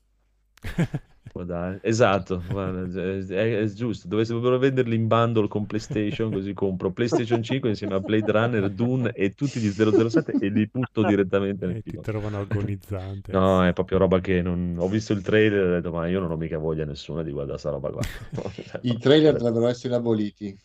Esatto. 1.26 1.30
Può 1.32 1.44
dare. 1.44 1.78
Esatto, 1.82 2.42
guarda, 2.48 3.00
è, 3.00 3.60
è- 3.60 3.64
giusto. 3.66 4.08
Dovessero 4.08 4.58
venderli 4.58 4.94
in 4.94 5.06
bundle 5.06 5.48
con 5.48 5.66
PlayStation, 5.66 6.30
così 6.30 6.52
compro 6.54 6.92
PlayStation 6.92 7.42
5 7.42 7.68
insieme 7.68 7.94
a 7.94 8.00
Blade 8.00 8.30
Runner, 8.32 8.70
Dune 8.70 9.12
e 9.12 9.34
tutti 9.34 9.60
gli 9.60 9.68
007 9.70 10.36
e 10.38 10.48
li 10.48 10.68
butto 10.70 11.02
direttamente 11.04 11.66
nel 11.66 11.76
e 11.76 11.82
ti 11.82 11.90
film. 11.90 12.02
trovano 12.02 12.38
agonizzante. 12.40 13.32
No, 13.32 13.64
è 13.64 13.72
proprio 13.72 13.98
roba 13.98 14.20
che 14.20 14.40
non... 14.40 14.76
Ho 14.78 14.88
visto 14.88 15.12
il 15.12 15.22
trailer 15.22 15.58
e 15.58 15.68
ho 15.68 15.74
detto, 15.74 15.92
ma 15.92 16.06
io 16.06 16.20
non 16.20 16.30
ho 16.30 16.36
mica 16.36 16.58
voglia 16.58 16.84
nessuna 16.84 17.22
di 17.22 17.32
guardare 17.32 17.58
sta 17.58 17.70
roba 17.70 17.90
qua. 17.90 18.00
I 18.82 18.96
trailer 18.98 19.36
dovrebbero 19.36 19.66
essere 19.68 19.94
aboliti. 19.94 20.56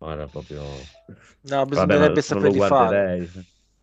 No, 0.00 0.12
era 0.12 0.26
proprio... 0.26 0.60
No, 0.60 1.64
Vabbè, 1.64 1.68
bisognerebbe 1.68 1.98
non 2.04 2.12
lo 2.12 2.20
saperli 2.20 2.58
fare. 2.58 3.28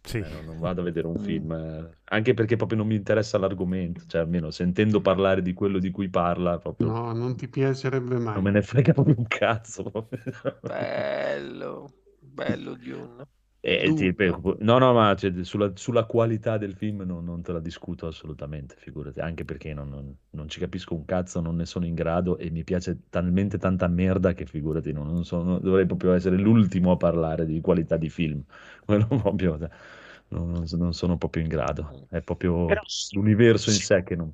Sì. 0.06 0.18
Eh, 0.20 0.28
non, 0.30 0.60
vado 0.60 0.82
a 0.82 0.84
vedere 0.84 1.08
un 1.08 1.18
film, 1.18 1.52
eh, 1.52 1.98
anche 2.06 2.34
perché 2.34 2.56
proprio 2.56 2.78
non 2.78 2.88
mi 2.88 2.96
interessa 2.96 3.38
l'argomento, 3.38 4.04
cioè 4.08 4.22
almeno 4.22 4.52
sentendo 4.52 5.02
parlare 5.02 5.42
di 5.42 5.54
quello 5.54 5.80
di 5.80 5.92
cui 5.92 6.10
parla, 6.10 6.58
proprio 6.60 6.88
No, 6.88 7.12
non 7.14 7.36
ti 7.36 7.48
piacerebbe 7.48 8.18
mai. 8.18 8.36
non 8.36 8.44
me 8.44 8.52
ne 8.52 8.62
frega 8.62 8.94
proprio 8.94 9.16
un 9.18 9.28
cazzo. 9.28 9.84
proprio. 9.90 10.20
Bello, 10.62 11.94
bello 12.20 12.76
Dune. 12.76 13.26
E 13.68 13.86
Dune. 13.88 14.14
ti- 14.14 14.56
no, 14.60 14.78
no, 14.78 14.94
ma 14.94 15.16
cioè, 15.16 15.44
sulla, 15.44 15.72
sulla 15.76 16.06
qualità 16.06 16.60
del 16.60 16.76
film 16.76 17.02
non, 17.02 17.24
non 17.26 17.42
te 17.42 17.52
la 17.52 17.60
discuto 17.60 18.06
assolutamente, 18.06 18.76
figurati, 18.78 19.20
anche 19.22 19.44
perché 19.44 19.74
non, 19.74 19.90
non- 19.90 20.16
non 20.32 20.48
ci 20.50 20.60
capisco 20.60 20.94
un 20.94 21.04
cazzo, 21.04 21.42
non 21.42 21.56
ne 21.56 21.66
sono 21.66 21.86
in 21.88 21.96
grado 21.96 22.38
e 22.38 22.52
mi 22.52 22.64
piace 22.64 23.06
talmente 23.10 23.58
tanta 23.58 23.88
merda 23.88 24.34
che 24.34 24.46
figurati, 24.46 24.92
non, 24.92 25.08
non 25.08 25.26
sono- 25.26 25.58
dovrei 25.58 25.88
proprio 25.88 26.14
essere 26.14 26.38
l'ultimo 26.38 26.92
a 26.92 26.98
parlare 26.98 27.48
di 27.48 27.60
qualità 27.60 27.98
di 27.98 28.10
film. 28.10 28.44
Quello 28.86 29.08
proprio, 29.08 29.58
cioè, 29.58 29.70
non, 30.30 30.64
non- 30.72 30.94
sono 30.94 31.18
proprio 31.18 31.44
in 31.44 31.50
grado, 31.50 32.08
è 32.10 32.22
proprio 32.22 32.66
Però 32.66 32.82
l'universo 33.12 33.70
in 33.70 33.76
sé 33.78 34.04
che 34.04 34.16
non... 34.16 34.34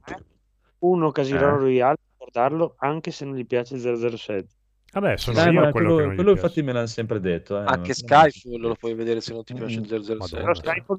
Uno 0.80 1.12
Casino 1.12 1.40
Eh. 1.40 1.58
Royale, 1.60 1.98
guardarlo 2.18 2.76
anche 2.80 3.12
se 3.12 3.26
non 3.26 3.36
gli 3.36 3.46
piace 3.46 3.78
007. 3.78 4.48
Vabbè, 4.94 5.16
sono 5.18 5.40
Eh, 5.40 5.52
io 5.52 5.70
quello, 5.70 5.72
quello, 5.72 5.96
che 5.96 6.02
non 6.04 6.12
gli 6.12 6.16
quello 6.16 6.32
piace. 6.34 6.46
infatti 6.48 6.64
me 6.64 6.74
l'hanno 6.74 6.86
sempre 6.88 7.20
detto. 7.20 7.58
eh, 7.62 7.64
Anche 7.66 7.94
Skyfall 7.94 8.60
lo 8.60 8.76
puoi 8.76 8.94
vedere 8.94 9.22
se 9.22 9.34
non 9.34 9.44
ti 9.44 9.54
piace 9.54 9.80
il 9.80 9.86
007. 9.88 10.16
Madonna. 10.16 10.42
Però 10.42 10.54
Skyfall 10.54 10.98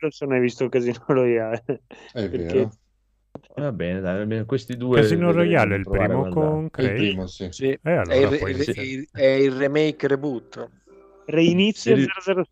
non 0.00 0.10
se 0.10 0.24
non 0.24 0.34
hai 0.34 0.40
visto 0.40 0.68
Casino 0.68 1.04
Royale. 1.08 1.64
È 1.66 1.80
Perché 2.12 2.36
vero. 2.38 2.72
Va 3.56 3.72
bene, 3.72 4.00
dai, 4.00 4.44
questi 4.46 4.76
due... 4.76 5.00
Casino 5.00 5.30
Royale 5.32 5.74
è 5.74 5.78
il 5.78 5.88
primo 5.88 6.28
con 6.28 6.60
È 6.60 6.64
il 6.64 6.70
Craig. 6.70 6.96
primo, 6.96 7.26
sì. 7.26 7.48
Sì, 7.50 7.66
Eh, 7.66 7.80
è, 7.82 7.90
allora 7.90 8.14
il, 8.14 8.38
puoi 8.38 8.50
il- 8.52 8.72
il- 8.78 9.08
è 9.12 9.24
il 9.26 9.52
remake 9.52 10.06
reboot. 10.08 10.70
Reinizia 11.26 11.94
Sì. 11.96 12.00
il 12.02 12.08
007. 12.22 12.48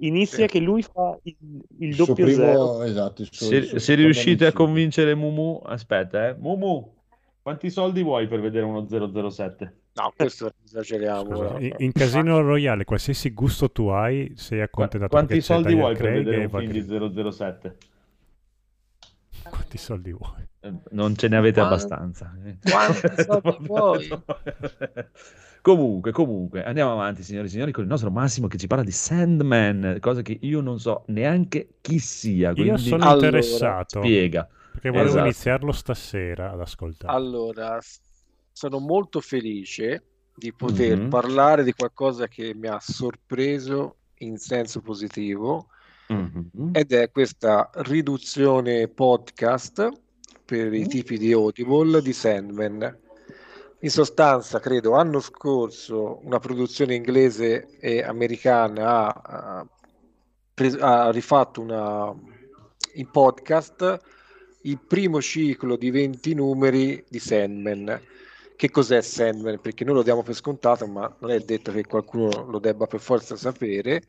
Inizia 0.00 0.46
che 0.46 0.58
lui 0.58 0.82
fa 0.82 1.16
il, 1.22 1.36
il 1.78 1.94
doppio 1.94 2.14
primo, 2.14 2.30
zero. 2.34 2.82
esatto, 2.82 3.22
il 3.22 3.28
suo- 3.30 3.46
Se, 3.46 3.54
il 3.56 3.66
suo 3.66 3.78
se 3.78 3.94
riuscite 3.94 4.46
a 4.46 4.52
convincere 4.52 5.14
Mumu, 5.14 5.60
aspetta, 5.64 6.28
eh. 6.28 6.34
Mumu, 6.34 6.92
quanti 7.40 7.70
soldi 7.70 8.02
vuoi 8.02 8.26
per 8.26 8.40
vedere 8.40 8.64
uno 8.64 8.84
007? 9.30 9.76
No, 9.94 10.12
questo 10.16 10.50
esageriamo. 10.64 11.24
Scusa, 11.36 11.48
ora. 11.54 11.58
in, 11.60 11.74
in 11.78 11.92
Casino 11.92 12.40
Royale, 12.40 12.84
qualsiasi 12.84 13.30
gusto 13.32 13.70
tu 13.70 13.86
hai, 13.86 14.32
sei 14.36 14.60
accontentato 14.60 15.10
quanti 15.12 15.40
soldi 15.40 15.74
vuoi 15.74 15.94
per 15.94 16.02
Craig 16.02 16.24
vedere 16.24 16.44
un 16.44 16.50
film 16.50 16.72
di 17.22 17.32
007? 17.32 17.76
Quanti 19.48 19.78
soldi 19.78 20.12
vuoi? 20.12 20.44
Eh, 20.60 20.72
Non 20.90 21.14
ce 21.16 21.28
ne 21.28 21.36
avete 21.36 21.60
Quan- 21.60 21.66
abbastanza. 21.72 22.34
eh. 22.44 22.56
quanti 22.68 23.22
soldi 23.22 23.56
vuoi? 23.66 24.08
Comunque, 25.66 26.12
comunque, 26.12 26.62
andiamo 26.62 26.92
avanti, 26.92 27.24
signori 27.24 27.48
e 27.48 27.50
signori, 27.50 27.72
con 27.72 27.82
il 27.82 27.90
nostro 27.90 28.08
Massimo 28.08 28.46
che 28.46 28.56
ci 28.56 28.68
parla 28.68 28.84
di 28.84 28.92
Sandman, 28.92 29.98
cosa 30.00 30.22
che 30.22 30.38
io 30.42 30.60
non 30.60 30.78
so 30.78 31.02
neanche 31.08 31.78
chi 31.80 31.98
sia. 31.98 32.50
Io 32.50 32.54
quindi 32.54 32.82
sono 32.82 33.02
Allora, 33.02 33.26
interessato 33.26 34.00
spiega. 34.00 34.48
perché 34.70 34.90
volevo 34.90 35.08
Esatto. 35.08 35.24
iniziarlo 35.24 35.72
stasera 35.72 36.52
ad 36.52 36.60
ascoltare. 36.60 37.12
Allora, 37.12 37.80
sono 38.52 38.78
molto 38.78 39.20
felice 39.20 40.04
di 40.36 40.52
poter 40.52 40.98
Mhm. 40.98 41.08
parlare 41.08 41.64
di 41.64 41.72
qualcosa 41.72 42.28
che 42.28 42.54
mi 42.54 42.68
ha 42.68 42.78
sorpreso 42.78 43.96
in 44.18 44.36
senso 44.36 44.80
positivo 44.82 45.66
Mhm. 46.10 46.70
ed 46.74 46.92
è 46.92 47.10
questa 47.10 47.68
riduzione 47.78 48.86
podcast 48.86 49.88
per 50.44 50.72
i 50.72 50.86
tipi 50.86 51.18
di 51.18 51.32
Audible 51.32 52.00
di 52.00 52.12
Sandman. 52.12 53.00
In 53.80 53.90
sostanza, 53.90 54.58
credo, 54.58 54.94
anno 54.94 55.20
scorso 55.20 56.20
una 56.24 56.38
produzione 56.38 56.94
inglese 56.94 57.78
e 57.78 58.02
americana 58.02 58.88
ha, 58.88 59.22
ha 59.22 59.66
pres- 60.56 60.80
ha 60.80 61.10
rifatto 61.10 61.60
una, 61.60 62.14
in 62.94 63.10
podcast 63.10 63.98
il 64.62 64.80
primo 64.80 65.20
ciclo 65.20 65.76
di 65.76 65.90
20 65.90 66.34
numeri 66.34 67.04
di 67.08 67.18
Sandman. 67.18 68.00
Che 68.56 68.70
cos'è 68.70 69.02
Sandman? 69.02 69.60
Perché 69.60 69.84
noi 69.84 69.96
lo 69.96 70.02
diamo 70.02 70.22
per 70.22 70.34
scontato, 70.34 70.86
ma 70.86 71.14
non 71.20 71.30
è 71.30 71.38
detto 71.40 71.70
che 71.70 71.84
qualcuno 71.84 72.46
lo 72.48 72.58
debba 72.58 72.86
per 72.86 73.00
forza 73.00 73.36
sapere. 73.36 74.02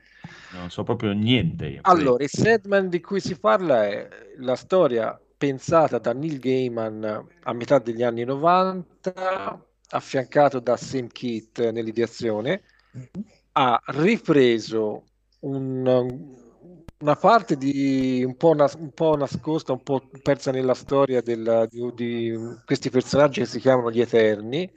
Non 0.53 0.69
so 0.69 0.83
proprio 0.83 1.11
niente. 1.11 1.65
io. 1.65 1.79
Allora, 1.83 2.23
il 2.23 2.29
Sandman 2.29 2.87
di 2.87 3.01
cui 3.01 3.19
si 3.19 3.37
parla 3.37 3.85
è 3.85 4.07
la 4.37 4.55
storia 4.55 5.19
pensata 5.37 5.99
da 5.99 6.13
Neil 6.13 6.39
Gaiman 6.39 7.03
a 7.43 7.53
metà 7.53 7.79
degli 7.79 8.03
anni 8.03 8.23
90, 8.23 9.65
affiancato 9.89 10.59
da 10.59 10.75
Sam 10.77 11.07
Kitt 11.07 11.69
nell'ideazione, 11.71 12.63
ha 13.53 13.81
ripreso 13.87 15.03
un- 15.39 16.35
una 16.99 17.15
parte 17.15 17.55
di 17.57 18.23
un 18.25 18.35
po', 18.35 18.53
nas- 18.53 18.73
un 18.73 18.91
po' 18.91 19.15
nascosta, 19.15 19.71
un 19.73 19.83
po' 19.83 20.09
persa 20.21 20.51
nella 20.51 20.73
storia 20.73 21.21
della- 21.21 21.65
di, 21.67 21.91
di 21.93 22.33
questi 22.65 22.89
personaggi 22.89 23.41
che 23.41 23.45
si 23.45 23.59
chiamano 23.59 23.91
gli 23.91 24.01
Eterni, 24.01 24.71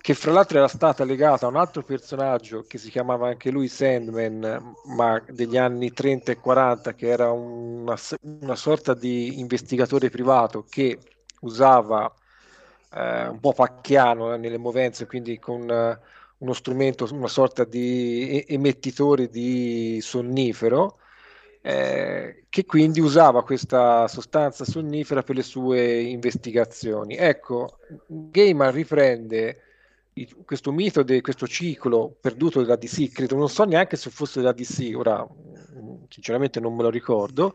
che 0.00 0.14
fra 0.14 0.32
l'altro 0.32 0.58
era 0.58 0.68
stata 0.68 1.04
legata 1.04 1.46
a 1.46 1.48
un 1.48 1.56
altro 1.56 1.82
personaggio 1.82 2.64
che 2.66 2.78
si 2.78 2.90
chiamava 2.90 3.28
anche 3.28 3.50
lui 3.50 3.68
Sandman, 3.68 4.74
ma 4.86 5.22
degli 5.28 5.56
anni 5.58 5.92
30 5.92 6.32
e 6.32 6.36
40, 6.36 6.94
che 6.94 7.08
era 7.08 7.30
una, 7.32 7.96
una 8.22 8.56
sorta 8.56 8.94
di 8.94 9.38
investigatore 9.40 10.08
privato 10.08 10.64
che 10.68 10.98
usava 11.40 12.12
eh, 12.92 13.28
un 13.28 13.40
po' 13.40 13.52
pacchiano 13.52 14.36
nelle 14.36 14.58
movenze, 14.58 15.06
quindi 15.06 15.38
con 15.38 15.70
eh, 15.70 15.98
uno 16.38 16.52
strumento, 16.54 17.06
una 17.12 17.28
sorta 17.28 17.64
di 17.64 18.42
emettitore 18.48 19.28
di 19.28 19.98
sonnifero, 20.00 20.98
eh, 21.60 22.44
che 22.48 22.64
quindi 22.64 23.00
usava 23.00 23.44
questa 23.44 24.08
sostanza 24.08 24.64
sonnifera 24.64 25.22
per 25.22 25.36
le 25.36 25.42
sue 25.42 26.00
investigazioni. 26.00 27.16
Ecco, 27.16 27.78
Gaiman 28.06 28.72
riprende 28.72 29.64
questo 30.44 30.72
mito 30.72 31.02
di 31.02 31.20
questo 31.20 31.46
ciclo 31.46 32.16
perduto 32.20 32.60
della 32.60 32.76
DC, 32.76 33.12
credo, 33.12 33.36
non 33.36 33.48
so 33.48 33.64
neanche 33.64 33.96
se 33.96 34.10
fosse 34.10 34.40
della 34.40 34.52
DC, 34.52 34.92
ora 34.94 35.24
mm, 35.24 36.04
sinceramente 36.08 36.60
non 36.60 36.74
me 36.74 36.82
lo 36.82 36.90
ricordo, 36.90 37.54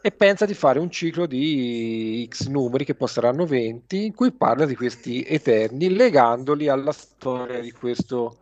e 0.00 0.10
pensa 0.10 0.44
di 0.44 0.54
fare 0.54 0.78
un 0.78 0.90
ciclo 0.90 1.26
di 1.26 2.28
X 2.28 2.48
numeri, 2.48 2.84
che 2.84 2.94
poi 2.94 3.08
saranno 3.08 3.46
20, 3.46 4.04
in 4.04 4.14
cui 4.14 4.32
parla 4.32 4.66
di 4.66 4.74
questi 4.74 5.24
eterni, 5.26 5.88
legandoli 5.94 6.68
alla 6.68 6.92
storia 6.92 7.60
di 7.60 7.72
questo 7.72 8.40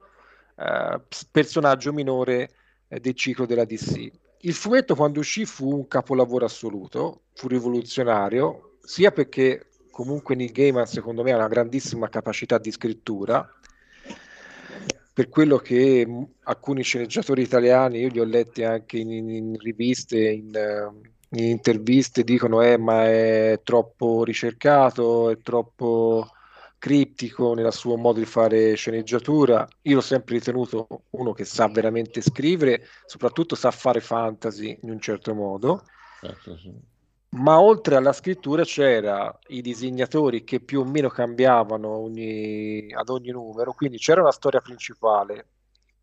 eh, 0.56 1.00
personaggio 1.30 1.92
minore 1.92 2.50
eh, 2.88 2.98
del 2.98 3.14
ciclo 3.14 3.46
della 3.46 3.64
DC. 3.64 4.10
Il 4.40 4.54
fumetto 4.54 4.96
quando 4.96 5.20
uscì 5.20 5.44
fu 5.44 5.72
un 5.72 5.86
capolavoro 5.86 6.44
assoluto, 6.44 7.22
fu 7.34 7.46
rivoluzionario, 7.46 8.78
sia 8.82 9.12
perché 9.12 9.66
comunque 9.92 10.34
Neil 10.34 10.50
Gaiman 10.50 10.86
secondo 10.86 11.22
me 11.22 11.30
ha 11.30 11.36
una 11.36 11.46
grandissima 11.46 12.08
capacità 12.08 12.58
di 12.58 12.72
scrittura, 12.72 13.48
per 15.14 15.28
quello 15.28 15.58
che 15.58 16.06
alcuni 16.44 16.82
sceneggiatori 16.82 17.42
italiani, 17.42 18.00
io 18.00 18.08
li 18.08 18.18
ho 18.18 18.24
letti 18.24 18.64
anche 18.64 18.96
in, 18.96 19.10
in- 19.10 19.28
in 19.28 19.58
riviste, 19.58 20.18
in, 20.18 20.54
eh, 20.54 21.10
in 21.36 21.44
interviste, 21.44 22.24
dicono 22.24 22.62
eh, 22.62 22.78
ma 22.78 23.04
è 23.04 23.60
troppo 23.62 24.24
ricercato, 24.24 25.28
è 25.28 25.36
troppo 25.38 26.28
criptico 26.78 27.54
nel 27.54 27.72
suo 27.72 27.96
modo 27.96 28.18
di 28.18 28.24
fare 28.24 28.74
sceneggiatura. 28.74 29.68
Io 29.82 29.96
l'ho 29.96 30.00
sempre 30.00 30.36
ritenuto 30.36 30.86
uno 31.10 31.32
che 31.32 31.44
sa 31.44 31.68
veramente 31.68 32.22
scrivere, 32.22 32.82
soprattutto 33.06 33.54
sa 33.54 33.70
fare 33.70 34.00
fantasy 34.00 34.78
in 34.82 34.90
un 34.90 34.98
certo 34.98 35.34
modo. 35.34 35.84
Certo, 36.20 36.56
sì. 36.56 36.72
Ma 37.34 37.58
oltre 37.60 37.96
alla 37.96 38.12
scrittura 38.12 38.62
c'era 38.62 39.36
i 39.48 39.62
disegnatori 39.62 40.44
che 40.44 40.60
più 40.60 40.80
o 40.80 40.84
meno 40.84 41.08
cambiavano 41.08 41.88
ogni- 41.88 42.92
ad 42.92 43.08
ogni 43.08 43.30
numero, 43.30 43.72
quindi 43.72 43.96
c'era 43.96 44.20
una 44.20 44.32
storia 44.32 44.60
principale, 44.60 45.46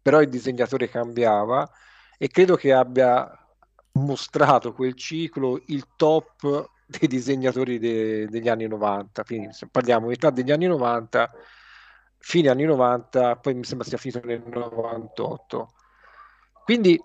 però 0.02 0.22
il 0.22 0.30
disegnatore 0.30 0.90
cambiava 0.90 1.70
e 2.18 2.28
credo 2.30 2.56
che 2.56 2.74
abbia 2.74 3.32
mostrato 3.94 4.74
quel 4.74 4.96
ciclo 4.96 5.62
il 5.68 5.86
top 5.96 6.70
dei 6.88 7.08
disegnatori 7.08 7.78
de- 7.78 8.26
degli 8.28 8.50
anni 8.50 8.68
90. 8.68 9.24
Quindi 9.24 9.54
se 9.54 9.68
parliamo 9.70 10.08
metà 10.08 10.32
degli 10.32 10.52
anni 10.52 10.66
90, 10.66 11.32
fine 12.18 12.50
anni 12.50 12.64
90, 12.64 13.36
poi 13.38 13.54
mi 13.54 13.64
sembra 13.64 13.88
sia 13.88 13.98
finito 14.00 14.22
nel 14.26 14.42
98. 14.48 15.74
Quindi 16.64 17.00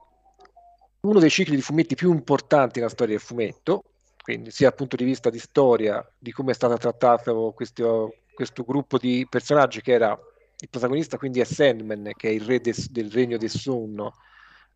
uno 1.01 1.19
dei 1.19 1.31
cicli 1.31 1.57
di 1.57 1.63
fumetti 1.63 1.95
più 1.95 2.11
importanti 2.13 2.79
nella 2.79 2.91
storia 2.91 3.17
del 3.17 3.23
fumetto, 3.25 3.83
quindi 4.25 4.51
sia 4.51 4.69
dal 4.71 4.79
punto 4.79 4.97
di 4.97 5.05
vista 5.05 5.29
di 5.29 5.39
storia, 5.39 6.03
di 6.19 6.33
come 6.33 6.53
è 6.53 6.55
stato 6.55 6.79
trattato 6.79 7.53
questo, 7.55 8.21
questo 8.33 8.65
gruppo 8.65 8.97
di 8.97 9.27
personaggi 9.29 9.83
che 9.83 9.93
era 9.93 10.19
il 10.59 10.69
protagonista, 10.71 11.19
quindi 11.19 11.41
è 11.41 11.45
Sandman, 11.45 12.11
che 12.17 12.31
è 12.31 12.33
il 12.33 12.41
re 12.41 12.59
des- 12.59 12.89
del 12.89 13.13
regno 13.13 13.37
del 13.37 13.51
sonno, 13.51 14.15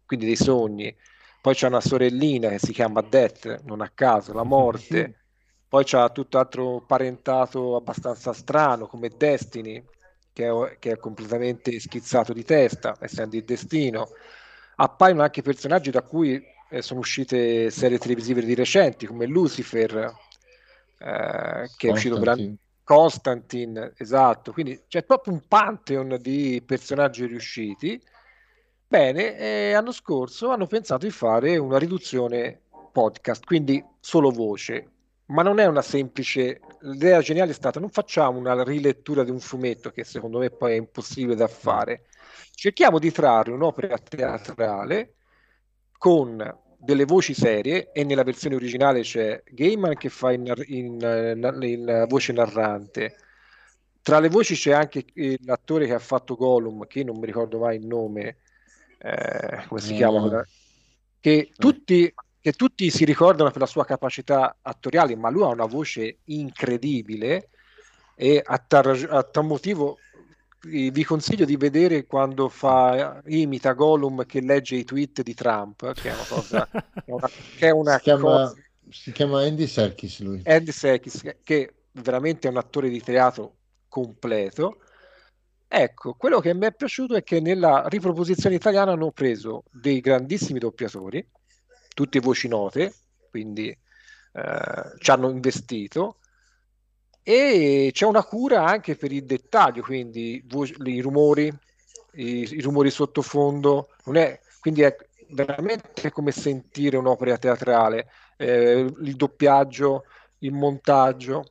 quindi 0.05 0.27
dei 0.27 0.37
sogni. 0.37 0.95
Poi 1.41 1.55
c'è 1.55 1.67
una 1.67 1.81
sorellina 1.81 2.51
che 2.51 2.59
si 2.59 2.73
chiama 2.73 3.01
Death, 3.01 3.63
non 3.63 3.81
a 3.81 3.91
caso, 3.95 4.35
la 4.35 4.43
morte. 4.43 5.23
Poi 5.67 5.83
c'ha 5.83 6.11
tutt'altro 6.11 6.85
parentato 6.87 7.75
abbastanza 7.75 8.35
strano 8.35 8.87
come 8.87 9.09
Destiny, 9.09 9.83
che 10.31 10.47
è, 10.47 10.77
che 10.79 10.93
è 10.93 10.99
completamente 10.99 11.81
schizzato 11.81 12.35
di 12.35 12.45
testa, 12.45 12.99
essendo 13.01 13.37
il 13.37 13.45
destino. 13.45 14.09
Appaiono 14.77 15.23
anche 15.23 15.41
personaggi 15.41 15.91
da 15.91 16.03
cui 16.03 16.39
eh, 16.71 16.83
sono 16.83 17.01
uscite 17.01 17.71
serie 17.71 17.99
televisive 17.99 18.43
di 18.43 18.55
recenti, 18.55 19.07
come 19.07 19.27
Lucifer, 19.27 20.13
eh, 20.99 21.69
che 21.77 21.89
è 21.89 21.91
uscito 21.91 22.19
per 22.19 22.55
Constantine. 22.85 23.93
Esatto, 23.97 24.53
quindi 24.53 24.83
c'è 24.89 25.05
proprio 25.05 25.35
un 25.35 25.43
pantheon 25.47 26.19
di 26.21 26.63
personaggi 26.65 27.27
riusciti. 27.27 28.01
Bene, 28.87 29.37
e 29.37 29.73
l'anno 29.73 29.93
scorso 29.93 30.49
hanno 30.49 30.67
pensato 30.67 31.05
di 31.05 31.13
fare 31.13 31.59
una 31.59 31.79
riduzione 31.79 32.63
podcast, 32.91 33.45
quindi 33.45 33.85
solo 34.01 34.31
voce, 34.31 34.91
ma 35.27 35.43
non 35.43 35.59
è 35.59 35.67
una 35.67 35.83
semplice... 35.83 36.61
L'idea 36.81 37.21
geniale 37.21 37.51
è 37.51 37.55
stata 37.55 37.81
non 37.81 37.91
facciamo 37.91 38.39
una 38.39 38.63
rilettura 38.63 39.25
di 39.25 39.31
un 39.31 39.41
fumetto 39.41 39.91
che 39.91 40.05
secondo 40.05 40.39
me 40.39 40.49
poi 40.49 40.73
è 40.73 40.77
impossibile 40.77 41.35
da 41.35 41.49
fare, 41.49 42.07
cerchiamo 42.55 42.99
di 42.99 43.13
trarre 43.13 43.53
un'opera 43.53 43.99
teatrale 43.99 45.18
con 45.99 46.61
delle 46.81 47.05
voci 47.05 47.35
serie 47.35 47.91
e 47.93 48.05
nella 48.05 48.23
versione 48.23 48.55
originale 48.57 49.03
c'è 49.03 49.43
Gaiman 49.47 49.97
che 49.97 50.09
fa 50.09 50.33
in, 50.33 50.53
in, 50.67 50.97
na- 50.97 51.67
in 51.67 52.07
voce 52.09 52.33
narrante. 52.33 53.17
Tra 54.03 54.21
le 54.21 54.29
voci 54.31 54.55
c'è 54.55 54.73
anche 54.73 55.05
l'attore 55.45 55.87
che 55.87 55.95
ha 55.95 55.99
fatto 55.99 56.35
Gollum, 56.37 56.87
che 56.87 57.05
non 57.05 57.19
mi 57.19 57.27
ricordo 57.27 57.59
mai 57.59 57.77
il 57.77 57.87
nome, 57.87 58.39
eh, 58.99 59.65
come 59.67 59.81
si 59.81 59.93
Eh, 59.93 59.97
chiama? 59.97 60.43
Che 61.21 61.53
tutti, 61.57 62.15
che 62.41 62.53
tutti 62.53 62.91
si 62.91 63.05
ricordano 63.05 63.51
per 63.51 63.61
la 63.61 63.67
sua 63.67 63.85
capacità 63.85 64.59
attoriale, 64.63 65.17
ma 65.17 65.31
lui 65.31 65.43
ha 65.43 65.49
una 65.49 65.67
voce 65.67 66.21
incredibile 66.25 67.51
e 68.15 68.41
a 68.45 68.59
tal, 68.59 69.07
a 69.11 69.23
tal 69.25 69.45
motivo 69.45 69.99
vi 70.61 71.05
consiglio 71.05 71.45
di 71.45 71.57
vedere 71.57 72.05
quando 72.05 72.49
fa 72.49 73.23
imita 73.27 73.73
Gollum 73.73 74.27
che 74.27 74.41
legge 74.41 74.77
i 74.77 74.85
tweet 74.85 75.23
di 75.23 75.35
Trump, 75.35 75.93
che 75.93 76.11
è 76.11 76.13
una 76.13 76.25
cosa 76.29 76.69
che 76.71 77.05
è 77.07 77.11
una, 77.11 77.29
che 77.29 77.67
è 77.67 77.71
una 77.71 77.97
Si 77.97 78.03
chiama, 78.03 78.23
cosa 78.23 78.55
si 78.91 79.13
chiama 79.13 79.43
Andy 79.43 79.67
Serkis 79.67 80.21
lui. 80.21 80.43
Andy 80.45 80.73
Serkis, 80.73 81.21
che- 81.21 81.39
che 81.43 81.75
veramente 81.93 82.49
è 82.49 82.51
un 82.51 82.57
attore 82.57 82.89
di 82.89 83.01
teatro 83.01 83.57
completo. 83.89 84.81
Ecco, 85.67 86.15
quello 86.15 86.41
che 86.41 86.55
mi 86.55 86.67
è 86.67 86.73
piaciuto 86.73 87.15
è 87.15 87.23
che 87.23 87.41
nella 87.41 87.85
riproposizione 87.89 88.55
italiana 88.55 88.93
hanno 88.93 89.13
preso 89.13 89.65
dei 89.71 90.01
grandissimi 90.01 90.59
doppiatori, 90.59 91.27
tutte 91.95 92.21
voci 92.21 92.49
note, 92.49 92.95
quindi 93.31 93.69
eh, 93.69 94.93
ci 94.99 95.11
hanno 95.11 95.29
investito 95.29 96.18
e 97.31 97.91
c'è 97.93 98.07
una 98.07 98.25
cura 98.25 98.65
anche 98.65 98.97
per 98.97 99.13
il 99.13 99.27
dettaglio, 99.27 99.83
quindi 99.83 100.43
i 100.85 101.01
rumori, 101.03 101.53
i, 102.13 102.49
i 102.55 102.61
rumori 102.63 102.89
sottofondo, 102.89 103.91
è, 104.15 104.41
quindi 104.61 104.81
è 104.81 104.97
veramente 105.33 106.11
come 106.11 106.31
sentire 106.31 106.97
un'opera 106.97 107.37
teatrale, 107.37 108.09
eh, 108.39 108.91
il 109.03 109.15
doppiaggio, 109.15 110.05
il 110.39 110.53
montaggio, 110.53 111.45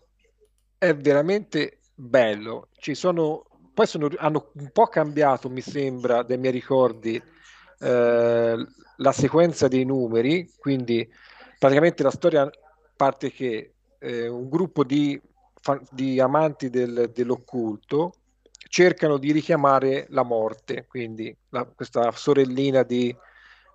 è 0.80 0.96
veramente 0.96 1.78
bello. 1.94 2.70
Ci 2.80 2.96
sono, 2.96 3.46
poi 3.72 3.86
sono, 3.86 4.10
hanno 4.18 4.50
un 4.54 4.72
po' 4.72 4.88
cambiato, 4.88 5.48
mi 5.48 5.62
sembra, 5.62 6.24
dai 6.24 6.40
miei 6.40 6.54
ricordi, 6.54 7.22
eh, 7.82 8.68
la 8.96 9.12
sequenza 9.12 9.68
dei 9.68 9.86
numeri, 9.86 10.52
quindi 10.58 11.08
praticamente 11.60 12.02
la 12.02 12.10
storia 12.10 12.50
parte 12.96 13.32
che 13.32 13.74
eh, 14.00 14.28
un 14.28 14.50
gruppo 14.50 14.84
di, 14.84 15.22
di 15.92 16.20
amanti 16.20 16.70
del- 16.70 17.12
dell'occulto 17.14 18.14
cercano 18.70 19.18
di 19.18 19.32
richiamare 19.32 20.06
la 20.10 20.24
morte, 20.24 20.86
quindi 20.88 21.36
la- 21.50 21.66
questa 21.66 22.12
sorellina 22.12 22.84
di, 22.84 23.16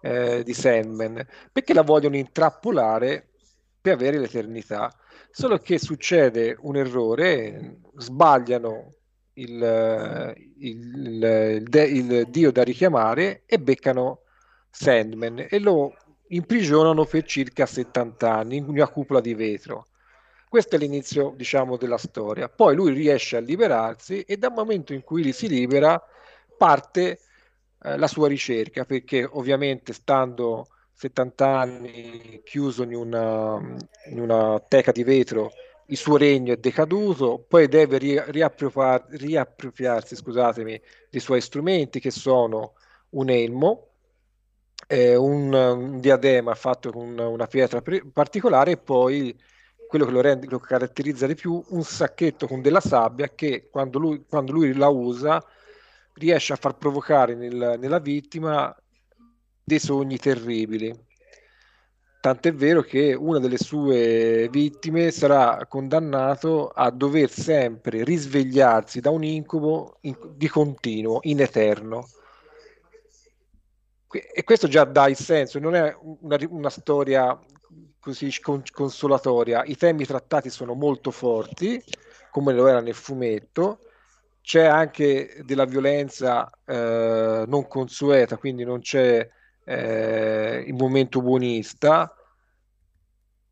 eh, 0.02 0.42
di 0.44 0.52
Sandman, 0.52 1.26
perché 1.50 1.72
la 1.74 1.82
vogliono 1.82 2.16
intrappolare 2.16 3.28
per 3.80 3.94
avere 3.94 4.18
l'eternità. 4.18 4.92
Solo 5.30 5.58
che 5.58 5.78
succede 5.78 6.56
un 6.60 6.76
errore, 6.76 7.78
sbagliano 7.96 8.90
il, 9.34 10.34
il- 10.58 10.84
il- 11.18 11.62
de- 11.66 11.84
il 11.84 12.26
dio 12.28 12.52
da 12.52 12.62
richiamare 12.62 13.42
e 13.46 13.58
beccano 13.58 14.20
Sandman 14.70 15.46
e 15.48 15.58
lo 15.58 15.94
imprigionano 16.28 17.04
per 17.04 17.24
circa 17.24 17.66
70 17.66 18.32
anni 18.34 18.56
in 18.56 18.68
una 18.68 18.88
cupola 18.88 19.20
di 19.20 19.34
vetro. 19.34 19.86
Questo 20.52 20.76
è 20.76 20.78
l'inizio, 20.78 21.32
diciamo, 21.34 21.78
della 21.78 21.96
storia. 21.96 22.46
Poi 22.46 22.74
lui 22.74 22.92
riesce 22.92 23.38
a 23.38 23.40
liberarsi 23.40 24.20
e 24.20 24.36
dal 24.36 24.52
momento 24.52 24.92
in 24.92 25.02
cui 25.02 25.32
si 25.32 25.48
libera 25.48 25.98
parte 26.58 27.20
eh, 27.82 27.96
la 27.96 28.06
sua 28.06 28.28
ricerca, 28.28 28.84
perché 28.84 29.24
ovviamente 29.24 29.94
stando 29.94 30.66
70 30.92 31.58
anni 31.58 32.42
chiuso 32.44 32.82
in 32.82 32.94
una, 32.94 33.58
in 34.10 34.20
una 34.20 34.60
teca 34.68 34.92
di 34.92 35.02
vetro, 35.04 35.52
il 35.86 35.96
suo 35.96 36.18
regno 36.18 36.52
è 36.52 36.58
decaduto, 36.58 37.42
poi 37.48 37.66
deve 37.66 37.96
ri- 37.96 38.22
riappropar- 38.26 39.08
riappropriarsi, 39.12 40.14
scusatemi, 40.16 40.78
dei 41.08 41.20
suoi 41.20 41.40
strumenti 41.40 41.98
che 41.98 42.10
sono 42.10 42.74
un 43.12 43.30
elmo, 43.30 43.86
eh, 44.86 45.14
un, 45.16 45.52
un 45.54 45.98
diadema 46.00 46.54
fatto 46.54 46.90
con 46.90 47.18
una 47.18 47.46
pietra 47.46 47.80
pre- 47.80 48.04
particolare 48.12 48.72
e 48.72 48.76
poi 48.76 49.34
quello 49.92 50.06
che 50.06 50.12
lo, 50.12 50.22
rende, 50.22 50.46
lo 50.48 50.58
caratterizza 50.58 51.26
di 51.26 51.34
più, 51.34 51.62
un 51.68 51.82
sacchetto 51.82 52.46
con 52.46 52.62
della 52.62 52.80
sabbia 52.80 53.28
che 53.28 53.68
quando 53.70 53.98
lui, 53.98 54.24
quando 54.26 54.50
lui 54.52 54.72
la 54.72 54.88
usa 54.88 55.44
riesce 56.14 56.54
a 56.54 56.56
far 56.56 56.78
provocare 56.78 57.34
nel- 57.34 57.76
nella 57.78 57.98
vittima 57.98 58.74
dei 59.62 59.78
sogni 59.78 60.16
terribili. 60.16 60.98
Tant'è 62.22 62.54
vero 62.54 62.80
che 62.80 63.12
una 63.12 63.38
delle 63.38 63.58
sue 63.58 64.48
vittime 64.50 65.10
sarà 65.10 65.66
condannato 65.68 66.68
a 66.68 66.90
dover 66.90 67.28
sempre 67.28 68.02
risvegliarsi 68.02 69.00
da 69.00 69.10
un 69.10 69.24
incubo 69.24 69.98
in- 70.02 70.16
di 70.36 70.48
continuo, 70.48 71.18
in 71.24 71.42
eterno. 71.42 72.08
E 74.10 74.42
questo 74.42 74.68
già 74.68 74.84
dà 74.84 75.06
il 75.06 75.16
senso, 75.16 75.58
non 75.58 75.74
è 75.74 75.94
una, 76.00 76.38
una 76.48 76.70
storia 76.70 77.38
così 78.02 78.36
con- 78.40 78.64
consolatoria. 78.72 79.62
I 79.64 79.76
temi 79.76 80.04
trattati 80.04 80.50
sono 80.50 80.74
molto 80.74 81.12
forti, 81.12 81.80
come 82.32 82.52
lo 82.52 82.66
era 82.66 82.80
nel 82.80 82.94
fumetto. 82.94 83.78
C'è 84.40 84.64
anche 84.64 85.40
della 85.44 85.66
violenza 85.66 86.50
eh, 86.66 87.44
non 87.46 87.68
consueta, 87.68 88.36
quindi 88.38 88.64
non 88.64 88.80
c'è 88.80 89.28
eh, 89.64 90.64
il 90.66 90.74
momento 90.74 91.22
buonista. 91.22 92.12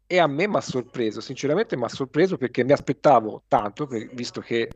E 0.04 0.18
a 0.18 0.26
me 0.26 0.48
mi 0.48 0.56
ha 0.56 0.60
sorpreso, 0.60 1.20
sinceramente 1.20 1.76
mi 1.76 1.84
ha 1.84 1.88
sorpreso 1.88 2.36
perché 2.36 2.64
mi 2.64 2.72
aspettavo 2.72 3.44
tanto, 3.46 3.86
per- 3.86 4.12
visto 4.12 4.40
che 4.40 4.68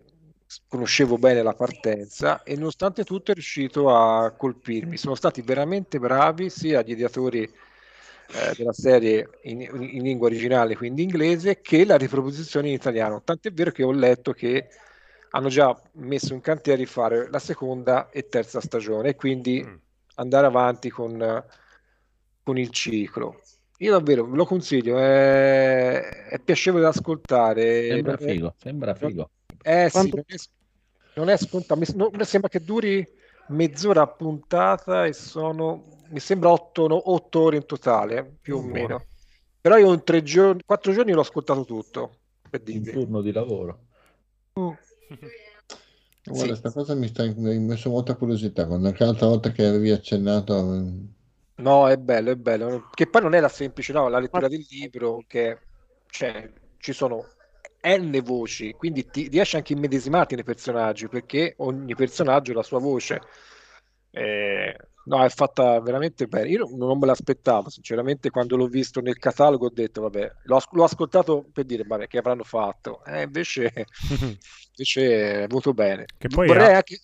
conoscevo 0.68 1.18
bene 1.18 1.42
la 1.42 1.54
partenza 1.54 2.44
e 2.44 2.54
nonostante 2.54 3.02
tutto 3.02 3.32
è 3.32 3.34
riuscito 3.34 3.92
a 3.92 4.30
colpirmi. 4.30 4.96
Sono 4.96 5.16
stati 5.16 5.42
veramente 5.42 5.98
bravi 5.98 6.48
sia 6.48 6.82
gli 6.82 6.92
ideatori 6.92 7.52
eh, 8.34 8.54
della 8.56 8.72
serie 8.72 9.28
in, 9.42 9.60
in 9.60 10.02
lingua 10.02 10.26
originale, 10.26 10.76
quindi 10.76 11.02
inglese, 11.02 11.60
che 11.60 11.84
la 11.84 11.96
riproposizione 11.96 12.68
in 12.68 12.74
italiano. 12.74 13.22
Tant'è 13.22 13.52
vero 13.52 13.70
che 13.70 13.82
ho 13.82 13.92
letto 13.92 14.32
che 14.32 14.68
hanno 15.30 15.48
già 15.48 15.76
messo 15.94 16.32
in 16.34 16.40
cantiere 16.40 16.78
di 16.78 16.86
fare 16.86 17.28
la 17.30 17.38
seconda 17.38 18.08
e 18.10 18.28
terza 18.28 18.60
stagione 18.60 19.10
e 19.10 19.14
quindi 19.16 19.62
Mm. 19.64 19.74
andare 20.16 20.46
avanti 20.46 20.90
con, 20.90 21.44
con 22.42 22.58
il 22.58 22.70
ciclo. 22.70 23.40
Io 23.78 23.90
davvero 23.90 24.24
ve 24.24 24.36
lo 24.36 24.44
consiglio, 24.44 24.98
è, 24.98 26.28
è 26.28 26.38
piacevole 26.38 26.82
da 26.82 26.90
ascoltare. 26.90 27.88
Sembra 27.88 28.16
figo, 28.16 28.54
sembra 28.56 28.94
figo. 28.94 29.30
eh 29.62 29.86
sì, 29.86 29.90
Quanto- 29.90 30.16
non 30.16 30.24
è, 30.26 30.34
non 31.14 31.28
è 31.30 31.36
scontato. 31.36 31.80
Mi, 31.80 31.86
non- 31.96 32.10
mi 32.12 32.24
sembra 32.24 32.48
che 32.48 32.62
duri 32.62 33.06
mezz'ora 33.48 34.02
a 34.02 34.06
puntata 34.06 35.04
e 35.04 35.12
sono, 35.12 35.82
mi 36.14 36.20
sembra, 36.20 36.50
otto, 36.50 36.86
otto 37.12 37.40
ore 37.40 37.56
in 37.56 37.66
totale, 37.66 38.36
più 38.40 38.56
o 38.56 38.60
Buono. 38.60 38.72
meno. 38.72 39.06
Però 39.60 39.76
io 39.76 39.92
in 39.92 40.04
tre 40.04 40.22
giorni, 40.22 40.62
quattro 40.64 40.92
giorni 40.92 41.12
l'ho 41.12 41.20
ascoltato 41.20 41.64
tutto, 41.64 42.20
per 42.48 42.62
Un 42.66 42.84
turno 42.84 43.20
di 43.20 43.32
lavoro. 43.32 43.86
Mm. 44.58 44.70
Guarda, 46.26 46.54
Sì. 46.54 46.54
sta 46.54 46.72
cosa 46.72 46.94
mi 46.94 47.08
sta 47.08 47.24
mi 47.24 47.54
ha 47.54 47.60
messo 47.60 47.90
molta 47.90 48.14
curiosità. 48.16 48.66
Quando 48.66 48.88
anche 48.88 49.04
l'altra 49.04 49.26
volta 49.26 49.50
che 49.52 49.64
avevi 49.66 49.90
accennato, 49.90 50.62
mm, 50.62 51.04
No, 51.56 51.88
è 51.88 51.96
bello, 51.96 52.30
è 52.32 52.36
bello. 52.36 52.88
Che 52.92 53.08
poi 53.08 53.22
non 53.22 53.34
è 53.34 53.40
la 53.40 53.48
semplice, 53.48 53.92
no, 53.92 54.08
la 54.08 54.18
lettura 54.18 54.48
del 54.48 54.64
libro, 54.68 55.24
che 55.26 55.58
cioè, 56.06 56.52
ci 56.78 56.92
sono 56.92 57.34
N 57.86 58.20
voci, 58.24 58.72
quindi 58.72 59.08
ti 59.08 59.28
riesci 59.28 59.56
anche 59.56 59.72
a 59.72 59.76
immedesimarti 59.76 60.34
nei 60.34 60.42
personaggi, 60.44 61.08
perché 61.08 61.54
ogni 61.58 61.94
personaggio 61.94 62.52
ha 62.52 62.54
la 62.56 62.62
sua 62.62 62.80
voce. 62.80 63.20
Eh, 64.10 64.76
no, 65.04 65.24
è 65.24 65.28
fatta 65.28 65.80
veramente 65.80 66.26
bene. 66.26 66.48
Io 66.48 66.66
non, 66.76 66.98
me 66.98 67.06
l'aspettavo, 67.06 67.68
sinceramente, 67.70 68.30
quando 68.30 68.56
l'ho 68.56 68.66
visto 68.66 69.00
nel 69.00 69.18
catalogo 69.18 69.66
ho 69.66 69.70
detto, 69.70 70.02
vabbè, 70.02 70.32
l'ho, 70.44 70.60
l'ho 70.70 70.84
ascoltato 70.84 71.46
per 71.52 71.64
dire, 71.64 71.84
vabbè, 71.84 72.06
che 72.06 72.18
avranno 72.18 72.44
fatto. 72.44 73.04
Eh, 73.04 73.22
invece, 73.22 73.72
invece 74.76 75.42
è 75.44 75.46
venuto 75.46 75.72
bene. 75.74 76.06
Che 76.18 76.28
poi 76.28 76.52
Vorrei 76.52 76.74
ha- 76.74 76.74
anche... 76.74 76.98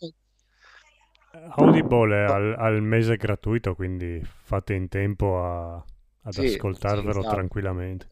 Audible 1.57 2.15
è 2.15 2.23
al, 2.25 2.55
al 2.57 2.83
mese 2.83 3.17
gratuito, 3.17 3.75
quindi 3.75 4.23
fate 4.25 4.75
in 4.75 4.89
tempo 4.89 5.43
a- 5.45 5.85
ad 6.23 6.39
Sì, 6.39 6.47
ascoltarvelo 6.49 7.21
sì, 7.21 7.27
esatto. 7.27 7.27
tranquillamente. 7.27 8.09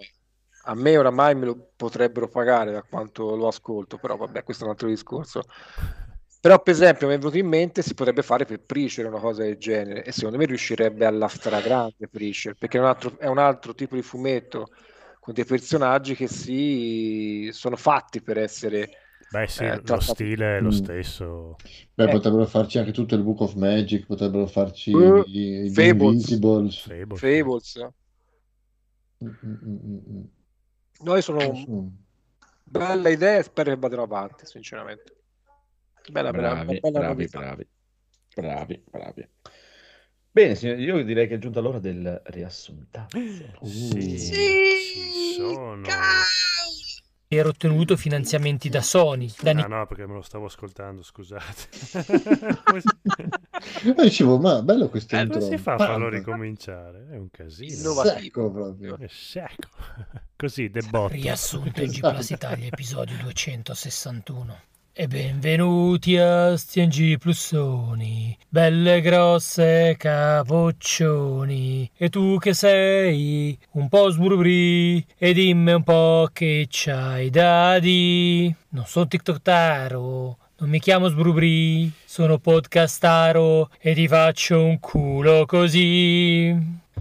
A 0.66 0.74
me 0.74 0.96
oramai 0.98 1.34
me 1.34 1.46
lo 1.46 1.72
potrebbero 1.76 2.28
pagare 2.28 2.72
da 2.72 2.82
quanto 2.82 3.34
lo 3.36 3.48
ascolto, 3.48 3.98
però 3.98 4.16
vabbè, 4.16 4.42
questo 4.44 4.64
è 4.64 4.66
un 4.66 4.72
altro 4.72 4.88
discorso. 4.88 5.42
Però, 6.40 6.62
per 6.62 6.72
esempio, 6.74 7.08
mi 7.08 7.14
è 7.14 7.18
venuto 7.18 7.36
in 7.36 7.48
mente 7.48 7.82
si 7.82 7.94
potrebbe 7.94 8.22
fare 8.22 8.44
per 8.44 8.60
Preacher 8.60 9.06
una 9.06 9.18
cosa 9.18 9.42
del 9.42 9.56
genere, 9.56 10.04
e 10.04 10.12
secondo 10.12 10.36
me 10.38 10.44
riuscirebbe 10.46 11.04
alla 11.04 11.26
stragrande 11.26 12.06
Preacher, 12.08 12.54
perché 12.54 12.78
è 12.78 12.80
un 12.80 12.86
altro, 12.86 13.18
è 13.18 13.26
un 13.26 13.38
altro 13.38 13.74
tipo 13.74 13.96
di 13.96 14.02
fumetto 14.02 14.68
con 15.18 15.34
dei 15.34 15.44
personaggi 15.44 16.14
che 16.14 16.28
si 16.28 17.50
sono 17.52 17.76
fatti 17.76 18.22
per 18.22 18.38
essere 18.38 18.88
Beh 19.30 19.46
sì, 19.48 19.64
eh, 19.64 19.80
lo 19.84 20.00
stile 20.00 20.56
è 20.56 20.60
lo 20.60 20.68
Mm. 20.68 20.70
stesso. 20.70 21.56
beh, 21.94 22.04
Eh. 22.04 22.08
potrebbero 22.08 22.46
farci 22.46 22.78
anche 22.78 22.92
tutto 22.92 23.14
il 23.16 23.22
Book 23.22 23.40
of 23.40 23.54
Magic, 23.54 24.06
potrebbero 24.06 24.46
farci 24.46 24.92
Uh, 24.92 25.22
i, 25.26 25.64
i 25.64 25.70
Fables. 25.70 26.30
Invincibles. 26.30 26.78
Fable, 26.78 27.16
sì. 27.16 27.26
Fables. 27.26 27.88
Mm, 29.24 29.28
mm. 29.42 30.24
Noi 31.02 31.22
sono 31.22 31.90
bella 32.64 33.08
idea 33.08 33.38
e 33.38 33.42
spero 33.42 33.70
che 33.70 33.76
vadano 33.76 34.02
avanti, 34.02 34.46
sinceramente. 34.46 35.17
Bella, 36.10 36.30
Bravi, 36.30 36.80
bella 36.80 36.98
bravi, 36.98 37.06
novità. 37.14 37.38
bravi, 37.38 37.66
bravi, 38.34 38.82
bravi. 38.90 39.28
Bene, 40.30 40.54
signori, 40.54 40.82
io 40.82 41.04
direi 41.04 41.26
che 41.28 41.34
è 41.34 41.38
giunta 41.38 41.60
l'ora 41.60 41.78
del 41.78 42.20
riassuntazzo. 42.26 43.18
Sì, 43.18 43.60
Uh. 43.60 44.00
ci 44.00 45.34
sono. 45.36 45.82
Ero 47.30 47.50
ottenuto 47.50 47.94
finanziamenti 47.98 48.70
da 48.70 48.80
Sony, 48.80 49.30
da 49.42 49.50
Ah 49.50 49.66
no, 49.66 49.86
perché 49.86 50.06
me 50.06 50.14
lo 50.14 50.22
stavo 50.22 50.46
ascoltando, 50.46 51.02
scusate. 51.02 51.66
E 53.84 53.94
dicevo, 54.02 54.38
ma 54.38 54.62
bello 54.62 54.88
questo 54.88 55.16
Eh, 55.16 55.22
intro. 55.22 55.40
si 55.40 55.58
fa 55.58 55.74
a 55.74 55.78
farlo 55.78 56.08
ricominciare, 56.08 57.08
è 57.10 57.16
un 57.16 57.28
casino. 57.30 57.74
Innovativo. 57.76 58.18
Secco 58.22 58.50
proprio. 58.50 58.96
È 58.98 59.06
secco. 59.08 59.68
Così, 60.36 60.70
debotto. 60.70 61.12
Riassunto 61.14 61.82
in 61.82 61.90
G 61.90 62.00
Plus 62.00 62.30
Italia, 62.30 62.66
episodio 62.66 63.16
261. 63.18 64.60
E 65.00 65.06
benvenuti 65.06 66.16
a 66.16 66.56
STNG 66.56 67.18
Plussoni, 67.18 68.36
belle 68.48 69.00
grosse 69.00 69.94
capoccioni. 69.96 71.88
E 71.96 72.08
tu 72.08 72.36
che 72.38 72.52
sei 72.52 73.56
un 73.74 73.88
po' 73.88 74.10
sburbrì, 74.10 75.06
e 75.16 75.32
dimmi 75.34 75.70
un 75.70 75.84
po' 75.84 76.28
che 76.32 76.66
c'hai 76.68 77.30
da 77.30 77.78
di. 77.78 78.52
Non 78.70 78.86
sono 78.86 79.06
TikToktaro, 79.06 80.36
non 80.58 80.68
mi 80.68 80.80
chiamo 80.80 81.06
sburbrì, 81.06 81.92
sono 82.04 82.38
podcastaro 82.38 83.70
e 83.78 83.94
ti 83.94 84.08
faccio 84.08 84.64
un 84.64 84.80
culo 84.80 85.46
così. 85.46 86.52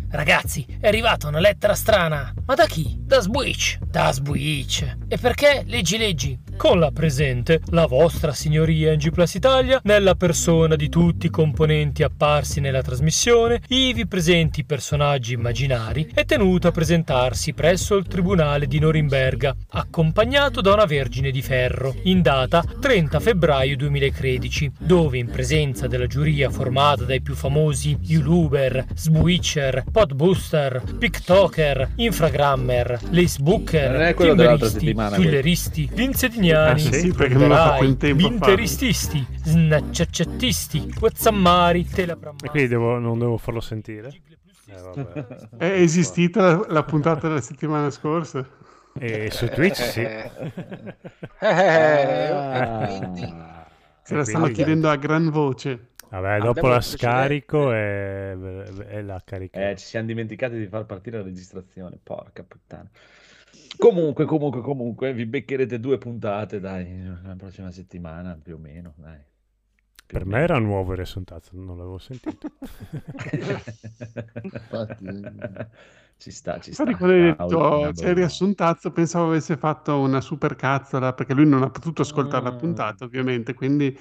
Ragazzi, 0.10 0.66
è 0.80 0.88
arrivata 0.88 1.28
una 1.28 1.39
lettera 1.39 1.76
strana. 1.76 2.34
Ma 2.45 2.55
da 2.55 2.66
chi? 2.66 2.95
Da 2.97 3.20
Switch. 3.20 3.78
Da 3.80 4.14
Switch. 4.14 4.86
E 5.10 5.18
perché? 5.18 5.64
Leggi, 5.66 5.97
leggi. 5.97 6.39
Con 6.58 6.80
la 6.80 6.91
presente, 6.91 7.62
la 7.70 7.86
vostra 7.86 8.34
signoria 8.34 8.91
in 8.91 8.97
G 8.97 9.12
Plus 9.12 9.36
Italia, 9.36 9.80
nella 9.84 10.16
persona 10.16 10.76
di 10.76 10.89
tutti 10.89 11.28
i 11.28 11.30
componenti 11.30 12.01
apparsi 12.01 12.60
nella 12.60 12.82
trasmissione, 12.82 13.62
ivi 13.68 14.08
presenti 14.08 14.66
personaggi 14.66 15.34
immaginari, 15.34 16.10
è 16.12 16.26
tenuto 16.26 16.68
a 16.68 16.72
presentarsi 16.72 17.53
presso 17.53 17.95
il 17.95 18.08
Tribunale 18.08 18.66
di 18.66 18.80
Norimberga, 18.80 19.55
accompagnato 19.72 20.62
da 20.62 20.74
una 20.74 20.86
Vergine 20.86 21.30
di 21.30 21.43
Ferro, 21.43 21.93
in 22.03 22.24
data 22.24 22.64
30 22.80 23.20
febbraio 23.20 23.76
2013, 23.76 24.72
dove 24.80 25.20
in 25.20 25.30
presenza 25.30 25.86
della 25.86 26.08
giuria 26.08 26.49
formata 26.49 27.03
dai 27.03 27.22
più 27.22 27.36
famosi 27.36 27.97
YouTuber, 28.01 28.86
Switcher, 28.95 29.84
Podbooster, 30.02 30.84
PikToker, 31.00 31.93
Infragrammer, 31.95 33.00
Lacebooker, 33.10 34.14
Timberisti. 34.14 34.93
Tulleristi, 34.93 35.89
Vincedignani, 35.91 36.70
Ah, 36.70 36.78
sì? 36.78 37.00
Sì, 37.00 37.14
perché 37.14 37.34
non 37.34 37.50
ho 37.50 37.56
fatto 37.56 37.84
in 37.84 37.98
tempo 37.98 38.28
a 38.28 38.30
farlo. 38.30 38.45
Vinterististi, 38.45 39.26
Snacciacciattisti, 39.43 40.93
Guazzammari, 41.00 41.84
Telebramma. 41.88 42.38
E 42.43 42.50
quindi 42.50 42.70
devo- 42.70 43.00
non 43.00 43.18
devo 43.18 43.38
farlo 43.38 43.60
sentire? 43.60 44.10
Eh, 44.68 44.80
vabbè. 44.80 45.26
È 45.58 45.66
esistita 45.66 46.41
la, 46.43 46.66
la 46.70 46.84
puntata 46.84 47.28
della 47.28 47.41
settimana 47.41 47.89
scorsa? 47.89 48.48
E 49.00 49.32
su 49.32 49.48
Twitch 49.50 49.82
sì. 49.82 50.02
Eh, 50.06 50.93
eh, 51.41 52.30
Ah. 52.30 52.88
e 52.88 52.98
quindi 53.00 53.34
Se 54.04 54.14
la 54.16 54.24
stanno 54.24 54.48
chiedendo 54.50 54.91
a 54.91 54.95
gran 54.95 55.32
voce. 55.32 55.88
Vabbè, 56.10 56.41
dopo 56.41 56.68
la 56.68 56.82
scarico 56.82 57.72
e, 57.74 58.38
e 58.88 59.01
la 59.03 59.22
carico. 59.26 59.70
Eh, 59.70 59.76
ci 59.78 59.86
siamo 59.86 60.05
dimenticati 60.08 60.58
di 60.58 60.68
far 60.68 60.86
partire 60.86 61.18
la 61.18 61.24
registrazione, 61.24 61.97
porca 62.01 62.43
puttana. 62.43 62.89
Comunque, 63.78 64.26
comunque, 64.26 64.62
comunque, 64.62 65.14
vi 65.14 65.26
beccherete 65.26 65.80
due 65.80 65.97
puntate, 65.97 66.60
dai, 66.60 67.03
la 67.24 67.36
prossima 67.36 67.72
settimana, 67.72 68.38
più 68.41 68.55
o 68.55 68.58
meno, 68.60 68.93
dai. 68.97 69.20
Più 70.05 70.20
Per 70.20 70.26
me 70.26 70.39
meno. 70.39 70.41
era 70.41 70.60
nuovo 70.60 70.91
il 70.91 70.97
riassuntato, 70.97 71.51
non 71.53 71.68
l'avevo 71.78 71.97
sentito. 71.97 72.51
Infatti, 74.51 75.05
ci 76.18 76.32
sta, 76.32 76.60
ci 76.60 76.74
sta. 76.74 76.89
Infatti 76.89 76.95
quando 76.95 77.24
hai 77.24 77.36
Ah, 77.36 77.38
detto 77.38 77.91
c'è 77.93 78.10
il 78.10 78.16
riassuntazzo 78.16 78.91
pensavo 78.91 79.28
avesse 79.30 79.55
fatto 79.58 79.99
una 79.99 80.20
super 80.22 80.55
cazzola 80.55 81.14
perché 81.14 81.34
lui 81.34 81.47
non 81.47 81.64
ha 81.64 81.70
potuto 81.70 82.01
ascoltare 82.01 82.43
la 82.43 82.51
Mm. 82.51 82.53
puntata 82.53 83.05
ovviamente 83.05 83.53
quindi 83.53 83.97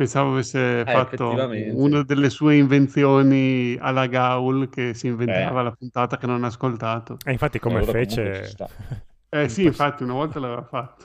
pensavo 0.00 0.32
avesse 0.32 0.84
Eh, 0.84 0.84
fatto 0.86 1.30
una 1.74 2.02
delle 2.02 2.30
sue 2.30 2.56
invenzioni 2.56 3.76
alla 3.78 4.06
Gaul 4.06 4.68
che 4.70 4.94
si 4.94 5.06
inventava 5.08 5.60
Eh. 5.60 5.64
la 5.64 5.72
puntata 5.72 6.16
che 6.16 6.26
non 6.26 6.42
ha 6.44 6.46
ascoltato 6.48 7.16
E 7.24 7.32
infatti 7.32 7.58
come 7.58 7.78
Allora, 7.78 7.92
fece... 7.92 8.54
eh 9.28 9.48
sì 9.48 9.64
infatti 9.64 10.02
una 10.02 10.14
volta 10.14 10.38
l'aveva 10.40 10.62
fatto 10.64 11.04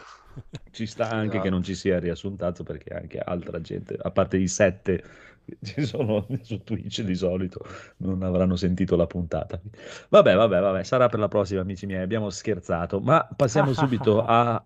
Ci 0.72 0.86
sta 0.86 1.10
anche 1.10 1.38
Esatto. 1.38 1.44
che 1.44 1.50
non 1.50 1.64
ci 1.64 1.76
sia 1.76 2.00
riassuntato 2.00 2.64
perché 2.64 2.94
anche 2.94 3.20
altra 3.20 3.62
gente, 3.62 3.98
a 4.02 4.12
parte 4.12 4.38
i 4.38 4.48
sette 4.48 5.04
che 5.46 5.58
ci 5.62 5.86
sono 5.86 6.26
su 6.42 6.64
Twitch 6.64 7.02
di 7.04 7.16
solito, 7.16 7.64
non 7.98 8.22
avranno 8.24 8.56
sentito 8.56 8.96
la 8.96 9.08
puntata. 9.08 9.62
Vabbè, 10.10 10.36
vabbè, 10.36 10.60
vabbè, 10.60 10.84
sarà 10.84 11.08
per 11.08 11.20
la 11.20 11.28
prossima, 11.28 11.62
amici 11.62 11.86
miei. 11.86 12.02
Abbiamo 12.02 12.30
scherzato, 12.30 13.00
ma 13.00 13.26
passiamo 13.36 13.72
subito 13.74 14.24
a, 14.26 14.64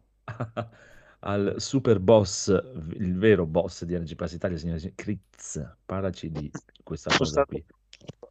al 1.19 1.55
super 1.57 1.99
boss, 1.99 2.47
il 2.93 3.17
vero 3.17 3.45
boss 3.45 3.83
di 3.83 3.95
RG 3.95 4.15
Plus 4.15 4.33
Italia, 4.33 4.57
signore. 4.57 4.93
Critz, 4.95 5.75
parlaci 5.85 6.29
di 6.31 6.49
questa 6.83 7.09
Sono 7.09 7.19
cosa 7.19 7.45
qui. 7.45 7.63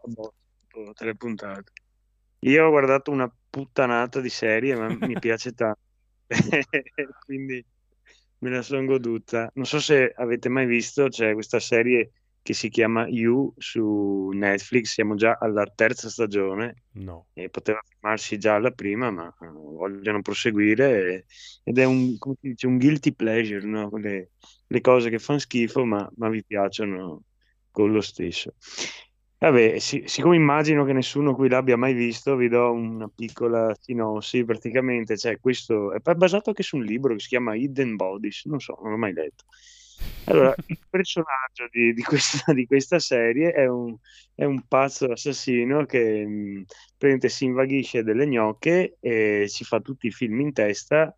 dopo 0.05 0.93
tre 0.95 1.15
puntate. 1.15 1.73
Io 2.41 2.67
ho 2.67 2.71
guardato 2.71 3.11
una 3.11 3.31
puttanata 3.51 4.21
di 4.21 4.29
serie, 4.29 4.77
ma 4.77 4.89
mi 4.89 5.19
piace 5.19 5.53
tanto. 5.53 5.81
Quindi 7.25 7.65
me 8.39 8.51
la 8.51 8.63
sono 8.63 8.85
goduta. 8.85 9.51
Non 9.55 9.67
so 9.67 9.81
se 9.81 10.13
avete 10.17 10.49
mai 10.49 10.67
visto, 10.67 11.09
c'è 11.09 11.33
questa 11.33 11.61
serie 11.61 12.13
che 12.49 12.55
si 12.55 12.71
chiama 12.71 13.07
You 13.09 13.53
su 13.59 14.31
Netflix, 14.33 14.93
siamo 14.95 15.15
già 15.17 15.37
alla 15.39 15.67
terza 15.67 16.09
stagione 16.09 16.85
No. 16.93 17.27
e 17.35 17.51
poteva 17.51 17.79
fermarsi 17.87 18.39
già 18.39 18.55
alla 18.55 18.71
prima, 18.71 19.11
ma 19.11 19.29
eh, 19.29 19.49
vogliono 19.49 20.23
proseguire 20.23 21.13
e- 21.13 21.25
ed 21.63 21.77
è 21.77 21.85
un, 21.85 22.17
dice, 22.41 22.67
un 22.67 22.79
guilty 22.79 23.13
pleasure, 23.13 23.67
no? 23.67 23.91
Le, 23.99 24.31
le 24.67 24.81
cose 24.81 25.11
che 25.11 25.19
fanno 25.19 25.39
schifo, 25.41 25.85
ma, 25.85 26.11
ma 26.17 26.31
vi 26.31 26.43
piacciono 26.43 27.25
con 27.71 27.93
lo 27.93 28.01
stesso. 28.01 28.55
Vabbè, 29.39 29.79
si- 29.79 30.05
siccome 30.07 30.37
immagino 30.37 30.85
che 30.87 30.95
nessuno 30.95 31.35
qui 31.35 31.51
l'abbia 31.51 31.77
mai 31.77 31.93
visto, 31.93 32.35
vi 32.35 32.49
do 32.49 32.73
una 32.73 33.09
piccola 33.15 33.75
sinossi. 33.79 34.43
Praticamente, 34.43 35.19
cioè, 35.19 35.39
questo 35.39 35.93
è 35.93 36.01
basato 36.15 36.49
anche 36.49 36.63
su 36.63 36.77
un 36.77 36.85
libro 36.85 37.13
che 37.13 37.21
si 37.21 37.29
chiama 37.29 37.55
Hidden 37.55 37.95
Bodies, 37.97 38.47
non 38.47 38.59
so, 38.59 38.79
non 38.83 38.93
l'ho 38.93 38.97
mai 38.97 39.13
letto. 39.13 39.45
Allora, 40.31 40.55
il 40.67 40.79
personaggio 40.89 41.69
di, 41.71 41.93
di 41.95 42.03
questa, 42.03 42.53
di 42.53 42.67
questa 42.67 42.99
serie 42.99 43.53
è 43.53 43.67
un, 43.67 43.97
è 44.35 44.45
un 44.45 44.67
pazzo 44.67 45.07
assassino 45.11 45.85
che 45.87 46.25
mh, 46.27 46.65
praticamente 46.97 47.29
si 47.29 47.45
invaghisce 47.45 48.03
delle 48.03 48.27
gnocche 48.27 48.97
e 49.01 49.45
si 49.49 49.65
fa 49.65 49.81
tutti 49.81 50.07
i 50.09 50.11
film 50.13 50.41
in 50.41 50.53
testa 50.53 51.15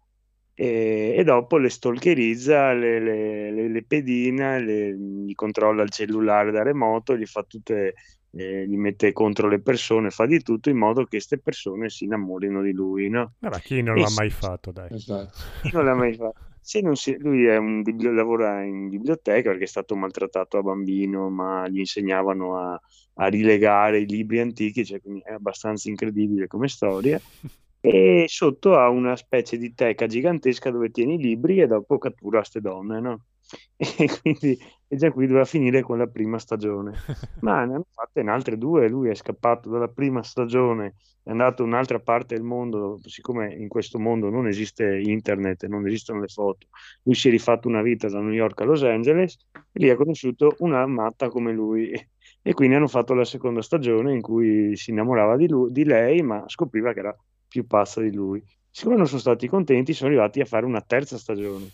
e, 0.54 1.14
e 1.16 1.24
dopo 1.24 1.56
le 1.58 1.68
stalkerizza, 1.70 2.72
le, 2.72 3.00
le, 3.00 3.50
le- 3.52 3.68
le 3.68 3.84
pedina, 3.84 4.58
le- 4.58 4.94
gli 4.96 5.34
controlla 5.34 5.82
il 5.82 5.90
cellulare 5.90 6.50
da 6.50 6.62
remoto, 6.62 7.16
gli 7.16 7.26
fa 7.26 7.42
tutte, 7.44 7.94
eh, 8.32 8.66
gli 8.66 8.76
mette 8.76 9.12
contro 9.12 9.48
le 9.48 9.60
persone, 9.62 10.10
fa 10.10 10.26
di 10.26 10.40
tutto 10.42 10.68
in 10.70 10.76
modo 10.76 11.02
che 11.02 11.08
queste 11.10 11.38
persone 11.38 11.88
si 11.88 12.04
innamorino 12.04 12.62
di 12.62 12.72
lui, 12.72 13.08
no? 13.08 13.34
Eh, 13.40 13.48
ma 13.48 13.58
chi 13.60 13.82
non 13.82 13.98
E 13.98 14.00
l'ha 14.00 14.06
s- 14.06 14.16
mai 14.16 14.30
fatto, 14.30 14.70
dai. 14.72 14.88
Esatto. 14.94 15.38
chi 15.60 15.70
non 15.72 15.84
l'ha 15.84 15.94
mai 15.94 16.14
fatto? 16.14 16.36
Se 16.62 16.80
non 16.80 16.94
si- 16.96 17.16
lui 17.18 17.46
è 17.46 17.56
un 17.56 17.82
lavora 18.14 18.62
in 18.62 18.88
biblioteca 18.88 19.50
perché 19.50 19.64
è 19.64 19.66
stato 19.66 19.96
maltrattato 19.96 20.58
a 20.58 20.62
bambino, 20.62 21.28
ma 21.30 21.66
gli 21.68 21.78
insegnavano 21.78 22.56
a, 22.58 22.80
a 23.14 23.26
rilegare 23.28 24.00
i 24.00 24.06
libri 24.06 24.40
antichi, 24.40 24.84
cioè, 24.84 25.00
quindi 25.00 25.22
è 25.24 25.32
abbastanza 25.32 25.88
incredibile 25.88 26.46
come 26.46 26.68
storia. 26.68 27.20
E 27.82 28.26
sotto 28.28 28.74
ha 28.76 28.90
una 28.90 29.16
specie 29.16 29.56
di 29.56 29.72
teca 29.72 30.06
gigantesca 30.06 30.70
dove 30.70 30.90
tiene 30.90 31.14
i 31.14 31.18
libri 31.18 31.60
e 31.62 31.66
dopo 31.66 31.96
cattura 31.96 32.40
queste 32.40 32.60
donne, 32.60 33.00
no? 33.00 33.24
E 33.78 34.08
quindi 34.20 34.58
e 34.92 34.96
già 34.96 35.12
qui 35.12 35.28
doveva 35.28 35.44
finire 35.44 35.82
con 35.82 35.98
la 35.98 36.08
prima 36.08 36.36
stagione. 36.40 36.94
Ma 37.42 37.64
ne 37.64 37.74
hanno 37.74 37.86
fatte 37.92 38.18
in 38.18 38.28
altre 38.28 38.58
due. 38.58 38.88
Lui 38.88 39.08
è 39.08 39.14
scappato 39.14 39.70
dalla 39.70 39.86
prima 39.86 40.20
stagione, 40.24 40.96
è 41.22 41.30
andato 41.30 41.62
in 41.62 41.68
un'altra 41.68 42.00
parte 42.00 42.34
del 42.34 42.42
mondo. 42.42 42.98
Siccome 43.04 43.54
in 43.54 43.68
questo 43.68 44.00
mondo 44.00 44.30
non 44.30 44.48
esiste 44.48 45.00
internet 45.00 45.66
non 45.66 45.86
esistono 45.86 46.20
le 46.20 46.26
foto, 46.26 46.66
lui 47.04 47.14
si 47.14 47.28
è 47.28 47.30
rifatto 47.30 47.68
una 47.68 47.82
vita 47.82 48.08
da 48.08 48.18
New 48.18 48.32
York 48.32 48.60
a 48.60 48.64
Los 48.64 48.82
Angeles 48.82 49.38
e 49.52 49.78
lì 49.78 49.90
ha 49.90 49.94
conosciuto 49.94 50.56
una 50.58 50.84
matta 50.86 51.28
come 51.28 51.52
lui. 51.52 51.92
E 52.42 52.54
quindi 52.54 52.74
hanno 52.74 52.88
fatto 52.88 53.12
la 53.12 53.26
seconda 53.26 53.60
stagione 53.60 54.14
in 54.14 54.22
cui 54.22 54.74
si 54.74 54.92
innamorava 54.92 55.36
di, 55.36 55.46
lui- 55.46 55.70
di 55.72 55.84
lei, 55.84 56.22
ma 56.22 56.42
scopriva 56.46 56.94
che 56.94 57.00
era 57.00 57.14
più 57.46 57.66
pazza 57.66 58.00
di 58.00 58.14
lui. 58.14 58.42
Siccome 58.70 58.96
non 58.96 59.06
sono 59.06 59.20
stati 59.20 59.46
contenti, 59.46 59.92
sono 59.92 60.08
arrivati 60.08 60.40
a 60.40 60.46
fare 60.46 60.64
una 60.64 60.80
terza 60.80 61.18
stagione 61.18 61.70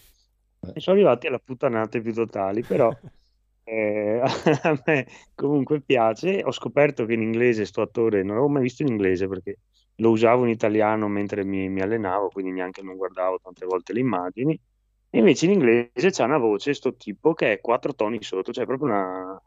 e 0.74 0.80
sono 0.80 0.96
arrivati 0.96 1.26
alla 1.26 1.38
puttanate 1.38 2.00
più 2.00 2.12
totali, 2.12 2.62
però 2.62 2.90
eh, 3.64 4.20
a 4.22 4.82
me 4.84 5.06
comunque 5.34 5.80
piace. 5.80 6.42
Ho 6.44 6.52
scoperto 6.52 7.04
che 7.04 7.14
in 7.14 7.22
inglese 7.22 7.64
sto 7.64 7.82
attore 7.82 8.22
non 8.22 8.36
l'avevo 8.36 8.48
mai 8.48 8.62
visto 8.62 8.82
in 8.82 8.88
inglese 8.88 9.28
perché 9.28 9.58
lo 9.96 10.10
usavo 10.10 10.44
in 10.44 10.50
italiano 10.50 11.08
mentre 11.08 11.44
mi, 11.44 11.68
mi 11.68 11.80
allenavo, 11.80 12.28
quindi 12.28 12.52
neanche 12.52 12.82
non 12.82 12.96
guardavo 12.96 13.40
tante 13.42 13.66
volte 13.66 13.92
le 13.92 14.00
immagini. 14.00 14.60
E 15.08 15.18
invece 15.18 15.46
in 15.46 15.52
inglese 15.52 16.10
c'è 16.10 16.24
una 16.24 16.38
voce, 16.38 16.74
sto 16.74 16.94
tipo, 16.96 17.32
che 17.32 17.52
è 17.52 17.60
quattro 17.60 17.94
toni 17.94 18.22
sotto, 18.22 18.52
cioè 18.52 18.66
proprio 18.66 18.88
una... 18.88 19.42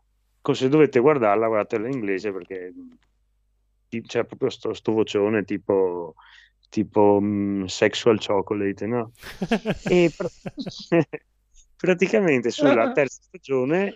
Se 0.52 0.68
dovete 0.68 1.00
guardarla, 1.00 1.48
guardatela 1.48 1.86
in 1.88 1.94
inglese 1.94 2.32
perché 2.32 2.74
c'è 4.02 4.26
proprio 4.26 4.50
sto, 4.50 4.74
sto 4.74 4.92
vocione 4.92 5.44
tipo, 5.44 6.16
tipo 6.70 7.20
mm, 7.22 7.66
sexual 7.66 8.20
chocolate, 8.20 8.86
no? 8.86 9.12
E 9.90 10.12
pra- 10.16 10.30
praticamente 11.76 12.50
sulla 12.52 12.92
terza 12.92 13.20
stagione 13.22 13.96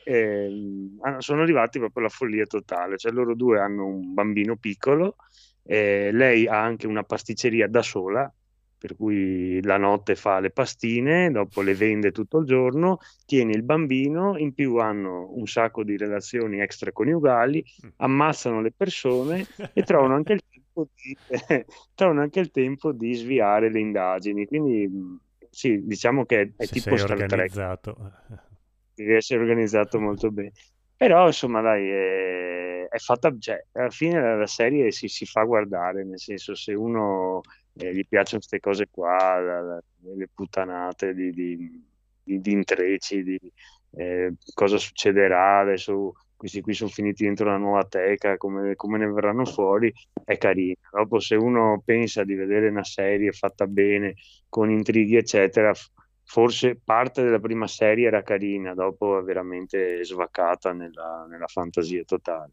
hanno- 1.01 1.21
sono 1.21 1.41
arrivati 1.41 1.79
proprio 1.79 2.03
alla 2.05 2.13
follia 2.13 2.45
totale, 2.45 2.97
cioè 2.97 3.11
loro 3.11 3.35
due 3.35 3.59
hanno 3.59 3.85
un 3.85 4.13
bambino 4.13 4.55
piccolo, 4.55 5.15
eh, 5.63 6.09
lei 6.11 6.47
ha 6.47 6.61
anche 6.61 6.87
una 6.87 7.03
pasticceria 7.03 7.67
da 7.67 7.81
sola, 7.81 8.31
per 8.77 8.95
cui 8.97 9.61
la 9.63 9.77
notte 9.77 10.15
fa 10.15 10.39
le 10.39 10.51
pastine, 10.51 11.31
dopo 11.31 11.61
le 11.61 11.73
vende 11.73 12.11
tutto 12.11 12.39
il 12.39 12.45
giorno, 12.45 12.97
tiene 13.25 13.53
il 13.53 13.63
bambino, 13.63 14.37
in 14.37 14.53
più 14.53 14.75
hanno 14.77 15.31
un 15.33 15.45
sacco 15.47 15.83
di 15.85 15.95
relazioni 15.95 16.59
extraconiugali, 16.59 17.63
ammazzano 17.97 18.61
le 18.61 18.73
persone 18.75 19.47
e 19.73 19.83
trovano 19.83 20.15
anche 20.15 20.33
il 20.33 20.41
tempo 20.73 20.89
di, 20.95 21.17
trovano 21.95 22.21
anche 22.21 22.39
il 22.39 22.51
tempo 22.51 22.91
di 22.91 23.13
sviare 23.13 23.69
le 23.71 23.79
indagini. 23.79 24.45
Quindi 24.47 25.19
sì, 25.49 25.81
diciamo 25.85 26.25
che 26.25 26.53
è, 26.55 26.65
Se 26.65 26.67
tipo 26.67 26.95
Star 26.97 27.23
Trek, 27.25 27.55
organizzato. 27.55 28.11
deve 28.93 29.17
essere 29.17 29.41
organizzato 29.41 29.99
molto 29.99 30.31
bene. 30.31 30.51
Però 30.95 31.25
insomma, 31.27 31.61
dai, 31.61 31.89
è, 31.89 32.87
è 32.87 32.97
fatta, 32.97 33.35
cioè, 33.37 33.63
alla 33.73 33.89
fine 33.89 34.21
la, 34.21 34.35
la 34.37 34.47
serie 34.47 34.91
si, 34.91 35.07
si 35.07 35.25
fa 35.25 35.43
guardare, 35.43 36.03
nel 36.05 36.19
senso 36.19 36.55
se 36.55 36.73
uno 36.73 37.41
eh, 37.73 37.93
gli 37.93 38.05
piacciono 38.07 38.39
queste 38.39 38.59
cose 38.59 38.87
qua, 38.89 39.39
la- 39.39 39.61
la- 39.61 39.83
le 40.15 40.29
puttanate 40.33 41.13
di, 41.13 41.31
di- 41.31 41.85
di- 42.23 42.39
di 42.39 42.51
intrecci, 42.51 43.23
di 43.23 43.39
eh, 43.91 44.33
cosa 44.53 44.77
succederà 44.77 45.59
adesso. 45.59 46.13
Questi 46.43 46.59
qui 46.59 46.73
sono 46.73 46.89
finiti 46.89 47.23
dentro 47.23 47.47
una 47.47 47.55
nuova 47.55 47.85
teca, 47.85 48.35
come, 48.35 48.75
come 48.75 48.97
ne 48.97 49.09
verranno 49.09 49.45
fuori, 49.45 49.89
è 50.25 50.37
carino. 50.37 50.75
Dopo, 50.91 51.21
se 51.21 51.35
uno 51.35 51.81
pensa 51.85 52.25
di 52.25 52.35
vedere 52.35 52.67
una 52.67 52.83
serie 52.83 53.31
fatta 53.31 53.65
bene, 53.65 54.15
con 54.49 54.69
intrighi, 54.69 55.15
eccetera, 55.15 55.71
forse 56.25 56.77
parte 56.83 57.23
della 57.23 57.39
prima 57.39 57.65
serie 57.65 58.07
era 58.07 58.23
carina, 58.23 58.73
dopo 58.73 59.19
è 59.19 59.23
veramente 59.23 60.03
svaccata 60.03 60.73
nella, 60.73 61.25
nella 61.29 61.47
fantasia 61.47 62.03
totale. 62.03 62.51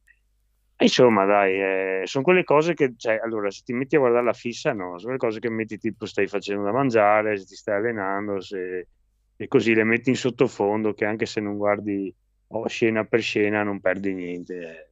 Insomma, 0.76 1.24
dai, 1.24 1.60
eh, 1.60 2.02
sono 2.04 2.22
quelle 2.22 2.44
cose 2.44 2.74
che, 2.74 2.94
cioè, 2.96 3.18
allora, 3.20 3.50
se 3.50 3.62
ti 3.64 3.72
metti 3.72 3.96
a 3.96 3.98
guardare 3.98 4.24
la 4.24 4.32
fissa, 4.32 4.72
no, 4.72 5.00
sono 5.00 5.14
le 5.14 5.18
cose 5.18 5.40
che 5.40 5.50
metti 5.50 5.78
tipo 5.78 6.06
stai 6.06 6.28
facendo 6.28 6.62
da 6.62 6.70
mangiare, 6.70 7.36
se 7.36 7.44
ti 7.44 7.56
stai 7.56 7.78
allenando, 7.78 8.40
se... 8.40 8.86
e 9.34 9.48
così 9.48 9.74
le 9.74 9.82
metti 9.82 10.10
in 10.10 10.16
sottofondo, 10.16 10.94
che 10.94 11.04
anche 11.06 11.26
se 11.26 11.40
non 11.40 11.56
guardi 11.56 12.14
oh, 12.52 12.66
scena 12.68 13.04
per 13.04 13.20
scena 13.20 13.62
non 13.62 13.80
perdi 13.80 14.14
niente. 14.14 14.86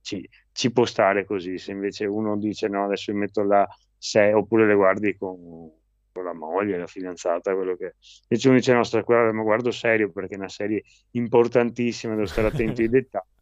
Ci, 0.00 0.26
ci 0.52 0.72
può 0.72 0.84
stare 0.86 1.24
così, 1.24 1.58
se 1.58 1.72
invece 1.72 2.06
uno 2.06 2.36
dice 2.38 2.68
no, 2.68 2.84
adesso 2.84 3.12
mi 3.12 3.18
metto 3.20 3.42
là, 3.42 3.66
se, 3.96 4.32
oppure 4.32 4.66
le 4.66 4.74
guardi 4.74 5.16
con, 5.16 5.70
con 6.12 6.24
la 6.24 6.32
moglie, 6.32 6.78
la 6.78 6.86
fidanzata, 6.86 7.54
quello 7.54 7.76
che... 7.76 7.96
Invece 8.28 8.48
uno 8.48 8.56
dice 8.56 8.72
no, 8.72 8.84
sta 8.84 9.02
qua, 9.04 9.30
ma 9.32 9.42
guardo 9.42 9.70
serio 9.70 10.10
perché 10.10 10.34
è 10.34 10.38
una 10.38 10.48
serie 10.48 10.82
importantissima, 11.12 12.14
devo 12.14 12.26
stare 12.26 12.48
attento 12.48 12.80
ai 12.80 12.88
dettagli 12.88 13.26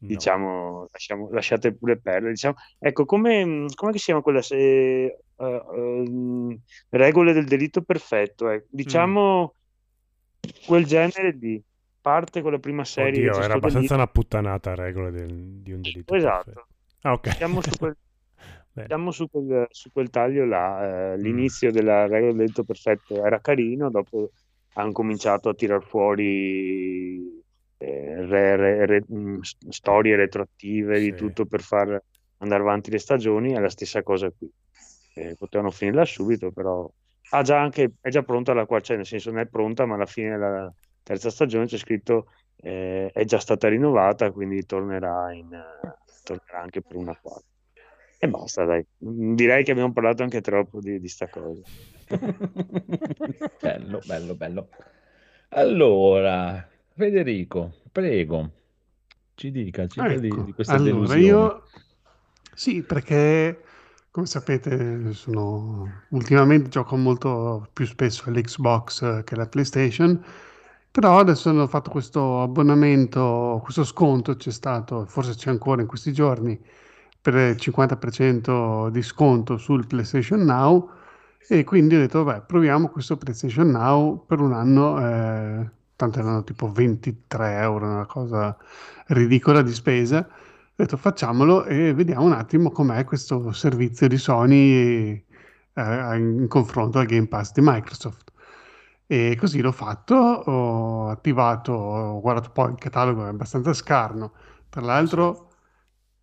No. 0.00 0.06
diciamo, 0.06 0.88
lasciamo- 0.92 1.28
lasciate 1.30 1.74
pure 1.74 1.98
perdere. 1.98 2.30
Diciamo, 2.30 2.54
ecco, 2.78 3.04
come, 3.04 3.66
come 3.74 3.92
si 3.98 4.04
chiama 4.04 4.20
quella 4.22 4.42
se, 4.42 4.56
eh, 4.56 5.16
ehm, 5.36 6.56
regole 6.90 7.32
del 7.32 7.46
delitto 7.46 7.82
perfetto? 7.82 8.48
eh. 8.50 8.64
Diciamo 8.68 9.54
quel 10.64 10.86
genere 10.86 11.36
di 11.36 11.60
parte 12.00 12.40
con 12.42 12.52
la 12.52 12.58
prima 12.58 12.84
serie. 12.84 13.28
Oddio, 13.30 13.42
era 13.42 13.54
abbastanza 13.54 13.94
una 13.94 14.06
puttanata 14.06 14.72
a 14.72 14.74
regole 14.74 15.10
del- 15.10 15.60
di 15.62 15.72
un 15.72 15.80
delitto 15.80 16.14
Esatto. 16.14 16.66
Ah, 17.02 17.12
ok. 17.12 17.28
Siamo 17.36 17.60
su 17.62 17.70
quel, 17.78 17.96
siamo 18.86 19.10
su 19.10 19.28
quel, 19.30 19.66
su 19.70 19.90
quel 19.92 20.10
taglio 20.10 20.44
là. 20.44 21.12
eh, 21.12 21.16
Mm. 21.16 21.20
l'inizio 21.20 21.70
della 21.70 22.02
regola 22.06 22.26
del 22.32 22.36
delitto 22.36 22.64
perfetto 22.64 23.24
era 23.24 23.40
carino, 23.40 23.90
dopo 23.90 24.30
hanno 24.74 24.92
cominciato 24.92 25.48
a 25.48 25.54
tirar 25.54 25.82
fuori 25.82 27.36
eh, 27.80 28.26
re- 28.26 28.56
re- 28.56 28.86
re- 28.86 29.04
mh, 29.06 29.40
s- 29.40 29.56
storie 29.68 30.16
retroattive 30.16 30.98
di 30.98 31.10
Sì. 31.10 31.14
tutto 31.14 31.46
per 31.46 31.60
far 31.62 32.00
andare 32.38 32.62
avanti 32.62 32.90
le 32.90 32.98
stagioni. 32.98 33.52
È 33.52 33.58
la 33.60 33.68
stessa 33.70 34.02
cosa 34.02 34.30
qui. 34.36 34.50
Eh, 35.14 35.34
potevano 35.38 35.70
finirla 35.70 36.04
subito, 36.04 36.50
però 36.52 36.88
ha 37.30 37.42
già 37.42 37.60
anche, 37.60 37.92
è 38.00 38.08
già 38.08 38.22
pronta 38.22 38.52
la 38.54 38.66
quarta, 38.66 38.86
cioè 38.86 38.96
nel 38.96 39.06
senso 39.06 39.30
non 39.30 39.40
è 39.40 39.46
pronta, 39.46 39.84
ma 39.86 39.94
alla 39.96 40.06
fine 40.06 40.30
della 40.30 40.72
terza 41.08 41.30
stagione 41.30 41.64
c'è 41.64 41.78
scritto 41.78 42.26
eh, 42.56 43.10
è 43.12 43.24
già 43.24 43.38
stata 43.38 43.66
rinnovata, 43.68 44.30
quindi 44.30 44.66
tornerà, 44.66 45.32
in, 45.32 45.48
tornerà 46.22 46.60
anche 46.60 46.82
per 46.82 46.96
una 46.96 47.16
quarta. 47.18 47.46
E 48.18 48.28
basta, 48.28 48.64
dai. 48.64 48.84
Direi 48.98 49.64
che 49.64 49.70
abbiamo 49.70 49.92
parlato 49.92 50.22
anche 50.22 50.42
troppo 50.42 50.80
di, 50.80 51.00
di 51.00 51.08
sta 51.08 51.28
cosa. 51.28 51.62
Bello, 53.60 54.00
bello, 54.06 54.34
bello. 54.34 54.68
Allora, 55.50 56.68
Federico, 56.94 57.74
prego, 57.90 58.50
ci 59.34 59.50
dica, 59.50 59.86
ci 59.86 60.02
dia 60.02 60.18
di, 60.18 60.26
ecco. 60.26 60.42
di 60.42 60.52
queste 60.52 60.74
Allora, 60.74 61.14
delusioni. 61.14 61.24
io 61.24 61.62
sì, 62.54 62.82
perché 62.82 63.62
come 64.10 64.26
sapete, 64.26 65.12
sono 65.12 66.02
ultimamente 66.10 66.68
gioco 66.70 66.96
molto 66.96 67.68
più 67.72 67.86
spesso 67.86 68.24
all'Xbox 68.26 69.22
che 69.22 69.34
alla 69.34 69.46
PlayStation, 69.46 70.20
però 70.98 71.20
adesso 71.20 71.48
hanno 71.48 71.68
fatto 71.68 71.90
questo 71.90 72.42
abbonamento, 72.42 73.60
questo 73.62 73.84
sconto 73.84 74.34
c'è 74.34 74.50
stato, 74.50 75.04
forse 75.06 75.36
c'è 75.36 75.48
ancora 75.48 75.80
in 75.80 75.86
questi 75.86 76.12
giorni, 76.12 76.60
per 77.20 77.34
il 77.34 77.54
50% 77.54 78.88
di 78.88 79.02
sconto 79.02 79.58
sul 79.58 79.86
PlayStation 79.86 80.40
Now 80.40 80.90
e 81.46 81.62
quindi 81.62 81.94
ho 81.94 81.98
detto, 82.00 82.24
vabbè, 82.24 82.46
proviamo 82.46 82.88
questo 82.88 83.16
PlayStation 83.16 83.70
Now 83.70 84.24
per 84.26 84.40
un 84.40 84.52
anno, 84.52 84.98
eh, 84.98 85.70
tanto 85.94 86.18
erano 86.18 86.42
tipo 86.42 86.68
23 86.72 87.58
euro, 87.60 87.86
una 87.86 88.06
cosa 88.06 88.56
ridicola 89.06 89.62
di 89.62 89.72
spesa. 89.72 90.26
Ho 90.28 90.72
detto 90.74 90.96
facciamolo 90.96 91.64
e 91.66 91.94
vediamo 91.94 92.24
un 92.24 92.32
attimo 92.32 92.72
com'è 92.72 93.04
questo 93.04 93.52
servizio 93.52 94.08
di 94.08 94.16
Sony 94.16 95.24
eh, 95.74 96.16
in 96.16 96.46
confronto 96.48 96.98
al 96.98 97.06
Game 97.06 97.28
Pass 97.28 97.52
di 97.52 97.60
Microsoft. 97.62 98.27
E 99.10 99.36
così 99.36 99.60
l'ho 99.62 99.72
fatto, 99.72 100.14
ho 100.16 101.08
attivato, 101.08 101.72
ho 101.72 102.20
guardato 102.20 102.50
poi 102.50 102.72
il 102.72 102.78
catalogo, 102.78 103.24
è 103.24 103.28
abbastanza 103.28 103.72
scarno. 103.72 104.34
Tra 104.68 104.82
l'altro, 104.82 105.48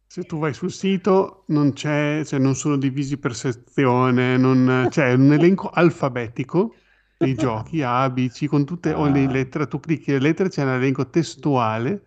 se 0.06 0.26
tu 0.26 0.38
vai 0.38 0.54
sul 0.54 0.72
sito, 0.72 1.46
non 1.48 1.74
c'è, 1.74 2.22
cioè 2.26 2.40
non 2.40 2.54
sono 2.56 2.78
divisi 2.78 3.18
per 3.18 3.36
sezione, 3.36 4.38
non, 4.38 4.88
c'è 4.90 5.14
un 5.14 5.34
elenco 5.34 5.70
alfabetico 5.70 6.84
dei 7.18 7.36
giochi 7.38 7.82
A, 7.82 8.08
B, 8.12 8.30
C, 8.30 8.46
con 8.48 8.66
tutte 8.66 8.94
le 8.96 9.26
Ah. 9.26 9.28
lettere, 9.28 9.68
tu 9.68 9.80
clicchi 9.80 10.12
le 10.12 10.20
lettere, 10.20 10.50
c'è 10.50 10.62
un 10.64 10.70
elenco 10.70 11.10
testuale 11.10 12.06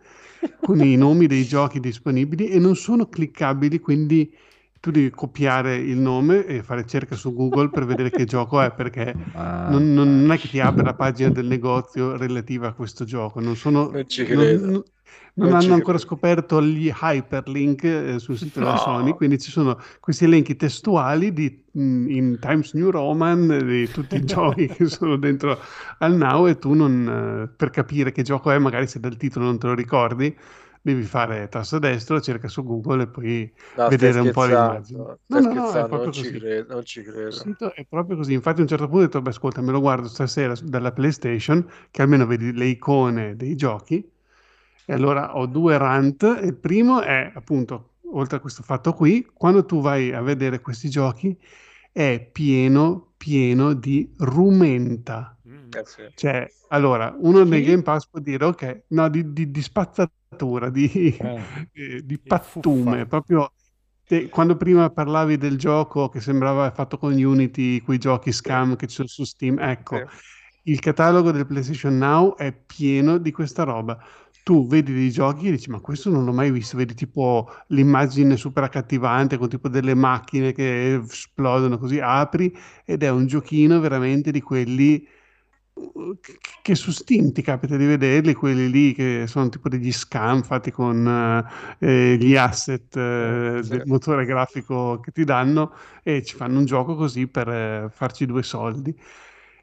con 0.61 0.81
i 0.83 0.97
nomi 0.97 1.27
dei 1.27 1.45
giochi 1.45 1.81
disponibili 1.81 2.49
e 2.49 2.59
non 2.61 2.77
sono 2.77 3.09
cliccabili, 3.09 3.81
quindi 3.81 4.33
tu 4.89 4.91
devi 4.91 5.11
copiare 5.11 5.77
il 5.77 5.99
nome 5.99 6.47
e 6.47 6.63
fare 6.63 6.87
cerca 6.87 7.15
su 7.15 7.33
Google 7.35 7.71
per 7.71 7.85
vedere 7.85 8.11
che 8.11 8.25
gioco 8.25 8.61
è, 8.61 8.73
perché 8.73 9.15
Ah. 9.33 9.69
non, 9.71 9.93
non- 9.93 10.21
non 10.21 10.33
è 10.33 10.39
che 10.39 10.49
ti 10.49 10.61
apre 10.61 10.83
la 10.85 10.95
pagina 10.95 11.29
del 11.31 11.47
negozio 11.47 12.17
relativa 12.17 12.69
a 12.69 12.73
questo 12.73 13.05
gioco, 13.05 13.41
non 13.41 13.57
sono... 13.57 13.91
Non 13.91 14.09
ci 14.09 14.25
credo. 14.25 14.67
non- 14.67 14.83
non 15.35 15.51
Non 15.51 15.61
ci 15.61 15.67
hanno 15.67 15.75
ancora 15.75 15.99
credo. 15.99 15.99
scoperto 15.99 16.61
gli 16.63 16.91
hyperlink 16.93 17.85
eh, 17.85 18.19
sul 18.19 18.37
sito 18.37 18.59
della 18.59 18.73
No. 18.73 18.79
Sony, 18.79 19.15
quindi 19.15 19.39
ci 19.39 19.51
sono 19.53 19.79
questi 20.01 20.25
elenchi 20.25 20.57
testuali 20.57 21.33
di, 21.33 21.65
mh, 21.71 22.11
in 22.11 22.39
Times 22.41 22.73
New 22.75 22.91
Roman 22.91 23.47
di 23.65 23.89
tutti 23.91 24.17
i 24.17 24.25
giochi 24.25 24.67
che 24.67 24.87
sono 24.87 25.17
dentro 25.17 25.59
al 25.99 26.15
Now 26.17 26.47
e 26.49 26.59
tu 26.59 26.73
non, 26.75 27.45
eh, 27.47 27.55
per 27.57 27.71
capire 27.71 28.11
che 28.13 28.23
gioco 28.23 28.51
è, 28.51 28.59
magari 28.59 28.87
se 28.89 28.99
dal 29.01 29.17
titolo 29.17 29.45
non 29.45 29.59
te 29.59 29.69
lo 29.69 29.75
ricordi, 29.75 30.37
devi 30.83 31.03
fare 31.03 31.49
tasto 31.49 31.79
destro, 31.79 32.21
cerca 32.21 32.49
su 32.49 32.63
Google 32.65 33.05
e 33.05 33.09
poi 33.09 33.53
No, 33.77 33.89
vedere 33.89 34.21
un 34.21 34.31
po' 34.31 34.45
le. 34.45 34.57
Stai 34.57 34.83
No, 35.27 35.41
no, 35.41 35.53
no, 35.53 35.77
è 35.77 35.87
proprio 35.87 36.01
non 36.05 36.13
ci 36.13 36.31
così. 36.31 36.33
credo, 36.33 36.75
non 36.75 36.85
ci 36.85 37.03
credo. 37.03 37.45
sito 37.45 37.75
è 37.75 37.85
proprio 37.87 38.17
così. 38.17 38.33
Infatti, 38.33 38.61
a 38.61 38.63
un 38.63 38.69
certo 38.69 38.85
punto 38.89 38.99
ho 39.03 39.07
detto: 39.07 39.23
Beh, 39.23 39.31
ascolta, 39.31 39.61
me 39.61 39.73
lo 39.73 39.81
guardo 39.81 40.09
stasera 40.09 40.55
dalla 40.63 40.93
PlayStation, 40.93 41.67
che 41.91 42.03
almeno 42.03 42.27
vedi 42.27 42.53
le 42.53 42.67
icone 42.67 43.37
dei 43.37 43.55
giochi. 43.57 44.11
E 44.85 44.93
allora 44.93 45.37
ho 45.37 45.47
due 45.47 45.77
rant. 45.79 46.23
Il 46.43 46.55
primo 46.57 47.01
è 47.03 47.31
appunto, 47.35 47.97
oltre 48.13 48.39
a 48.39 48.41
questo 48.41 48.63
fatto 48.63 48.93
qui, 48.95 49.29
quando 49.33 49.65
tu 49.67 49.81
vai 49.81 50.13
a 50.13 50.23
vedere 50.23 50.61
questi 50.61 50.89
giochi, 50.89 51.39
è 51.93 52.21
pieno, 52.33 53.13
pieno 53.17 53.75
di 53.75 54.13
rumenta. 54.19 55.37
Eh 55.75 55.85
sì. 55.85 56.03
Cioè, 56.15 56.51
allora, 56.69 57.15
uno 57.21 57.45
nei 57.45 57.63
Chi? 57.63 57.71
Game 57.71 57.83
Pass 57.83 58.09
può 58.09 58.21
dire, 58.21 58.45
ok, 58.45 58.85
no, 58.89 59.09
di, 59.09 59.33
di- 59.33 59.51
di 59.51 59.63
spazzatura, 59.63 60.13
di, 60.71 61.17
Eh. 61.19 61.71
eh, 61.73 62.03
di 62.05 62.19
pattume, 62.19 63.05
fuffa. 63.05 63.07
proprio 63.07 63.53
te- 64.05 64.29
quando 64.29 64.57
prima 64.57 64.91
parlavi 64.91 65.37
del 65.37 65.57
gioco 65.59 66.09
che 66.09 66.21
sembrava 66.21 66.71
fatto 66.71 66.99
con 66.99 67.13
Unity, 67.13 67.81
quei 67.81 67.99
giochi 67.99 68.33
scam 68.33 68.77
che 68.77 68.87
ci 68.87 68.95
sono 68.97 69.09
su 69.09 69.25
Steam, 69.25 69.59
ecco, 69.59 70.05
Sì. 70.07 70.71
il 70.71 70.79
catalogo 70.81 71.31
del 71.33 71.47
PlayStation 71.47 71.97
Now 71.97 72.35
è 72.37 72.53
pieno 72.53 73.19
di 73.19 73.31
questa 73.33 73.63
roba. 73.65 73.99
Tu 74.43 74.67
vedi 74.67 74.93
dei 74.95 75.11
giochi 75.11 75.49
e 75.49 75.51
dici, 75.53 75.71
ma 75.71 75.81
questo 75.81 76.09
non 76.11 76.25
l'ho 76.25 76.33
mai 76.33 76.51
visto, 76.51 76.77
vedi 76.79 76.95
tipo 76.95 77.51
l'immagine 77.69 78.37
super 78.37 78.65
accattivante 78.65 79.37
con 79.37 79.49
tipo 79.49 79.69
delle 79.69 79.95
macchine 79.95 80.53
che 80.53 80.95
esplodono 80.95 81.77
così, 81.79 82.01
apri 82.01 82.55
ed 82.85 83.03
è 83.03 83.11
un 83.11 83.27
giochino 83.27 83.79
veramente 83.81 84.31
di 84.31 84.41
quelli 84.41 85.07
che 86.63 86.75
su 86.75 86.91
Steam 86.91 87.33
ti 87.33 87.43
capita 87.43 87.77
di 87.77 87.85
vederli, 87.87 88.35
quelli 88.35 88.71
lì 88.71 88.93
che 88.95 89.25
sono 89.27 89.49
tipo 89.49 89.69
degli 89.69 89.93
scam 89.93 90.43
fatti 90.43 90.71
con 90.71 91.07
eh, 91.81 92.13
eh, 92.13 92.17
gli 92.19 92.37
asset 92.37 92.97
eh, 92.97 93.61
Sì. 93.63 93.69
del 93.69 93.83
motore 93.87 94.25
grafico 94.25 95.01
che 95.01 95.11
ti 95.13 95.25
danno 95.25 95.73
e 96.03 96.23
ci 96.23 96.37
fanno 96.37 96.59
un 96.59 96.65
gioco 96.65 96.95
così 96.95 97.27
per 97.29 97.49
eh, 97.49 97.89
farci 97.91 98.27
due 98.27 98.43
soldi. 98.43 98.95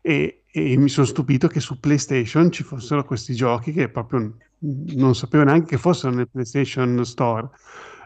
E, 0.01 0.43
e 0.51 0.77
mi 0.77 0.89
sono 0.89 1.05
stupito 1.07 1.47
che 1.47 1.59
su 1.59 1.79
PlayStation 1.79 2.51
ci 2.51 2.63
fossero 2.63 3.03
questi 3.03 3.33
giochi 3.35 3.71
che 3.73 3.89
proprio 3.89 4.37
non 4.59 5.15
sapevo 5.15 5.43
neanche 5.43 5.69
che 5.75 5.77
fossero 5.77 6.13
nel 6.13 6.29
PlayStation 6.29 7.03
Store. 7.05 7.49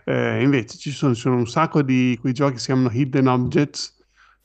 Eh, 0.06 0.41
invece 0.41 0.77
ci 0.77 0.91
sono, 0.91 1.14
ci 1.14 1.22
sono 1.22 1.36
un 1.38 1.48
sacco 1.48 1.81
di 1.84 2.18
quei 2.19 2.34
giochi 2.34 2.53
che 2.53 2.60
si 2.60 2.65
chiamano 2.68 2.90
Hidden 2.91 3.27
Objects, 3.27 3.98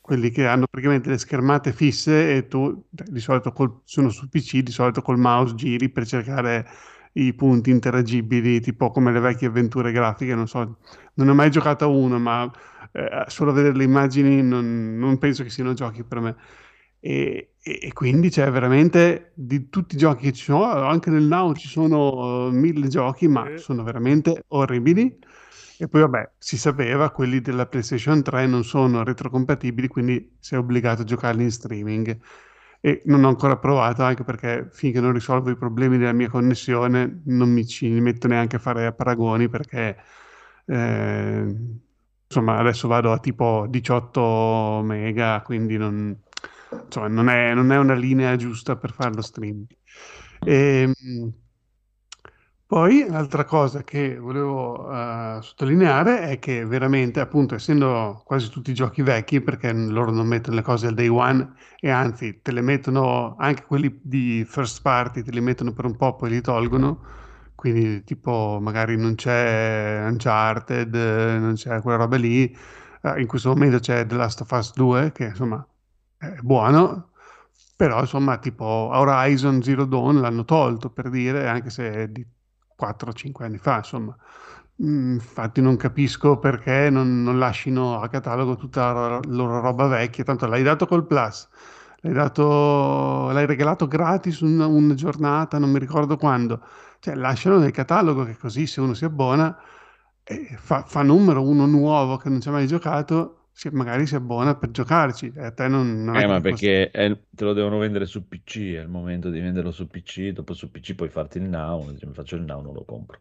quelli 0.05 0.31
che 0.31 0.47
hanno 0.47 0.67
praticamente 0.71 1.09
le 1.09 1.17
schermate 1.19 1.73
fisse 1.73 2.37
e 2.37 2.47
tu 2.47 2.85
di 2.91 3.21
solito 3.21 3.53
col- 3.53 3.81
sono 3.85 4.11
su 4.11 4.29
PC, 4.29 4.59
di 4.61 4.71
solito 4.71 5.01
col 5.03 5.19
mouse 5.19 5.55
giri 5.55 5.89
per 5.89 6.07
cercare 6.07 6.67
i 7.15 7.33
punti 7.35 7.71
interagibili, 7.71 8.61
tipo 8.61 8.91
come 8.91 9.13
le 9.13 9.21
vecchie 9.21 9.47
avventure 9.49 9.93
grafiche, 9.93 10.35
non 10.35 10.47
so, 10.49 10.79
non 11.15 11.29
ho 11.29 11.35
mai 11.35 11.51
giocato 11.51 11.85
a 11.85 11.89
uno, 11.89 12.19
ma 12.19 12.51
eh, 12.93 13.25
solo 13.29 13.51
a 13.51 13.55
vedere 13.55 13.77
le 13.77 13.85
immagini 13.85 14.43
non, 14.43 14.99
non 14.99 15.19
penso 15.19 15.43
che 15.43 15.51
siano 15.51 15.73
giochi 15.75 16.03
per 16.05 16.21
me. 16.21 16.37
E, 17.01 17.53
e- 17.63 17.79
e 17.83 17.93
quindi 17.93 18.31
c'è 18.31 18.51
veramente 18.51 19.33
di 19.35 19.69
tutti 19.69 19.95
i 19.95 19.99
giochi 19.99 20.25
che 20.25 20.33
ci 20.33 20.45
sono, 20.45 20.65
anche 20.87 21.11
nel 21.11 21.23
Now 21.25 21.53
ci 21.55 21.69
sono 21.69 22.49
eh, 22.49 22.53
mille 22.53 22.89
giochi, 22.89 23.29
ma 23.29 23.51
sono 23.55 23.83
veramente 23.83 24.45
orribili. 24.49 25.19
E 25.77 25.89
poi 25.89 26.03
vabbè, 26.03 26.33
si 26.39 26.57
sapeva, 26.57 27.11
quelli 27.11 27.41
della 27.41 27.67
PlayStation 27.67 28.23
3 28.23 28.47
non 28.47 28.63
sono 28.65 29.03
retrocompatibili, 29.03 29.89
quindi 29.89 30.37
sei 30.39 30.59
obbligato 30.59 31.03
a 31.03 31.05
giocarli 31.05 31.43
in 31.43 31.51
streaming. 31.51 32.17
E 32.81 33.03
non 33.07 33.25
ho 33.25 33.29
ancora 33.29 33.57
provato, 33.59 34.03
anche 34.03 34.23
perché 34.25 34.69
finché 34.71 35.01
non 35.01 35.13
risolvo 35.13 35.51
i 35.51 35.57
problemi 35.57 35.97
della 35.99 36.13
mia 36.13 36.29
connessione 36.29 37.23
non 37.25 37.51
mi 37.51 37.67
ci 37.67 37.89
metto 37.89 38.29
neanche 38.29 38.57
a 38.57 38.59
fare 38.59 38.93
paragoni, 38.93 39.49
perché 39.49 39.97
eh, 40.67 41.57
insomma 42.27 42.59
adesso 42.59 42.87
vado 42.89 43.11
a 43.13 43.19
tipo 43.19 43.67
18 43.69 44.83
mega, 44.85 45.43
quindi 45.43 45.77
non, 45.77 46.17
insomma, 46.85 47.09
non 47.09 47.29
è, 47.29 47.55
non 47.55 47.73
è 47.73 47.79
una 47.79 47.95
linea 47.95 48.37
giusta 48.37 48.77
per 48.77 48.93
fare 48.93 49.15
lo 49.15 49.23
streaming. 49.23 49.67
Ehm, 50.45 50.93
poi 52.75 53.07
l'altra 53.09 53.45
cosa 53.45 53.85
che 53.85 54.19
volevo 54.19 54.91
eh, 54.91 55.39
sottolineare 55.43 56.23
è 56.23 56.41
che 56.41 56.67
veramente, 56.67 57.21
appunto, 57.21 57.55
essendo 57.55 58.21
quasi 58.25 58.51
tutti 58.51 58.75
giochi 58.75 59.01
vecchi, 59.03 59.41
perché 59.41 59.73
loro 59.73 60.11
non 60.11 60.27
mettono 60.27 60.57
le 60.57 60.63
cose 60.63 60.89
al 60.89 60.95
day 60.95 61.07
one 61.07 61.53
e 61.79 61.91
anzi 61.91 62.41
te 62.43 62.51
le 62.51 62.63
mettono 62.63 63.37
anche 63.39 63.63
quelli 63.65 64.01
di 64.03 64.45
first 64.45 64.83
party, 64.83 65.23
te 65.23 65.31
li 65.31 65.41
mettono 65.41 65.73
per 65.73 65.85
un 65.85 65.95
po', 65.95 66.17
poi 66.17 66.31
li 66.31 66.41
tolgono. 66.41 67.01
Quindi, 67.55 68.03
tipo, 68.03 68.59
magari 68.61 68.97
non 68.97 69.15
c'è 69.15 70.05
Uncharted, 70.09 70.95
non 71.39 71.53
c'è 71.55 71.81
quella 71.81 71.99
roba 71.99 72.17
lì. 72.17 72.53
Eh, 73.03 73.21
in 73.21 73.29
questo 73.29 73.51
momento 73.51 73.79
c'è 73.79 74.05
The 74.05 74.17
Last 74.17 74.41
of 74.41 74.51
Us 74.51 74.73
2, 74.75 75.13
che 75.13 75.27
insomma 75.27 75.65
è 76.19 76.35
buono, 76.43 77.11
però 77.77 78.01
insomma, 78.01 78.39
tipo 78.39 78.65
Horizon 78.65 79.63
Zero 79.63 79.85
Dawn 79.85 80.21
l'hanno 80.21 80.45
tolto 80.45 80.91
per 80.91 81.09
dire, 81.11 81.49
anche 81.49 81.71
se 81.71 81.93
è 81.93 82.09
di 82.09 82.27
4-5 82.77 83.45
anni 83.47 83.59
fa, 83.59 83.77
insomma. 83.79 84.17
Mm, 84.83 85.13
Infatti 85.15 85.61
non 85.61 85.77
capisco 85.77 86.39
perché 86.39 86.91
non, 86.91 87.23
non 87.23 87.39
lasciano 87.39 88.01
a 88.01 88.09
catalogo 88.09 88.57
tutta 88.57 88.93
la 88.93 89.07
ro- 89.09 89.21
loro 89.29 89.61
roba 89.61 89.87
vecchia, 89.87 90.25
tanto 90.25 90.47
l'hai 90.47 90.63
dato 90.65 90.87
col 90.87 91.07
Plus, 91.07 91.49
l'hai 92.01 92.13
dato, 92.13 93.31
l'hai 93.31 93.47
regalato 93.47 93.87
gratis 93.87 94.41
una, 94.41 94.67
una 94.67 94.95
giornata, 94.95 95.59
non 95.59 95.71
mi 95.71 95.79
ricordo 95.79 96.17
quando. 96.17 96.61
Cioè, 96.99 97.15
lascialo 97.15 97.59
nel 97.59 97.71
catalogo 97.71 98.25
che 98.25 98.37
così 98.37 98.67
se 98.67 98.81
uno 98.81 98.95
si 98.95 99.05
abbona 99.05 99.57
e 100.25 100.57
fa, 100.59 100.83
fa 100.85 101.03
numero 101.03 101.43
uno 101.47 101.67
nuovo 101.67 102.17
che 102.17 102.29
non 102.29 102.41
ci 102.41 102.49
ha 102.49 102.53
mai 102.53 102.67
giocato, 102.67 103.44
si- 103.55 103.71
magari 103.71 104.07
si 104.07 104.15
abbona 104.17 104.57
per 104.57 104.71
giocarci. 104.71 105.33
A 105.37 105.53
te 105.53 105.69
non, 105.69 106.05
non 106.05 106.17
Eh, 106.17 106.27
ma 106.27 106.41
perché 106.41 106.91
è 106.91 107.19
te 107.31 107.45
lo 107.45 107.53
devono 107.53 107.79
vendere 107.79 108.07
su 108.07 108.27
PC, 108.29 108.75
è 108.75 108.81
il 108.81 108.89
momento 108.89 109.31
di 109.31 109.41
venderlo 109.41 109.71
su 109.73 109.89
PC, 109.89 110.29
dopo 110.31 110.55
su 110.55 110.71
PC 110.71 110.95
puoi 110.95 111.09
farti 111.09 111.39
il 111.39 111.45
now, 111.45 111.95
se 111.97 112.07
mi 112.07 112.15
faccio 112.15 112.37
il 112.37 112.43
now 112.43 112.61
non 112.63 112.73
lo 112.75 112.85
compro. 112.85 113.19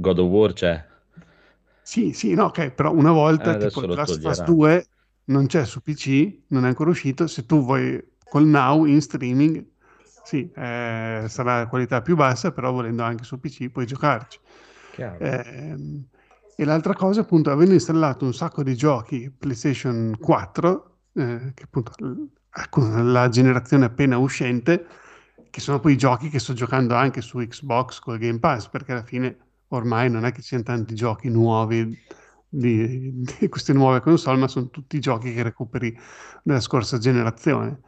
God 0.00 0.18
of 0.18 0.28
War 0.30 0.52
c'è, 0.52 0.84
Sì, 1.80 2.12
sì, 2.12 2.34
no, 2.34 2.46
ok, 2.46 2.70
però 2.72 2.92
una 2.92 3.12
volta 3.12 3.54
Eh, 3.54 3.58
tipo 3.58 3.80
Last 3.86 4.16
of 4.16 4.24
Us 4.24 4.42
toglieranno. 4.42 4.42
2 4.42 4.88
non 5.26 5.46
c'è 5.46 5.64
su 5.64 5.80
PC, 5.82 6.42
non 6.48 6.64
è 6.64 6.68
ancora 6.68 6.90
uscito, 6.90 7.26
se 7.28 7.46
tu 7.46 7.62
vuoi 7.64 8.02
col 8.26 8.44
Now 8.46 8.84
in 8.86 9.00
streaming, 9.00 9.64
sì, 10.20 10.50
eh, 10.50 11.24
sarà 11.28 11.68
qualità 11.68 12.02
più 12.02 12.16
bassa, 12.16 12.50
però 12.52 12.72
volendo 12.72 13.02
anche 13.04 13.22
su 13.24 13.38
PC 13.38 13.70
puoi 13.70 13.86
giocarci. 13.86 14.40
chiaro. 14.92 15.26
Ehm, 15.26 16.08
e 16.58 16.64
l'altra 16.64 16.94
cosa, 16.94 17.20
appunto, 17.20 17.50
avendo 17.50 17.74
installato 17.74 18.24
un 18.24 18.32
sacco 18.32 18.62
di 18.62 18.74
giochi 18.74 19.30
PlayStation 19.30 20.16
4, 20.18 20.98
eh, 21.12 21.52
che 21.54 21.62
appunto 21.64 21.92
con 22.70 23.12
la 23.12 23.28
generazione 23.28 23.84
appena 23.84 24.16
uscente, 24.16 24.86
che 25.50 25.60
sono 25.60 25.80
poi 25.80 25.92
i 25.92 25.98
giochi 25.98 26.30
che 26.30 26.38
sto 26.38 26.54
giocando 26.54 26.94
anche 26.94 27.20
su 27.20 27.38
Xbox 27.38 27.98
col 27.98 28.16
Game 28.16 28.38
Pass, 28.38 28.68
perché 28.68 28.92
alla 28.92 29.04
fine 29.04 29.36
ormai 29.68 30.08
non 30.08 30.24
è 30.24 30.32
che 30.32 30.40
ci 30.40 30.48
siano 30.48 30.62
tanti 30.62 30.94
giochi 30.94 31.28
nuovi 31.28 31.94
di, 32.48 33.12
di 33.38 33.48
queste 33.50 33.74
nuove 33.74 34.00
console, 34.00 34.38
ma 34.38 34.48
sono 34.48 34.70
tutti 34.70 34.98
giochi 34.98 35.34
che 35.34 35.42
recuperi 35.42 35.94
della 36.42 36.60
scorsa 36.60 36.96
generazione. 36.96 37.80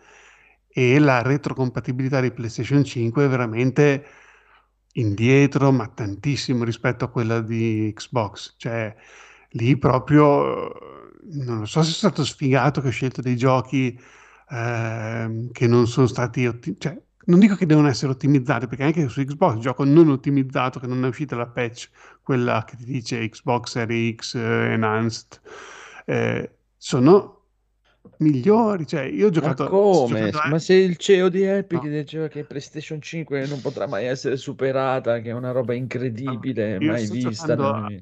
E 0.69 0.99
la 0.99 1.23
retrocompatibilità 1.23 2.21
di 2.21 2.31
PlayStation 2.33 2.85
5 2.85 3.25
è 3.25 3.29
veramente 3.29 4.05
indietro, 4.93 5.71
ma 5.73 5.89
tantissimo 5.89 6.65
rispetto 6.65 7.05
a 7.05 7.09
quella 7.09 7.41
di 7.41 7.93
Xbox. 7.95 8.55
Cioè, 8.57 8.95
lì 9.51 9.77
proprio 9.79 10.75
eh, 10.75 11.11
non 11.31 11.67
so 11.67 11.83
se 11.83 11.91
è 11.91 11.95
stato 11.95 12.25
sfigato 12.25 12.81
che 12.81 12.89
ho 12.89 12.91
scelto 12.91 13.21
dei 13.23 13.37
giochi 13.37 13.99
ehm, 14.51 15.51
che 15.53 15.67
non 15.67 15.87
sono 15.87 16.07
stati 16.07 16.47
otti- 16.47 16.77
cioè, 16.79 17.01
non 17.27 17.39
dico 17.41 17.55
che 17.57 17.67
devono 17.67 17.89
essere 17.89 18.13
ottimizzati, 18.13 18.67
perché 18.67 18.85
anche 18.85 19.09
su 19.09 19.23
Xbox 19.23 19.59
gioco 19.59 19.85
non 19.85 20.09
ottimizzato, 20.11 20.81
che 20.81 20.87
non 20.87 21.05
è 21.05 21.09
uscita 21.09 21.37
la 21.37 21.47
patch, 21.47 21.91
quella 22.23 22.65
che 22.67 22.77
ti 22.77 22.85
dice 22.85 23.29
Xbox 23.29 23.71
Series 23.73 24.15
X 24.17 24.35
eh, 24.35 24.73
Enhanced, 24.73 25.41
eh, 26.07 26.51
sono 26.77 27.38
migliori. 28.19 28.87
Cioè, 28.87 29.03
io 29.03 29.27
ho 29.29 29.31
Ma 29.41 29.55
giocato... 29.55 29.87
sto 29.91 30.07
come? 30.07 30.09
giocando 30.09 30.39
a- 30.39 30.51
Ma 30.51 30.59
se 30.59 30.75
il 30.75 30.97
CEO 30.97 31.29
di 31.29 31.43
Epic 31.45 31.83
No. 31.83 31.89
diceva 31.89 32.29
che 32.29 32.45
PlayStation 32.45 33.01
5 33.01 33.47
non 33.47 33.61
potrà 33.61 33.87
mai 33.87 34.07
essere 34.07 34.37
superata, 34.37 35.21
che 35.21 35.31
è 35.31 35.33
una 35.33 35.51
roba 35.53 35.75
incredibile, 35.75 36.79
Io 36.81 36.93
mai 36.93 37.07
vista. 37.07 37.57
a- 37.85 37.93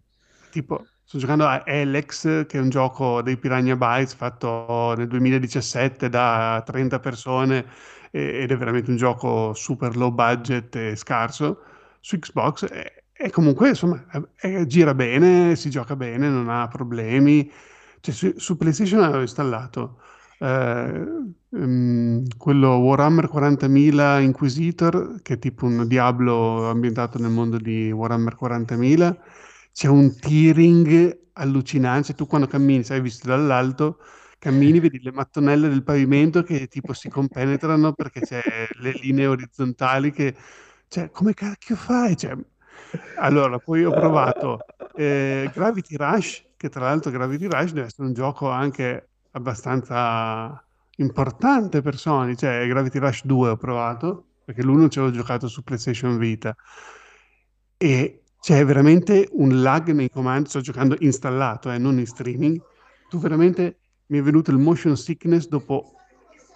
tipo, 0.51 0.91
sto 1.05 1.19
giocando 1.19 1.47
a 1.47 1.63
Alex, 1.67 2.47
che 2.47 2.59
è 2.59 2.61
un 2.61 2.69
gioco 2.71 3.23
dei 3.23 3.37
Piranha 3.39 3.77
Bytes 3.77 4.15
fatto 4.15 4.95
nel 4.97 5.07
2017 5.09 6.09
da 6.09 6.63
30 6.65 7.01
persone 7.01 7.65
ed 8.11 8.51
è 8.51 8.57
veramente 8.57 8.91
un 8.91 8.97
gioco 8.97 9.53
super 9.55 9.97
low 9.97 10.11
budget 10.13 10.75
e 10.77 10.97
scarso 10.97 11.63
su 12.01 12.19
Xbox 12.19 12.65
e, 12.71 13.05
e 13.13 13.31
comunque 13.31 13.69
insomma 13.71 14.05
è- 14.11 14.23
è- 14.49 14.67
gira 14.67 14.95
bene, 14.95 15.57
si 15.57 15.71
gioca 15.71 15.97
bene, 15.97 16.29
non 16.29 16.49
ha 16.49 16.69
problemi. 16.69 17.51
Cioè, 18.07 18.15
su, 18.15 18.33
su 18.37 18.57
PlayStation 18.57 19.03
avevo 19.03 19.23
installato 19.23 19.99
eh, 20.39 21.05
ehm, 21.51 22.27
quello 22.37 22.77
Warhammer 22.77 23.29
40.000 23.29 24.21
Inquisitor, 24.21 25.21
che 25.23 25.35
è 25.35 25.39
tipo 25.39 25.67
un 25.67 25.87
Diablo 25.89 26.69
ambientato 26.71 27.19
nel 27.19 27.31
mondo 27.31 27.59
di 27.59 27.91
Warhammer 27.91 28.37
40.000. 28.37 29.19
C'è 29.73 29.89
un 29.89 30.17
tearing 30.19 31.31
allucinante. 31.35 32.15
Tu 32.15 32.27
quando 32.27 32.47
cammini, 32.47 32.85
sai, 32.85 33.01
visto 33.01 33.27
dall'alto, 33.27 33.99
cammini, 34.39 34.79
vedi 34.81 35.01
le 35.03 35.13
mattonelle 35.13 35.69
del 35.69 35.83
pavimento 35.83 36.43
che 36.45 36.69
tipo 36.69 36.93
si 36.93 37.09
compenetrano 37.09 37.93
perché 37.93 38.21
c'è 38.21 38.43
le 38.79 38.93
linee 38.93 39.27
orizzontali 39.27 40.13
che... 40.13 40.35
Cioè, 40.89 41.11
come 41.11 41.35
cacchio 41.35 41.75
fai? 41.75 42.17
Cioè, 42.17 42.37
allora, 43.19 43.59
poi 43.59 43.85
ho 43.85 43.91
provato 43.91 44.61
eh, 44.95 45.51
Gravity 45.53 45.97
Rush, 45.97 46.45
che 46.57 46.69
tra 46.69 46.85
l'altro 46.85 47.11
Gravity 47.11 47.47
Rush 47.47 47.73
deve 47.73 47.87
essere 47.87 48.07
un 48.07 48.15
gioco 48.15 48.51
anche 48.51 49.09
abbastanza 49.33 50.63
importante 50.97 51.83
per 51.83 51.97
Sony, 51.97 52.37
cioè 52.37 52.67
Gravity 52.67 52.99
Rush 52.99 53.25
2 53.25 53.51
ho 53.51 53.57
provato, 53.57 54.25
perché 54.45 54.63
l'uno 54.63 54.89
ci 54.89 54.99
avevo 54.99 55.15
giocato 55.15 55.49
su 55.49 55.63
PlayStation 55.63 56.19
Vita. 56.19 56.55
E 57.77 58.23
c'è 58.41 58.65
veramente 58.65 59.29
un 59.33 59.61
lag 59.61 59.91
nei 59.91 60.09
comandi, 60.09 60.49
sto 60.49 60.61
giocando 60.61 60.97
installato, 61.01 61.71
eh, 61.71 61.79
non 61.79 61.99
in 61.99 62.07
streaming, 62.07 62.61
tu 63.09 63.19
veramente 63.19 63.79
mi 64.07 64.19
è 64.19 64.23
venuto 64.23 64.51
il 64.51 64.59
motion 64.59 64.97
sickness 64.97 65.49
dopo 65.49 65.96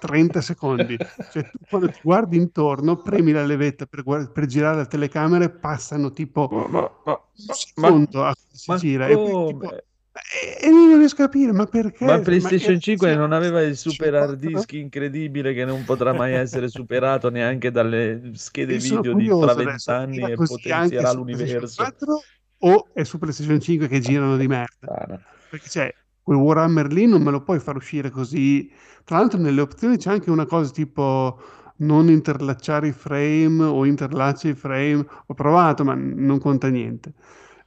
30 0.01 0.41
secondi, 0.41 0.97
cioè 1.31 1.43
tu 1.51 1.59
quando 1.69 1.91
ti 1.91 2.01
guardi 2.03 2.37
intorno, 2.37 3.01
premi 3.01 3.33
la 3.33 3.45
levetta 3.45 3.87
per, 3.87 4.03
guard- 4.03 4.33
per 4.33 4.47
girare 4.47 4.77
la 4.79 4.87
telecamera 4.87 5.45
e 5.45 5.51
passano 5.51 6.11
tipo 6.11 6.49
Ma, 6.51 6.67
ma- 6.69 6.91
ma- 7.05 7.13
un 7.13 7.55
secondo 7.55 8.25
a 8.25 8.35
si 8.53 8.71
ma 8.71 8.77
gira 8.77 9.07
e 9.07 9.15
poi 9.15 9.45
tipo 9.47 9.71
e, 10.13 10.67
e 10.67 10.71
non 10.71 10.99
riesco 10.99 11.23
a 11.23 11.27
capire, 11.27 11.53
ma 11.53 11.67
perché? 11.67 12.05
Ma 12.05 12.17
Ma 12.17 12.23
PlayStation 12.23 12.75
è- 12.75 12.79
5 12.81 13.15
non 13.15 13.33
aveva 13.33 13.63
il 13.63 13.77
super 13.77 14.13
hard 14.15 14.41
54? 14.41 14.51
disk 14.51 14.73
incredibile 14.73 15.55
che 15.55 15.65
non 15.65 15.85
potrà 15.85 16.13
mai 16.13 16.33
essere 16.35 16.69
superato 16.69 17.31
neanche 17.31 17.71
dalle 17.71 18.33
schede 18.35 18.77
video 18.79 19.15
di 19.15 19.29
adesso, 19.31 19.55
vent'anni 19.55 20.31
e 20.31 20.35
potenzierà 20.35 21.13
l'universo. 21.13 21.83
4 21.83 22.21
o 22.63 22.89
è 22.93 23.05
su 23.05 23.19
PlayStation 23.19 23.61
5 23.61 23.89
che 23.89 24.01
girano 24.01 24.37
di 24.37 24.47
merda? 24.49 25.21
Perché 25.49 25.69
c'è 25.69 25.95
quel 26.31 26.39
Warhammer 26.39 26.93
lì 26.93 27.07
non 27.07 27.23
me 27.23 27.31
lo 27.31 27.43
puoi 27.43 27.59
far 27.59 27.77
uscire 27.77 28.11
così. 28.11 28.71
Tra 29.05 29.19
l'altro 29.19 29.39
nelle 29.41 29.61
opzioni 29.61 29.97
c'è 29.97 30.11
anche 30.11 30.31
una 30.31 30.47
cosa 30.47 30.71
tipo 30.71 31.41
non 31.79 32.09
interlacciare 32.09 32.89
i 32.89 32.93
frame 32.93 33.65
o 33.65 33.85
interlaccia 33.85 34.49
i 34.49 34.55
frame. 34.55 35.05
Ho 35.27 35.35
provato, 35.35 35.85
ma 35.85 35.95
non 35.95 36.39
conta 36.39 36.69
niente. 36.69 37.15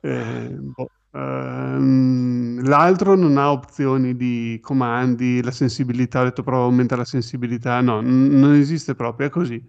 Eh, 0.02 0.50
boh. 0.60 0.90
Ehm, 1.12 2.64
l'altro 2.68 3.16
non 3.16 3.38
ha 3.38 3.52
opzioni 3.52 4.16
di 4.16 4.60
comandi, 4.62 5.42
la 5.44 5.52
sensibilità, 5.52 6.22
ho 6.22 6.24
detto 6.24 6.42
prova 6.44 6.64
a 6.64 6.66
aumentare 6.68 7.02
la 7.02 7.08
sensibilità, 7.08 7.82
no, 7.82 8.02
n- 8.02 8.30
non 8.40 8.54
esiste 8.56 8.96
proprio, 8.96 9.28
è 9.28 9.30
così. 9.30 9.64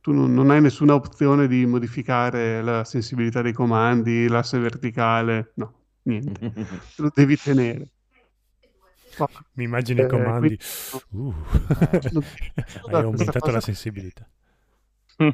Tu 0.00 0.12
non, 0.12 0.32
non 0.34 0.50
hai 0.50 0.60
nessuna 0.60 0.94
opzione 0.94 1.46
di 1.46 1.64
modificare 1.66 2.62
la 2.62 2.84
sensibilità 2.84 3.40
dei 3.42 3.52
comandi, 3.52 4.28
l'asse 4.28 4.58
verticale, 4.58 5.52
no, 5.56 5.72
niente, 6.02 6.42
te 6.94 7.02
lo 7.02 7.10
devi 7.14 7.38
tenere. 7.38 7.88
Ma, 9.18 9.28
Mi 9.52 9.64
immagino 9.64 10.00
i 10.02 10.04
eh, 10.04 10.08
comandi. 10.08 10.56
quindi- 10.56 10.64
Uh. 11.10 11.34
Hai 12.90 13.02
aumentato 13.02 13.38
cosa- 13.38 13.52
la 13.52 13.60
sensibilità. 13.60 14.28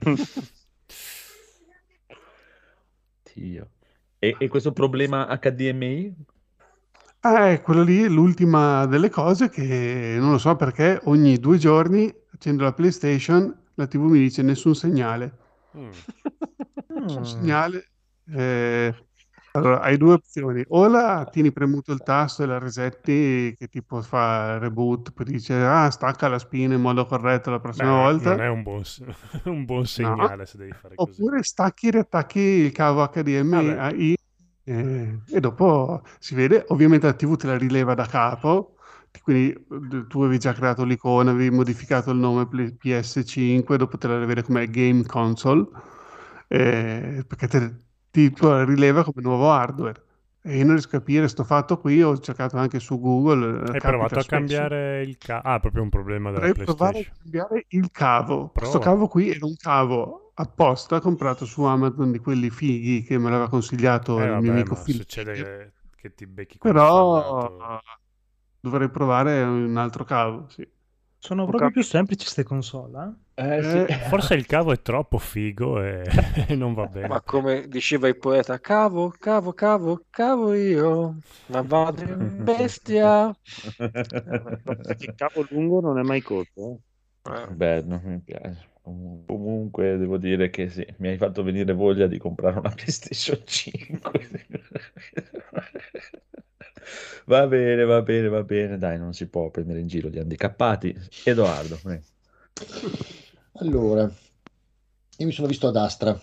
Dio. 3.35 3.71
E, 4.19 4.37
e 4.39 4.49
questo 4.49 4.73
problema 4.73 5.27
HDMI? 5.41 6.15
Ah, 7.21 7.51
è 7.51 7.61
quello 7.61 7.83
lì, 7.83 8.09
l'ultima 8.09 8.87
delle 8.87 9.11
cose 9.11 9.51
che 9.51 10.17
non 10.19 10.33
lo 10.33 10.39
so 10.39 10.57
perché 10.57 11.01
ogni 11.05 11.39
due 11.39 11.59
giorni 11.59 12.13
accendo 12.33 12.65
la 12.65 12.73
PlayStation, 12.73 13.55
la 13.75 13.87
TV 13.87 14.03
mi 14.05 14.19
dice 14.19 14.43
nessun 14.43 14.75
segnale. 14.75 15.37
Mm. 15.77 15.91
Nessun 17.01 17.25
segnale. 17.27 17.89
Eh, 18.33 18.95
allora, 19.53 19.81
hai 19.81 19.97
due 19.97 20.15
opzioni. 20.15 20.65
O 20.69 20.87
la 20.89 21.27
tieni 21.31 21.53
premuto 21.53 21.93
il 21.93 22.03
tasto 22.03 22.43
e 22.43 22.47
la 22.47 22.59
resetti, 22.59 23.55
che 23.59 23.69
tipo 23.69 24.01
fa 24.03 24.59
reboot, 24.59 25.13
poi 25.13 25.27
dice 25.27 25.55
ah, 25.55 25.91
stacca 25.91 26.29
la 26.29 26.39
spina 26.39 26.75
in 26.75 26.81
modo 26.81 27.07
corretto 27.07 27.51
la 27.51 27.61
Beh, 27.61 27.61
prossima 27.61 27.91
non- 27.91 28.03
volta. 28.03 28.31
non 28.31 28.41
è 28.41 28.49
un 28.49 28.63
buon, 28.63 28.83
un 29.47 29.65
buon 29.65 29.87
segnale 29.87 30.47
se 30.47 30.59
devi 30.59 30.75
fare 30.75 30.99
così. 31.01 31.23
Oppure 31.23 31.43
stacchi 31.43 31.89
e 31.89 31.91
riattacchi 31.93 32.39
il 32.41 32.73
cavo 32.73 33.03
HDMI 33.03 34.15
eh, 34.65 35.19
e 35.27 35.41
dopo 35.41 36.03
si 36.19 36.35
vede. 36.35 36.65
Ovviamente 36.69 37.07
la 37.07 37.15
TV 37.15 37.37
te 37.37 37.47
la 37.47 37.57
rileva 37.57 37.95
da 37.95 38.07
capo, 38.07 38.77
quindi 39.23 39.55
tu 40.09 40.21
avevi 40.21 40.39
già 40.39 40.53
creato 40.53 40.85
l'icona, 40.85 41.31
avevi 41.31 41.51
modificato 41.55 42.11
il 42.11 42.19
nome 42.19 42.47
Play- 42.49 42.73
PS5, 42.77 43.77
dopo 43.79 43.97
te 43.99 44.09
la 44.09 44.19
vede 44.25 44.43
come 44.43 44.69
Game 44.69 45.05
Console, 45.07 45.67
eh, 46.49 47.25
perché 47.27 47.47
te, 47.49 47.77
ti 48.11 48.31
te 48.33 48.47
la 48.47 48.65
rileva 48.65 49.05
come 49.05 49.23
nuovo 49.23 49.51
hardware. 49.51 50.03
E 50.43 50.57
io 50.57 50.65
non 50.65 50.73
riesco 50.75 50.97
a 50.97 50.99
capire 51.01 51.29
sto 51.29 51.45
fatto 51.45 51.79
qui, 51.79 52.03
ho 52.03 52.19
cercato 52.19 52.57
anche 52.57 52.81
su 52.81 52.99
Google. 53.01 53.71
eh, 53.71 53.75
Hai 53.75 53.81
provato 53.81 54.19
a 54.19 54.23
spesso. 54.23 54.29
cambiare 54.29 55.03
il 55.03 55.19
cavo? 55.19 55.49
Ah, 55.49 55.61
proprio 55.61 55.83
un 55.83 55.89
problema 55.91 56.31
della 56.31 56.49
Potrei 56.49 56.55
provare 56.63 56.99
a 56.99 57.03
PlayStation. 57.03 57.15
cambiare 57.23 57.65
il 57.69 57.91
cavo. 57.91 58.51
Questo 58.57 58.79
Prova. 58.79 58.85
cavo 58.85 59.09
qui 59.09 59.31
era 59.31 59.45
un 59.47 59.57
cavo 59.57 60.33
apposta 60.35 61.01
comprato 61.01 61.45
su 61.45 61.63
Amazon 61.65 62.13
di 62.13 62.19
quelli 62.19 62.51
fighi 62.51 63.03
che 63.03 63.19
me 63.19 63.31
l'aveva 63.31 63.49
consigliato 63.49 64.19
Eh, 64.21 64.25
il 64.25 64.31
vabbè, 64.31 64.41
mio 64.41 64.51
amico 64.53 64.75
Phil. 64.77 65.05
succede 65.05 65.35
che, 65.35 65.73
che 65.97 66.15
ti 66.15 66.27
becchi 66.27 66.59
Però 66.59 67.61
dovrei 68.61 68.91
provare 68.91 69.43
un 69.43 69.77
altro 69.77 70.05
cavo. 70.05 70.49
Sì. 70.49 70.67
Sono 71.19 71.47
proprio 71.47 71.71
più 71.71 71.83
semplici 71.83 72.23
queste 72.25 72.43
console, 72.43 73.05
eh? 73.05 73.30
Eh, 73.43 73.87
Eh, 73.89 73.99
Forse 74.09 74.35
il 74.35 74.47
cavo 74.47 74.73
è 74.73 74.81
troppo 74.83 75.19
figo 75.19 75.83
e, 75.83 76.03
non 76.57 76.75
va 76.75 76.87
bene. 76.87 77.09
Ma 77.09 77.23
come 77.23 77.67
diceva 77.69 78.09
il 78.09 78.17
poeta, 78.19 78.59
cavo, 78.61 79.11
cavo, 79.19 79.53
cavo, 79.53 80.05
cavo 80.11 80.55
io, 80.55 81.23
ma 81.47 81.63
vado 81.63 82.03
in 82.03 82.43
bestia. 82.43 83.35
Il 84.99 85.13
capo 85.15 85.45
lungo 85.49 85.81
non 85.81 85.99
è 85.99 86.03
mai 86.03 86.21
corto. 86.23 86.81
eh. 87.25 87.33
Eh, 87.33 87.47
Beh, 87.55 87.83
non 87.83 88.01
mi 88.05 88.19
piace. 88.21 88.69
Comun- 88.83 89.25
Comunque 89.27 89.97
devo 89.99 90.17
dire 90.17 90.51
che 90.51 90.69
sì, 90.71 90.87
mi 90.99 91.09
hai 91.09 91.17
fatto 91.19 91.43
venire 91.43 91.73
voglia 91.73 92.07
di 92.07 92.19
comprare 92.19 92.59
una 92.59 92.71
PlayStation 92.71 93.41
5. 93.45 94.29
Va 97.27 97.47
bene, 97.47 97.85
va 97.85 98.03
bene, 98.03 98.29
va 98.29 98.43
bene. 98.43 98.77
Dai, 98.79 98.99
non 98.99 99.13
si 99.15 99.29
può 99.29 99.51
prendere 99.51 99.81
in 99.81 99.87
giro 99.87 100.09
gli 100.09 100.19
handicappati. 100.19 100.95
Edoardo, 101.25 101.81
eh. 101.91 102.01
Allora, 103.61 104.11
io 105.19 105.27
mi 105.27 105.33
sono 105.33 105.47
visto 105.47 105.69
ad 105.69 105.77
Astra. 105.77 106.19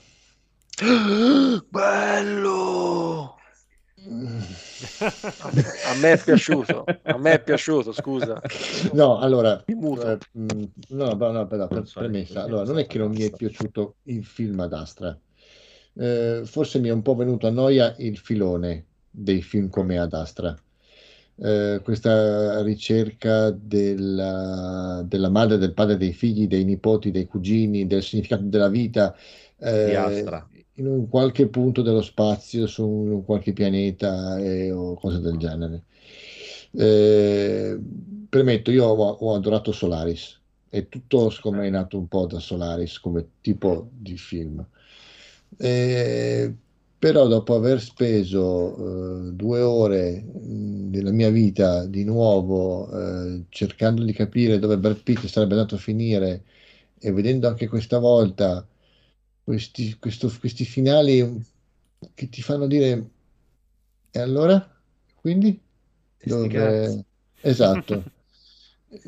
Bello! 1.70 3.36
A 5.40 5.96
me 5.96 6.12
è 6.14 6.18
piaciuto, 6.18 6.84
a 7.04 7.18
me 7.18 7.34
è 7.34 7.44
piaciuto, 7.44 7.92
scusa. 7.92 8.42
No, 8.94 9.20
allora, 9.20 9.64
eh, 9.66 9.74
mm, 9.74 10.64
no, 10.90 11.14
no, 11.14 11.32
no, 11.32 11.48
però, 11.48 11.68
per- 11.68 11.78
Non 11.78 11.86
so 11.86 12.00
premessa. 12.00 12.34
neanche 12.34 12.50
Allora, 12.52 12.66
non 12.66 12.80
è 12.80 12.88
che 12.88 12.98
non 12.98 13.12
mi 13.12 13.22
è 13.22 13.32
piaciuto 13.32 13.96
il 14.04 14.26
film 14.26 14.60
ad 14.60 14.74
Astra. 14.74 15.16
Eh, 15.94 16.42
forse 16.46 16.80
mi 16.80 16.90
è 16.90 16.92
un 16.92 17.02
po' 17.02 17.16
venuto 17.16 17.48
a 17.48 17.52
noia 17.52 17.96
il 18.00 18.18
filone 18.18 18.86
dei 19.10 19.42
film 19.42 19.70
come 19.70 20.00
ad 20.00 20.14
Astra. 20.14 20.56
Eh, 21.40 21.82
questa 21.84 22.62
ricerca 22.64 23.52
della, 23.52 25.04
della 25.06 25.30
madre, 25.30 25.58
del 25.58 25.74
padre, 25.74 25.98
dei 25.98 26.14
figli, 26.14 26.48
dei 26.48 26.64
nipoti, 26.64 27.12
dei 27.12 27.26
cugini, 27.28 27.86
del 27.86 28.02
significato 28.04 28.44
della 28.44 28.70
vita, 28.70 29.16
eh, 29.60 30.24
in 30.74 30.88
un 30.88 31.08
qualche 31.10 31.48
punto 31.48 31.82
dello 31.82 32.02
spazio, 32.02 32.66
su 32.68 32.88
un 32.88 33.24
qualche 33.26 33.54
pianeta 33.54 34.38
eh, 34.40 34.72
o 34.72 34.96
cose 34.96 35.20
del 35.20 35.38
genere. 35.38 35.84
Eh, 36.72 37.80
premetto, 38.30 38.72
io 38.72 38.86
ho, 38.86 38.96
ho 38.96 39.34
adorato 39.36 39.72
Solaris 39.72 40.40
e 40.70 40.90
tutto 40.90 41.30
secondo 41.30 41.60
me 41.60 41.68
è 41.68 41.70
nato 41.70 41.98
un 41.98 42.08
po' 42.08 42.26
da 42.26 42.40
Solaris 42.40 43.00
come 43.00 43.28
tipo 43.42 43.90
di 43.94 44.18
film. 44.18 44.66
Eh, 45.58 46.54
però 47.00 47.28
dopo 47.28 47.56
aver 47.56 47.80
speso 47.82 49.28
eh, 49.30 49.34
due 49.34 49.62
ore 49.62 50.22
mh, 50.22 50.90
della 50.92 51.12
mia 51.12 51.30
vita 51.30 51.86
di 51.86 52.04
nuovo 52.04 52.90
eh, 52.92 53.46
cercando 53.50 54.04
di 54.04 54.14
capire 54.14 54.60
dove 54.60 54.78
Brad 54.78 55.02
Pitt 55.04 55.26
sarebbe 55.26 55.54
andato 55.56 55.76
a 55.76 55.78
finire 55.78 56.44
e 57.00 57.12
vedendo 57.12 57.48
anche 57.48 57.68
questa 57.68 58.00
volta 58.00 58.68
questi, 59.44 59.98
questo- 60.00 60.34
questi 60.40 60.66
finali 60.66 61.44
che 62.14 62.30
ti 62.30 62.42
fanno 62.42 62.68
dire 62.68 63.10
e 64.12 64.20
allora? 64.20 64.76
Quindi? 65.16 65.60
Dove... 66.22 67.06
Esatto. 67.42 68.10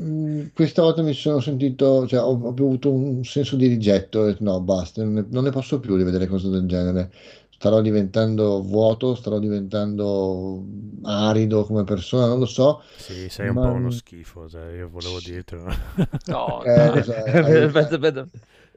Mm, 0.01 0.47
Questa 0.53 0.81
volta 0.81 1.01
mi 1.01 1.13
sono 1.13 1.39
sentito, 1.39 2.05
cioè 2.07 2.19
ho, 2.21 2.37
ho 2.37 2.49
avuto 2.49 2.91
un 2.91 3.23
senso 3.23 3.55
di 3.55 3.67
rigetto, 3.67 4.35
no, 4.41 4.59
basta, 4.61 5.03
non 5.03 5.13
ne, 5.13 5.25
non 5.29 5.43
ne 5.45 5.51
posso 5.51 5.79
più 5.79 5.95
di 5.97 6.03
vedere 6.03 6.27
cose 6.27 6.49
del 6.49 6.65
genere. 6.67 7.11
Starò 7.59 7.81
diventando 7.81 8.61
vuoto, 8.63 9.15
starò 9.15 9.37
diventando 9.39 10.65
arido 11.03 11.65
come 11.65 11.83
persona, 11.83 12.27
non 12.27 12.39
lo 12.39 12.45
so, 12.45 12.81
Sì, 12.93 13.29
sei 13.29 13.49
un 13.49 13.57
ma 13.57 13.61
po' 13.61 13.71
uno 13.71 13.89
schifo, 13.89 14.47
cioè, 14.49 14.73
io 14.75 14.89
volevo 14.89 15.19
dirtelo. 15.21 15.65
No, 16.27 16.65
eh, 16.65 16.91
lo 16.91 17.01
so, 17.01 17.37
hai, 17.39 17.63
Aspetta, 17.63 17.95
aspetta. 17.95 18.27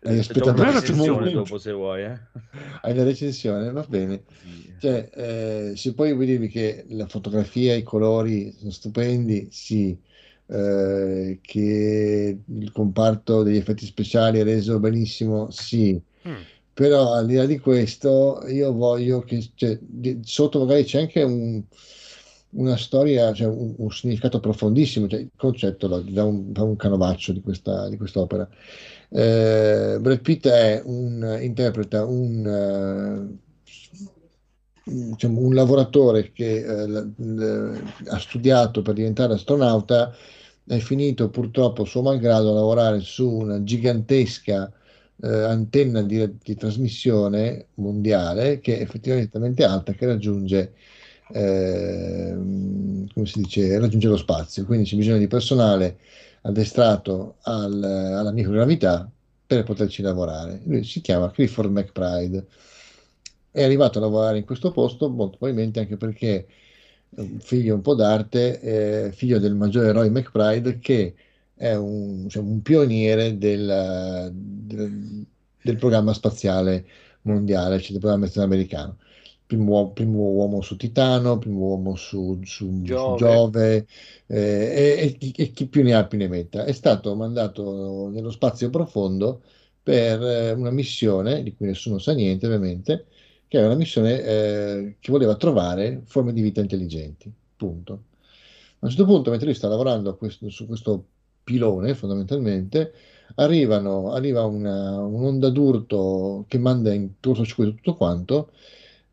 hai 0.05 0.15
Eh, 0.15 0.19
aspettato 0.19 0.51
una 0.51 0.65
recensione 0.65 1.31
dopo 1.31 1.59
se 1.59 1.73
vuoi, 1.73 2.05
eh. 2.05 2.21
hai 2.83 2.95
la 2.95 3.05
recensione, 3.05 3.71
va 3.73 3.83
bene. 3.85 4.25
Sì. 4.41 4.73
Cioè, 4.77 5.11
eh, 5.73 5.77
se 5.77 5.95
poi 5.95 6.13
vuoi 6.13 6.27
dirmi 6.27 6.49
che 6.49 6.85
la 6.91 7.07
fotografia, 7.07 7.75
i 7.75 7.83
colori 7.83 8.53
sono 8.53 8.71
stupendi, 8.71 9.49
sì, 9.51 9.99
Eh, 10.47 11.39
che 11.41 12.43
il 12.45 12.73
comparto 12.73 13.43
degli 13.43 13.57
effetti 13.57 13.87
speciali 13.87 14.39
è 14.41 14.45
reso 14.45 14.79
benissimo, 14.81 15.51
sì, 15.51 15.99
Mm. 16.25 16.47
Però 16.73 17.13
al 17.15 17.27
di 17.27 17.35
là 17.35 17.47
di 17.47 17.59
questo 17.59 18.43
io 18.49 18.73
voglio 18.73 19.21
che 19.21 19.51
cioè, 19.55 19.79
sotto 20.23 20.61
magari 20.61 20.85
c'è 20.85 21.01
anche 21.01 21.23
un- 21.23 21.63
una 22.55 22.77
storia, 22.77 23.33
cioè 23.33 23.47
un, 23.49 23.75
un 23.79 23.91
significato 23.91 24.39
profondissimo, 24.41 25.09
cioè 25.09 25.21
il 25.21 25.31
concetto 25.37 25.87
da, 25.89 25.99
da 26.01 26.25
un, 26.25 26.53
da 26.53 26.63
un 26.63 26.77
canovaccio 26.77 27.33
di 27.33 27.41
questa, 27.41 27.89
di 27.89 27.97
quest'opera. 27.97 28.47
Eh, 29.09 29.97
Brad 30.01 30.21
Pitt 30.21 30.47
è 30.49 30.83
un, 30.85 31.39
interpreta 31.41 32.05
un, 32.05 32.47
eh, 32.47 33.41
diciamo, 34.85 35.41
un 35.41 35.55
lavoratore 35.55 36.33
che 36.33 36.57
eh, 36.65 36.87
l- 36.87 37.15
l- 37.17 37.83
ha 38.09 38.19
studiato 38.19 38.83
per 38.83 38.95
diventare 38.95 39.35
astronauta, 39.35 40.13
è 40.67 40.79
finito 40.79 41.29
purtroppo, 41.31 41.85
suo 41.85 42.03
malgrado, 42.03 42.51
a 42.51 42.55
lavorare 42.55 43.01
su 43.01 43.29
una 43.29 43.63
gigantesca 43.63 44.73
eh, 45.23 45.29
antenna 45.29 46.03
di, 46.03 46.39
di 46.43 46.55
trasmissione 46.57 47.69
mondiale 47.75 48.61
che 48.61 48.79
è 48.79 48.83
effettivamente 48.83 49.65
alta 49.65 49.93
che 49.93 50.07
raggiunge, 50.07 50.75
si 53.25 53.41
dice, 53.41 53.79
raggiunge 53.79 54.09
lo 54.09 54.17
spazio. 54.17 54.65
Quindi 54.65 54.87
c'è 54.89 54.97
bisogno 54.97 55.19
di 55.19 55.27
personale 55.27 55.99
addestrato 56.43 57.37
al- 57.43 57.83
alla 57.83 58.33
microgravità 58.33 59.09
per 59.47 59.63
poterci 59.65 60.03
lavorare. 60.03 60.61
Lui 60.65 60.85
si 60.85 61.01
chiama 61.01 61.31
Clifford 61.31 61.71
McBride. 61.71 62.47
È 63.51 63.63
arrivato 63.63 63.99
a 63.99 64.01
lavorare 64.01 64.39
in 64.39 64.45
questo 64.45 64.71
posto 64.73 65.09
molto 65.11 65.37
probabilmente 65.37 65.81
anche 65.81 65.97
perché 65.97 66.47
figlio 67.41 67.75
un 67.75 67.83
po' 67.83 67.95
d'arte, 67.95 68.61
eh, 69.07 69.13
figlio 69.13 69.39
del 69.39 69.55
maggiore 69.55 69.93
Roy 69.93 70.09
McBride 70.09 70.79
che 70.79 71.15
è 71.63 71.75
un, 71.77 72.25
diciamo, 72.25 72.49
un 72.51 72.63
pioniere 72.63 73.39
del, 73.39 74.31
del- 74.33 75.27
del 75.63 75.77
programma 75.77 76.13
spaziale 76.13 76.85
mondiale, 77.23 77.79
cioè 77.81 77.91
del 77.93 78.01
programma 78.01 78.27
spaziale 78.27 78.53
americano. 78.53 78.99
Primo, 79.47 79.93
primo 79.93 80.19
uomo 80.31 80.61
su 80.63 80.77
Titano, 80.77 81.39
primo 81.39 81.59
uomo 81.67 81.95
su, 81.95 82.41
su- 82.43 82.83
su 82.97 83.15
Giove. 83.15 83.19
Giove, 83.19 83.87
eh, 84.27 85.17
e, 85.21 85.33
e- 85.37 85.51
chi 85.53 85.67
più 85.69 85.83
ne 85.83 85.95
ha 85.95 86.07
più 86.07 86.19
ne 86.19 86.29
metta. 86.29 86.65
È 86.65 86.73
stato 86.73 87.15
mandato 87.15 88.09
nello 88.09 88.31
spazio 88.31 88.71
profondo 88.71 89.43
per 89.83 90.21
eh, 90.23 90.53
una 90.53 90.71
missione, 90.71 91.43
di 91.43 91.55
cui 91.55 91.67
nessuno 91.67 91.99
sa 91.99 92.13
niente 92.15 92.47
ovviamente, 92.47 93.07
che 93.47 93.59
era 93.59 93.67
una 93.67 93.77
missione 93.77 94.23
eh, 94.23 94.97
che 95.01 95.11
voleva 95.13 95.37
trovare 95.37 96.03
forme 96.07 96.33
di 96.33 96.41
vita 96.43 96.61
intelligenti. 96.61 97.31
Punto. 97.57 98.05
A 98.81 98.87
un 98.87 98.89
certo 98.91 99.05
punto, 99.05 99.31
mentre 99.31 99.47
lui 99.49 99.57
sta 99.57 99.69
lavorando 99.69 100.17
questo- 100.17 100.49
su 100.51 100.67
questo 100.67 101.07
pilone, 101.43 101.95
fondamentalmente, 101.95 102.93
arrivano, 103.37 104.13
arriva 104.13 104.45
una- 104.45 105.01
un'onda 105.01 105.49
d'urto 105.51 106.45
che 106.49 106.59
manda 106.59 106.93
in 106.93 107.13
cortocircuito 107.21 107.75
tutto 107.75 107.95
quanto 107.95 108.53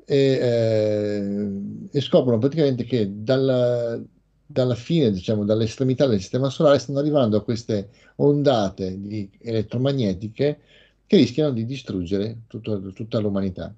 e, 0.06 0.18
eh, 0.18 1.90
e 1.92 2.02
scoprono 2.02 2.38
praticamente 2.40 2.84
che 2.84 3.10
dalla, 3.24 4.00
dalla 4.46 4.76
fine, 4.76 5.12
diciamo, 5.12 5.46
dall'estremità 5.46 6.08
del 6.08 6.20
sistema 6.20 6.50
solare 6.50 6.80
stanno 6.80 7.00
arrivando 7.00 7.44
queste 7.44 7.90
ondate 8.18 9.00
di- 9.00 9.30
elettromagnetiche 9.40 10.60
che 11.06 11.16
rischiano 11.18 11.52
di 11.52 11.66
distruggere 11.66 12.42
tutto- 12.48 12.92
tutta 12.94 13.20
l'umanità. 13.20 13.74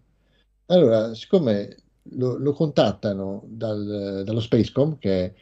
Allora, 0.68 1.14
siccome 1.14 1.76
lo, 2.16 2.38
lo 2.38 2.54
contattano 2.54 3.44
dal- 3.48 4.24
dallo 4.26 4.40
Spacecom, 4.40 4.98
che 4.98 5.26
è 5.26 5.34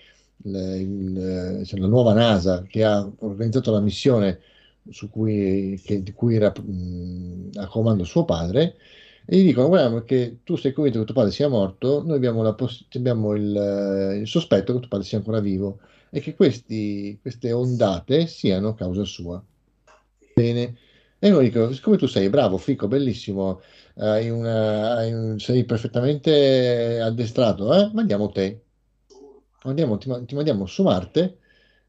il- 0.44 1.60
il- 1.60 1.66
cioè 1.66 1.80
la 1.80 1.88
nuova 1.88 2.14
NASA 2.14 2.64
che 2.64 2.84
ha 2.84 3.10
organizzato 3.20 3.72
la 3.72 3.80
missione 3.82 4.40
cui, 5.10 5.80
che- 5.84 6.02
di 6.02 6.11
cui 6.14 6.36
era 6.36 6.52
mh, 6.52 7.49
a 7.56 7.68
comando 7.68 8.03
suo 8.03 8.26
padre, 8.26 8.76
e 9.26 9.38
gli 9.38 9.45
dicono: 9.45 9.68
Guarda, 9.68 10.03
che 10.03 10.40
tu 10.44 10.56
sei 10.56 10.72
convinto 10.74 10.99
che 10.99 11.06
tuo 11.06 11.14
padre 11.14 11.32
sia 11.32 11.48
morto, 11.48 12.02
noi 12.03 12.16
abbiamo, 12.18 12.53
poss- 12.56 12.86
abbiamo 12.95 13.34
il, 13.36 14.18
il 14.22 14.28
sospetto 14.28 14.74
che 14.74 14.80
tuo 14.80 14.88
padre 14.90 15.06
sia 15.06 15.18
ancora 15.20 15.40
vivo 15.40 15.80
e 16.10 16.20
che 16.20 16.34
questi- 16.36 17.18
queste 17.22 17.52
ondate 17.52 18.26
siano 18.28 18.74
causa 18.74 19.03
sua. 19.06 19.44
Bene. 20.34 20.78
E 21.20 21.30
loro 21.30 21.44
dicono: 21.44 21.72
Siccome 21.74 21.98
tu 21.98 22.07
sei 22.07 22.30
bravo, 22.30 22.57
fico, 22.57 22.88
bellissimo, 22.88 23.61
una- 24.30 25.36
sei 25.38 25.66
perfettamente 25.66 26.99
addestrato, 27.02 27.74
eh? 27.74 27.91
Mandiamo 27.94 28.30
te. 28.32 28.64
Andiamo- 29.70 29.98
ti, 29.98 30.10
ti 30.26 30.36
mandiamo 30.36 30.66
su 30.66 30.84
Marte 30.84 31.38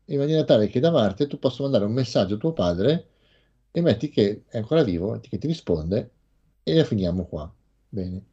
in 0.07 0.19
maniera 0.19 0.45
tale 0.45 0.69
che 0.69 0.81
da 0.81 0.91
Marte 0.91 1.27
tu 1.27 1.39
possa 1.39 1.63
mandare 1.63 1.85
un 1.85 1.93
messaggio 1.93 2.35
a 2.35 2.39
tuo 2.39 2.53
padre 2.53 3.07
e 3.71 3.81
metti 3.81 4.09
che 4.09 4.43
è 4.49 4.57
ancora 4.59 4.83
vivo, 4.83 5.19
che 5.21 5.39
ti 5.39 5.47
risponde 5.47 6.11
e 6.63 6.75
la 6.75 6.85
finiamo 6.85 7.27
qua. 7.27 7.53
Bene. 7.89 8.25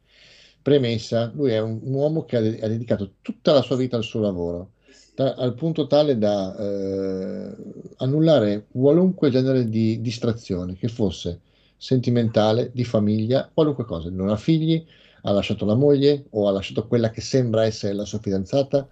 Premessa, 0.62 1.30
lui 1.34 1.52
è 1.52 1.60
un, 1.60 1.78
un 1.82 1.94
uomo 1.94 2.24
che 2.24 2.36
ha, 2.36 2.40
ha 2.40 2.68
dedicato 2.68 3.14
tutta 3.22 3.52
la 3.52 3.62
sua 3.62 3.76
vita 3.76 3.96
al 3.96 4.02
suo 4.04 4.20
lavoro, 4.20 4.72
ta- 5.14 5.34
al 5.34 5.54
punto 5.54 5.86
tale 5.86 6.18
da 6.18 6.54
eh, 6.56 7.56
annullare 7.98 8.66
qualunque 8.70 9.30
genere 9.30 9.68
di 9.68 10.00
distrazione, 10.00 10.74
che 10.76 10.88
fosse 10.88 11.40
sentimentale, 11.76 12.70
di 12.74 12.84
famiglia, 12.84 13.48
qualunque 13.52 13.84
cosa. 13.84 14.10
Non 14.10 14.28
ha 14.28 14.36
figli, 14.36 14.84
ha 15.22 15.30
lasciato 15.32 15.64
la 15.64 15.74
moglie 15.74 16.24
o 16.30 16.48
ha 16.48 16.50
lasciato 16.52 16.86
quella 16.86 17.10
che 17.10 17.20
sembra 17.20 17.64
essere 17.64 17.94
la 17.94 18.04
sua 18.04 18.18
fidanzata. 18.18 18.88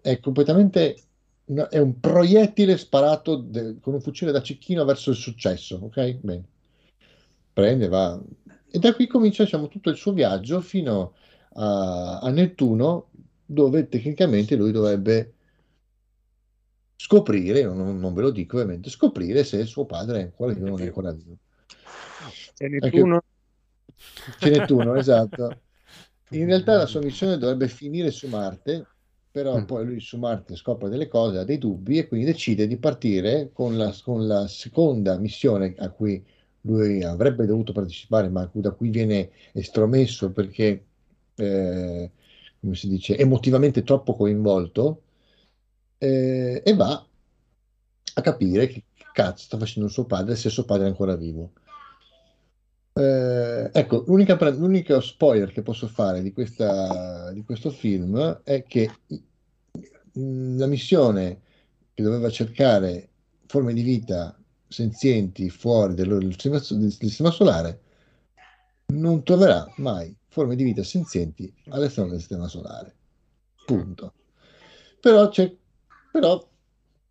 È 0.00 0.18
completamente 0.20 0.96
una- 1.46 1.68
è 1.68 1.78
un 1.78 1.98
proiettile 2.00 2.76
sparato 2.76 3.36
de- 3.36 3.78
con 3.80 3.94
un 3.94 4.00
fucile 4.00 4.32
da 4.32 4.42
cecchino 4.42 4.84
verso 4.84 5.10
il 5.10 5.16
successo, 5.16 5.78
ok? 5.82 6.12
Bene. 6.20 6.44
Prende, 7.52 7.88
va. 7.88 8.20
E 8.70 8.78
da 8.78 8.94
qui 8.94 9.06
comincia, 9.06 9.42
diciamo, 9.44 9.68
tutto 9.68 9.90
il 9.90 9.96
suo 9.96 10.12
viaggio 10.12 10.60
fino 10.60 11.14
a, 11.54 12.18
a 12.20 12.30
Nettuno, 12.30 13.08
dove 13.44 13.88
tecnicamente 13.88 14.54
lui 14.54 14.70
dovrebbe 14.70 15.34
scoprire, 16.96 17.64
non, 17.64 17.98
non 17.98 18.14
ve 18.14 18.22
lo 18.22 18.30
dico 18.30 18.56
ovviamente, 18.56 18.90
scoprire 18.90 19.42
se 19.42 19.64
suo 19.64 19.86
padre 19.86 20.20
è 20.20 20.22
ancora 20.22 20.52
vivo 20.52 20.66
o 20.66 20.70
non 20.70 20.80
è 20.82 20.84
ancora 20.84 21.10
vivo. 21.12 21.36
C'è 22.54 22.68
Nettuno. 22.68 23.22
c'è 24.38 24.50
Nettuno, 24.50 24.94
esatto. 24.94 25.60
In 26.32 26.46
realtà 26.46 26.76
la 26.76 26.86
sua 26.86 27.00
missione 27.00 27.38
dovrebbe 27.38 27.66
finire 27.66 28.12
su 28.12 28.28
Marte, 28.28 28.86
però 29.30 29.60
Mm. 29.60 29.64
poi 29.64 29.84
lui 29.84 30.00
su 30.00 30.18
Marte 30.18 30.56
scopre 30.56 30.88
delle 30.88 31.08
cose, 31.08 31.38
ha 31.38 31.44
dei 31.44 31.58
dubbi 31.58 31.98
e 31.98 32.08
quindi 32.08 32.26
decide 32.26 32.66
di 32.66 32.76
partire 32.78 33.50
con 33.52 33.76
la, 33.76 33.94
con 34.02 34.26
la 34.26 34.46
seconda 34.48 35.16
missione 35.18 35.74
a 35.78 35.90
cui 35.90 36.24
lui 36.62 37.02
avrebbe 37.02 37.46
dovuto 37.46 37.72
partecipare, 37.72 38.28
ma 38.28 38.48
da 38.52 38.70
cui 38.72 38.90
viene 38.90 39.30
estromesso 39.52 40.30
perché, 40.32 40.84
eh, 41.36 42.10
come 42.60 42.74
si 42.74 42.88
dice, 42.88 43.16
emotivamente 43.16 43.82
troppo 43.82 44.14
coinvolto, 44.16 45.02
eh, 45.98 46.62
e 46.64 46.74
va 46.74 47.06
a 48.14 48.20
capire 48.22 48.66
che 48.66 48.84
cazzo 49.12 49.44
sta 49.44 49.58
facendo 49.58 49.88
suo 49.88 50.04
padre, 50.04 50.36
se 50.36 50.48
suo 50.50 50.64
padre 50.64 50.86
è 50.86 50.88
ancora 50.88 51.16
vivo. 51.16 51.52
Eh, 52.92 53.70
ecco, 53.72 54.04
l'unico 54.06 55.00
spoiler 55.00 55.52
che 55.52 55.62
posso 55.62 55.86
fare 55.86 56.22
di, 56.22 56.32
questa, 56.32 57.30
di 57.32 57.42
questo 57.44 57.70
film 57.70 58.40
è 58.42 58.64
che 58.64 58.90
la 60.12 60.66
missione 60.66 61.40
che 61.94 62.02
doveva 62.02 62.30
cercare 62.30 63.08
forme 63.46 63.72
di 63.72 63.82
vita 63.82 64.36
senzienti 64.66 65.50
fuori 65.50 65.94
del, 65.94 66.08
del 66.18 66.32
sistema, 66.32 66.60
del 66.70 66.92
sistema 66.92 67.30
solare 67.30 67.80
non 68.86 69.22
troverà 69.22 69.72
mai 69.76 70.14
forme 70.28 70.56
di 70.56 70.64
vita 70.64 70.82
senzienti 70.82 71.52
all'esterno 71.68 72.10
del 72.10 72.18
sistema 72.18 72.48
solare. 72.48 72.94
Punto. 73.66 74.14
Però 75.00 75.28
c'è, 75.28 75.52
però 76.12 76.44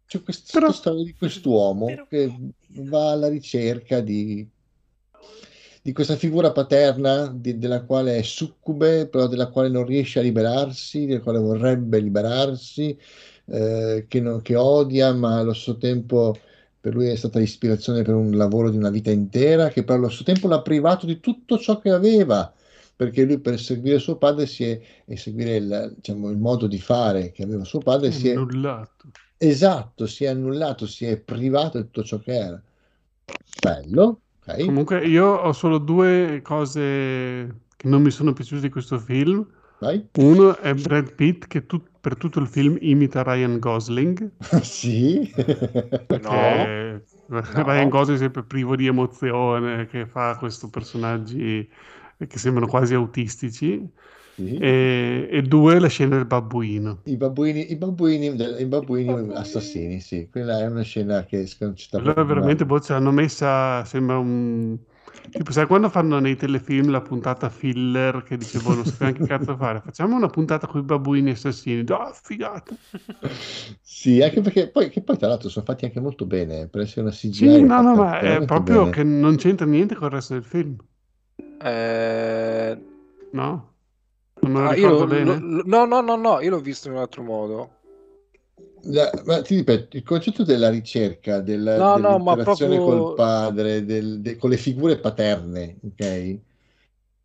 c'è 0.05 0.21
questa 0.23 0.59
Però- 0.59 0.71
storia 0.71 1.03
di 1.03 1.13
quest'uomo 1.13 1.85
però- 1.85 2.07
che 2.07 2.35
va 2.79 3.11
alla 3.11 3.27
ricerca 3.29 4.01
di, 4.01 4.47
di 5.81 5.91
questa 5.93 6.15
figura 6.15 6.51
paterna 6.51 7.27
di- 7.27 7.57
della 7.57 7.83
quale 7.83 8.17
è 8.17 8.21
succube, 8.21 9.07
però 9.07 9.27
della 9.27 9.47
quale 9.49 9.69
non 9.69 9.85
riesce 9.85 10.19
a 10.19 10.21
liberarsi, 10.21 11.05
della 11.05 11.21
quale 11.21 11.39
vorrebbe 11.39 11.99
liberarsi, 11.99 12.97
eh, 13.45 14.05
che, 14.07 14.19
non- 14.21 14.41
che 14.41 14.55
odia, 14.55 15.13
ma 15.13 15.37
allo 15.39 15.53
stesso 15.53 15.77
tempo 15.77 16.35
per 16.79 16.93
lui 16.93 17.07
è 17.07 17.15
stata 17.15 17.39
ispirazione 17.39 18.03
per 18.03 18.13
un 18.15 18.31
lavoro 18.37 18.69
di 18.69 18.77
una 18.77 18.89
vita 18.89 19.11
intera, 19.11 19.69
che 19.69 19.83
però 19.83 19.97
allo 19.97 20.07
stesso 20.09 20.23
tempo 20.23 20.47
l'ha 20.47 20.61
privato 20.61 21.05
di 21.05 21.19
tutto 21.19 21.57
ciò 21.57 21.79
che 21.79 21.89
aveva, 21.89 22.53
perché 22.95 23.23
lui 23.23 23.39
per 23.39 23.59
seguire 23.59 23.99
suo 23.99 24.17
padre 24.17 24.45
si 24.45 24.63
è, 24.65 24.79
e 25.05 25.17
seguire 25.17 25.55
il, 25.57 25.93
diciamo, 25.95 26.29
il 26.29 26.37
modo 26.37 26.67
di 26.67 26.79
fare 26.79 27.31
che 27.31 27.43
aveva 27.43 27.63
suo 27.63 27.79
padre 27.79 28.11
si 28.11 28.29
è 28.29 28.33
Annullato. 28.33 29.11
Esatto, 29.37 30.05
si 30.05 30.25
è 30.25 30.27
annullato, 30.27 30.85
si 30.85 31.05
è 31.05 31.17
privato 31.17 31.77
di 31.77 31.85
tutto 31.85 32.03
ciò 32.03 32.19
che 32.19 32.33
era. 32.33 32.61
Bello, 33.61 34.21
ok? 34.53 34.65
Comunque 34.65 35.05
io 35.05 35.25
ho 35.27 35.51
solo 35.53 35.77
due 35.77 36.41
cose 36.43 37.61
che 37.75 37.87
non 37.87 38.01
mi 38.01 38.11
sono 38.11 38.33
piaciute 38.33 38.61
di 38.61 38.69
questo 38.69 38.99
film. 38.99 39.45
Vai. 39.79 40.09
Uno 40.17 40.57
è 40.57 40.73
Brad 40.73 41.13
Pitt 41.15 41.47
che 41.47 41.65
tut- 41.65 41.89
per 42.01 42.17
tutto 42.17 42.39
il 42.39 42.47
film 42.47 42.77
imita 42.81 43.23
Ryan 43.23 43.59
Gosling. 43.59 44.31
Sì. 44.61 45.31
perché 46.05 47.05
Ryan 47.27 47.89
Gosling 47.89 48.17
è 48.19 48.21
sempre 48.21 48.43
privo 48.43 48.75
di 48.75 48.87
emozione, 48.87 49.85
che 49.87 50.05
fa 50.07 50.35
questi 50.37 50.69
personaggi 50.69 51.69
che 52.17 52.37
sembrano 52.37 52.67
quasi 52.67 52.93
autistici. 52.93 53.89
Sì. 54.45 54.55
E, 54.61 55.27
e 55.31 55.41
due, 55.41 55.79
la 55.79 55.87
scena 55.87 56.15
del 56.15 56.25
babbuino. 56.25 56.99
I 57.03 57.17
babbuini, 57.17 57.71
i 57.71 57.75
babbuini, 57.75 58.27
i 58.61 58.65
babbuini 58.65 59.33
assassini, 59.33 59.99
sì. 59.99 60.29
Quella 60.29 60.59
è 60.61 60.65
una 60.67 60.81
scena 60.83 61.25
che 61.25 61.45
secondo 61.45 61.73
me 61.73 61.79
ci 61.79 61.87
sta 61.87 61.99
Allora 61.99 62.23
veramente 62.23 62.65
male. 62.65 62.65
boh, 62.65 62.79
ce 62.79 62.93
l'hanno 62.93 63.11
messa, 63.11 63.83
sembra 63.85 64.17
un... 64.17 64.77
Tipo, 65.35 65.51
sai 65.51 65.67
quando 65.67 65.89
fanno 65.89 66.19
nei 66.19 66.35
telefilm 66.35 66.89
la 66.89 67.01
puntata 67.01 67.49
filler 67.49 68.23
che 68.23 68.37
dice, 68.37 68.59
boh, 68.61 68.73
non 68.73 68.85
sappiamo 68.85 69.13
che 69.13 69.23
cazzo 69.23 69.55
fare, 69.57 69.81
facciamo 69.81 70.15
una 70.15 70.27
puntata 70.29 70.67
con 70.67 70.81
i 70.81 70.83
babbuini 70.83 71.31
assassini. 71.31 71.83
Ah, 71.91 72.11
figata! 72.13 72.75
Sì, 73.81 74.21
anche 74.21 74.41
perché 74.41 74.69
poi, 74.69 74.89
che 74.89 75.01
poi 75.01 75.17
tra 75.17 75.27
l'altro 75.27 75.49
sono 75.49 75.65
fatti 75.65 75.85
anche 75.85 75.99
molto 75.99 76.25
bene 76.25 76.67
per 76.67 76.81
essere 76.81 77.01
una 77.01 77.11
CGI. 77.11 77.45
Sì, 77.45 77.63
no, 77.63 77.81
no, 77.81 77.95
ma 77.95 78.19
è 78.19 78.43
proprio 78.45 78.83
bene. 78.83 78.89
che 78.89 79.03
non 79.03 79.35
c'entra 79.37 79.65
niente 79.65 79.95
con 79.95 80.07
il 80.07 80.13
resto 80.13 80.33
del 80.33 80.43
film, 80.43 80.75
Eh, 81.61 82.77
no? 83.31 83.73
Non 84.41 84.51
me 84.51 84.59
lo 84.61 84.67
ah, 84.67 84.75
io 84.75 84.89
ricordo 84.91 85.05
bene? 85.07 85.35
lo- 85.39 85.63
no, 85.65 85.85
no, 85.85 86.01
no, 86.01 86.15
no, 86.15 86.39
io 86.41 86.49
l'ho 86.49 86.59
visto 86.59 86.87
in 86.87 86.95
un 86.95 86.99
altro 86.99 87.23
modo. 87.23 87.69
La- 88.83 89.11
ma 89.25 89.41
ti 89.41 89.55
ripeto, 89.55 89.97
il 89.97 90.03
concetto 90.03 90.43
della 90.43 90.69
ricerca, 90.69 91.41
della, 91.41 91.81
No, 91.81 91.97
no, 91.97 92.19
proprio- 92.43 92.79
col 92.81 93.13
padre, 93.13 93.83
del- 93.85 94.21
de- 94.21 94.37
con 94.37 94.49
le 94.49 94.57
figure 94.57 94.99
paterne, 94.99 95.77
ok? 95.83 96.39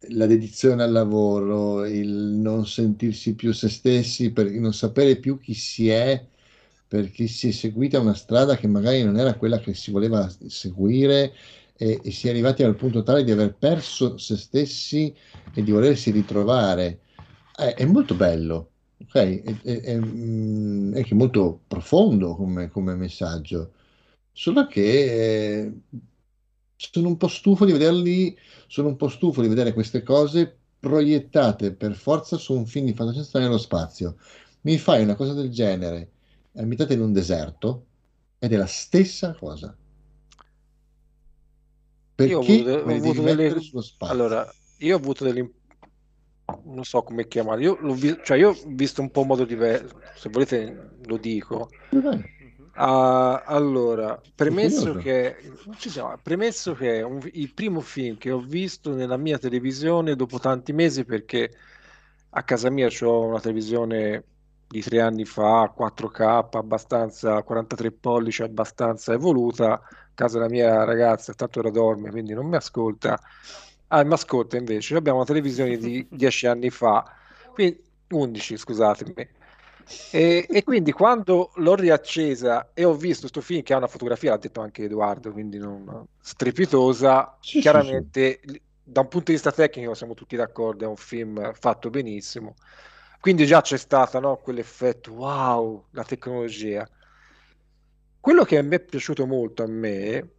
La 0.09 0.27
dedizione 0.27 0.82
al 0.82 0.93
lavoro, 0.93 1.86
il 1.86 2.09
non 2.11 2.66
sentirsi 2.66 3.35
più 3.35 3.53
se 3.53 3.69
stessi, 3.69 4.32
per 4.32 4.51
non 4.51 4.74
sapere 4.74 5.16
più 5.19 5.39
chi 5.39 5.55
si 5.55 5.89
è, 5.89 6.27
perché 6.86 7.27
si 7.27 7.49
è 7.49 7.51
seguita 7.53 8.01
una 8.01 8.15
strada 8.15 8.57
che 8.57 8.66
magari 8.66 9.03
non 9.03 9.16
era 9.19 9.35
quella 9.36 9.59
che 9.61 9.74
si 9.74 9.91
voleva 9.91 10.28
seguire 10.49 11.32
e, 11.77 12.01
e 12.05 12.11
si 12.11 12.27
è 12.28 12.31
arrivati 12.31 12.62
al 12.62 12.77
punto 12.77 13.03
tale 13.03 13.24
di 13.24 13.31
aver 13.31 13.55
perso 13.57 14.19
se 14.19 14.36
stessi 14.36 15.15
e 15.53 15.62
di 15.62 15.70
volersi 15.70 16.11
ritrovare. 16.11 17.01
È, 17.56 17.74
è 17.74 17.85
molto 17.86 18.14
bello, 18.14 18.70
ok? 18.98 19.14
È, 19.14 19.60
è- 19.62 19.81
è, 19.82 19.97
mm, 19.98 20.93
è 20.94 20.98
anche 20.98 21.14
molto 21.14 21.60
profondo 21.66 22.35
come, 22.36 22.68
come 22.68 22.94
messaggio, 22.97 23.72
solo 24.32 24.66
che 24.66 25.62
eh, 25.62 25.72
sono 26.76 27.09
un 27.09 27.16
po' 27.16 27.28
stufo 27.28 27.64
di 27.64 27.72
vederli, 27.72 28.36
sono 28.66 28.89
un 28.89 28.97
po' 28.97 29.09
stufo 29.09 29.40
di 29.43 29.48
vedere 29.48 29.72
queste 29.72 30.02
cose 30.02 30.59
proiettate 30.81 31.72
per 31.72 31.94
forza 31.94 32.36
su 32.36 32.55
un 32.55 32.66
film 32.66 32.86
di 32.86 32.94
fantascienza 32.94 33.39
nello 33.39 33.59
spazio. 33.59 34.16
Mi 34.62 34.76
fai 34.78 35.02
una 35.02 35.14
cosa 35.14 35.32
del 35.35 35.51
genere, 35.51 36.10
ambientata 36.55 36.93
in 36.93 37.01
un 37.01 37.12
deserto, 37.12 37.86
ed 38.39 38.52
è 38.52 38.56
la 38.56 38.66
stessa 38.66 39.35
cosa. 39.35 39.74
Io 42.28 42.39
ho 42.39 42.43
Perché 42.43 42.43
avuto, 42.43 42.70
ho 42.81 42.94
avuto 42.97 43.22
delle... 43.22 43.55
sullo 43.60 43.82
spazio? 43.82 44.10
Allora, 44.10 44.52
io 44.78 44.94
ho 44.97 44.98
avuto 44.98 45.24
delle... 45.24 45.48
Non 46.65 46.85
so 46.85 47.03
come 47.03 47.27
chiamarle. 47.27 47.62
Io 47.65 47.77
l'ho 47.81 47.95
vi- 47.95 48.19
cioè 48.23 48.37
io 48.37 48.51
ho 48.51 48.57
visto 48.66 49.01
un 49.01 49.11
po' 49.11 49.23
in 49.23 49.27
modo 49.29 49.45
diverso. 49.45 50.01
Se 50.15 50.29
volete 50.29 50.91
lo 51.07 51.16
dico. 51.16 51.71
Ah, 52.77 53.43
allora, 53.47 54.21
premesso 54.35 54.95
che, 54.95 55.37
siamo, 55.77 56.19
premesso 56.19 56.75
che 56.75 56.99
è 56.99 57.03
un- 57.03 57.27
il 57.33 57.53
primo 57.55 57.81
film 57.81 58.16
che 58.19 58.31
ho 58.31 58.41
visto 58.41 58.93
nella 58.95 59.16
mia 59.16 59.39
televisione 59.39 60.16
dopo 60.16 60.39
tanti 60.39 60.73
mesi 60.73 61.05
perché 61.05 61.51
a 62.31 62.43
casa 62.43 62.71
mia 62.71 62.89
ho 63.03 63.25
una 63.27 63.41
televisione 63.41 64.25
di 64.66 64.83
tre 64.83 65.01
anni 65.01 65.25
fa, 65.25 65.73
4K, 65.75 66.57
abbastanza 66.57 67.43
43 67.43 67.93
pollici, 67.93 68.43
abbastanza 68.43 69.12
evoluta. 69.12 69.75
A 69.75 69.83
casa 70.15 70.39
della 70.39 70.51
mia 70.51 70.85
ragazza, 70.85 71.33
tanto 71.33 71.61
ora 71.61 71.71
dorme, 71.71 72.11
quindi 72.11 72.35
non 72.35 72.47
mi 72.49 72.57
ascolta. 72.57 73.19
Ah, 73.97 74.03
mi 74.05 74.12
ascolta 74.15 74.57
invece. 74.57 74.97
Abbiamo 74.97 75.19
una 75.19 75.27
televisione 75.27 75.77
di 75.77 76.07
10 76.11 76.47
anni 76.47 76.71
fa, 76.71 77.05
quindi 77.53 77.83
11, 78.09 78.57
scusatemi. 78.57 79.15
E, 80.11 80.47
e 80.51 80.62
quindi 80.62 80.93
quando 80.93 81.51
l'ho 81.57 81.75
riaccesa 81.75 82.71
e 82.73 82.85
ho 82.85 82.95
visto 82.95 83.23
questo 83.23 83.41
film 83.41 83.62
che 83.62 83.75
ha 83.75 83.77
una 83.79 83.87
fotografia, 83.89 84.31
l'ha 84.31 84.37
detto 84.39 84.61
anche 84.61 84.85
Edoardo, 84.85 85.33
quindi 85.33 85.59
non 85.59 86.07
strepitosa, 86.21 87.39
Sì, 87.41 87.62
sì, 87.62 87.71
chiaramente 87.71 88.41
l- 88.45 88.55
da 88.83 89.01
un 89.01 89.09
punto 89.09 89.27
di 89.27 89.33
vista 89.33 89.53
tecnico 89.53 89.95
siamo 89.95 90.15
tutti 90.15 90.37
d'accordo, 90.37 90.85
è 90.85 90.89
un 90.89 90.97
film 90.97 91.53
fatto 91.55 91.91
benissimo. 91.91 92.55
Quindi 93.21 93.47
già 93.47 93.61
c'è 93.62 93.79
stato, 93.79 94.21
no, 94.21 94.37
quell'effetto 94.39 95.12
wow, 95.12 95.87
la 95.93 96.05
tecnologia. 96.05 96.87
Quello 98.21 98.45
che 98.45 98.57
a 98.59 98.62
me 98.62 98.77
è 98.77 98.81
piaciuto 98.81 99.27
molto 99.27 99.62
a 99.62 99.66
me, 99.66 100.37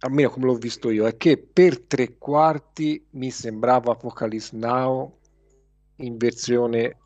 almeno 0.00 0.30
come 0.30 0.46
l'ho 0.46 0.54
visto 0.54 0.90
io, 0.90 1.06
è 1.06 1.16
che 1.16 1.38
per 1.38 1.80
tre 1.80 2.16
quarti 2.18 3.06
mi 3.10 3.30
sembrava 3.30 3.92
Apocalypse 3.92 4.56
Now 4.56 5.18
in 5.96 6.16
versione 6.16 6.96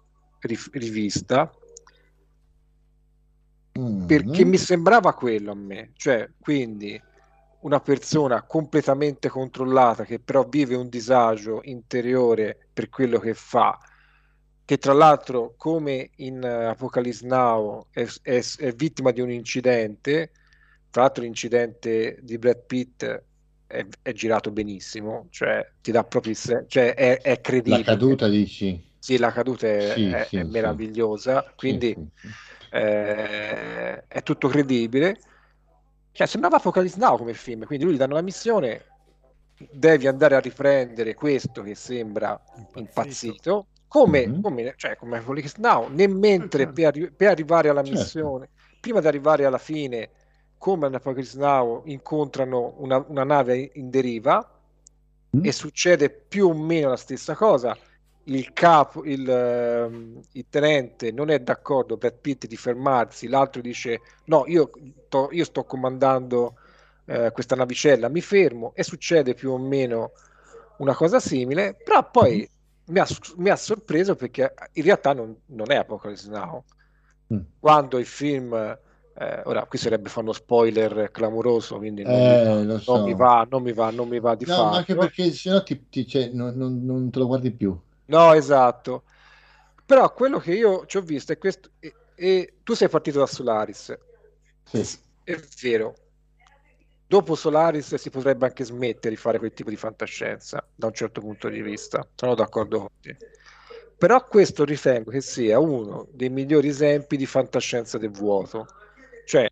ri- 0.40 0.58
rivista 0.72 1.50
Mm. 3.76 4.06
perché 4.06 4.44
mi 4.44 4.56
sembrava 4.56 5.12
quello 5.14 5.50
a 5.50 5.56
me, 5.56 5.90
cioè 5.96 6.30
quindi 6.38 7.00
una 7.62 7.80
persona 7.80 8.44
completamente 8.44 9.28
controllata 9.28 10.04
che 10.04 10.20
però 10.20 10.46
vive 10.46 10.76
un 10.76 10.88
disagio 10.88 11.60
interiore 11.64 12.68
per 12.72 12.88
quello 12.88 13.18
che 13.18 13.34
fa, 13.34 13.76
che 14.64 14.78
tra 14.78 14.92
l'altro 14.92 15.54
come 15.56 16.10
in 16.16 16.44
Apocalypse 16.44 17.26
Now 17.26 17.86
è, 17.90 18.06
è- 18.22 18.42
è 18.58 18.72
vittima 18.72 19.10
di 19.10 19.20
un 19.20 19.30
incidente, 19.30 20.30
tra 20.94 21.02
l'altro 21.02 21.24
l'incidente 21.24 22.18
di 22.22 22.38
Brad 22.38 22.64
Pitt 22.66 23.24
è, 23.66 23.84
è 24.00 24.12
girato 24.12 24.52
benissimo, 24.52 25.26
cioè 25.30 25.68
ti 25.80 25.90
dà 25.90 26.04
proprio 26.04 26.30
il 26.32 26.38
sen- 26.38 26.68
cioè 26.68 26.94
è, 26.94 27.20
è 27.20 27.40
La 27.64 27.80
credibile. 27.80 27.82
caduta, 27.82 28.28
dici? 28.28 28.80
Sì, 28.98 29.18
la 29.18 29.32
caduta 29.32 29.66
è, 29.66 29.98
Sì, 29.98 30.04
è- 30.06 30.30
sì, 30.30 30.38
è 30.38 30.44
sì. 30.44 30.44
meravigliosa, 30.44 31.52
quindi 31.56 31.96
sì, 31.96 32.10
sì. 32.14 32.34
eh, 32.70 34.06
è 34.06 34.22
tutto 34.22 34.48
credibile. 34.48 35.20
Cioè, 36.12 36.26
sembrava 36.28 36.56
Apocalypse 36.56 36.98
Now 36.98 37.16
come 37.18 37.34
film, 37.34 37.64
quindi 37.66 37.84
lui 37.84 37.94
gli 37.94 37.96
danno 37.98 38.14
la 38.14 38.22
missione, 38.22 38.92
devi 39.56 40.06
andare 40.06 40.36
a 40.36 40.40
riprendere 40.40 41.14
questo 41.14 41.62
che 41.62 41.74
sembra 41.74 42.40
impazzito, 42.74 43.68
come, 43.88 44.30
Mhm. 44.30 44.40
come, 44.40 44.74
cioè, 44.76 44.96
come 44.96 45.18
Apocalypse 45.18 45.56
Now, 45.60 45.88
né 45.88 46.06
mentre 46.08 46.68
certo. 46.68 46.72
per, 46.72 46.86
arri- 46.86 47.12
per 47.12 47.28
arrivare 47.30 47.68
alla 47.68 47.82
Certo. 47.82 47.82
missione, 47.82 48.50
prima 48.78 49.00
di 49.00 49.06
arrivare 49.08 49.44
alla 49.44 49.58
fine, 49.58 50.10
come 50.64 50.86
in 50.86 50.94
Apocalypse 50.94 51.36
Now, 51.36 51.82
incontrano 51.84 52.72
una, 52.78 53.04
una 53.06 53.22
nave 53.22 53.72
in 53.74 53.90
deriva 53.90 54.48
Mm. 55.36 55.44
e 55.44 55.52
succede 55.52 56.08
più 56.10 56.48
o 56.48 56.54
meno 56.54 56.88
la 56.88 56.96
stessa 56.96 57.34
cosa. 57.34 57.76
Il 58.24 58.54
capo, 58.54 59.04
il, 59.04 59.28
ehm, 59.28 60.20
il 60.32 60.46
tenente 60.48 61.12
non 61.12 61.28
è 61.28 61.40
d'accordo 61.40 61.98
per 61.98 62.14
Pitt 62.14 62.46
di 62.46 62.56
fermarsi, 62.56 63.28
l'altro 63.28 63.60
dice: 63.60 64.00
No, 64.26 64.44
io, 64.46 64.70
to- 65.08 65.28
io 65.32 65.44
sto 65.44 65.64
comandando 65.64 66.54
eh, 67.04 67.30
questa 67.32 67.56
navicella, 67.56 68.08
mi 68.08 68.22
fermo 68.22 68.72
e 68.74 68.84
succede 68.84 69.34
più 69.34 69.50
o 69.50 69.58
meno 69.58 70.12
una 70.78 70.94
cosa 70.94 71.20
simile. 71.20 71.76
Però 71.84 72.08
poi 72.10 72.48
mi 72.86 72.98
ha, 73.00 73.06
mi 73.36 73.50
ha 73.50 73.56
sorpreso 73.56 74.14
perché 74.14 74.54
in 74.72 74.84
realtà 74.84 75.12
non, 75.12 75.36
non 75.46 75.70
è 75.70 75.76
Apocalypse 75.76 76.30
Now. 76.30 76.64
Mm. 77.34 77.40
Quando 77.60 77.98
il 77.98 78.06
film 78.06 78.78
Eh, 79.16 79.42
ora, 79.44 79.64
qui 79.66 79.78
sarebbe 79.78 80.08
fare 80.08 80.22
uno 80.22 80.32
spoiler 80.32 81.10
clamoroso, 81.12 81.76
quindi 81.78 82.04
non, 82.04 82.24
mi 82.24 82.36
Eh, 82.36 82.42
va, 82.44 82.62
lo 82.62 82.78
non 82.78 82.80
so. 82.80 83.02
mi 83.02 83.14
va, 83.14 83.46
non 83.48 83.62
mi 83.62 83.72
va, 83.72 83.90
non 83.90 84.08
mi 84.08 84.18
va 84.20 84.34
di 84.34 84.44
No, 84.46 84.64
ma 84.66 84.76
anche 84.76 84.94
perché 84.96 85.30
sennò 85.32 85.62
ti, 85.62 85.88
ti- 85.88 86.06
cioè, 86.06 86.30
non, 86.30 86.54
non- 86.56 86.84
non 86.84 87.10
te 87.10 87.18
lo 87.18 87.26
guardi 87.26 87.50
più. 87.52 87.76
No, 88.06 88.32
esatto. 88.34 89.04
Però 89.86 90.12
quello 90.12 90.38
che 90.38 90.54
io 90.54 90.86
ci 90.86 90.96
ho 90.96 91.02
visto 91.02 91.32
è 91.32 91.38
questo. 91.38 91.70
E, 91.78 91.98
e 92.14 92.60
tu 92.62 92.74
sei 92.74 92.88
partito 92.88 93.18
da 93.18 93.26
Solaris. 93.26 93.96
Sì. 94.64 94.98
È 95.22 95.36
vero. 95.60 95.94
Dopo 97.06 97.34
Solaris 97.34 97.94
si 97.96 98.10
potrebbe 98.10 98.46
anche 98.46 98.64
smettere 98.64 99.14
di 99.14 99.20
fare 99.20 99.38
quel 99.38 99.52
tipo 99.52 99.70
di 99.70 99.76
fantascienza, 99.76 100.66
da 100.74 100.86
un 100.86 100.94
certo 100.94 101.20
punto 101.20 101.48
di 101.48 101.60
vista. 101.62 102.06
Sono 102.14 102.34
d'accordo 102.34 102.78
con 102.78 102.88
te. 103.00 103.20
Però 103.96 104.26
questo 104.26 104.64
ritengo 104.64 105.10
che 105.10 105.20
sia 105.20 105.58
uno 105.58 106.08
dei 106.10 106.28
migliori 106.30 106.68
esempi 106.68 107.16
di 107.16 107.26
fantascienza 107.26 107.98
del 107.98 108.10
vuoto. 108.10 108.70
Cioè, 109.24 109.48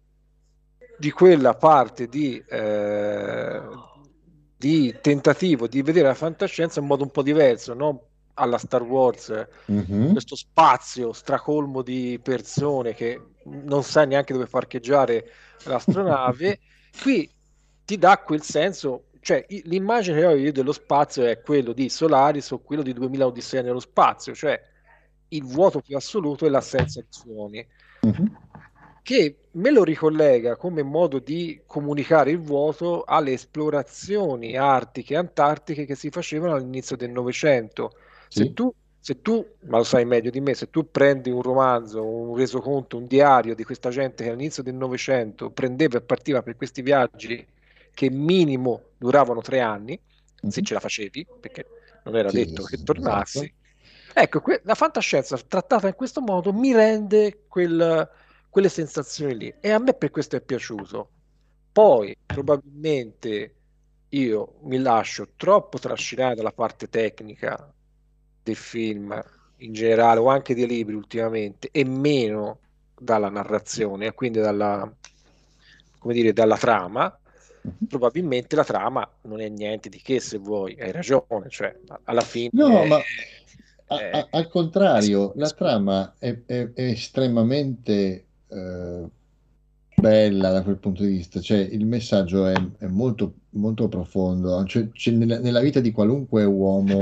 di 0.98 1.10
quella 1.10 1.54
parte 1.54 2.06
di, 2.06 2.42
eh, 2.48 3.60
di 4.56 4.94
tentativo 5.00 5.66
di 5.66 5.82
vedere 5.82 6.08
la 6.08 6.14
fantascienza 6.14 6.80
in 6.80 6.86
modo 6.86 7.02
un 7.02 7.10
po' 7.10 7.22
diverso, 7.22 7.74
non 7.74 7.98
alla 8.34 8.58
Star 8.58 8.82
Wars, 8.82 9.46
Mhm. 9.66 10.12
questo 10.12 10.36
spazio 10.36 11.12
stracolmo 11.12 11.82
di 11.82 12.18
persone 12.22 12.94
che 12.94 13.20
non 13.44 13.82
sa 13.82 14.04
neanche 14.04 14.32
dove 14.32 14.46
parcheggiare 14.46 15.30
l'astronave. 15.64 16.58
Qui 17.02 17.30
ti 17.84 17.98
dà 17.98 18.18
quel 18.18 18.42
senso, 18.42 19.08
cioè 19.20 19.44
l'immagine 19.64 20.20
che 20.20 20.26
ho 20.26 20.34
io 20.34 20.52
dello 20.52 20.72
spazio 20.72 21.24
è 21.24 21.40
quello 21.40 21.72
di 21.72 21.88
Solaris 21.88 22.50
o 22.52 22.60
quello 22.60 22.82
di 22.82 22.92
2000 22.92 23.26
Odissea 23.26 23.62
nello 23.62 23.80
spazio, 23.80 24.34
cioè 24.34 24.60
il 25.28 25.44
vuoto 25.44 25.80
più 25.80 25.96
assoluto 25.96 26.46
e 26.46 26.50
l'assenza 26.50 27.00
di 27.00 27.06
suoni 27.10 27.66
Mhm. 28.02 28.36
Che 29.02 29.48
me 29.52 29.70
lo 29.70 29.84
ricollega 29.84 30.56
come 30.56 30.82
modo 30.82 31.18
di 31.18 31.62
comunicare 31.66 32.30
il 32.30 32.40
vuoto 32.40 33.02
alle 33.04 33.32
esplorazioni 33.32 34.56
artiche 34.56 35.14
e 35.14 35.16
antartiche 35.16 35.84
che 35.84 35.94
si 35.96 36.10
facevano 36.10 36.54
all'inizio 36.54 36.96
del 36.96 37.10
Novecento. 37.10 37.92
Se 38.28 38.44
Sì. 38.44 38.52
tu, 38.52 38.72
se 38.98 39.20
tu, 39.20 39.44
ma 39.62 39.78
lo 39.78 39.84
sai 39.84 40.04
meglio 40.04 40.30
di 40.30 40.40
me, 40.40 40.54
se 40.54 40.70
tu 40.70 40.90
prendi 40.90 41.30
un 41.30 41.42
romanzo, 41.42 42.04
un 42.06 42.36
resoconto, 42.36 42.96
un 42.96 43.06
diario 43.06 43.54
di 43.54 43.64
questa 43.64 43.90
gente 43.90 44.24
che 44.24 44.30
all'inizio 44.30 44.62
del 44.62 44.74
Novecento 44.74 45.50
prendeva 45.50 45.98
e 45.98 46.02
partiva 46.02 46.42
per 46.42 46.56
questi 46.56 46.80
viaggi 46.82 47.44
che 47.92 48.10
minimo 48.10 48.90
duravano 48.96 49.40
tre 49.42 49.60
anni, 49.60 50.00
se 50.46 50.60
Mhm. 50.60 50.62
ce 50.62 50.74
la 50.74 50.80
facevi, 50.80 51.26
perché 51.40 51.66
non 52.04 52.16
era 52.16 52.30
Sì, 52.30 52.38
detto 52.38 52.62
che 52.64 52.82
tornassi. 52.82 53.44
esatto. 53.44 53.54
Ecco, 54.14 54.40
que- 54.40 54.60
la 54.64 54.74
fantascienza 54.74 55.36
trattata 55.38 55.88
in 55.88 55.94
questo 55.94 56.20
modo 56.20 56.52
mi 56.52 56.72
rende 56.72 57.44
quel- 57.48 58.08
quelle 58.52 58.68
sensazioni 58.68 59.34
lì 59.36 59.54
e 59.60 59.70
a 59.70 59.78
me 59.78 59.94
per 59.94 60.10
questo 60.10 60.36
è 60.36 60.42
piaciuto. 60.42 61.10
Poi 61.72 62.14
probabilmente 62.26 63.54
io 64.10 64.58
mi 64.64 64.78
lascio 64.78 65.30
troppo 65.36 65.78
trascinare 65.78 66.34
dalla 66.34 66.52
parte 66.52 66.88
tecnica 66.90 67.72
del 68.42 68.56
film 68.56 69.18
in 69.56 69.72
generale 69.72 70.20
o 70.20 70.28
anche 70.28 70.54
dei 70.54 70.66
libri 70.66 70.94
ultimamente 70.94 71.70
e 71.72 71.82
meno 71.86 72.58
dalla 72.94 73.30
narrazione, 73.30 74.06
e 74.06 74.12
quindi 74.12 74.38
dalla, 74.40 74.92
come 75.98 76.12
dire, 76.14 76.34
dalla 76.34 76.58
trama. 76.58 77.16
Mhm. 77.64 77.86
Probabilmente 77.86 78.54
la 78.54 78.64
trama 78.64 79.08
non 79.22 79.40
è 79.40 79.48
niente 79.48 79.88
di 79.88 80.00
che 80.02 80.20
se 80.20 80.36
vuoi, 80.36 80.76
hai 80.78 80.92
ragione, 80.92 81.48
cioè 81.48 81.74
a- 81.86 82.00
alla 82.04 82.20
fine 82.20 82.50
No, 82.52 82.84
ma 82.84 82.98
è- 82.98 83.04
a- 83.86 83.98
è- 83.98 84.10
a- 84.10 84.28
al 84.32 84.48
contrario, 84.48 85.32
la 85.36 85.50
trama 85.50 86.14
è, 86.18 86.42
è- 86.46 86.72
è 86.72 86.82
estremamente 86.82 88.26
eh, 88.52 89.08
bella 89.94 90.50
da 90.50 90.62
quel 90.62 90.78
punto 90.78 91.02
di 91.02 91.10
vista, 91.10 91.40
cioè 91.40 91.58
il 91.58 91.86
messaggio 91.86 92.46
è, 92.46 92.54
è 92.78 92.86
molto, 92.86 93.34
molto 93.50 93.88
profondo, 93.88 94.64
cioè, 94.64 94.88
cioè, 94.92 95.14
nella, 95.14 95.38
nella 95.38 95.60
vita 95.60 95.80
di 95.80 95.90
qualunque 95.92 96.44
uomo, 96.44 97.00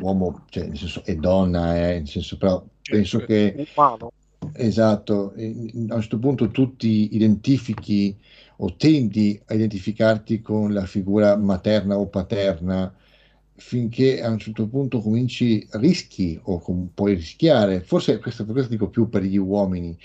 uomo, 0.00 0.44
cioè, 0.48 0.66
nel 0.66 0.76
senso, 0.76 1.02
è 1.04 1.14
donna, 1.16 1.76
eh, 1.76 1.98
nel 1.98 2.08
senso, 2.08 2.36
però 2.36 2.64
penso 2.82 3.18
che 3.20 3.66
umano. 3.74 4.12
Esatto, 4.52 5.32
e- 5.34 5.72
a 5.88 5.94
un 5.94 6.00
certo 6.00 6.18
punto 6.18 6.50
tu 6.50 6.76
ti 6.76 7.14
identifichi 7.14 8.16
o 8.58 8.74
tendi 8.76 9.40
a 9.46 9.54
identificarti 9.54 10.40
con 10.40 10.72
la 10.72 10.86
figura 10.86 11.36
materna 11.36 11.98
o 11.98 12.06
paterna 12.06 12.94
finché 13.56 14.22
a 14.22 14.30
un 14.30 14.38
certo 14.38 14.66
punto 14.68 15.00
cominci, 15.00 15.66
rischi 15.72 16.38
o 16.44 16.58
com- 16.60 16.88
puoi 16.92 17.14
rischiare, 17.14 17.80
forse 17.80 18.18
questo, 18.18 18.44
per 18.44 18.52
questo 18.52 18.70
dico 18.70 18.88
più 18.88 19.08
per 19.08 19.22
gli 19.22 19.36
uomini, 19.36 19.96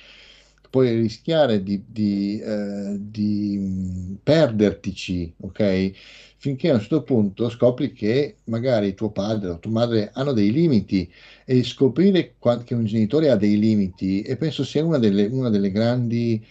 puoi 0.71 0.95
rischiare 0.95 1.63
di, 1.63 1.83
di, 1.87 2.39
eh, 2.41 2.97
di 2.99 3.57
mh, 3.59 4.19
perdertici, 4.23 5.35
ok? 5.41 5.91
Finché 6.37 6.69
a 6.71 6.73
un 6.75 6.79
certo 6.79 7.03
punto 7.03 7.49
scopri 7.49 7.93
che 7.93 8.37
magari 8.45 8.95
tuo 8.95 9.11
padre 9.11 9.49
o 9.51 9.59
tua 9.59 9.71
madre 9.71 10.09
hanno 10.13 10.33
dei 10.33 10.51
limiti 10.51 11.11
e 11.45 11.63
scoprire 11.63 12.35
che 12.65 12.73
un 12.73 12.85
genitore 12.85 13.29
ha 13.29 13.35
dei 13.35 13.59
limiti 13.59 14.21
e 14.23 14.37
penso 14.37 14.63
sia 14.63 14.83
una 14.83 14.97
delle, 14.97 15.25
una 15.27 15.49
delle 15.49 15.69
grandi 15.71 16.43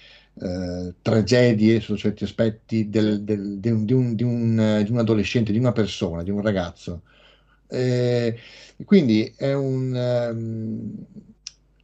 eh, 0.42 0.94
tragedie 1.02 1.80
su 1.80 1.96
certi 1.96 2.24
aspetti 2.24 2.88
del- 2.88 3.22
del- 3.24 3.58
di 3.60 3.68
un, 3.70 3.84
di 3.84 3.92
un- 3.92 4.14
di 4.14 4.22
un, 4.22 4.58
eh, 4.60 4.84
di 4.84 4.90
un 4.90 4.98
adolescente, 4.98 5.52
di 5.52 5.58
una 5.58 5.72
persona, 5.72 6.22
di 6.22 6.30
un 6.30 6.40
ragazzo. 6.40 7.02
Eh, 7.68 8.36
quindi 8.84 9.32
è 9.36 9.52
un 9.54 9.94
ehm, 9.94 10.94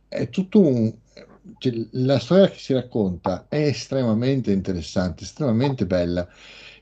è 0.09 0.29
tutto 0.29 0.61
un 0.61 0.93
cioè, 1.59 1.73
la 1.93 2.19
storia 2.19 2.49
che 2.49 2.59
si 2.59 2.73
racconta 2.73 3.47
è 3.49 3.57
estremamente 3.67 4.53
interessante, 4.53 5.25
estremamente 5.25 5.87
bella. 5.87 6.27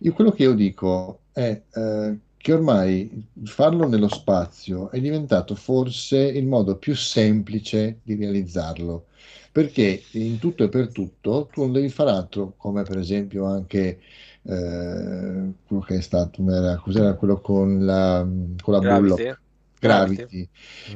Io 0.01 0.13
quello 0.13 0.31
che 0.33 0.43
io 0.45 0.55
dico 0.55 1.21
è 1.33 1.63
eh, 1.73 2.19
che 2.37 2.53
ormai 2.53 3.27
farlo 3.45 3.89
nello 3.89 4.09
spazio 4.09 4.91
è 4.91 5.01
diventato 5.01 5.55
forse 5.55 6.19
il 6.19 6.47
modo 6.47 6.77
più 6.77 6.95
semplice 6.95 8.01
di 8.03 8.15
realizzarlo, 8.17 9.07
perché 9.51 10.03
in 10.13 10.39
tutto 10.39 10.65
e 10.65 10.69
per 10.69 10.91
tutto 10.93 11.49
tu 11.53 11.63
non 11.63 11.73
devi 11.73 11.89
fare 11.89 12.11
altro, 12.11 12.55
come 12.57 12.83
per 12.83 12.99
esempio 12.99 13.47
anche 13.47 14.01
eh, 14.43 15.53
quello 15.67 15.83
che 15.87 15.97
è 15.97 16.01
stato, 16.03 16.43
era, 16.51 16.77
cos'era 16.77 17.15
quello 17.15 17.41
con 17.41 17.85
la, 17.85 18.27
con 18.61 18.75
la 18.75 18.81
Gravity? 18.81 19.25
Bullock, 19.25 19.41
Gravity. 19.81 20.27
Gravity, 20.27 20.49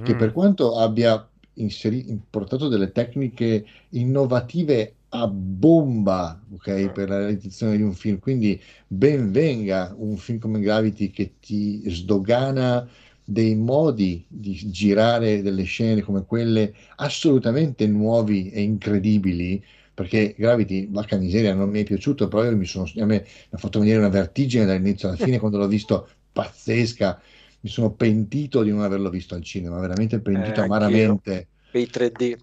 che 0.03 0.15
Mm. 0.15 0.17
per 0.17 0.33
quanto 0.33 0.77
abbia 0.77 1.29
inseri- 1.61 2.21
portato 2.31 2.69
delle 2.69 2.93
tecniche 2.93 3.65
innovative 3.91 4.95
a 5.11 5.27
bomba, 5.27 6.41
ok, 6.53 6.91
per 6.91 7.09
la 7.09 7.19
realizzazione 7.19 7.77
di 7.77 7.83
un 7.83 7.95
film, 7.95 8.19
quindi 8.19 8.61
ben 8.87 9.31
venga 9.33 9.95
un 9.97 10.17
film 10.17 10.39
come 10.39 10.61
Gravity 10.61 11.11
che 11.11 11.35
ti 11.41 11.83
sdogana 11.91 12.87
dei 13.25 13.55
modi 13.55 14.25
di 14.29 14.55
girare 14.71 15.43
delle 15.43 15.65
scene 15.65 16.03
come 16.03 16.25
quelle 16.25 16.75
assolutamente 16.97 17.87
nuovi 17.87 18.51
e 18.51 18.63
incredibili, 18.63 19.63
perché 19.95 20.35
Gravity, 20.37 20.89
vacca 20.91 21.17
miseria, 21.17 21.55
non 21.55 21.69
mi 21.71 21.81
è 21.81 21.85
piaciuto, 21.85 22.29
però 22.29 22.45
io 22.45 22.57
mi 22.57 22.65
sono, 22.67 22.85
a 22.99 23.05
me 23.05 23.19
mi 23.27 23.27
ha 23.51 23.59
fatto 23.59 23.81
venire 23.81 23.99
una 23.99 24.09
vertigine 24.09 24.65
dall'inizio 24.65 25.09
alla 25.09 25.17
fine 25.17 25.39
quando 25.41 25.59
l'ho 25.59 25.67
visto, 25.69 26.09
pazzesca, 26.33 27.21
mi 27.61 27.69
sono 27.71 27.93
pentito 27.95 28.63
di 28.63 28.71
non 28.71 28.83
averlo 28.83 29.11
visto 29.11 29.35
al 29.35 29.43
cinema, 29.43 29.79
veramente 29.81 30.21
pentito 30.21 30.61
Eh, 30.61 30.63
amaramente, 30.63 31.49
Per 31.71 31.81
i 31.83 31.87
3D. 31.91 32.37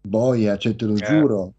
boia, 0.00 0.56
cioè 0.58 0.74
te 0.76 0.84
lo 0.86 1.00
Eh. 1.00 1.00
giuro. 1.00 1.54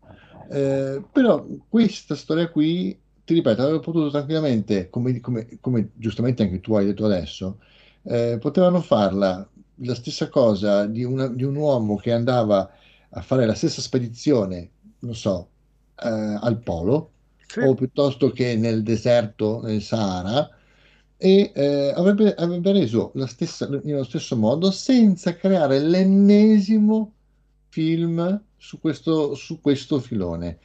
Eh, 0.49 1.03
però 1.11 1.45
questa 1.67 2.15
storia 2.15 2.49
qui, 2.49 2.99
ti 3.23 3.33
ripeto, 3.33 3.61
avevo 3.61 3.79
potuto 3.79 4.09
tranquillamente, 4.09 4.89
come, 4.89 5.19
come- 5.19 5.57
come 5.59 5.91
giustamente 5.95 6.43
anche 6.43 6.59
tu 6.59 6.73
hai 6.75 6.85
detto 6.85 7.05
adesso, 7.05 7.59
eh, 8.03 8.37
potevano 8.39 8.81
farla 8.81 9.47
la 9.75 9.95
stessa 9.95 10.29
cosa 10.29 10.85
di, 10.85 11.03
una- 11.03 11.27
di 11.27 11.43
un 11.43 11.55
uomo 11.55 11.95
che 11.95 12.11
andava 12.11 12.69
a 13.13 13.21
fare 13.21 13.45
la 13.45 13.53
stessa 13.55 13.81
spedizione, 13.81 14.71
non 14.99 15.15
so, 15.15 15.49
eh, 15.95 16.07
al 16.07 16.59
polo, 16.63 17.13
Sì. 17.49 17.61
o 17.63 17.73
piuttosto 17.75 18.31
che 18.31 18.55
nel 18.55 18.83
deserto, 18.83 19.61
nel 19.61 19.81
Sahara, 19.81 20.49
e 21.23 21.51
eh, 21.53 21.93
avrebbe, 21.95 22.33
avrebbe 22.33 22.71
reso 22.71 23.13
stessa, 23.27 23.69
nello 23.69 24.03
stesso 24.03 24.35
modo 24.35 24.71
senza 24.71 25.35
creare 25.35 25.79
l'ennesimo 25.79 27.13
film 27.69 28.41
su 28.57 28.79
questo, 28.79 29.35
su 29.35 29.61
questo 29.61 29.99
filone. 29.99 30.57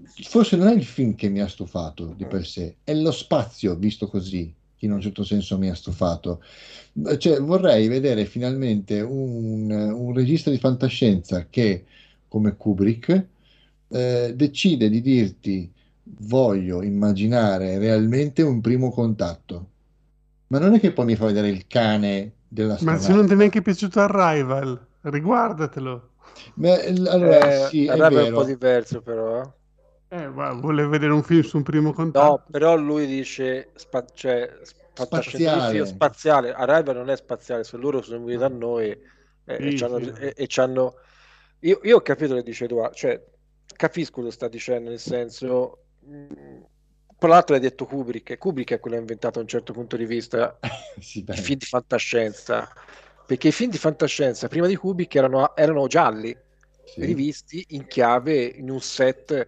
Forse 0.00 0.56
non 0.56 0.68
è 0.68 0.74
il 0.74 0.82
film 0.82 1.14
che 1.14 1.28
mi 1.28 1.42
ha 1.42 1.46
stufato 1.46 2.14
di 2.16 2.24
per 2.24 2.46
sé, 2.46 2.76
è 2.82 2.94
lo 2.94 3.12
spazio 3.12 3.76
visto 3.76 4.08
così 4.08 4.50
che 4.78 4.86
in 4.86 4.92
un 4.92 5.00
certo 5.02 5.24
senso 5.24 5.58
mi 5.58 5.68
ha 5.68 5.74
stufato. 5.74 6.42
Cioè, 7.18 7.38
vorrei 7.40 7.86
vedere 7.86 8.24
finalmente 8.24 9.02
un, 9.02 9.70
un 9.70 10.14
regista 10.14 10.50
di 10.50 10.56
fantascienza 10.56 11.48
che, 11.50 11.84
come 12.28 12.56
Kubrick, 12.56 13.26
eh, 13.88 14.32
decide 14.34 14.88
di 14.88 15.02
dirti 15.02 15.70
voglio 16.20 16.82
immaginare 16.82 17.78
realmente 17.78 18.42
un 18.42 18.60
primo 18.60 18.90
contatto. 18.90 19.66
Ma 20.48 20.58
non 20.58 20.74
è 20.74 20.80
che 20.80 20.92
poi 20.92 21.04
mi 21.04 21.16
fa 21.16 21.26
vedere 21.26 21.48
il 21.48 21.66
cane 21.66 22.32
della 22.48 22.76
Ma 22.80 22.98
se 22.98 23.12
non 23.12 23.26
ti 23.26 23.32
è 23.32 23.36
neanche 23.36 23.62
piaciuto 23.62 24.00
Arrival, 24.00 24.78
riguardatelo. 25.02 26.10
L- 26.56 27.06
allora, 27.08 27.46
Eh, 27.48 27.68
sì, 27.68 27.86
è 27.86 27.90
Arrival 27.90 28.24
è 28.24 28.28
un 28.28 28.34
po' 28.34 28.44
diverso 28.44 29.02
però. 29.02 29.42
eh. 29.42 29.50
Eh, 30.10 30.26
vuole 30.28 30.86
vedere 30.86 31.12
un 31.12 31.22
film 31.22 31.42
su 31.42 31.58
un 31.58 31.62
primo 31.62 31.92
contatto? 31.92 32.26
No, 32.26 32.44
però 32.50 32.76
lui 32.76 33.06
dice 33.06 33.70
spa- 33.74 34.04
cioè, 34.14 34.50
Spaziale. 34.94 35.86
spaziale. 35.86 36.52
Arrival 36.52 36.96
non 36.96 37.10
è 37.10 37.16
spaziale, 37.16 37.62
se 37.64 37.76
loro 37.76 38.00
sono 38.02 38.18
venuti 38.24 38.36
da 38.36 38.48
noi 38.48 38.90
eh, 38.90 38.98
e, 39.44 39.74
sì. 39.76 39.76
e 40.34 40.46
c'hanno... 40.48 40.94
Io, 41.60 41.80
io 41.82 41.96
ho 41.96 42.00
capito 42.00 42.34
che 42.34 42.42
dice 42.42 42.64
Edoardo, 42.64 42.94
cioè 42.94 43.22
capisco 43.76 44.20
cosa 44.22 44.30
sta 44.32 44.48
dicendo, 44.48 44.90
nel 44.90 44.98
senso... 44.98 45.82
Tra 47.18 47.28
l'altro 47.28 47.54
hai 47.54 47.60
detto 47.60 47.84
Kubrick, 47.84 48.38
Kubrick 48.38 48.72
è 48.72 48.78
quello 48.78 48.94
che 48.94 49.00
ha 49.00 49.04
inventato 49.04 49.34
da 49.36 49.40
un 49.42 49.48
certo 49.48 49.72
punto 49.72 49.96
di 49.96 50.06
vista 50.06 50.58
Sì, 51.00 51.24
i 51.28 51.36
film 51.36 51.58
di 51.58 51.66
fantascienza, 51.66 52.72
perché 53.26 53.48
i 53.48 53.52
film 53.52 53.70
di 53.70 53.78
fantascienza 53.78 54.48
prima 54.48 54.66
di 54.66 54.76
Kubrick 54.76 55.14
erano, 55.16 55.54
erano 55.56 55.86
gialli, 55.86 56.36
Sì. 56.84 57.04
rivisti 57.04 57.64
in 57.70 57.86
chiave, 57.86 58.42
in 58.44 58.70
un 58.70 58.80
set 58.80 59.46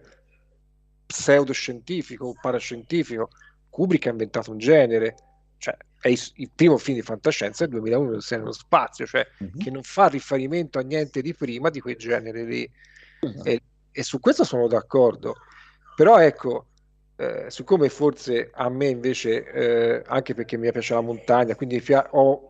pseudoscientifico 1.07 2.27
o 2.27 2.33
parascientifico. 2.39 3.29
Kubrick 3.69 4.07
ha 4.07 4.11
inventato 4.11 4.51
un 4.51 4.57
genere, 4.57 5.15
cioè 5.57 5.75
è 5.99 6.09
il, 6.09 6.19
il 6.35 6.49
primo 6.53 6.77
film 6.77 6.97
di 6.97 7.03
fantascienza 7.03 7.65
del 7.65 7.79
2001 7.79 8.19
sei 8.19 8.39
nello 8.39 8.51
spazio, 8.51 9.05
cioè 9.05 9.25
Mhm. 9.39 9.57
che 9.59 9.69
non 9.71 9.83
fa 9.83 10.07
riferimento 10.07 10.77
a 10.77 10.81
niente 10.81 11.21
di 11.21 11.33
prima 11.33 11.69
di 11.69 11.79
quel 11.79 11.95
genere 11.95 12.43
lì. 12.43 12.69
Esatto. 13.21 13.49
E, 13.49 13.61
e 13.91 14.03
su 14.03 14.19
questo 14.19 14.43
sono 14.43 14.67
d'accordo. 14.67 15.35
Però 15.93 16.17
ecco, 16.19 16.67
eh, 17.15 17.45
siccome 17.49 17.89
forse 17.89 18.49
a 18.53 18.69
me 18.69 18.87
invece, 18.89 19.45
eh, 19.51 20.01
anche 20.05 20.33
perché 20.33 20.57
mi 20.57 20.71
piace 20.71 20.93
la 20.93 21.01
montagna, 21.01 21.55
quindi 21.55 21.81
pia- 21.81 22.07
ho, 22.11 22.49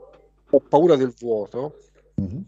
ho 0.49 0.61
paura 0.61 0.95
del 0.95 1.13
vuoto, 1.17 1.77
Mhm. 2.17 2.45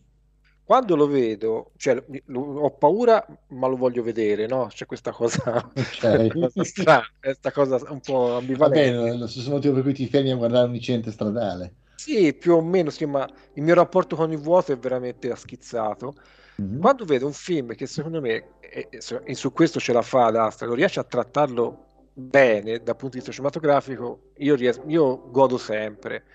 quando 0.63 0.95
lo 0.95 1.07
vedo, 1.07 1.71
cioè 1.77 1.95
lo- 2.25 2.41
ho 2.61 2.71
paura, 2.77 3.25
ma 3.49 3.67
lo 3.67 3.75
voglio 3.75 4.01
vedere, 4.03 4.47
no? 4.47 4.67
C'è 4.67 4.85
questa 4.85 5.11
cosa, 5.11 5.41
Ok. 5.75 6.03
cosa 6.27 6.63
strana, 6.63 7.05
questa 7.19 7.51
cosa 7.51 7.77
un 7.91 8.01
po' 8.01 8.35
Va 8.57 8.69
ambivalente. 8.69 8.71
bene, 8.71 9.15
lo 9.17 9.27
stesso 9.27 9.49
motivo 9.51 9.73
per 9.75 9.83
cui 9.83 9.93
ti 9.93 10.07
fermi 10.07 10.31
a 10.31 10.35
guardare 10.35 10.67
un 10.67 10.75
incidente 10.75 11.11
stradale. 11.11 11.75
Sì, 11.95 12.33
più 12.35 12.53
o 12.55 12.61
meno, 12.61 12.89
sì, 12.89 13.05
ma 13.05 13.27
il 13.53 13.63
mio 13.63 13.73
rapporto 13.75 14.15
con 14.15 14.31
il 14.31 14.37
vuoto 14.39 14.71
è 14.73 14.77
veramente 14.77 15.33
schizzato. 15.35 16.13
Mhm. 16.57 16.77
Quando 16.77 17.05
vedo 17.05 17.25
un 17.27 17.33
film 17.33 17.73
che 17.75 17.87
secondo 17.87 18.19
me, 18.19 18.55
e 18.89 18.99
e 19.25 19.35
su 19.35 19.51
questo 19.51 19.79
ce 19.79 19.93
la 19.93 20.01
fa 20.01 20.25
ad 20.25 20.35
Astra, 20.35 20.65
lo 20.67 20.73
riesce 20.73 20.99
a 20.99 21.03
trattarlo 21.03 21.85
bene 22.13 22.77
dal 22.81 22.95
punto 22.95 23.09
di 23.09 23.17
vista 23.17 23.31
cinematografico, 23.31 24.31
io, 24.37 24.55
ries- 24.55 24.81
io 24.87 25.29
godo 25.29 25.57
sempre. 25.57 26.25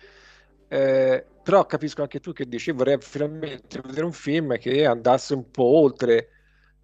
Eh, 0.68 1.24
però 1.42 1.64
capisco 1.66 2.02
anche 2.02 2.20
tu 2.20 2.32
che 2.32 2.46
dici, 2.46 2.70
vorrei 2.72 2.98
finalmente 3.00 3.80
vedere 3.80 4.04
un 4.04 4.12
film 4.12 4.58
che 4.58 4.84
andasse 4.86 5.34
un 5.34 5.50
po' 5.50 5.64
oltre 5.78 6.28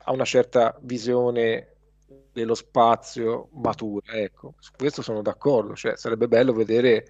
a 0.07 0.13
una 0.13 0.25
certa 0.25 0.77
visione 0.83 1.69
dello 2.33 2.55
spazio 2.55 3.49
matura. 3.53 4.13
Ecco, 4.15 4.55
su 4.59 4.73
questo 4.77 5.03
sono 5.03 5.23
d'accordo, 5.23 5.75
cioè 5.75 5.97
sarebbe 5.97 6.29
bello 6.29 6.53
vedere, 6.53 7.05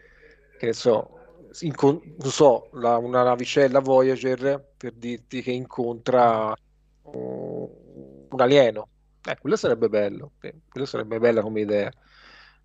che 0.58 0.66
ne 0.66 0.72
so, 0.72 1.18
incon- 1.60 2.00
non 2.18 2.30
so, 2.30 2.68
la- 2.72 2.98
una 2.98 3.22
navicella 3.22 3.80
Voyager 3.80 4.72
per 4.76 4.92
dirti 4.94 5.42
che 5.42 5.52
incontra 5.52 6.54
uh, 7.02 7.84
un 8.35 8.40
alieno. 8.43 8.89
Eh, 9.27 9.36
quello 9.40 9.56
sarebbe 9.56 9.89
bello, 9.89 10.32
quello 10.69 10.86
sarebbe 10.86 11.19
bella 11.19 11.40
come 11.40 11.61
idea. 11.62 11.90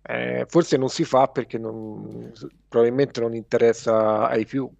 Eh, 0.02 0.46
forse 0.48 0.76
non 0.76 0.88
si 0.88 1.04
fa 1.04 1.26
perché 1.28 1.58
non- 1.58 2.32
probabilmente 2.68 3.20
non 3.20 3.34
interessa 3.34 4.28
ai 4.28 4.44
più, 4.46 4.70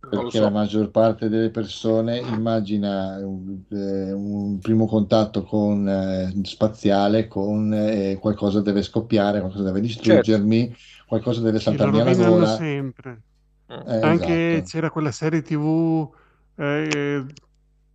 Perché 0.00 0.40
la 0.40 0.46
so. 0.46 0.50
maggior 0.50 0.90
parte 0.90 1.28
delle 1.28 1.50
persone 1.50 2.18
immagina 2.18 3.18
un, 3.18 3.60
eh, 3.70 4.12
un 4.12 4.58
primo 4.58 4.86
contatto 4.86 5.44
con 5.44 5.86
eh, 5.86 6.32
spaziale 6.42 7.28
con 7.28 7.72
eh, 7.74 8.16
qualcosa 8.18 8.60
deve 8.62 8.82
scoppiare, 8.82 9.40
qualcosa 9.40 9.64
deve 9.64 9.86
Certo. 9.86 10.00
distruggermi, 10.02 10.74
qualcosa 11.06 11.42
deve 11.42 11.60
saltarmi 11.60 12.00
alla 12.00 12.14
gola. 12.14 12.46
sempre. 12.46 13.20
Mm. 13.72 13.88
Eh, 13.88 14.00
Anche 14.00 14.52
esatto. 14.54 14.68
c'era 14.68 14.90
quella 14.90 15.12
serie 15.12 15.42
TV 15.42 16.08
eh, 16.56 17.24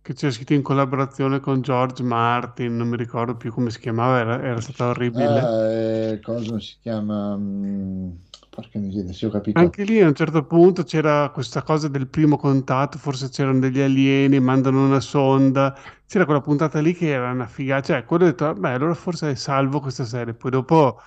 che 0.06 0.14
c'era 0.14 0.32
scritto 0.32 0.54
in 0.54 0.62
collaborazione 0.62 1.40
con 1.40 1.60
George 1.62 2.02
Martin, 2.02 2.76
non 2.76 2.88
mi 2.88 2.96
ricordo 2.96 3.36
più 3.36 3.52
come 3.52 3.70
si 3.70 3.80
chiamava, 3.80 4.18
era, 4.20 4.42
era 4.42 4.60
stata 4.60 4.86
orribile. 4.88 5.40
Ah, 5.40 6.12
eh, 6.12 6.20
cosa 6.22 6.58
si 6.60 6.76
chiama? 6.80 7.36
Mm, 7.36 8.10
porca 8.50 8.78
miseria, 8.78 9.12
sì, 9.12 9.24
ho 9.24 9.30
capito. 9.30 9.58
Anche 9.58 9.84
lì 9.84 10.00
a 10.02 10.06
un 10.06 10.14
certo 10.14 10.44
punto 10.44 10.82
c'era 10.84 11.30
questa 11.30 11.62
cosa 11.62 11.88
del 11.88 12.08
primo 12.08 12.36
contatto, 12.36 12.98
forse 12.98 13.30
c'erano 13.30 13.58
degli 13.58 13.80
alieni, 13.80 14.38
mandano 14.38 14.84
una 14.84 15.00
sonda, 15.00 15.74
c'era 16.06 16.26
quella 16.26 16.42
puntata 16.42 16.78
lì 16.80 16.92
che 16.94 17.08
era 17.08 17.30
una 17.30 17.46
figata, 17.46 17.82
cioè 17.86 18.04
quello 18.04 18.24
ho 18.24 18.26
detto, 18.26 18.52
beh, 18.52 18.72
allora 18.72 18.92
forse 18.92 19.34
salvo 19.34 19.80
questa 19.80 20.04
serie, 20.04 20.34
poi 20.34 20.50
dopo 20.50 21.00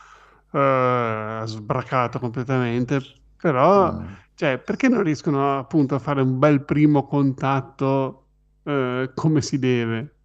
eh, 0.52 0.58
ha 0.60 1.46
sbracato 1.46 2.18
completamente, 2.20 3.00
però, 3.38 3.96
No. 3.96 4.18
cioè, 4.34 4.58
perché 4.58 4.88
non 4.90 5.04
riescono 5.04 5.60
appunto 5.60 5.94
a 5.94 6.00
fare 6.00 6.22
un 6.22 6.40
bel 6.40 6.64
primo 6.66 7.06
contatto 7.06 8.29
eh, 8.70 9.12
come 9.16 9.42
si 9.42 9.60
deve? 9.60 10.16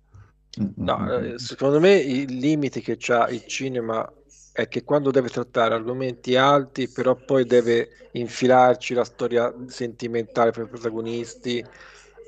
Mm, 0.61 0.73
mm, 0.79 0.87
No, 0.87 0.99
mm, 0.99 1.35
eh, 1.35 1.39
secondo 1.39 1.81
me 1.81 1.95
il 1.95 2.37
limite 2.37 2.81
che 2.81 2.99
ha 3.13 3.29
il 3.31 3.45
cinema 3.47 4.11
è 4.53 4.69
che 4.69 4.85
quando 4.85 5.11
deve 5.11 5.29
trattare 5.31 5.75
argomenti 5.75 6.37
alti, 6.37 6.91
però 6.91 7.17
poi 7.17 7.47
deve 7.47 8.09
infilarci 8.13 8.93
la 8.95 9.05
storia 9.05 9.53
sentimentale 9.67 10.51
per 10.51 10.65
i 10.65 10.69
protagonisti 10.69 11.67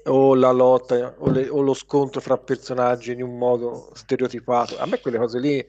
o 0.05 0.35
la 0.35 0.51
lotta 0.53 1.15
o, 1.19 1.29
le- 1.31 1.49
o 1.49 1.61
lo 1.61 1.75
scontro 1.75 2.21
fra 2.21 2.39
personaggi 2.39 3.13
in 3.13 3.23
un 3.23 3.37
modo 3.37 3.91
stereotipato. 3.95 4.77
A 4.79 4.87
me 4.87 5.01
quelle 5.01 5.19
cose 5.19 5.39
lì 5.41 5.65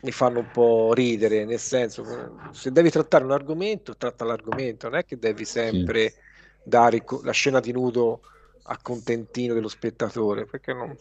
mi 0.00 0.12
fanno 0.12 0.40
un 0.40 0.50
po' 0.50 0.92
ridere, 0.94 1.44
nel 1.44 1.58
senso, 1.58 2.04
se 2.52 2.70
devi 2.70 2.90
trattare 2.90 3.24
un 3.24 3.32
argomento, 3.32 3.96
tratta 3.96 4.24
l'argomento, 4.24 4.88
non 4.88 4.98
è 4.98 5.04
che 5.04 5.18
devi 5.18 5.44
sì. 5.70 5.78
sempre 5.84 6.14
dare 6.62 7.02
co- 7.02 7.20
la 7.22 7.32
scena 7.32 7.58
di 7.60 7.72
nudo 7.72 8.22
a 8.68 8.78
contentino 8.80 9.54
dello 9.54 9.68
spettatore, 9.68 10.44
perché 10.46 10.72
non... 10.72 10.94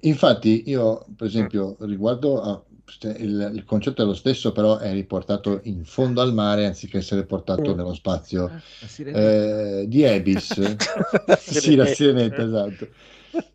Infatti, 0.00 0.64
io, 0.66 1.04
per 1.16 1.26
esempio, 1.26 1.76
riguardo 1.80 2.40
a 2.40 2.62
cioè, 2.84 3.16
il, 3.18 3.52
il 3.54 3.64
concetto 3.64 4.02
è 4.02 4.04
lo 4.04 4.14
stesso, 4.14 4.52
però 4.52 4.78
è 4.78 4.92
riportato 4.92 5.60
in 5.64 5.84
fondo 5.84 6.20
al 6.20 6.34
mare 6.34 6.66
anziché 6.66 6.98
essere 6.98 7.24
portato 7.24 7.72
Mm. 7.72 7.76
nello 7.76 7.94
spazio. 7.94 8.50
Sirenetta. 8.86 9.80
Eh, 9.80 9.88
di 9.88 10.04
Abyss, 10.04 10.76
sì, 11.38 11.74
la 11.74 11.86
sirenetta, 11.86 12.42
esatto. 12.42 12.88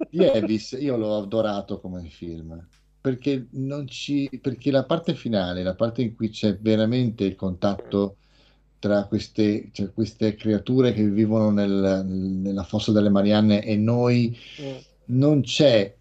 Di 0.10 0.24
Abyss, 0.26 0.76
io 0.80 0.98
l'ho 0.98 1.18
adorato 1.18 1.80
come 1.80 2.08
film 2.10 2.66
perché, 3.00 3.48
non 3.52 3.88
ci, 3.88 4.30
perché 4.42 4.72
la 4.72 4.86
parte 4.86 5.14
finale, 5.14 5.64
la 5.64 5.76
parte 5.76 6.02
in 6.02 6.16
cui 6.16 6.30
c'è 6.30 6.58
veramente 6.58 7.24
il 7.24 7.36
contatto 7.36 8.18
tra 8.80 9.06
queste, 9.06 9.70
cioè 9.72 9.92
queste 9.94 10.36
creature 10.36 10.94
che 10.94 11.08
vivono 11.10 11.50
nel- 11.52 12.06
nella 12.06 12.64
fossa 12.64 12.92
delle 12.92 13.10
Marianne 13.10 13.64
e 13.64 13.76
noi 13.76 14.38
Mm. 14.62 14.76
non 15.06 15.42
c'è 15.42 15.94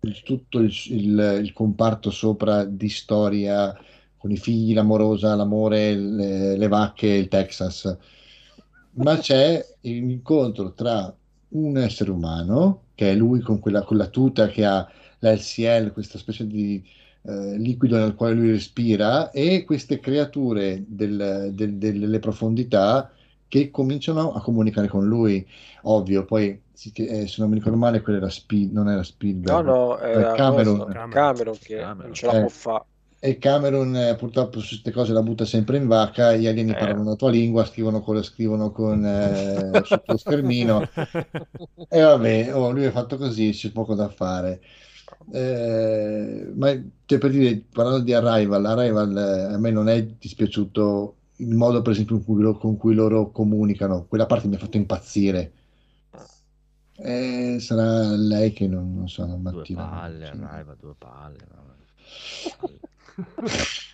il- 0.00 0.22
tutto 0.22 0.58
il, 0.60 0.72
il- 0.90 1.40
il 1.42 1.52
comparto 1.52 2.10
sopra 2.10 2.64
di 2.64 2.88
storia 2.88 3.74
con 4.16 4.30
i 4.30 4.36
figli, 4.36 4.72
l'amorosa, 4.74 5.34
l'amore, 5.34 5.94
le, 5.94 6.56
le 6.56 6.68
vacche, 6.68 7.06
il 7.08 7.28
Texas, 7.28 7.96
ma 8.96 9.18
c'è 9.18 9.64
l'incontro 9.82 10.72
tra 10.72 11.14
un 11.50 11.76
essere 11.78 12.10
umano, 12.10 12.84
che 12.94 13.10
è 13.10 13.14
lui 13.14 13.40
con 13.40 13.58
quella, 13.58 13.82
con 13.82 13.96
la 13.96 14.06
tuta 14.08 14.48
che 14.48 14.64
ha 14.64 14.88
l'LCL, 15.18 15.92
questa 15.92 16.18
specie 16.18 16.46
di 16.46 16.82
eh, 17.26 17.56
liquido 17.58 17.96
nel 17.96 18.14
quale 18.14 18.34
lui 18.34 18.50
respira, 18.50 19.30
e 19.30 19.64
queste 19.64 20.00
creature 20.00 20.84
del- 20.86 21.50
del- 21.52 21.76
delle 21.78 22.18
profondità 22.18 23.10
che 23.48 23.70
cominciano 23.70 24.32
a 24.32 24.40
comunicare 24.42 24.88
con 24.88 25.06
lui. 25.06 25.46
Ovvio, 25.82 26.24
poi 26.24 26.60
eh, 26.94 27.26
se 27.28 27.36
non 27.40 27.48
mi 27.50 27.56
ricordo 27.56 27.78
male, 27.78 28.00
quello 28.02 28.18
era 28.18 28.28
Spiel- 28.30 28.70
non 28.72 28.88
era 28.88 29.02
No, 29.02 29.02
Spielberg, 29.02 29.62
no, 29.62 29.98
eh, 30.00 30.10
era 30.10 30.32
Cameron. 30.32 30.84
Cameron. 30.90 31.10
Cameron 31.10 31.58
che 31.58 31.76
Cameron. 31.76 32.06
non 32.06 32.12
ce 32.12 32.26
la 32.26 32.32
Eh, 32.32 32.40
può 32.40 32.48
fare. 32.48 32.84
E 33.18 33.38
Cameron 33.38 33.96
eh, 33.96 34.16
purtroppo 34.16 34.60
su 34.60 34.68
queste 34.68 34.90
cose 34.92 35.12
la 35.14 35.22
butta 35.22 35.44
sempre 35.46 35.78
in 35.78 35.86
vacca, 35.86 36.36
gli 36.36 36.46
alieni 36.46 36.72
Eh. 36.72 36.74
parlano 36.74 37.04
la 37.10 37.16
tua 37.16 37.30
lingua, 37.30 37.64
scrivono 37.64 38.02
con, 38.02 38.22
scrivono 38.22 38.70
con 38.70 39.04
eh, 39.06 39.80
sotto 39.84 40.12
lo 40.12 40.18
schermino 40.18 40.90
e 41.88 42.00
vabbè, 42.00 42.54
oh, 42.54 42.70
lui 42.70 42.84
è 42.84 42.90
fatto 42.90 43.16
così, 43.16 43.50
c'è 43.50 43.70
poco 43.72 43.94
da 43.94 44.08
fare. 44.10 44.60
Eh, 45.30 46.52
ma 46.54 46.68
cioè, 47.06 47.18
per 47.18 47.30
dire, 47.30 47.56
parlando 47.70 48.02
di 48.04 48.12
Arrival, 48.12 48.64
Arrival 48.66 49.16
eh, 49.16 49.54
a 49.54 49.58
me 49.58 49.70
non 49.70 49.88
è 49.88 50.02
dispiaciuto 50.04 51.16
il 51.38 51.54
modo 51.56 51.82
per 51.82 51.92
esempio 51.92 52.16
in 52.16 52.24
cui 52.24 52.40
lo- 52.42 52.56
con 52.56 52.76
cui 52.76 52.94
loro 52.94 53.30
comunicano, 53.30 54.04
quella 54.06 54.26
parte 54.26 54.48
mi 54.48 54.54
ha 54.54 54.58
fatto 54.58 54.76
impazzire. 54.76 55.52
Eh, 56.96 57.58
sarà 57.60 58.14
lei 58.16 58.52
che 58.52 58.66
non, 58.68 58.94
non 58.94 59.08
so, 59.08 59.22
al 59.22 59.40
Due 59.40 59.40
mattino. 59.40 59.80
palle, 59.80 60.26
sì. 60.26 60.36
arriva, 60.36 60.74
due 60.74 60.94
palle. 60.96 61.46
vabbè. 61.48 61.74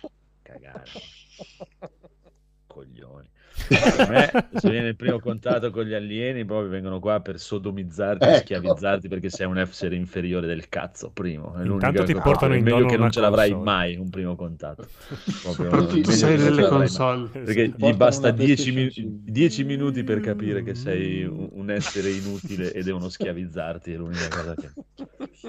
Me, 3.71 4.29
se 4.53 4.69
viene 4.69 4.89
il 4.89 4.95
primo 4.95 5.19
contatto 5.19 5.69
con 5.71 5.83
gli 5.85 5.93
alieni, 5.93 6.45
proprio 6.45 6.69
vengono 6.69 6.99
qua 6.99 7.21
per 7.21 7.39
sodomizzarti 7.39 8.25
e 8.25 8.29
Ecco. 8.29 8.39
schiavizzarti 8.39 9.07
perché 9.07 9.29
sei 9.29 9.47
un 9.47 9.57
essere 9.57 9.95
inferiore 9.95 10.47
del 10.47 10.67
cazzo. 10.69 11.11
Primo, 11.11 11.53
è 11.55 11.63
l'unica 11.63 11.87
Intanto 11.87 12.03
ti 12.03 12.13
cosa. 12.13 12.23
portano 12.25 12.55
in 12.55 12.63
meglio 12.63 12.85
che 12.85 12.97
non 12.97 13.11
ce 13.11 13.21
l'avrai 13.21 13.51
console. 13.51 13.71
mai 13.71 13.95
un 13.97 14.09
primo 14.09 14.35
contatto. 14.35 14.87
Proprio, 15.41 15.87
ti- 15.87 16.03
sei 16.11 16.37
mai. 16.37 16.67
console. 16.67 17.27
Perché 17.29 17.73
gli 17.75 17.93
basta 17.93 18.27
una 18.29 18.37
10 18.37 18.71
PlayStation 18.73 19.21
5. 19.23 19.63
minuti 19.65 20.03
per 20.03 20.19
capire 20.19 20.63
che 20.63 20.75
sei 20.75 21.23
un, 21.23 21.49
un 21.51 21.69
essere 21.69 22.09
inutile 22.11 22.73
e 22.73 22.83
devono 22.83 23.09
schiavizzarti. 23.09 23.93
È 23.93 23.95
l'unica 23.97 24.27
cosa 24.29 24.55
che 24.55 24.69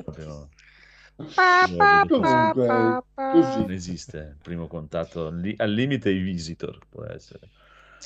proprio 0.02 0.48
Comunque, 1.58 3.02
non 3.56 3.70
esiste. 3.70 4.18
Il 4.18 4.36
primo 4.42 4.66
contatto 4.66 5.30
li- 5.30 5.54
al 5.58 5.70
limite 5.72 6.10
i 6.10 6.20
visitor 6.20 6.78
può 6.88 7.04
essere. 7.04 7.48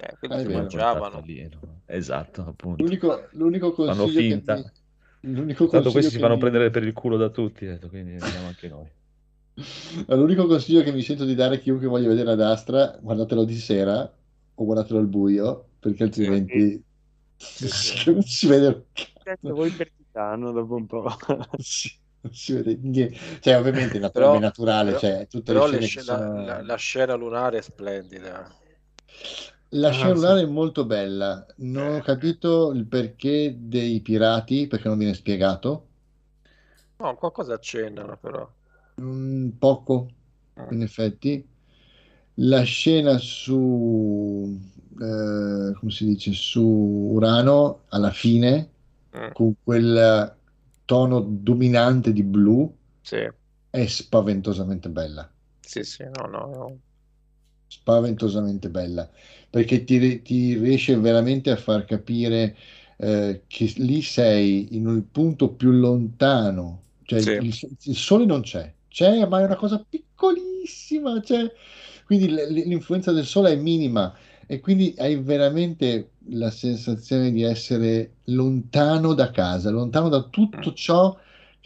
Eh, 0.03 0.07
Ah, 0.13 0.19
quelli 0.27 0.45
contatto 0.45 0.59
mangiavano. 0.59 1.25
Esatto, 1.87 2.43
appunto. 2.43 2.83
L'unico, 2.83 3.29
l'unico 3.33 3.73
Fanno 3.73 3.95
consiglio 3.95 4.21
che 4.21 4.29
finta. 4.29 4.55
mi... 4.55 4.65
L'unico 5.33 5.67
Tanto 5.67 5.91
consiglio 5.91 5.93
questi 5.93 6.11
si 6.11 6.17
che 6.17 6.23
fanno 6.23 6.35
mi- 6.35 6.41
prendere 6.41 6.71
per 6.71 6.83
il 6.85 6.93
culo 6.93 7.17
da 7.17 7.29
tutti, 7.31 7.65
detto, 7.67 7.89
quindi 7.89 8.13
andiamo 8.13 8.47
anche 8.47 8.69
noi. 8.69 8.89
L'unico 10.09 10.47
consiglio 10.47 10.83
che 10.83 10.93
mi 10.93 11.03
sento 11.03 11.25
di 11.25 11.35
dare 11.35 11.57
a 11.57 11.59
chiunque 11.59 11.87
voglia 11.87 12.09
vedere 12.09 12.31
ad 12.33 12.41
Astra, 12.41 12.99
guardatelo 13.01 13.45
di 13.45 13.57
sera 13.57 14.01
o 14.59 14.65
guardatelo 14.65 14.99
al 14.99 15.07
buio, 15.07 15.71
perché 15.79 16.03
altrimenti 16.05 16.83
non 18.07 18.23
si 18.23 18.47
vede 18.47 18.67
un 18.67 18.83
Cazzo, 19.23 19.55
voi 19.55 19.71
per 19.73 19.91
titano 19.97 20.53
dopo 20.53 20.75
un 20.77 20.87
po'. 20.87 21.05
Sì, 21.59 21.91
non 22.21 22.33
si 22.33 22.53
vede 22.53 22.79
niente. 22.81 23.19
Cioè, 23.41 23.59
ovviamente 23.59 23.99
nat- 23.99 24.13
Però- 24.13 24.37
è 24.37 24.39
naturale, 24.39 24.93
però- 24.93 25.01
cioè, 25.01 25.27
tutte 25.27 25.53
Però 25.53 25.67
le 25.67 25.81
scene 25.81 25.87
che 25.89 26.01
sc- 26.01 26.09
la, 26.09 26.17
sono... 26.19 26.45
la- 26.45 26.63
la 26.63 26.77
scena 26.77 27.15
lunare 27.15 27.59
è 27.59 27.63
splendida. 27.63 28.55
La 29.75 29.91
Ah, 29.91 30.15
scena 30.15 30.37
sì. 30.37 30.39
è 30.41 30.45
molto 30.45 30.85
bella. 30.87 31.47
Non 31.59 31.95
ho 31.95 32.01
capito 32.01 32.73
il 32.73 32.85
perché 32.87 33.55
dei 33.57 34.01
pirati, 34.01 34.67
perché 34.67 34.89
non 34.89 34.99
viene 34.99 35.15
spiegato. 35.15 35.87
No, 36.99 37.15
qualcosa 37.17 37.55
accennano 37.55 38.19
però. 38.19 38.47
Mm, 39.01 39.51
poco, 39.59 40.09
in 40.69 40.83
effetti. 40.83 41.47
La 42.41 42.63
scena 42.63 43.19
su, 43.19 44.59
eh, 45.01 45.73
come 45.79 45.91
si 45.91 46.05
dice, 46.07 46.33
su 46.33 46.63
Urano, 46.63 47.85
alla 47.89 48.11
fine, 48.11 48.71
Mm, 49.13 49.33
con 49.33 49.55
quel 49.63 50.37
tono 50.85 51.21
dominante 51.21 52.13
di 52.13 52.23
blu, 52.23 52.75
Sì, 53.03 53.17
è 53.71 53.87
spaventosamente 53.87 54.89
bella. 54.91 55.31
sì, 55.61 55.83
sì, 55.85 56.05
no, 56.05 56.27
no, 56.27 56.47
no. 56.47 56.81
spaventosamente 57.69 58.71
bella 58.71 59.09
perché 59.57 59.85
ti, 59.85 60.23
ti 60.23 60.59
riesce 60.59 60.97
veramente 60.99 61.51
a 61.51 61.57
far 61.57 61.85
capire 61.85 62.57
eh, 62.99 63.43
che 63.47 63.73
lì 63.77 64.03
sei 64.03 64.75
in 64.77 64.87
un 64.87 65.11
punto 65.11 65.51
più 65.55 65.71
lontano, 65.71 66.83
cioè 67.05 67.21
Sì. 67.21 67.31
il, 67.37 67.55
il 67.85 67.97
sole 67.97 68.25
non 68.27 68.43
c'è, 68.43 68.73
c'è 68.89 69.27
ma 69.27 69.41
è 69.41 69.45
una 69.45 69.57
cosa 69.57 69.85
piccolissima, 69.89 71.21
c'è, 71.21 71.51
quindi 72.05 72.29
l'influenza 72.29 73.13
del 73.13 73.25
sole 73.27 73.53
è 73.53 73.57
minima. 73.57 74.15
E 74.49 74.61
quindi 74.61 74.95
hai 74.99 75.17
veramente 75.21 76.11
la 76.29 76.51
sensazione 76.51 77.33
di 77.33 77.43
essere 77.43 78.19
lontano 78.27 79.13
da 79.13 79.31
casa, 79.33 79.71
lontano 79.71 80.09
da 80.09 80.23
tutto 80.29 80.73
ciò 80.73 81.17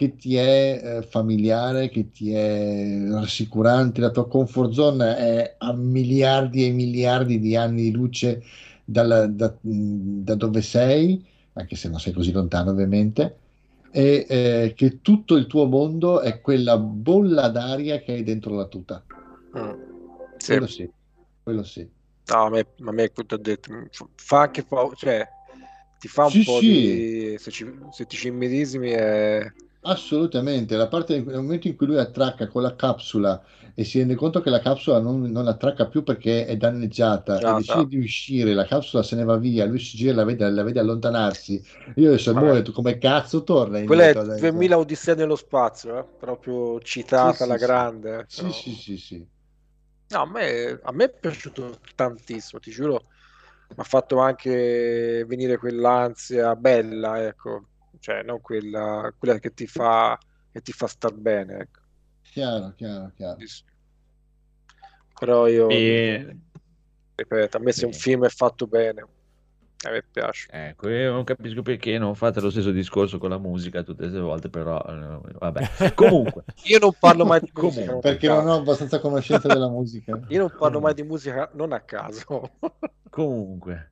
che 0.00 0.16
ti 0.16 0.34
è 0.36 0.98
eh, 0.98 1.02
familiare, 1.02 1.90
che 1.90 2.08
ti 2.10 2.32
è 2.32 2.98
rassicurante, 3.10 4.00
la 4.00 4.10
tua 4.10 4.26
comfort 4.28 4.72
zone 4.72 5.14
è 5.16 5.54
a 5.58 5.72
miliardi 5.74 6.64
e 6.66 6.70
miliardi 6.70 7.38
di 7.38 7.54
anni 7.54 7.82
di 7.82 7.90
luce 7.92 8.42
dalla- 8.84 9.26
da, 9.26 9.54
da 9.60 10.34
dove 10.36 10.62
sei, 10.62 11.22
anche 11.52 11.76
se 11.76 11.88
non 11.90 12.00
sei 12.00 12.12
così 12.14 12.32
lontano 12.32 12.70
ovviamente, 12.70 13.38
e 13.90 14.24
eh, 14.28 14.72
che 14.74 15.00
tutto 15.02 15.36
il 15.36 15.46
tuo 15.46 15.66
mondo 15.66 16.20
è 16.20 16.40
quella 16.40 16.78
bolla 16.78 17.48
d'aria 17.50 18.00
che 18.00 18.12
hai 18.12 18.22
dentro 18.22 18.54
la 18.54 18.66
tuta. 18.68 19.04
Mm. 19.54 19.74
Sì. 20.38 20.56
Quello 20.56 20.66
sì, 20.66 20.90
quello 21.42 21.62
sì. 21.64 21.90
No, 22.28 22.46
a 22.46 22.50
me, 22.50 22.60
a 22.86 22.92
me 22.92 23.10
detto, 23.40 23.88
fa 24.16 24.40
anche 24.42 24.64
paura, 24.64 24.94
cioè 24.94 25.28
ti 25.98 26.06
fa 26.08 26.26
un 26.26 26.36
Sì, 26.36 26.42
po' 26.42 26.62
sì. 26.62 26.62
di... 26.62 27.34
Se, 27.38 27.50
ci, 27.50 27.66
se 27.90 28.06
ti 28.06 28.16
ci 28.16 28.28
immedesimi 28.28 28.90
è... 28.90 29.52
Assolutamente, 29.82 30.74
la 30.76 30.88
parte 30.88 31.20
nel 31.22 31.36
momento 31.36 31.66
in 31.68 31.76
cui 31.76 31.86
lui 31.86 31.98
attracca 31.98 32.46
con 32.48 32.62
la 32.62 32.74
capsula 32.76 33.42
e 33.74 33.84
si 33.84 33.98
rende 33.98 34.14
conto 34.14 34.40
che 34.42 34.48
la 34.50 34.58
capsula 34.60 35.00
non, 35.00 35.22
non 35.22 35.46
attracca 35.48 35.86
più 35.86 36.02
perché 36.02 36.44
è 36.46 36.56
danneggiata 36.56 37.44
e 37.44 37.52
Già, 37.54 37.54
decide 37.54 37.86
di 37.86 37.98
uscire, 37.98 38.52
la 38.54 38.64
capsula 38.66 39.02
se 39.02 39.16
ne 39.16 39.24
va 39.24 39.36
via, 39.38 39.64
lui 39.66 39.78
si 39.78 39.96
gira 39.98 40.12
e 40.12 40.14
la 40.14 40.24
vede, 40.24 40.50
la 40.50 40.62
vede 40.62 40.80
allontanarsi. 40.80 41.62
Io 41.96 42.08
adesso 42.08 42.30
ho 42.32 42.52
detto 42.54 42.72
come 42.72 42.98
cazzo 42.98 43.42
torna 43.42 43.78
Quella 43.82 44.08
è 44.08 44.14
indietro 44.14 44.20
adesso? 44.20 44.32
2000 44.32 44.78
Odissea 44.78 45.14
nello 45.14 45.36
spazio, 45.36 45.98
eh? 45.98 46.06
proprio 46.16 46.80
citata 46.80 47.44
Sì, 47.44 47.44
alla 47.44 47.56
sì, 47.56 47.58
sì. 47.58 47.78
grande. 47.78 48.20
eh, 48.20 48.26
Sì, 48.26 48.50
però- 48.50 48.52
sì, 48.52 48.74
sì, 48.74 48.96
sì. 48.98 49.28
No, 50.12 50.22
a 50.22 50.26
me, 50.26 50.78
a 50.82 50.92
me 50.92 51.04
è 51.04 51.10
piaciuto 51.18 51.78
tantissimo, 51.94 52.60
ti 52.60 52.70
giuro, 52.72 53.06
mi 53.74 53.82
ha 53.82 53.84
fatto 53.84 54.18
anche 54.18 55.24
venire 55.26 55.56
quell'ansia 55.56 56.56
bella, 56.56 57.24
ecco, 57.26 57.68
cioè 58.00 58.22
non 58.22 58.40
quella, 58.40 59.12
quella 59.16 59.38
che 59.38 59.52
ti 59.52 59.66
fa, 59.66 60.18
che 60.50 60.60
ti 60.60 60.72
fa 60.72 60.86
star 60.86 61.12
bene, 61.14 61.58
ecco. 61.58 61.80
Chiaro, 62.22 62.72
chiaro, 62.76 63.12
chiaro. 63.14 63.36
Però 65.18 65.46
io, 65.46 65.68
E... 65.70 66.36
ripeto, 67.14 67.56
a 67.56 67.60
me 67.60 67.72
se 67.72 67.86
un 67.86 67.92
Sì. 67.92 68.00
film 68.00 68.24
è 68.24 68.28
fatto 68.30 68.66
bene, 68.66 69.00
a 69.82 69.90
me 69.90 70.02
piace. 70.10 70.48
Ecco, 70.52 70.88
io 70.88 71.12
non 71.12 71.24
capisco 71.24 71.62
perché 71.62 71.98
non 71.98 72.14
fate 72.14 72.40
lo 72.40 72.50
stesso 72.50 72.70
discorso 72.70 73.18
con 73.18 73.30
la 73.30 73.38
musica 73.38 73.82
tutte 73.82 74.06
le 74.06 74.20
volte, 74.20 74.48
però 74.48 74.78
eh, 74.80 75.32
vabbè. 75.38 75.68
Comunque, 75.94 76.44
Io 76.64 76.78
non 76.78 76.92
parlo 76.98 77.24
mai 77.24 77.40
di 77.40 77.50
musica, 77.60 77.96
Perché 77.98 78.28
non 78.28 78.46
ho 78.48 78.54
abbastanza 78.56 78.98
conoscenza 79.00 79.48
della 79.48 79.68
musica. 79.68 80.18
Io 80.28 80.38
non 80.40 80.52
parlo 80.58 80.80
mai 80.80 80.94
di 80.94 81.02
musica 81.02 81.50
non 81.54 81.72
a 81.72 81.80
caso. 81.80 82.50
comunque, 83.10 83.90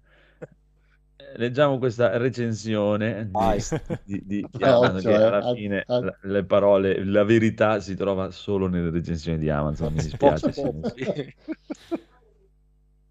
leggiamo 1.37 1.79
questa 1.79 2.17
recensione 2.17 3.29
di, 3.31 3.57
di, 4.05 4.23
di- 4.25 4.49
Amazon, 4.65 4.97
che 4.97 5.03
cioè, 5.03 5.15
alla 5.15 5.39
a- 5.39 5.55
fine 5.55 5.85
a- 5.87 5.99
la- 6.01 6.19
le 6.23 6.45
parole, 6.45 7.05
la 7.05 7.25
verità 7.25 7.81
si 7.81 7.95
trova 7.95 8.31
solo 8.31 8.69
nelle 8.69 8.91
recensioni 8.91 9.39
di 9.39 9.51
Amazon, 9.51 9.93
mi 9.93 10.01
dispiace. 10.03 10.53
Sì. 10.53 11.35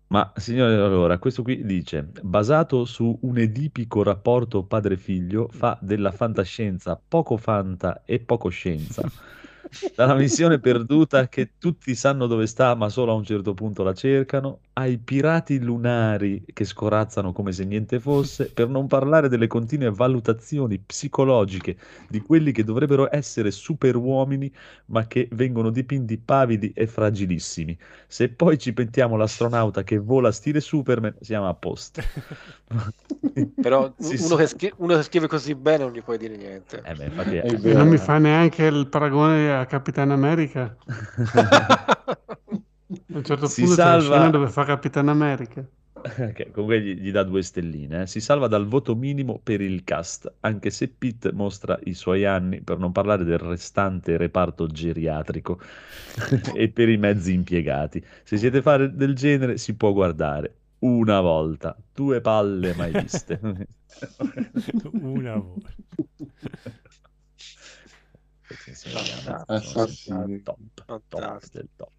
Ma 0.10 0.32
signore, 0.38 0.76
allora, 0.76 1.18
questo 1.20 1.44
qui 1.44 1.66
dice, 1.66 2.04
basato 2.22 2.86
su 2.86 3.20
un 3.24 3.38
edipico 3.40 4.04
rapporto 4.04 4.66
padre-figlio, 4.66 5.50
fa 5.50 5.78
della 5.82 6.12
fantascienza 6.14 7.02
poco 7.06 7.36
fanta 7.36 8.04
e 8.06 8.22
poco 8.22 8.48
scienza. 8.48 9.04
Dalla 9.94 10.16
missione 10.16 10.60
perduta 10.62 11.28
che 11.28 11.56
tutti 11.58 11.94
sanno 11.94 12.26
dove 12.28 12.48
sta, 12.48 12.74
ma 12.76 12.88
solo 12.88 13.12
a 13.12 13.16
un 13.16 13.26
certo 13.26 13.54
punto 13.54 13.84
la 13.84 13.94
cercano, 13.94 14.62
ai 14.78 15.00
pirati 15.00 15.60
lunari 15.60 16.46
che 16.54 16.64
scorazzano 16.64 17.32
come 17.34 17.52
se 17.52 17.66
niente 17.66 18.00
fosse, 18.00 18.52
per 18.54 18.70
non 18.70 18.86
parlare 18.86 19.28
delle 19.28 19.48
continue 19.48 19.90
valutazioni 19.90 20.78
psicologiche 20.78 21.78
di 22.08 22.20
quelli 22.22 22.52
che 22.52 22.64
dovrebbero 22.64 23.08
essere 23.12 23.50
superuomini, 23.50 24.52
ma 24.88 25.08
che 25.08 25.28
vengono 25.32 25.72
dipinti 25.72 26.18
pavidi 26.20 26.72
e 26.76 26.86
fragilissimi. 26.86 27.76
Se 28.08 28.30
poi 28.30 28.60
ci 28.60 28.72
pensiamo 28.72 29.16
l'astronauta 29.18 29.84
che 29.84 29.98
vola 29.98 30.32
stile 30.32 30.60
Superman, 30.60 31.16
siamo 31.22 31.48
a 31.48 31.56
posto. 31.56 32.02
Però 33.60 33.92
uno. 33.98 34.36
Che 34.36 34.48
scri- 34.48 34.74
uno 34.78 34.96
che 34.96 35.04
scrive 35.04 35.28
così 35.28 35.56
bene 35.56 35.84
non 35.86 35.92
gli 35.94 36.04
puoi 36.04 36.20
dire 36.20 36.38
niente. 36.38 36.84
Eh 36.86 36.94
beh, 36.94 37.06
infatti 37.06 37.36
è- 37.36 37.42
È 37.42 37.54
E 37.54 37.58
vero. 37.58 37.80
non 37.80 37.88
mi 37.88 37.98
fa 37.98 38.20
neanche 38.20 38.64
il 38.66 38.88
paragone 38.88 39.56
a 39.56 39.66
Capitan 39.66 40.12
America. 40.12 40.76
A 43.14 43.18
un 43.18 43.24
certo 43.24 43.48
Si 43.48 43.62
punto 43.62 43.76
c'è 43.76 43.82
salva- 43.82 44.16
scena 44.16 44.30
dove 44.30 44.48
fa 44.50 44.64
Capitan 44.66 45.08
America. 45.10 45.66
Ok, 46.30 46.52
comunque 46.52 46.82
gli, 46.82 46.94
gli 47.00 47.12
dà 47.12 47.24
due 47.24 47.42
stelline. 47.42 48.04
eh. 48.04 48.08
Si 48.08 48.20
salva 48.20 48.48
dal 48.48 48.66
voto 48.68 48.96
minimo 48.96 49.40
per 49.42 49.62
il 49.62 49.84
cast, 49.84 50.32
anche 50.42 50.70
se 50.70 50.88
Pitt 50.90 51.32
mostra 51.32 51.78
i 51.86 51.94
suoi 51.94 52.24
anni, 52.26 52.62
per 52.62 52.78
non 52.78 52.92
parlare 52.92 53.24
del 53.24 53.40
restante 53.40 54.16
reparto 54.18 54.68
geriatrico 54.68 55.60
e 56.56 56.70
per 56.70 56.90
i 56.90 56.98
mezzi 56.98 57.34
impiegati. 57.34 58.04
Se 58.24 58.38
siete 58.38 58.62
fare 58.62 58.94
del 58.96 59.16
genere, 59.16 59.58
si 59.58 59.76
può 59.76 59.92
guardare 59.94 60.56
una 60.80 61.20
volta, 61.22 61.76
due 61.94 62.22
palle 62.22 62.74
mai 62.76 62.92
viste. 62.94 63.40
Una 65.02 65.38
volta. 65.38 65.70
Top, 70.44 70.60
top 71.10 71.46
del 71.52 71.70
top. 71.78 71.92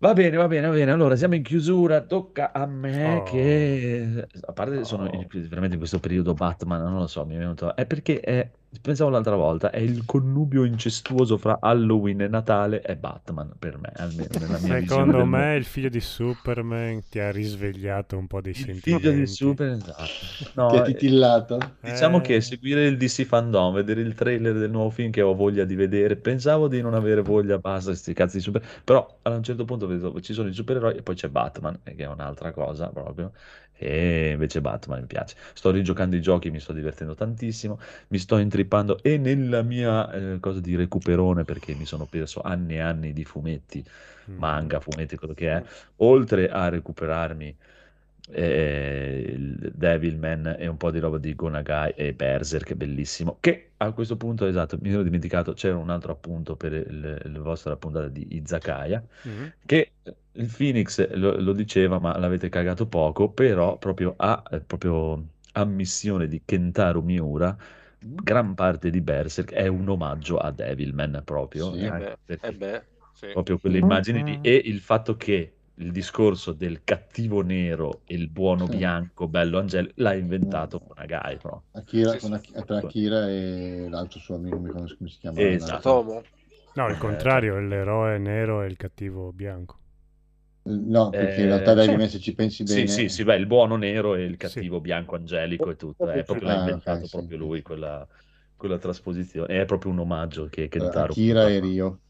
Va 0.00 0.12
bene, 0.12 0.36
va 0.36 0.46
bene, 0.46 0.66
va 0.66 0.74
bene. 0.74 0.90
Allora, 0.90 1.16
siamo 1.16 1.36
in 1.36 1.42
chiusura. 1.42 2.02
Tocca 2.02 2.52
a 2.52 2.66
me 2.66 3.14
Oh. 3.16 3.22
che, 3.22 4.26
a 4.42 4.52
parte 4.52 4.84
sono 4.84 5.04
Oh. 5.04 5.26
veramente 5.30 5.72
in 5.74 5.78
questo 5.78 6.00
periodo 6.00 6.34
Batman, 6.34 6.82
non 6.82 6.98
lo 6.98 7.06
so, 7.06 7.24
mi 7.24 7.34
è 7.34 7.38
venuto... 7.38 7.74
È 7.74 7.86
perché 7.86 8.20
è 8.20 8.50
pensavo 8.80 9.10
l'altra 9.10 9.36
volta, 9.36 9.70
è 9.70 9.78
il 9.78 10.04
connubio 10.04 10.64
incestuoso 10.64 11.36
fra 11.38 11.58
Halloween 11.60 12.20
e 12.22 12.28
Natale 12.28 12.80
è 12.80 12.96
Batman 12.96 13.54
per 13.58 13.78
me, 13.78 13.92
almeno 13.96 14.36
nella 14.38 14.58
mia 14.58 14.74
visione 14.76 15.12
Secondo 15.12 15.24
me 15.24 15.54
mondo. 15.54 15.56
il 15.56 15.64
figlio 15.64 15.88
di 15.88 16.00
Superman 16.00 17.08
ti 17.08 17.18
ha 17.20 17.30
risvegliato 17.30 18.16
un 18.18 18.26
po' 18.26 18.40
dei 18.40 18.54
Il 18.54 18.66
sentimenti. 18.66 18.80
figlio 18.80 19.12
di 19.12 19.26
Superman, 19.26 19.78
esatto. 19.80 20.26
No, 20.52 20.66
Ti 20.66 20.76
ha 20.76 20.80
eh, 20.86 20.92
titillato? 20.92 21.78
Diciamo 21.80 22.20
Eh. 22.20 22.20
che 22.20 22.40
seguire 22.40 22.86
il 22.86 22.96
DC 22.96 23.24
Fandom, 23.24 23.74
vedere 23.74 24.00
il 24.00 24.14
trailer 24.14 24.54
del 24.58 24.70
nuovo 24.70 24.90
film 24.90 25.10
che 25.12 25.22
ho 25.22 25.34
voglia 25.34 25.64
di 25.64 25.74
vedere, 25.76 26.16
pensavo 26.16 26.68
di 26.68 26.80
non 26.80 26.94
avere 26.94 27.22
voglia, 27.22 27.58
basta, 27.58 27.94
sti 27.94 28.12
cazzi 28.14 28.38
di 28.38 28.42
super... 28.42 28.62
Però 28.84 29.18
a 29.22 29.30
un 29.30 29.42
certo 29.44 29.64
punto 29.64 29.86
vedo, 29.86 30.20
ci 30.20 30.32
sono 30.34 30.48
i 30.48 30.52
supereroi 30.54 30.96
e 30.96 31.02
poi 31.02 31.14
c'è 31.14 31.28
Batman, 31.28 31.78
eh, 31.84 31.94
che 31.94 32.04
è 32.04 32.08
un'altra 32.08 32.52
cosa 32.52 32.88
proprio, 32.90 33.32
e 33.76 34.30
invece 34.32 34.60
Batman 34.60 35.00
mi 35.00 35.06
piace. 35.06 35.36
Sto 35.54 35.70
rigiocando 35.70 36.16
i 36.16 36.20
giochi, 36.20 36.50
mi 36.50 36.60
sto 36.60 36.72
divertendo 36.72 37.14
tantissimo, 37.14 37.78
mi 38.08 38.18
sto 38.18 38.38
intrippando 38.38 39.02
e 39.02 39.18
nella 39.18 39.62
mia 39.62 40.10
eh, 40.12 40.38
cosa 40.40 40.60
di 40.60 40.74
recuperone, 40.76 41.44
perché 41.44 41.74
mi 41.74 41.84
sono 41.86 42.06
perso 42.06 42.40
anni 42.42 42.74
e 42.74 42.80
anni 42.80 43.12
di 43.12 43.24
fumetti, 43.24 43.84
Mm. 44.28 44.38
manga, 44.38 44.80
fumetti, 44.80 45.16
quello 45.16 45.34
che 45.34 45.50
è, 45.52 45.62
oltre 45.96 46.48
a 46.48 46.68
recuperarmi 46.68 47.56
eh, 48.30 49.24
il 49.36 49.72
Devilman 49.74 50.56
e 50.58 50.66
un 50.66 50.76
po' 50.76 50.90
di 50.90 50.98
roba 50.98 51.18
di 51.18 51.34
Gonagai 51.34 51.92
e 51.96 52.14
Berserk, 52.14 52.74
bellissimo. 52.74 53.38
Che 53.40 53.72
a 53.78 53.92
questo 53.92 54.16
punto, 54.16 54.46
esatto, 54.46 54.78
mi 54.80 54.90
ero 54.90 55.02
dimenticato, 55.02 55.52
c'era 55.52 55.76
un 55.76 55.90
altro 55.90 56.12
appunto 56.12 56.56
per 56.56 56.72
il, 56.72 57.20
la 57.22 57.40
vostra 57.40 57.76
puntata 57.76 58.08
di 58.08 58.36
Izakaya, 58.36 59.04
Mhm. 59.24 59.52
che 59.64 59.92
il 60.32 60.52
Phoenix 60.54 61.08
lo, 61.14 61.38
lo 61.40 61.52
diceva, 61.52 61.98
ma 61.98 62.16
l'avete 62.18 62.48
cagato 62.48 62.86
poco, 62.86 63.30
però 63.32 63.78
proprio 63.78 64.14
a 64.16 64.42
eh, 64.50 64.60
proprio 64.60 65.28
ammissione 65.52 66.28
di 66.28 66.42
Kentaro 66.44 67.02
Miura, 67.02 67.56
gran 67.98 68.54
parte 68.54 68.90
di 68.90 69.00
Berserk 69.00 69.52
è 69.52 69.66
un 69.66 69.88
omaggio 69.88 70.36
a 70.38 70.50
Devilman 70.52 71.22
proprio, 71.24 71.72
Sì. 71.72 71.80
Eh 71.80 71.90
beh, 71.92 72.16
perché 72.24 72.46
eh 72.46 72.52
beh, 72.52 72.82
sì. 73.14 73.26
proprio 73.32 73.58
quelle 73.58 73.78
immagini 73.78 74.22
lì 74.22 74.38
e 74.42 74.54
il 74.54 74.80
fatto 74.80 75.16
che 75.16 75.55
il 75.76 75.92
discorso 75.92 76.52
del 76.52 76.82
cattivo 76.84 77.42
nero 77.42 78.02
e 78.04 78.14
il 78.14 78.28
buono 78.30 78.66
Sì. 78.66 78.68
bianco 78.68 79.28
bello 79.28 79.58
angelico 79.58 79.92
l'ha 79.96 80.14
inventato 80.14 80.78
Gonagai 80.78 81.36
proprio. 81.38 81.64
Akira, 81.74 82.16
Sì, 82.18 82.18
con 82.18 82.32
sì. 82.42 82.64
Tra 82.64 82.78
Akira 82.78 83.28
e 83.30 83.86
l'altro 83.88 84.18
suo 84.18 84.34
amico, 84.34 84.58
mi 84.58 84.70
conosco 84.70 84.96
come 84.96 85.10
si 85.10 85.18
chiama. 85.18 85.42
Esatto. 85.42 86.02
No, 86.72 86.88
il 86.88 86.96
Eh, 86.96 86.98
contrario, 86.98 87.56
è 87.56 87.60
l'eroe 87.60 88.18
nero 88.18 88.62
e 88.62 88.66
il 88.66 88.76
cattivo 88.76 89.32
bianco. 89.32 89.78
No, 90.68 91.14
perché 91.14 91.40
in 91.42 91.46
Eh, 91.46 91.48
realtà 91.48 91.74
sì. 91.76 91.92
Devilman, 91.92 92.08
se 92.08 92.18
ci 92.20 92.34
pensi 92.34 92.64
Sì, 92.64 92.86
bene, 92.86 92.88
sì, 92.88 93.08
sì, 93.08 93.22
beh, 93.24 93.36
il 93.36 93.46
buono 93.46 93.76
nero 93.76 94.14
e 94.16 94.24
il 94.24 94.36
cattivo 94.36 94.80
bianco 94.80 95.14
angelico 95.14 95.70
e 95.70 95.76
tutto, 95.76 96.08
è 96.10 96.24
proprio 96.24 96.48
l'ha 96.48 96.54
Ah, 96.54 96.56
inventato 96.56 97.06
sì. 97.06 97.08
proprio 97.08 97.38
lui 97.38 97.62
quella, 97.62 98.06
quella 98.56 98.76
trasposizione, 98.78 99.60
è 99.62 99.64
proprio 99.66 99.92
un 99.92 100.00
omaggio 100.00 100.48
che 100.48 100.68
eh, 100.78 100.84
Kentaro 100.88 101.14
Akira 101.24 101.48
e 101.48 101.60
Rio. 101.60 102.00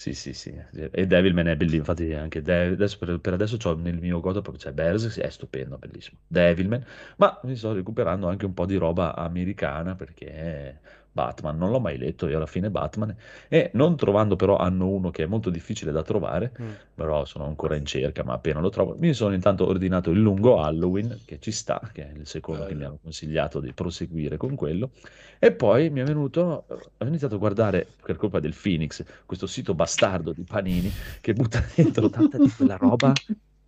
Sì, 0.00 0.14
sì, 0.14 0.32
sì. 0.32 0.50
E 0.92 1.06
Devilman 1.06 1.46
è 1.48 1.56
bellissimo. 1.56 1.80
Infatti, 1.80 2.12
anche 2.14 2.40
De- 2.40 2.68
adesso, 2.68 2.96
per, 2.96 3.18
per 3.20 3.34
adesso 3.34 3.58
c'ho 3.58 3.76
nel 3.76 3.98
mio 3.98 4.18
godo 4.20 4.40
proprio 4.40 4.62
c'è 4.64 4.72
Berserk, 4.72 5.18
è 5.20 5.28
stupendo, 5.28 5.76
bellissimo. 5.76 6.18
Devilman, 6.26 6.82
ma 7.18 7.38
mi 7.44 7.54
sto 7.54 7.72
recuperando 7.74 8.26
anche 8.26 8.46
un 8.46 8.54
po' 8.54 8.64
di 8.64 8.76
roba 8.76 9.14
americana 9.14 9.94
perché 9.96 10.80
Batman 11.12 11.56
non 11.58 11.70
l'ho 11.70 11.80
mai 11.80 11.98
letto 11.98 12.26
e 12.28 12.34
alla 12.34 12.46
fine 12.46 12.70
Batman. 12.70 13.14
E 13.48 13.70
non 13.74 13.96
trovando 13.96 14.36
però 14.36 14.56
hanno 14.56 14.88
uno 14.88 15.10
che 15.10 15.24
è 15.24 15.26
molto 15.26 15.50
difficile 15.50 15.92
da 15.92 16.02
trovare, 16.02 16.52
Mm. 16.60 16.70
però 16.94 17.24
sono 17.24 17.46
ancora 17.46 17.76
in 17.76 17.84
cerca, 17.86 18.22
ma 18.24 18.34
appena 18.34 18.60
lo 18.60 18.68
trovo. 18.70 18.96
Mi 18.98 19.12
sono 19.12 19.34
intanto 19.34 19.66
ordinato 19.66 20.10
il 20.10 20.20
lungo 20.20 20.60
Halloween, 20.62 21.20
che 21.24 21.38
ci 21.40 21.50
sta, 21.52 21.80
che 21.92 22.10
è 22.10 22.16
il 22.16 22.26
secondo 22.26 22.64
che 22.66 22.74
mi 22.74 22.84
hanno 22.84 22.98
consigliato 23.02 23.60
di 23.60 23.72
proseguire 23.72 24.36
con 24.36 24.54
quello. 24.54 24.90
E 25.38 25.52
poi 25.52 25.90
mi 25.90 26.00
è 26.00 26.04
venuto, 26.04 26.66
ho 26.98 27.04
iniziato 27.06 27.36
a 27.36 27.38
guardare, 27.38 27.86
per 28.02 28.16
colpa 28.16 28.40
del 28.40 28.54
Phoenix, 28.60 29.02
questo 29.26 29.46
sito 29.46 29.74
bastardo 29.74 30.32
di 30.32 30.42
Panini 30.44 30.90
che 31.20 31.32
butta 31.32 31.62
dentro 31.74 32.08
tanta 32.10 32.38
di 32.38 32.50
quella 32.50 32.76
roba 32.76 33.12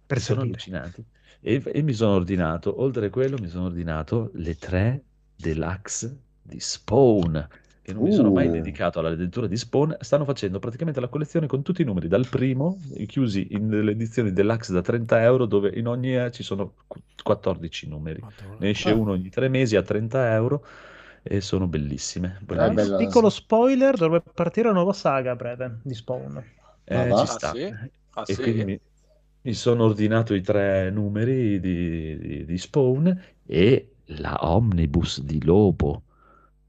Per 0.06 0.20
sono 0.20 0.42
allucinanti. 0.42 1.04
E, 1.40 1.62
e 1.64 1.82
mi 1.82 1.92
sono 1.92 2.14
ordinato, 2.14 2.80
oltre 2.80 3.06
a 3.06 3.10
quello, 3.10 3.36
mi 3.38 3.48
sono 3.48 3.66
ordinato 3.66 4.30
le 4.34 4.54
tre 4.56 5.02
deluxe 5.34 6.20
di 6.42 6.60
Spawn. 6.60 7.48
Che 7.84 7.92
non 7.92 8.04
mi 8.04 8.12
sono 8.12 8.30
mai 8.30 8.46
Uh. 8.46 8.50
dedicato 8.50 9.00
alla 9.00 9.10
lettura 9.10 9.46
di 9.48 9.56
Spawn. 9.56 9.96
Stanno 10.00 10.24
facendo 10.24 10.58
praticamente 10.60 11.00
la 11.00 11.08
collezione 11.08 11.46
con 11.48 11.62
tutti 11.62 11.82
i 11.82 11.84
numeri, 11.84 12.06
dal 12.08 12.28
primo, 12.28 12.78
chiusi 13.06 13.48
in 13.50 13.68
delle 13.68 13.90
edizioni 13.92 14.32
deluxe 14.32 14.72
da 14.72 14.80
30 14.82 15.20
euro, 15.22 15.46
dove 15.46 15.70
in 15.74 15.88
ogni 15.88 16.16
eh, 16.16 16.30
ci 16.30 16.42
sono 16.44 16.74
qu- 16.86 17.02
14 17.22 17.88
numeri. 17.88 18.20
Madonna. 18.20 18.56
Ne 18.58 18.70
esce 18.70 18.90
Ah. 18.90 18.94
uno 18.94 19.12
ogni 19.12 19.30
tre 19.30 19.48
mesi 19.48 19.74
a 19.76 19.82
30 19.82 20.32
euro 20.32 20.64
e 21.22 21.40
sono 21.40 21.66
bellissime. 21.66 22.38
Bellissime. 22.40 22.96
Piccolo 22.96 23.28
spoiler, 23.30 23.96
dovrebbe 23.96 24.30
partire 24.32 24.68
una 24.68 24.76
nuova 24.78 24.92
saga 24.92 25.32
a 25.32 25.36
breve 25.36 25.80
di 25.82 25.94
Spawn. 25.94 26.42
Eh, 26.84 27.06
va? 27.06 27.16
ci 27.16 27.22
Ah, 27.22 27.26
sta. 27.26 27.50
sì? 27.52 27.62
Ah, 28.14 28.26
E 28.26 28.34
sì? 28.34 28.42
quindi 28.42 28.64
mi, 28.64 28.80
mi 29.42 29.54
sono 29.54 29.84
ordinato 29.84 30.34
i 30.34 30.40
tre 30.42 30.90
numeri 30.90 31.58
di, 31.60 32.18
di- 32.18 32.44
di 32.44 32.58
Spawn 32.58 33.20
e 33.44 33.94
la 34.06 34.38
omnibus 34.42 35.20
di 35.22 35.42
Lobo. 35.44 36.04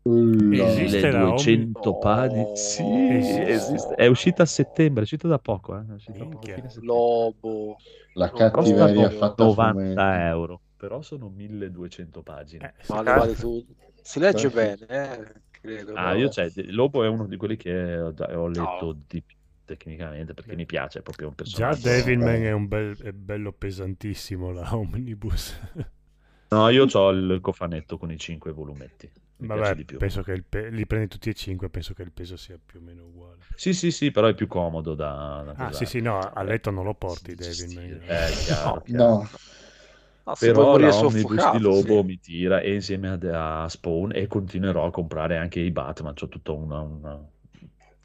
Esiste 0.05 1.11
la 1.11 1.19
1200 1.19 1.89
omni- 1.89 1.99
pagine. 2.01 2.55
Sì, 2.55 2.83
Esiste. 2.83 3.47
esiste. 3.47 3.95
È 3.95 4.05
uscita 4.07 4.43
a 4.43 4.45
settembre, 4.45 4.99
è 5.01 5.03
uscita 5.03 5.27
da 5.27 5.39
poco. 5.39 5.77
eh, 5.77 5.85
È 5.89 5.93
uscita 5.93 6.25
poco. 6.25 6.41
Lobo. 6.81 7.75
La 8.15 8.29
Costa 8.29 8.51
cattiveria 8.51 9.09
no- 9.09 9.15
fatta 9.17 9.43
a 9.43 9.47
90 9.47 9.71
fumetti. 10.01 10.21
euro, 10.27 10.61
però 10.77 11.01
sono 11.01 11.29
1200 11.29 12.21
pagine. 12.21 12.73
Eh, 12.77 12.83
Ma 12.89 12.97
sì. 12.97 13.03
le 13.03 13.13
vale 13.13 13.33
tu. 13.35 13.65
Si 14.01 14.19
legge 14.19 14.49
bene, 14.49 14.85
eh? 14.87 15.31
Credo. 15.51 15.93
Ah, 15.95 16.13
io 16.13 16.29
cioè, 16.29 16.51
Lobo 16.67 17.05
è 17.05 17.07
uno 17.07 17.25
di 17.25 17.37
quelli 17.37 17.55
che 17.55 17.97
ho, 17.97 18.13
ho 18.13 18.47
letto 18.47 18.85
No. 18.85 18.97
di 19.07 19.21
più 19.21 19.37
tecnicamente 19.65 20.33
perché 20.33 20.55
mi 20.57 20.65
piace, 20.65 20.99
è 20.99 21.01
proprio 21.01 21.29
un 21.29 21.33
Già 21.37 21.69
personaggio. 21.69 21.87
Devilman 21.87 22.43
è, 22.43 22.51
un 22.51 22.67
bel, 22.67 22.97
è 22.97 23.13
bello 23.13 23.53
pesantissimo 23.53 24.51
la 24.51 24.75
omnibus. 24.75 25.57
No, 26.49 26.67
io 26.69 26.85
ho 26.91 27.09
il 27.11 27.39
cofanetto 27.41 27.97
con 27.97 28.11
i 28.11 28.17
5 28.17 28.51
volumetti. 28.51 29.09
Mi 29.37 29.49
piace 29.49 29.75
Vabbè, 29.75 29.75
di 29.75 29.85
più. 29.85 30.01
penso 30.01 30.23
che 30.23 30.31
il 30.31 30.43
pe- 30.43 30.69
li 30.71 30.87
prendi 30.87 31.07
tutti 31.07 31.29
e 31.29 31.33
cinque, 31.35 31.69
penso 31.69 31.93
che 31.93 32.01
il 32.01 32.11
peso 32.11 32.35
sia 32.35 32.57
più 32.63 32.79
o 32.79 32.81
meno 32.81 33.05
uguale. 33.05 33.45
Sì, 33.55 33.73
sì, 33.73 33.91
sì, 33.91 34.11
però 34.11 34.27
è 34.27 34.33
più 34.35 34.47
comodo 34.47 34.93
da, 34.95 35.43
da 35.43 35.53
Ah, 35.55 35.71
sì, 35.71 35.85
sì, 35.85 35.99
no, 35.99 36.19
a 36.31 36.41
letto 36.43 36.69
non 36.71 36.83
lo 36.85 36.93
porti 36.95 37.35
Devilman. 37.35 38.03
Eh, 38.07 38.37
chiaro, 38.39 38.81
chiaro. 38.81 39.17
No, 39.17 39.29
Ah, 40.25 40.35
Però 40.37 40.77
la 40.77 40.95
omnibus 40.95 41.49
di 41.49 41.59
Lobo 41.59 42.01
sì. 42.01 42.03
mi 42.03 42.17
tira 42.19 42.61
e 42.61 42.73
insieme 42.73 43.09
a, 43.09 43.63
a 43.63 43.69
Spawn 43.69 44.11
e 44.15 44.27
continuerò 44.27 44.85
a 44.85 44.91
comprare 44.91 45.37
anche 45.37 45.59
i 45.59 45.69
Batman, 45.71 46.13
c'ho 46.13 46.27
tutta 46.29 46.51
una, 46.53 46.79
una- 46.81 47.29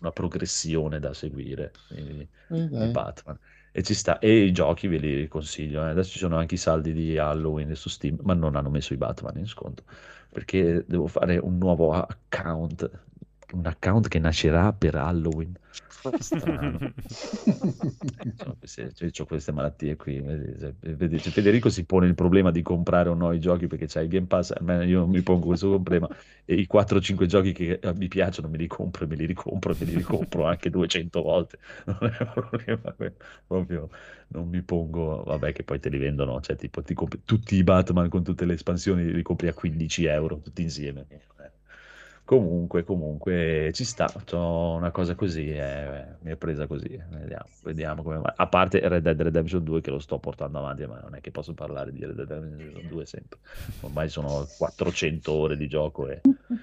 una 0.01 0.13
progressione 0.13 0.99
da 1.01 1.13
seguire 1.15 1.81
di, 1.87 2.29
Eh, 2.51 2.69
di 2.75 2.89
dai. 2.89 2.89
Batman. 2.89 3.39
E 3.73 3.83
ci 3.85 3.95
sta, 3.95 4.19
e 4.19 4.45
i 4.45 4.53
giochi 4.53 4.89
ve 4.89 4.99
li 4.99 5.29
consiglio. 5.29 5.85
eh. 5.87 5.91
Adesso 5.91 6.11
ci 6.13 6.19
sono 6.19 6.37
anche 6.37 6.55
i 6.55 6.59
saldi 6.59 6.93
di 6.93 7.19
Halloween 7.19 7.75
su 7.77 7.89
Steam, 7.89 8.19
ma 8.23 8.35
non 8.35 8.57
hanno 8.57 8.71
messo 8.71 8.95
i 8.95 8.97
Batman 8.97 9.37
in 9.39 9.47
sconto 9.47 9.85
perché 10.31 10.85
devo 10.87 11.07
fare 11.07 11.39
un 11.39 11.59
nuovo 11.59 11.93
account, 11.93 12.91
un 13.53 13.67
account 13.67 14.09
che 14.09 14.19
nascerà 14.19 14.73
per 14.73 14.95
Halloween. 14.95 15.57
Strano. 16.19 16.93
Insomma, 18.25 18.55
queste, 18.59 18.93
cioè, 18.95 19.11
ho 19.19 19.27
queste 19.27 19.53
malattie 19.53 19.97
qui. 19.97 20.21
vedi, 20.21 20.59
cioè, 20.59 21.19
cioè, 21.19 21.33
Federico 21.33 21.69
si 21.69 21.85
pone 21.85 22.07
il 22.07 22.15
problema 22.15 22.51
di 22.51 22.63
comprare 22.63 23.09
o 23.09 23.15
no 23.15 23.33
i 23.33 23.41
giochi 23.41 23.67
perché 23.67 23.87
c'è 23.87 24.03
il 24.03 24.09
Game 24.09 24.27
Pass. 24.27 24.53
A 24.53 24.63
me, 24.63 24.87
io 24.87 25.01
non 25.01 25.11
mi 25.11 25.23
pongo 25.23 25.47
questo 25.47 25.69
problema. 25.81 26.09
E 26.45 26.55
i 26.55 26.69
4-5 26.71 27.27
giochi 27.27 27.53
che 27.53 27.81
eh, 27.83 27.95
mi 27.95 28.09
piacciono 28.09 28.49
me 28.49 28.57
li 28.57 28.67
compro 28.67 29.05
e 29.05 29.07
me 29.09 29.17
li 29.17 29.27
ricompro 29.27 29.73
e 29.73 29.77
me 29.79 29.85
li 29.87 29.97
ricompro 29.97 30.47
anche 30.47 30.71
200 30.71 31.23
volte. 31.23 31.59
Non 31.85 31.99
è 32.01 32.23
un 32.23 32.31
problema. 32.33 32.95
Proprio 33.47 33.89
non 34.29 34.49
mi 34.49 34.63
pongo. 34.63 35.23
Vabbè, 35.25 35.53
che 35.53 35.65
poi 35.65 35.81
te 35.81 35.89
li 35.89 35.99
vendono. 35.99 36.41
Cioè, 36.41 36.57
tipo, 36.57 36.83
ti 36.83 36.95
compri 36.95 37.23
tutti 37.25 37.57
i 37.57 37.65
Batman 37.65 38.09
con 38.09 38.23
tutte 38.23 38.45
le 38.45 38.55
espansioni, 38.55 39.13
li 39.13 39.23
compri 39.23 39.49
a 39.49 39.55
15 39.55 40.05
euro 40.05 40.39
tutti 40.39 40.63
insieme. 40.63 41.07
Eh. 41.09 41.21
Comunque, 42.29 42.85
comunque 42.85 43.71
ci 43.73 43.85
sta, 43.85 44.13
una 44.33 44.91
cosa 44.91 45.15
così, 45.15 45.49
eh, 45.49 46.05
mi 46.21 46.33
è 46.33 46.37
presa 46.37 46.67
così, 46.67 47.03
vediamo, 47.09 47.47
vediamo 47.63 48.03
come 48.03 48.19
va. 48.19 48.35
A 48.37 48.47
parte 48.47 48.87
Red 48.87 49.03
Dead 49.03 49.19
Redemption 49.19 49.65
2 49.65 49.81
che 49.81 49.89
lo 49.89 49.99
sto 49.99 50.19
portando 50.19 50.59
avanti, 50.59 50.85
ma 50.85 51.01
non 51.01 51.15
è 51.15 51.23
che 51.23 51.31
posso 51.31 51.55
parlare 51.55 51.91
di 51.91 52.05
Red 52.05 52.17
Dead 52.17 52.31
Redemption 52.31 52.87
2 52.87 53.07
sempre. 53.07 53.39
Ormai 53.81 54.11
sono 54.11 54.47
400 54.59 55.33
ore 55.33 55.57
di 55.57 55.69
gioco 55.69 56.07
e 56.07 56.21
mi 56.23 56.59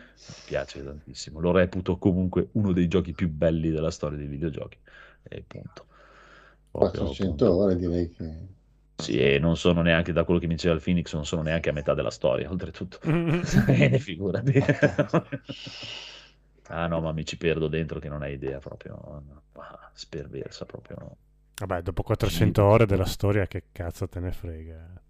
piace 0.45 0.83
tantissimo. 0.83 1.39
Lo 1.39 1.51
reputo 1.51 1.97
comunque 1.97 2.49
uno 2.51 2.71
dei 2.71 2.87
giochi 2.87 3.13
più 3.13 3.27
belli 3.27 3.71
della 3.71 3.89
storia 3.89 4.19
dei 4.19 4.27
videogiochi. 4.27 4.77
E 5.23 5.43
punto. 5.47 5.85
Proprio, 6.69 7.05
400 7.05 7.45
punto. 7.45 7.59
ore 7.59 7.75
direi 7.75 8.11
che... 8.11 8.54
Sì, 8.97 9.17
e 9.17 9.39
non 9.39 9.57
sono 9.57 9.81
neanche, 9.81 10.13
da 10.13 10.23
quello 10.23 10.39
che 10.39 10.47
mi 10.47 10.55
diceva 10.55 10.73
il 10.73 10.81
Phoenix, 10.81 11.13
non 11.13 11.25
sono 11.25 11.41
neanche 11.41 11.69
a 11.69 11.73
metà 11.73 11.93
della 11.93 12.11
storia, 12.11 12.49
oltretutto. 12.49 12.99
Eh, 13.67 13.99
figurati. 13.99 14.53
ah 16.67 16.87
no, 16.87 17.01
ma 17.01 17.11
mi 17.11 17.25
ci 17.25 17.37
perdo 17.37 17.67
dentro 17.67 17.99
che 17.99 18.09
non 18.09 18.21
hai 18.21 18.33
idea 18.33 18.59
proprio. 18.59 19.23
Ah, 19.53 19.91
sperversa 19.93 20.65
proprio. 20.65 21.17
Vabbè, 21.57 21.81
dopo 21.81 22.03
400 22.03 22.63
ore 22.63 22.85
della 22.85 23.05
storia, 23.05 23.45
che 23.47 23.65
cazzo 23.71 24.07
te 24.07 24.19
ne 24.19 24.31
frega? 24.31 25.01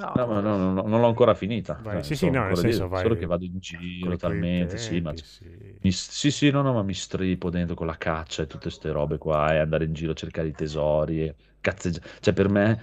No, 0.00 0.10
No, 0.12 0.26
ma 0.26 0.40
no, 0.40 0.56
no, 0.56 0.72
no, 0.72 0.82
non 0.86 1.00
l'ho 1.00 1.06
ancora 1.08 1.34
finita. 1.34 1.84
Vai, 1.84 2.02
Cioè, 2.02 2.02
sì, 2.02 2.16
sì, 2.16 2.30
no, 2.30 2.46
nel 2.46 2.56
senso 2.56 2.88
vai 2.88 3.02
solo 3.02 3.14
che 3.14 3.26
vado 3.26 3.44
in 3.44 3.58
giro 3.58 4.16
talmente, 4.16 4.76
sì, 4.76 5.00
ma 5.00 5.12
tempi, 5.12 5.22
sì. 5.22 5.80
mi- 5.82 5.92
sì, 5.92 6.30
sì, 6.32 6.50
no, 6.50 6.62
no, 6.62 6.72
ma 6.72 6.82
mi 6.82 6.94
stripo 6.94 7.48
dentro 7.50 7.74
con 7.76 7.86
la 7.86 7.96
caccia 7.96 8.42
e 8.42 8.46
tutte 8.46 8.64
queste 8.64 8.90
robe 8.90 9.18
qua 9.18 9.54
e 9.54 9.58
andare 9.58 9.84
in 9.84 9.92
giro 9.92 10.10
a 10.12 10.14
cercare 10.14 10.48
i 10.48 10.54
tesori 10.54 11.22
e 11.26 11.36
cazzeggiare. 11.60 12.06
Cioè, 12.20 12.34
per 12.34 12.48
me, 12.48 12.80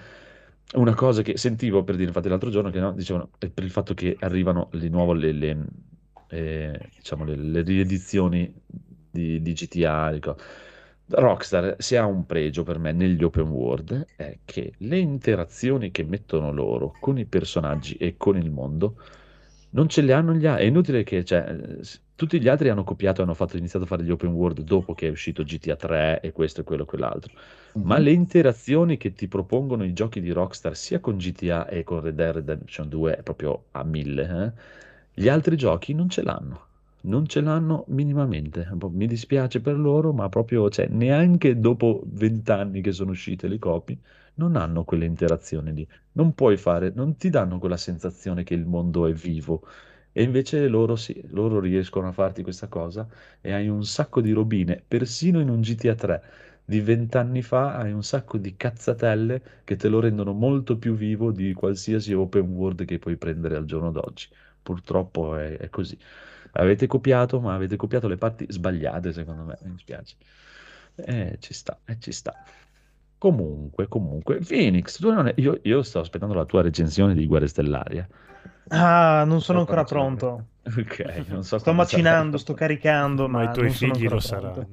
una 0.76 0.94
cosa 0.96 1.22
che 1.22 1.38
sentivo 1.38 1.84
per 1.84 1.96
dire, 1.96 2.08
infatti, 2.08 2.30
l'altro 2.30 2.50
giorno, 2.50 2.70
che 2.70 2.80
no, 2.80 2.94
dicevano, 2.94 3.32
è 3.40 3.50
per 3.50 3.64
il 3.66 3.72
fatto 3.72 3.94
che 3.94 4.16
arrivano 4.20 4.70
di 4.74 4.90
nuovo 4.90 5.12
le, 5.14 5.32
le, 5.34 5.66
eh, 6.30 6.90
diciamo, 6.98 7.24
le, 7.26 7.36
le 7.36 7.62
riedizioni 7.62 8.54
di, 9.12 9.42
di 9.42 9.54
GTA. 9.54 10.12
di 10.12 10.20
co- 10.20 10.36
Rockstar, 11.10 11.76
se 11.80 11.98
ha 11.98 12.06
un 12.06 12.26
pregio 12.26 12.64
per 12.64 12.80
me 12.80 12.92
negli 12.92 13.24
open 13.24 13.48
world, 13.50 14.12
è 14.16 14.40
che 14.44 14.74
le 14.80 14.98
interazioni 14.98 15.90
che 15.92 16.04
mettono 16.04 16.52
loro 16.52 16.98
con 17.00 17.18
i 17.18 17.26
personaggi 17.26 17.96
e 17.96 18.18
con 18.18 18.38
il 18.38 18.52
mondo 18.52 18.98
non 19.72 19.88
ce 19.88 20.02
le 20.02 20.12
hanno 20.14 20.34
gli 20.34 20.46
altri. 20.46 20.66
È 20.66 20.68
inutile 20.68 21.04
che, 21.04 21.24
cioè, 21.24 21.56
tutti 22.16 22.40
gli 22.42 22.48
altri 22.50 22.70
hanno 22.70 22.84
copiato 22.84 23.22
e 23.22 23.24
hanno 23.24 23.34
fatto, 23.36 23.56
iniziato 23.58 23.86
a 23.86 23.88
fare 23.88 24.04
gli 24.04 24.12
open 24.12 24.32
world 24.32 24.62
dopo 24.62 24.94
che 24.94 25.08
è 25.08 25.10
uscito 25.12 25.44
GTA 25.44 25.76
3 25.78 26.20
e 26.22 26.32
questo 26.34 26.62
e 26.62 26.64
quello 26.66 26.84
e 26.84 26.86
quell'altro. 26.86 27.34
Ma 27.82 27.98
Mhm. 27.98 28.04
le 28.04 28.12
interazioni 28.12 28.98
che 28.98 29.14
ti 29.14 29.28
propongono 29.30 29.84
i 29.86 29.94
giochi 29.94 30.20
di 30.20 30.32
Rockstar, 30.32 30.76
sia 30.76 31.00
con 31.00 31.18
GTA 31.18 31.68
e 31.68 31.84
con 31.84 32.02
Red 32.02 32.16
Dead 32.16 32.34
Redemption 32.36 32.90
2, 32.90 33.16
è 33.18 33.24
proprio 33.24 33.68
a 33.72 33.84
mille, 33.84 34.54
eh, 34.56 34.62
Gli 35.14 35.30
altri 35.30 35.56
giochi 35.58 35.94
non 35.94 36.10
ce 36.10 36.22
l'hanno. 36.22 36.66
Non 37.02 37.26
ce 37.28 37.42
l'hanno 37.42 37.86
minimamente. 37.88 38.68
Mi 38.92 39.08
dispiace 39.08 39.62
per 39.62 39.78
loro, 39.78 40.12
ma 40.14 40.28
proprio, 40.30 40.70
cioè, 40.70 40.88
neanche 40.88 41.58
dopo 41.60 42.02
vent'anni 42.06 42.82
che 42.82 42.92
sono 42.92 43.12
uscite 43.12 43.48
le 43.48 43.58
copie, 43.60 43.98
non 44.36 44.56
hanno 44.58 44.84
quelle 44.84 45.06
interazioni 45.06 45.74
lì. 45.74 45.88
Non 46.14 46.34
puoi 46.34 46.58
fare, 46.58 46.92
non 46.94 47.16
ti 47.16 47.30
danno 47.30 47.60
quella 47.60 47.78
sensazione 47.78 48.44
che 48.44 48.54
il 48.54 48.66
mondo 48.66 49.08
è 49.08 49.14
vivo. 49.14 49.64
E 50.12 50.24
invece 50.24 50.68
loro 50.68 50.96
sì, 50.96 51.20
loro 51.30 51.60
riescono 51.60 52.08
a 52.08 52.12
farti 52.12 52.42
questa 52.44 52.68
cosa 52.68 53.08
e 53.40 53.54
hai 53.54 53.68
un 53.70 53.86
sacco 53.86 54.20
di 54.20 54.32
robine, 54.32 54.84
persino 54.88 55.40
in 55.40 55.50
un 55.50 55.62
GTA 55.62 55.96
3 55.96 56.24
di 56.66 56.82
vent'anni 56.82 57.42
fa 57.44 57.76
hai 57.78 57.92
un 57.94 58.04
sacco 58.04 58.38
di 58.38 58.58
cazzatelle 58.58 59.42
che 59.64 59.76
te 59.78 59.88
lo 59.88 60.00
rendono 60.02 60.34
molto 60.34 60.78
più 60.78 60.96
vivo 60.96 61.32
di 61.32 61.54
qualsiasi 61.54 62.14
open 62.14 62.50
world 62.50 62.84
che 62.86 63.00
puoi 63.00 63.16
prendere 63.16 63.56
al 63.56 63.66
giorno 63.66 63.92
d'oggi. 63.92 64.28
Purtroppo 64.62 65.36
è, 65.38 65.58
è 65.58 65.70
così. 65.70 65.98
Avete 66.54 66.88
copiato, 66.88 67.40
ma 67.40 67.54
avete 67.56 67.76
copiato 67.76 68.08
le 68.08 68.18
parti 68.18 68.46
sbagliate, 68.50 69.14
secondo 69.14 69.44
me, 69.44 69.58
mi 69.64 69.78
spiace. 69.78 70.16
Eh, 70.96 71.38
ci 71.40 71.54
sta, 71.54 71.80
eh, 71.86 71.98
ci 72.00 72.12
sta. 72.12 72.36
Comunque, 73.18 73.88
comunque, 73.88 74.40
Phoenix, 74.40 75.00
tu 75.00 75.12
non 75.12 75.28
è- 75.28 75.34
io, 75.38 75.60
io 75.64 75.82
sto 75.84 76.00
aspettando 76.00 76.34
la 76.36 76.46
tua 76.46 76.62
recensione 76.62 77.14
di 77.16 77.26
Guerre 77.28 77.48
Stellari. 77.48 77.98
eh. 77.98 78.08
Ah, 78.70 79.24
non 79.26 79.42
Non 79.42 79.42
so 79.42 79.46
sono 79.46 79.60
ancora 79.60 79.84
pronto. 79.86 80.48
Ok, 80.76 81.00
non 81.28 81.44
so 81.44 81.58
Sto 81.58 81.60
sarà. 81.60 81.74
macinando, 81.74 82.38
sto 82.38 82.54
caricando, 82.54 83.28
Ma 83.28 83.42
ma 83.42 83.44
i 83.44 83.50
tuoi 83.50 83.70
figli 83.70 84.08
ancora 84.08 84.16
lo 84.16 84.20
pronto. 84.20 84.20
saranno. 84.20 84.70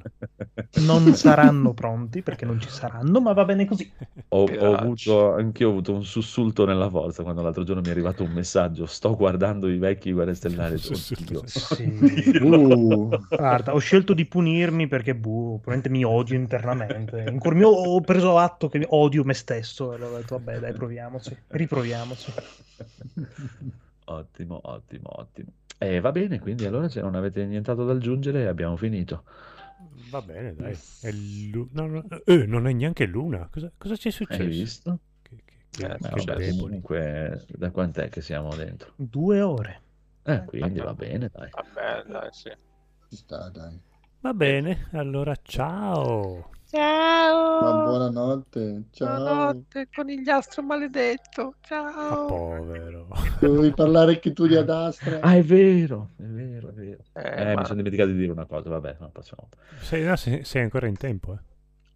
Non 0.75 1.15
saranno 1.15 1.73
pronti 1.75 2.23
perché 2.23 2.45
non 2.47 2.61
ci 2.61 2.69
saranno, 2.71 3.21
ma 3.21 3.33
va 3.33 3.45
bene 3.45 3.65
così. 3.67 3.93
Ho, 4.29 4.45
ho 4.59 4.73
avuto, 4.73 5.33
anch'io 5.35 5.69
ho 5.69 5.71
avuto 5.71 5.95
un 5.95 6.05
sussulto 6.05 6.65
nella 6.67 6.89
forza 6.91 7.23
quando 7.23 7.41
l'altro 7.43 7.63
giorno 7.63 7.81
mi 7.83 7.89
è 7.89 7.91
arrivato 7.93 8.25
un 8.25 8.33
messaggio. 8.33 8.85
Sto 8.87 9.15
guardando 9.17 9.69
i 9.69 9.79
vecchi 9.79 10.13
Guerre 10.13 10.35
Stellari. 10.35 10.77
Sussulto, 10.79 11.45
Oddio. 11.69 12.07
Sì. 12.17 12.37
Uh, 12.41 13.09
Guarda, 13.35 13.75
ho 13.75 13.79
scelto 13.79 14.13
di 14.15 14.27
punirmi 14.27 14.87
perché, 14.89 15.15
boh, 15.15 15.59
probabilmente 15.61 15.89
mi 15.91 16.05
odio 16.05 16.37
internamente. 16.37 17.25
In 17.29 17.39
cuor 17.39 17.55
mio 17.55 17.69
ho 17.69 18.01
preso 18.03 18.39
atto 18.39 18.69
che 18.69 18.85
odio 18.91 19.25
me 19.25 19.35
stesso 19.35 19.93
e 19.93 19.97
allora 19.97 20.15
ho 20.17 20.19
detto, 20.19 20.37
vabbè, 20.39 20.59
dai, 20.61 20.73
proviamoci, 20.73 21.37
riproviamoci. 21.49 22.33
Ottimo, 24.07 24.61
ottimo, 24.65 25.09
ottimo. 25.19 25.53
E 25.79 26.01
va 26.01 26.11
bene, 26.13 26.41
quindi 26.41 26.65
allora 26.65 26.89
se 26.89 27.01
non 27.01 27.15
avete 27.15 27.45
nient'altro 27.47 27.85
da 27.85 27.93
aggiungere 27.93 28.49
abbiamo 28.49 28.77
finito. 28.77 29.25
Va 30.11 30.23
bene, 30.23 30.55
dai. 30.55 30.79
È 31.01 31.11
lu- 31.11 31.69
no, 31.73 31.87
no, 31.87 32.05
eh, 32.25 32.47
non 32.47 32.67
è 32.67 32.73
neanche 32.73 33.07
l'una. 33.07 33.49
Cosa, 33.51 33.71
cosa 33.77 33.97
ci 33.97 34.09
è 34.09 34.11
Hai 34.11 34.17
successo? 34.17 34.49
visto? 34.49 34.99
Che, 35.23 35.37
che- 35.45 35.55
Eh, 35.77 35.77
che 35.77 35.87
Eh, 35.87 35.99
Che 35.99 36.11
vabbè, 36.11 36.55
comunque 36.57 37.45
da 37.49 37.71
quant'è 37.71 38.09
che 38.09 38.21
siamo 38.21 38.55
dentro? 38.55 38.93
Due 38.97 39.41
ore. 39.41 39.83
Eh, 40.25 40.45
quindi 40.47 40.81
va 40.81 40.95
bene, 40.95 41.29
dai. 41.33 41.51
Vabbè, 41.51 42.05
dai, 42.09 42.29
sì. 42.33 42.51
ci 43.09 43.17
sta, 43.17 43.49
dai. 43.51 43.81
Va 44.23 44.33
bene, 44.35 44.89
allora 44.93 45.37
ciao. 45.41 46.51
Ma 46.75 46.81
Ciao. 46.81 47.83
buonanotte, 47.83 48.85
ciao. 48.91 49.07
Buonanotte, 49.17 49.89
conigliastro 49.95 50.63
maledetto. 50.65 51.43
Ma 51.45 51.55
Ciao. 51.63 52.27
povero. 52.27 53.07
Dovevi 53.41 53.73
parlare 53.73 54.15
anche 54.15 54.33
tu 54.33 54.47
di 54.49 54.57
Adastra? 54.57 55.21
Ah, 55.21 55.37
è 55.37 55.43
vero, 55.45 56.11
è 56.17 56.23
vero, 56.25 56.71
è 56.71 56.73
vero. 56.73 56.99
Eh, 57.13 57.51
Eh, 57.51 57.55
ma- 57.55 57.61
mi 57.61 57.65
sono 57.67 57.77
dimenticato 57.77 58.11
di 58.11 58.17
dire 58.17 58.33
una 58.33 58.47
cosa, 58.47 58.71
vabbè, 58.71 58.97
no, 58.99 59.09
passiamo. 59.11 59.49
Sei, 59.83 60.03
no, 60.03 60.17
sei- 60.17 60.43
sei 60.43 60.63
ancora 60.63 60.89
in 60.89 60.97
tempo, 60.97 61.35
eh. 61.35 61.39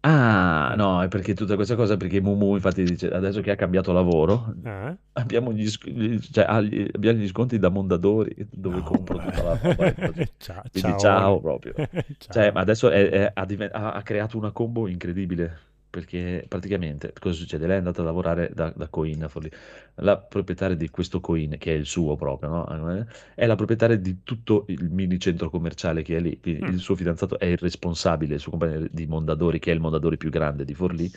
Ah, 0.01 0.75
no, 0.77 1.01
è 1.03 1.09
perché 1.09 1.33
tutta 1.33 1.55
questa 1.55 1.75
cosa, 1.75 1.97
perché 1.97 2.21
Mumu 2.21 2.53
infatti 2.53 2.83
dice, 2.83 3.09
adesso 3.09 3.41
che 3.41 3.51
ha 3.51 3.55
cambiato 3.55 3.91
lavoro, 3.91 4.53
Ah? 4.63 4.95
abbiamo 5.13 5.51
gli, 5.51 5.67
sc- 5.67 6.31
cioè, 6.31 6.61
gli- 6.61 6.87
abbiamo 6.93 7.19
gli 7.19 7.27
sconti 7.27 7.59
da 7.59 7.67
Mondadori, 7.69 8.33
dove 8.49 8.77
No, 8.77 8.83
compro 8.83 9.17
beh. 9.17 9.23
tutta 9.25 9.43
la 9.43 9.59
roba. 9.61 9.93
ciao, 10.37 10.61
Quindi 10.71 10.89
ciao. 10.91 10.97
ciao 10.99 11.39
proprio. 11.41 11.73
Ciao. 12.17 12.31
Cioè, 12.31 12.51
ma 12.53 12.61
adesso 12.61 12.89
è- 12.89 13.09
è- 13.09 13.31
ha- 13.33 13.91
ha 13.91 14.01
creato 14.01 14.37
una 14.37 14.51
combo 14.51 14.87
incredibile. 14.87 15.67
Perché 15.89 16.45
praticamente 16.47 17.13
cosa 17.19 17.35
succede? 17.35 17.65
Lei 17.65 17.75
è 17.75 17.77
andata 17.79 18.01
a 18.01 18.05
lavorare 18.05 18.51
da, 18.53 18.71
da 18.75 18.87
Coin, 18.89 19.25
Forlì. 19.27 19.49
la 19.95 20.17
proprietaria 20.19 20.75
di 20.75 20.89
questo 20.89 21.19
Coin, 21.19 21.57
che 21.57 21.73
è 21.73 21.75
il 21.77 21.85
suo 21.87 22.15
proprio, 22.15 22.49
no? 22.49 23.05
È 23.33 23.45
la 23.47 23.55
proprietaria 23.55 23.97
di 23.97 24.21
tutto 24.23 24.65
il 24.67 24.89
mini 24.91 25.17
centro 25.19 25.49
commerciale 25.49 26.03
che 26.03 26.17
è 26.17 26.19
lì. 26.19 26.39
Quindi 26.39 26.63
Mm. 26.63 26.73
il 26.73 26.79
suo 26.79 26.95
fidanzato 26.95 27.39
è 27.39 27.45
il 27.45 27.57
responsabile, 27.57 28.35
il 28.35 28.39
suo 28.39 28.51
compagno 28.51 28.87
di 28.91 29.07
Mondadori, 29.07 29.57
che 29.59 29.71
è 29.71 29.73
il 29.73 29.79
Mondadori 29.79 30.17
più 30.17 30.29
grande 30.29 30.63
di 30.63 30.73
Forlì, 30.75 31.11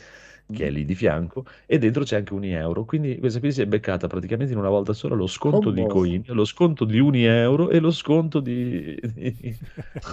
che 0.51 0.67
è 0.67 0.69
lì 0.71 0.85
di 0.85 0.95
fianco, 0.95 1.45
e 1.65 1.77
dentro 1.79 2.03
c'è 2.03 2.17
anche 2.17 2.33
un 2.33 2.43
euro. 2.43 2.85
Quindi 2.85 3.17
questa 3.19 3.39
qui 3.39 3.51
si 3.51 3.61
è 3.61 3.65
beccata 3.67 4.07
praticamente 4.07 4.53
in 4.53 4.59
una 4.59 4.69
volta 4.69 4.93
sola 4.93 5.15
lo 5.15 5.27
sconto 5.27 5.71
di 5.71 5.85
Combo. 5.85 5.87
Coin, 5.87 6.23
lo 6.27 6.45
sconto 6.45 6.85
di 6.85 6.99
un 6.99 7.15
euro 7.15 7.69
e 7.69 7.79
lo 7.79 7.91
sconto 7.91 8.39
di, 8.39 8.95
di, 9.01 9.57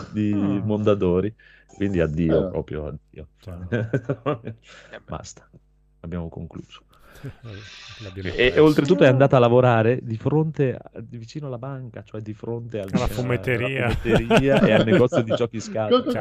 di 0.07 0.33
Ah. 0.33 0.63
Mondadori. 0.65 1.35
Quindi 1.81 2.01
addio, 2.01 2.47
Eh. 2.47 2.51
proprio 2.51 2.87
addio. 2.89 3.29
Ciao. 3.39 3.67
Basta, 5.09 5.49
abbiamo 6.01 6.29
concluso. 6.29 6.83
E, 8.37 8.53
e 8.55 8.59
oltretutto 8.59 9.03
è 9.05 9.07
andata 9.07 9.39
a 9.39 9.41
lavorare 9.41 10.01
di 10.03 10.19
fronte, 10.19 10.79
di 11.01 11.17
vicino 11.17 11.47
alla 11.47 11.57
banca, 11.57 12.03
cioè 12.03 12.21
di 12.21 12.35
fronte 12.35 12.81
al- 12.81 12.91
Alla 12.93 13.07
fumetteria. 13.07 13.87
alla 13.87 13.95
fumetteria 13.95 14.61
e 14.61 14.73
al 14.73 14.85
negozio 14.85 15.23
di 15.23 15.35
giochi 15.35 15.59
scatola. 15.59 16.21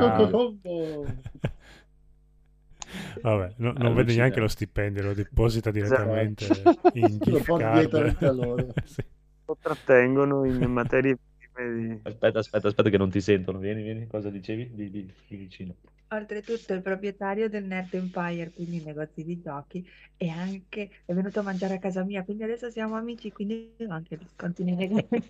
Vabbè, 3.21 3.53
no- 3.57 3.73
non 3.75 3.93
vede 3.95 4.15
neanche 4.15 4.39
lo 4.39 4.47
stipendio, 4.47 5.03
lo 5.03 5.13
deposita 5.13 5.71
direttamente 5.71 6.45
in 6.93 7.17
Lo 7.19 7.37
gift 7.37 7.57
card. 7.57 8.21
loro. 8.33 8.67
Sì. 8.85 9.03
Lo 9.45 9.57
trattengono 9.59 10.45
in 10.45 10.63
materie 10.71 11.17
prime 11.59 11.87
di... 11.87 11.99
Aspetta, 12.03 12.39
aspetta, 12.39 12.67
aspetta 12.67 12.89
che 12.89 12.97
non 12.97 13.09
ti 13.09 13.21
sentono. 13.21 13.59
Vieni, 13.59 13.83
vieni, 13.83 14.07
cosa 14.07 14.29
dicevi? 14.29 14.69
Di, 14.73 14.89
di, 14.89 15.13
di 15.27 15.35
vicino. 15.35 15.75
Oltretutto 16.11 16.73
è 16.73 16.75
il 16.75 16.81
proprietario 16.81 17.49
del 17.49 17.65
Nerd 17.65 17.93
Empire, 17.93 18.51
quindi 18.51 18.81
negozi 18.81 19.23
di 19.23 19.39
giochi, 19.39 19.87
e 20.17 20.29
anche 20.29 20.89
è 21.05 21.13
venuto 21.13 21.41
a 21.41 21.43
mangiare 21.43 21.75
a 21.75 21.79
casa 21.79 22.03
mia, 22.03 22.23
quindi 22.23 22.43
adesso 22.43 22.71
siamo 22.71 22.95
amici, 22.95 23.31
quindi 23.31 23.75
anche 23.87 24.17
negozi. 24.57 25.27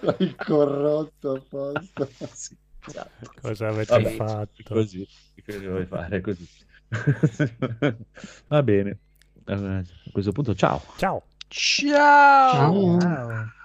L'hai 0.00 0.34
corrotto 0.44 1.32
apposta. 1.34 2.08
Sì, 2.32 2.56
esatto. 2.84 3.30
Cosa 3.40 3.68
avete 3.68 3.92
Vabbè, 3.92 4.16
fatto? 4.16 4.62
Così, 4.64 5.06
che 5.44 5.58
vuoi 5.60 5.86
fare 5.86 6.20
così. 6.20 6.48
Va 8.48 8.62
bene. 8.62 8.98
Allora, 9.44 9.78
a 9.78 10.10
questo 10.10 10.32
punto, 10.32 10.54
ciao. 10.54 10.82
Ciao. 10.96 11.22
Ciao. 11.48 12.98
Ciao. 12.98 12.98
Ciao. 12.98 13.62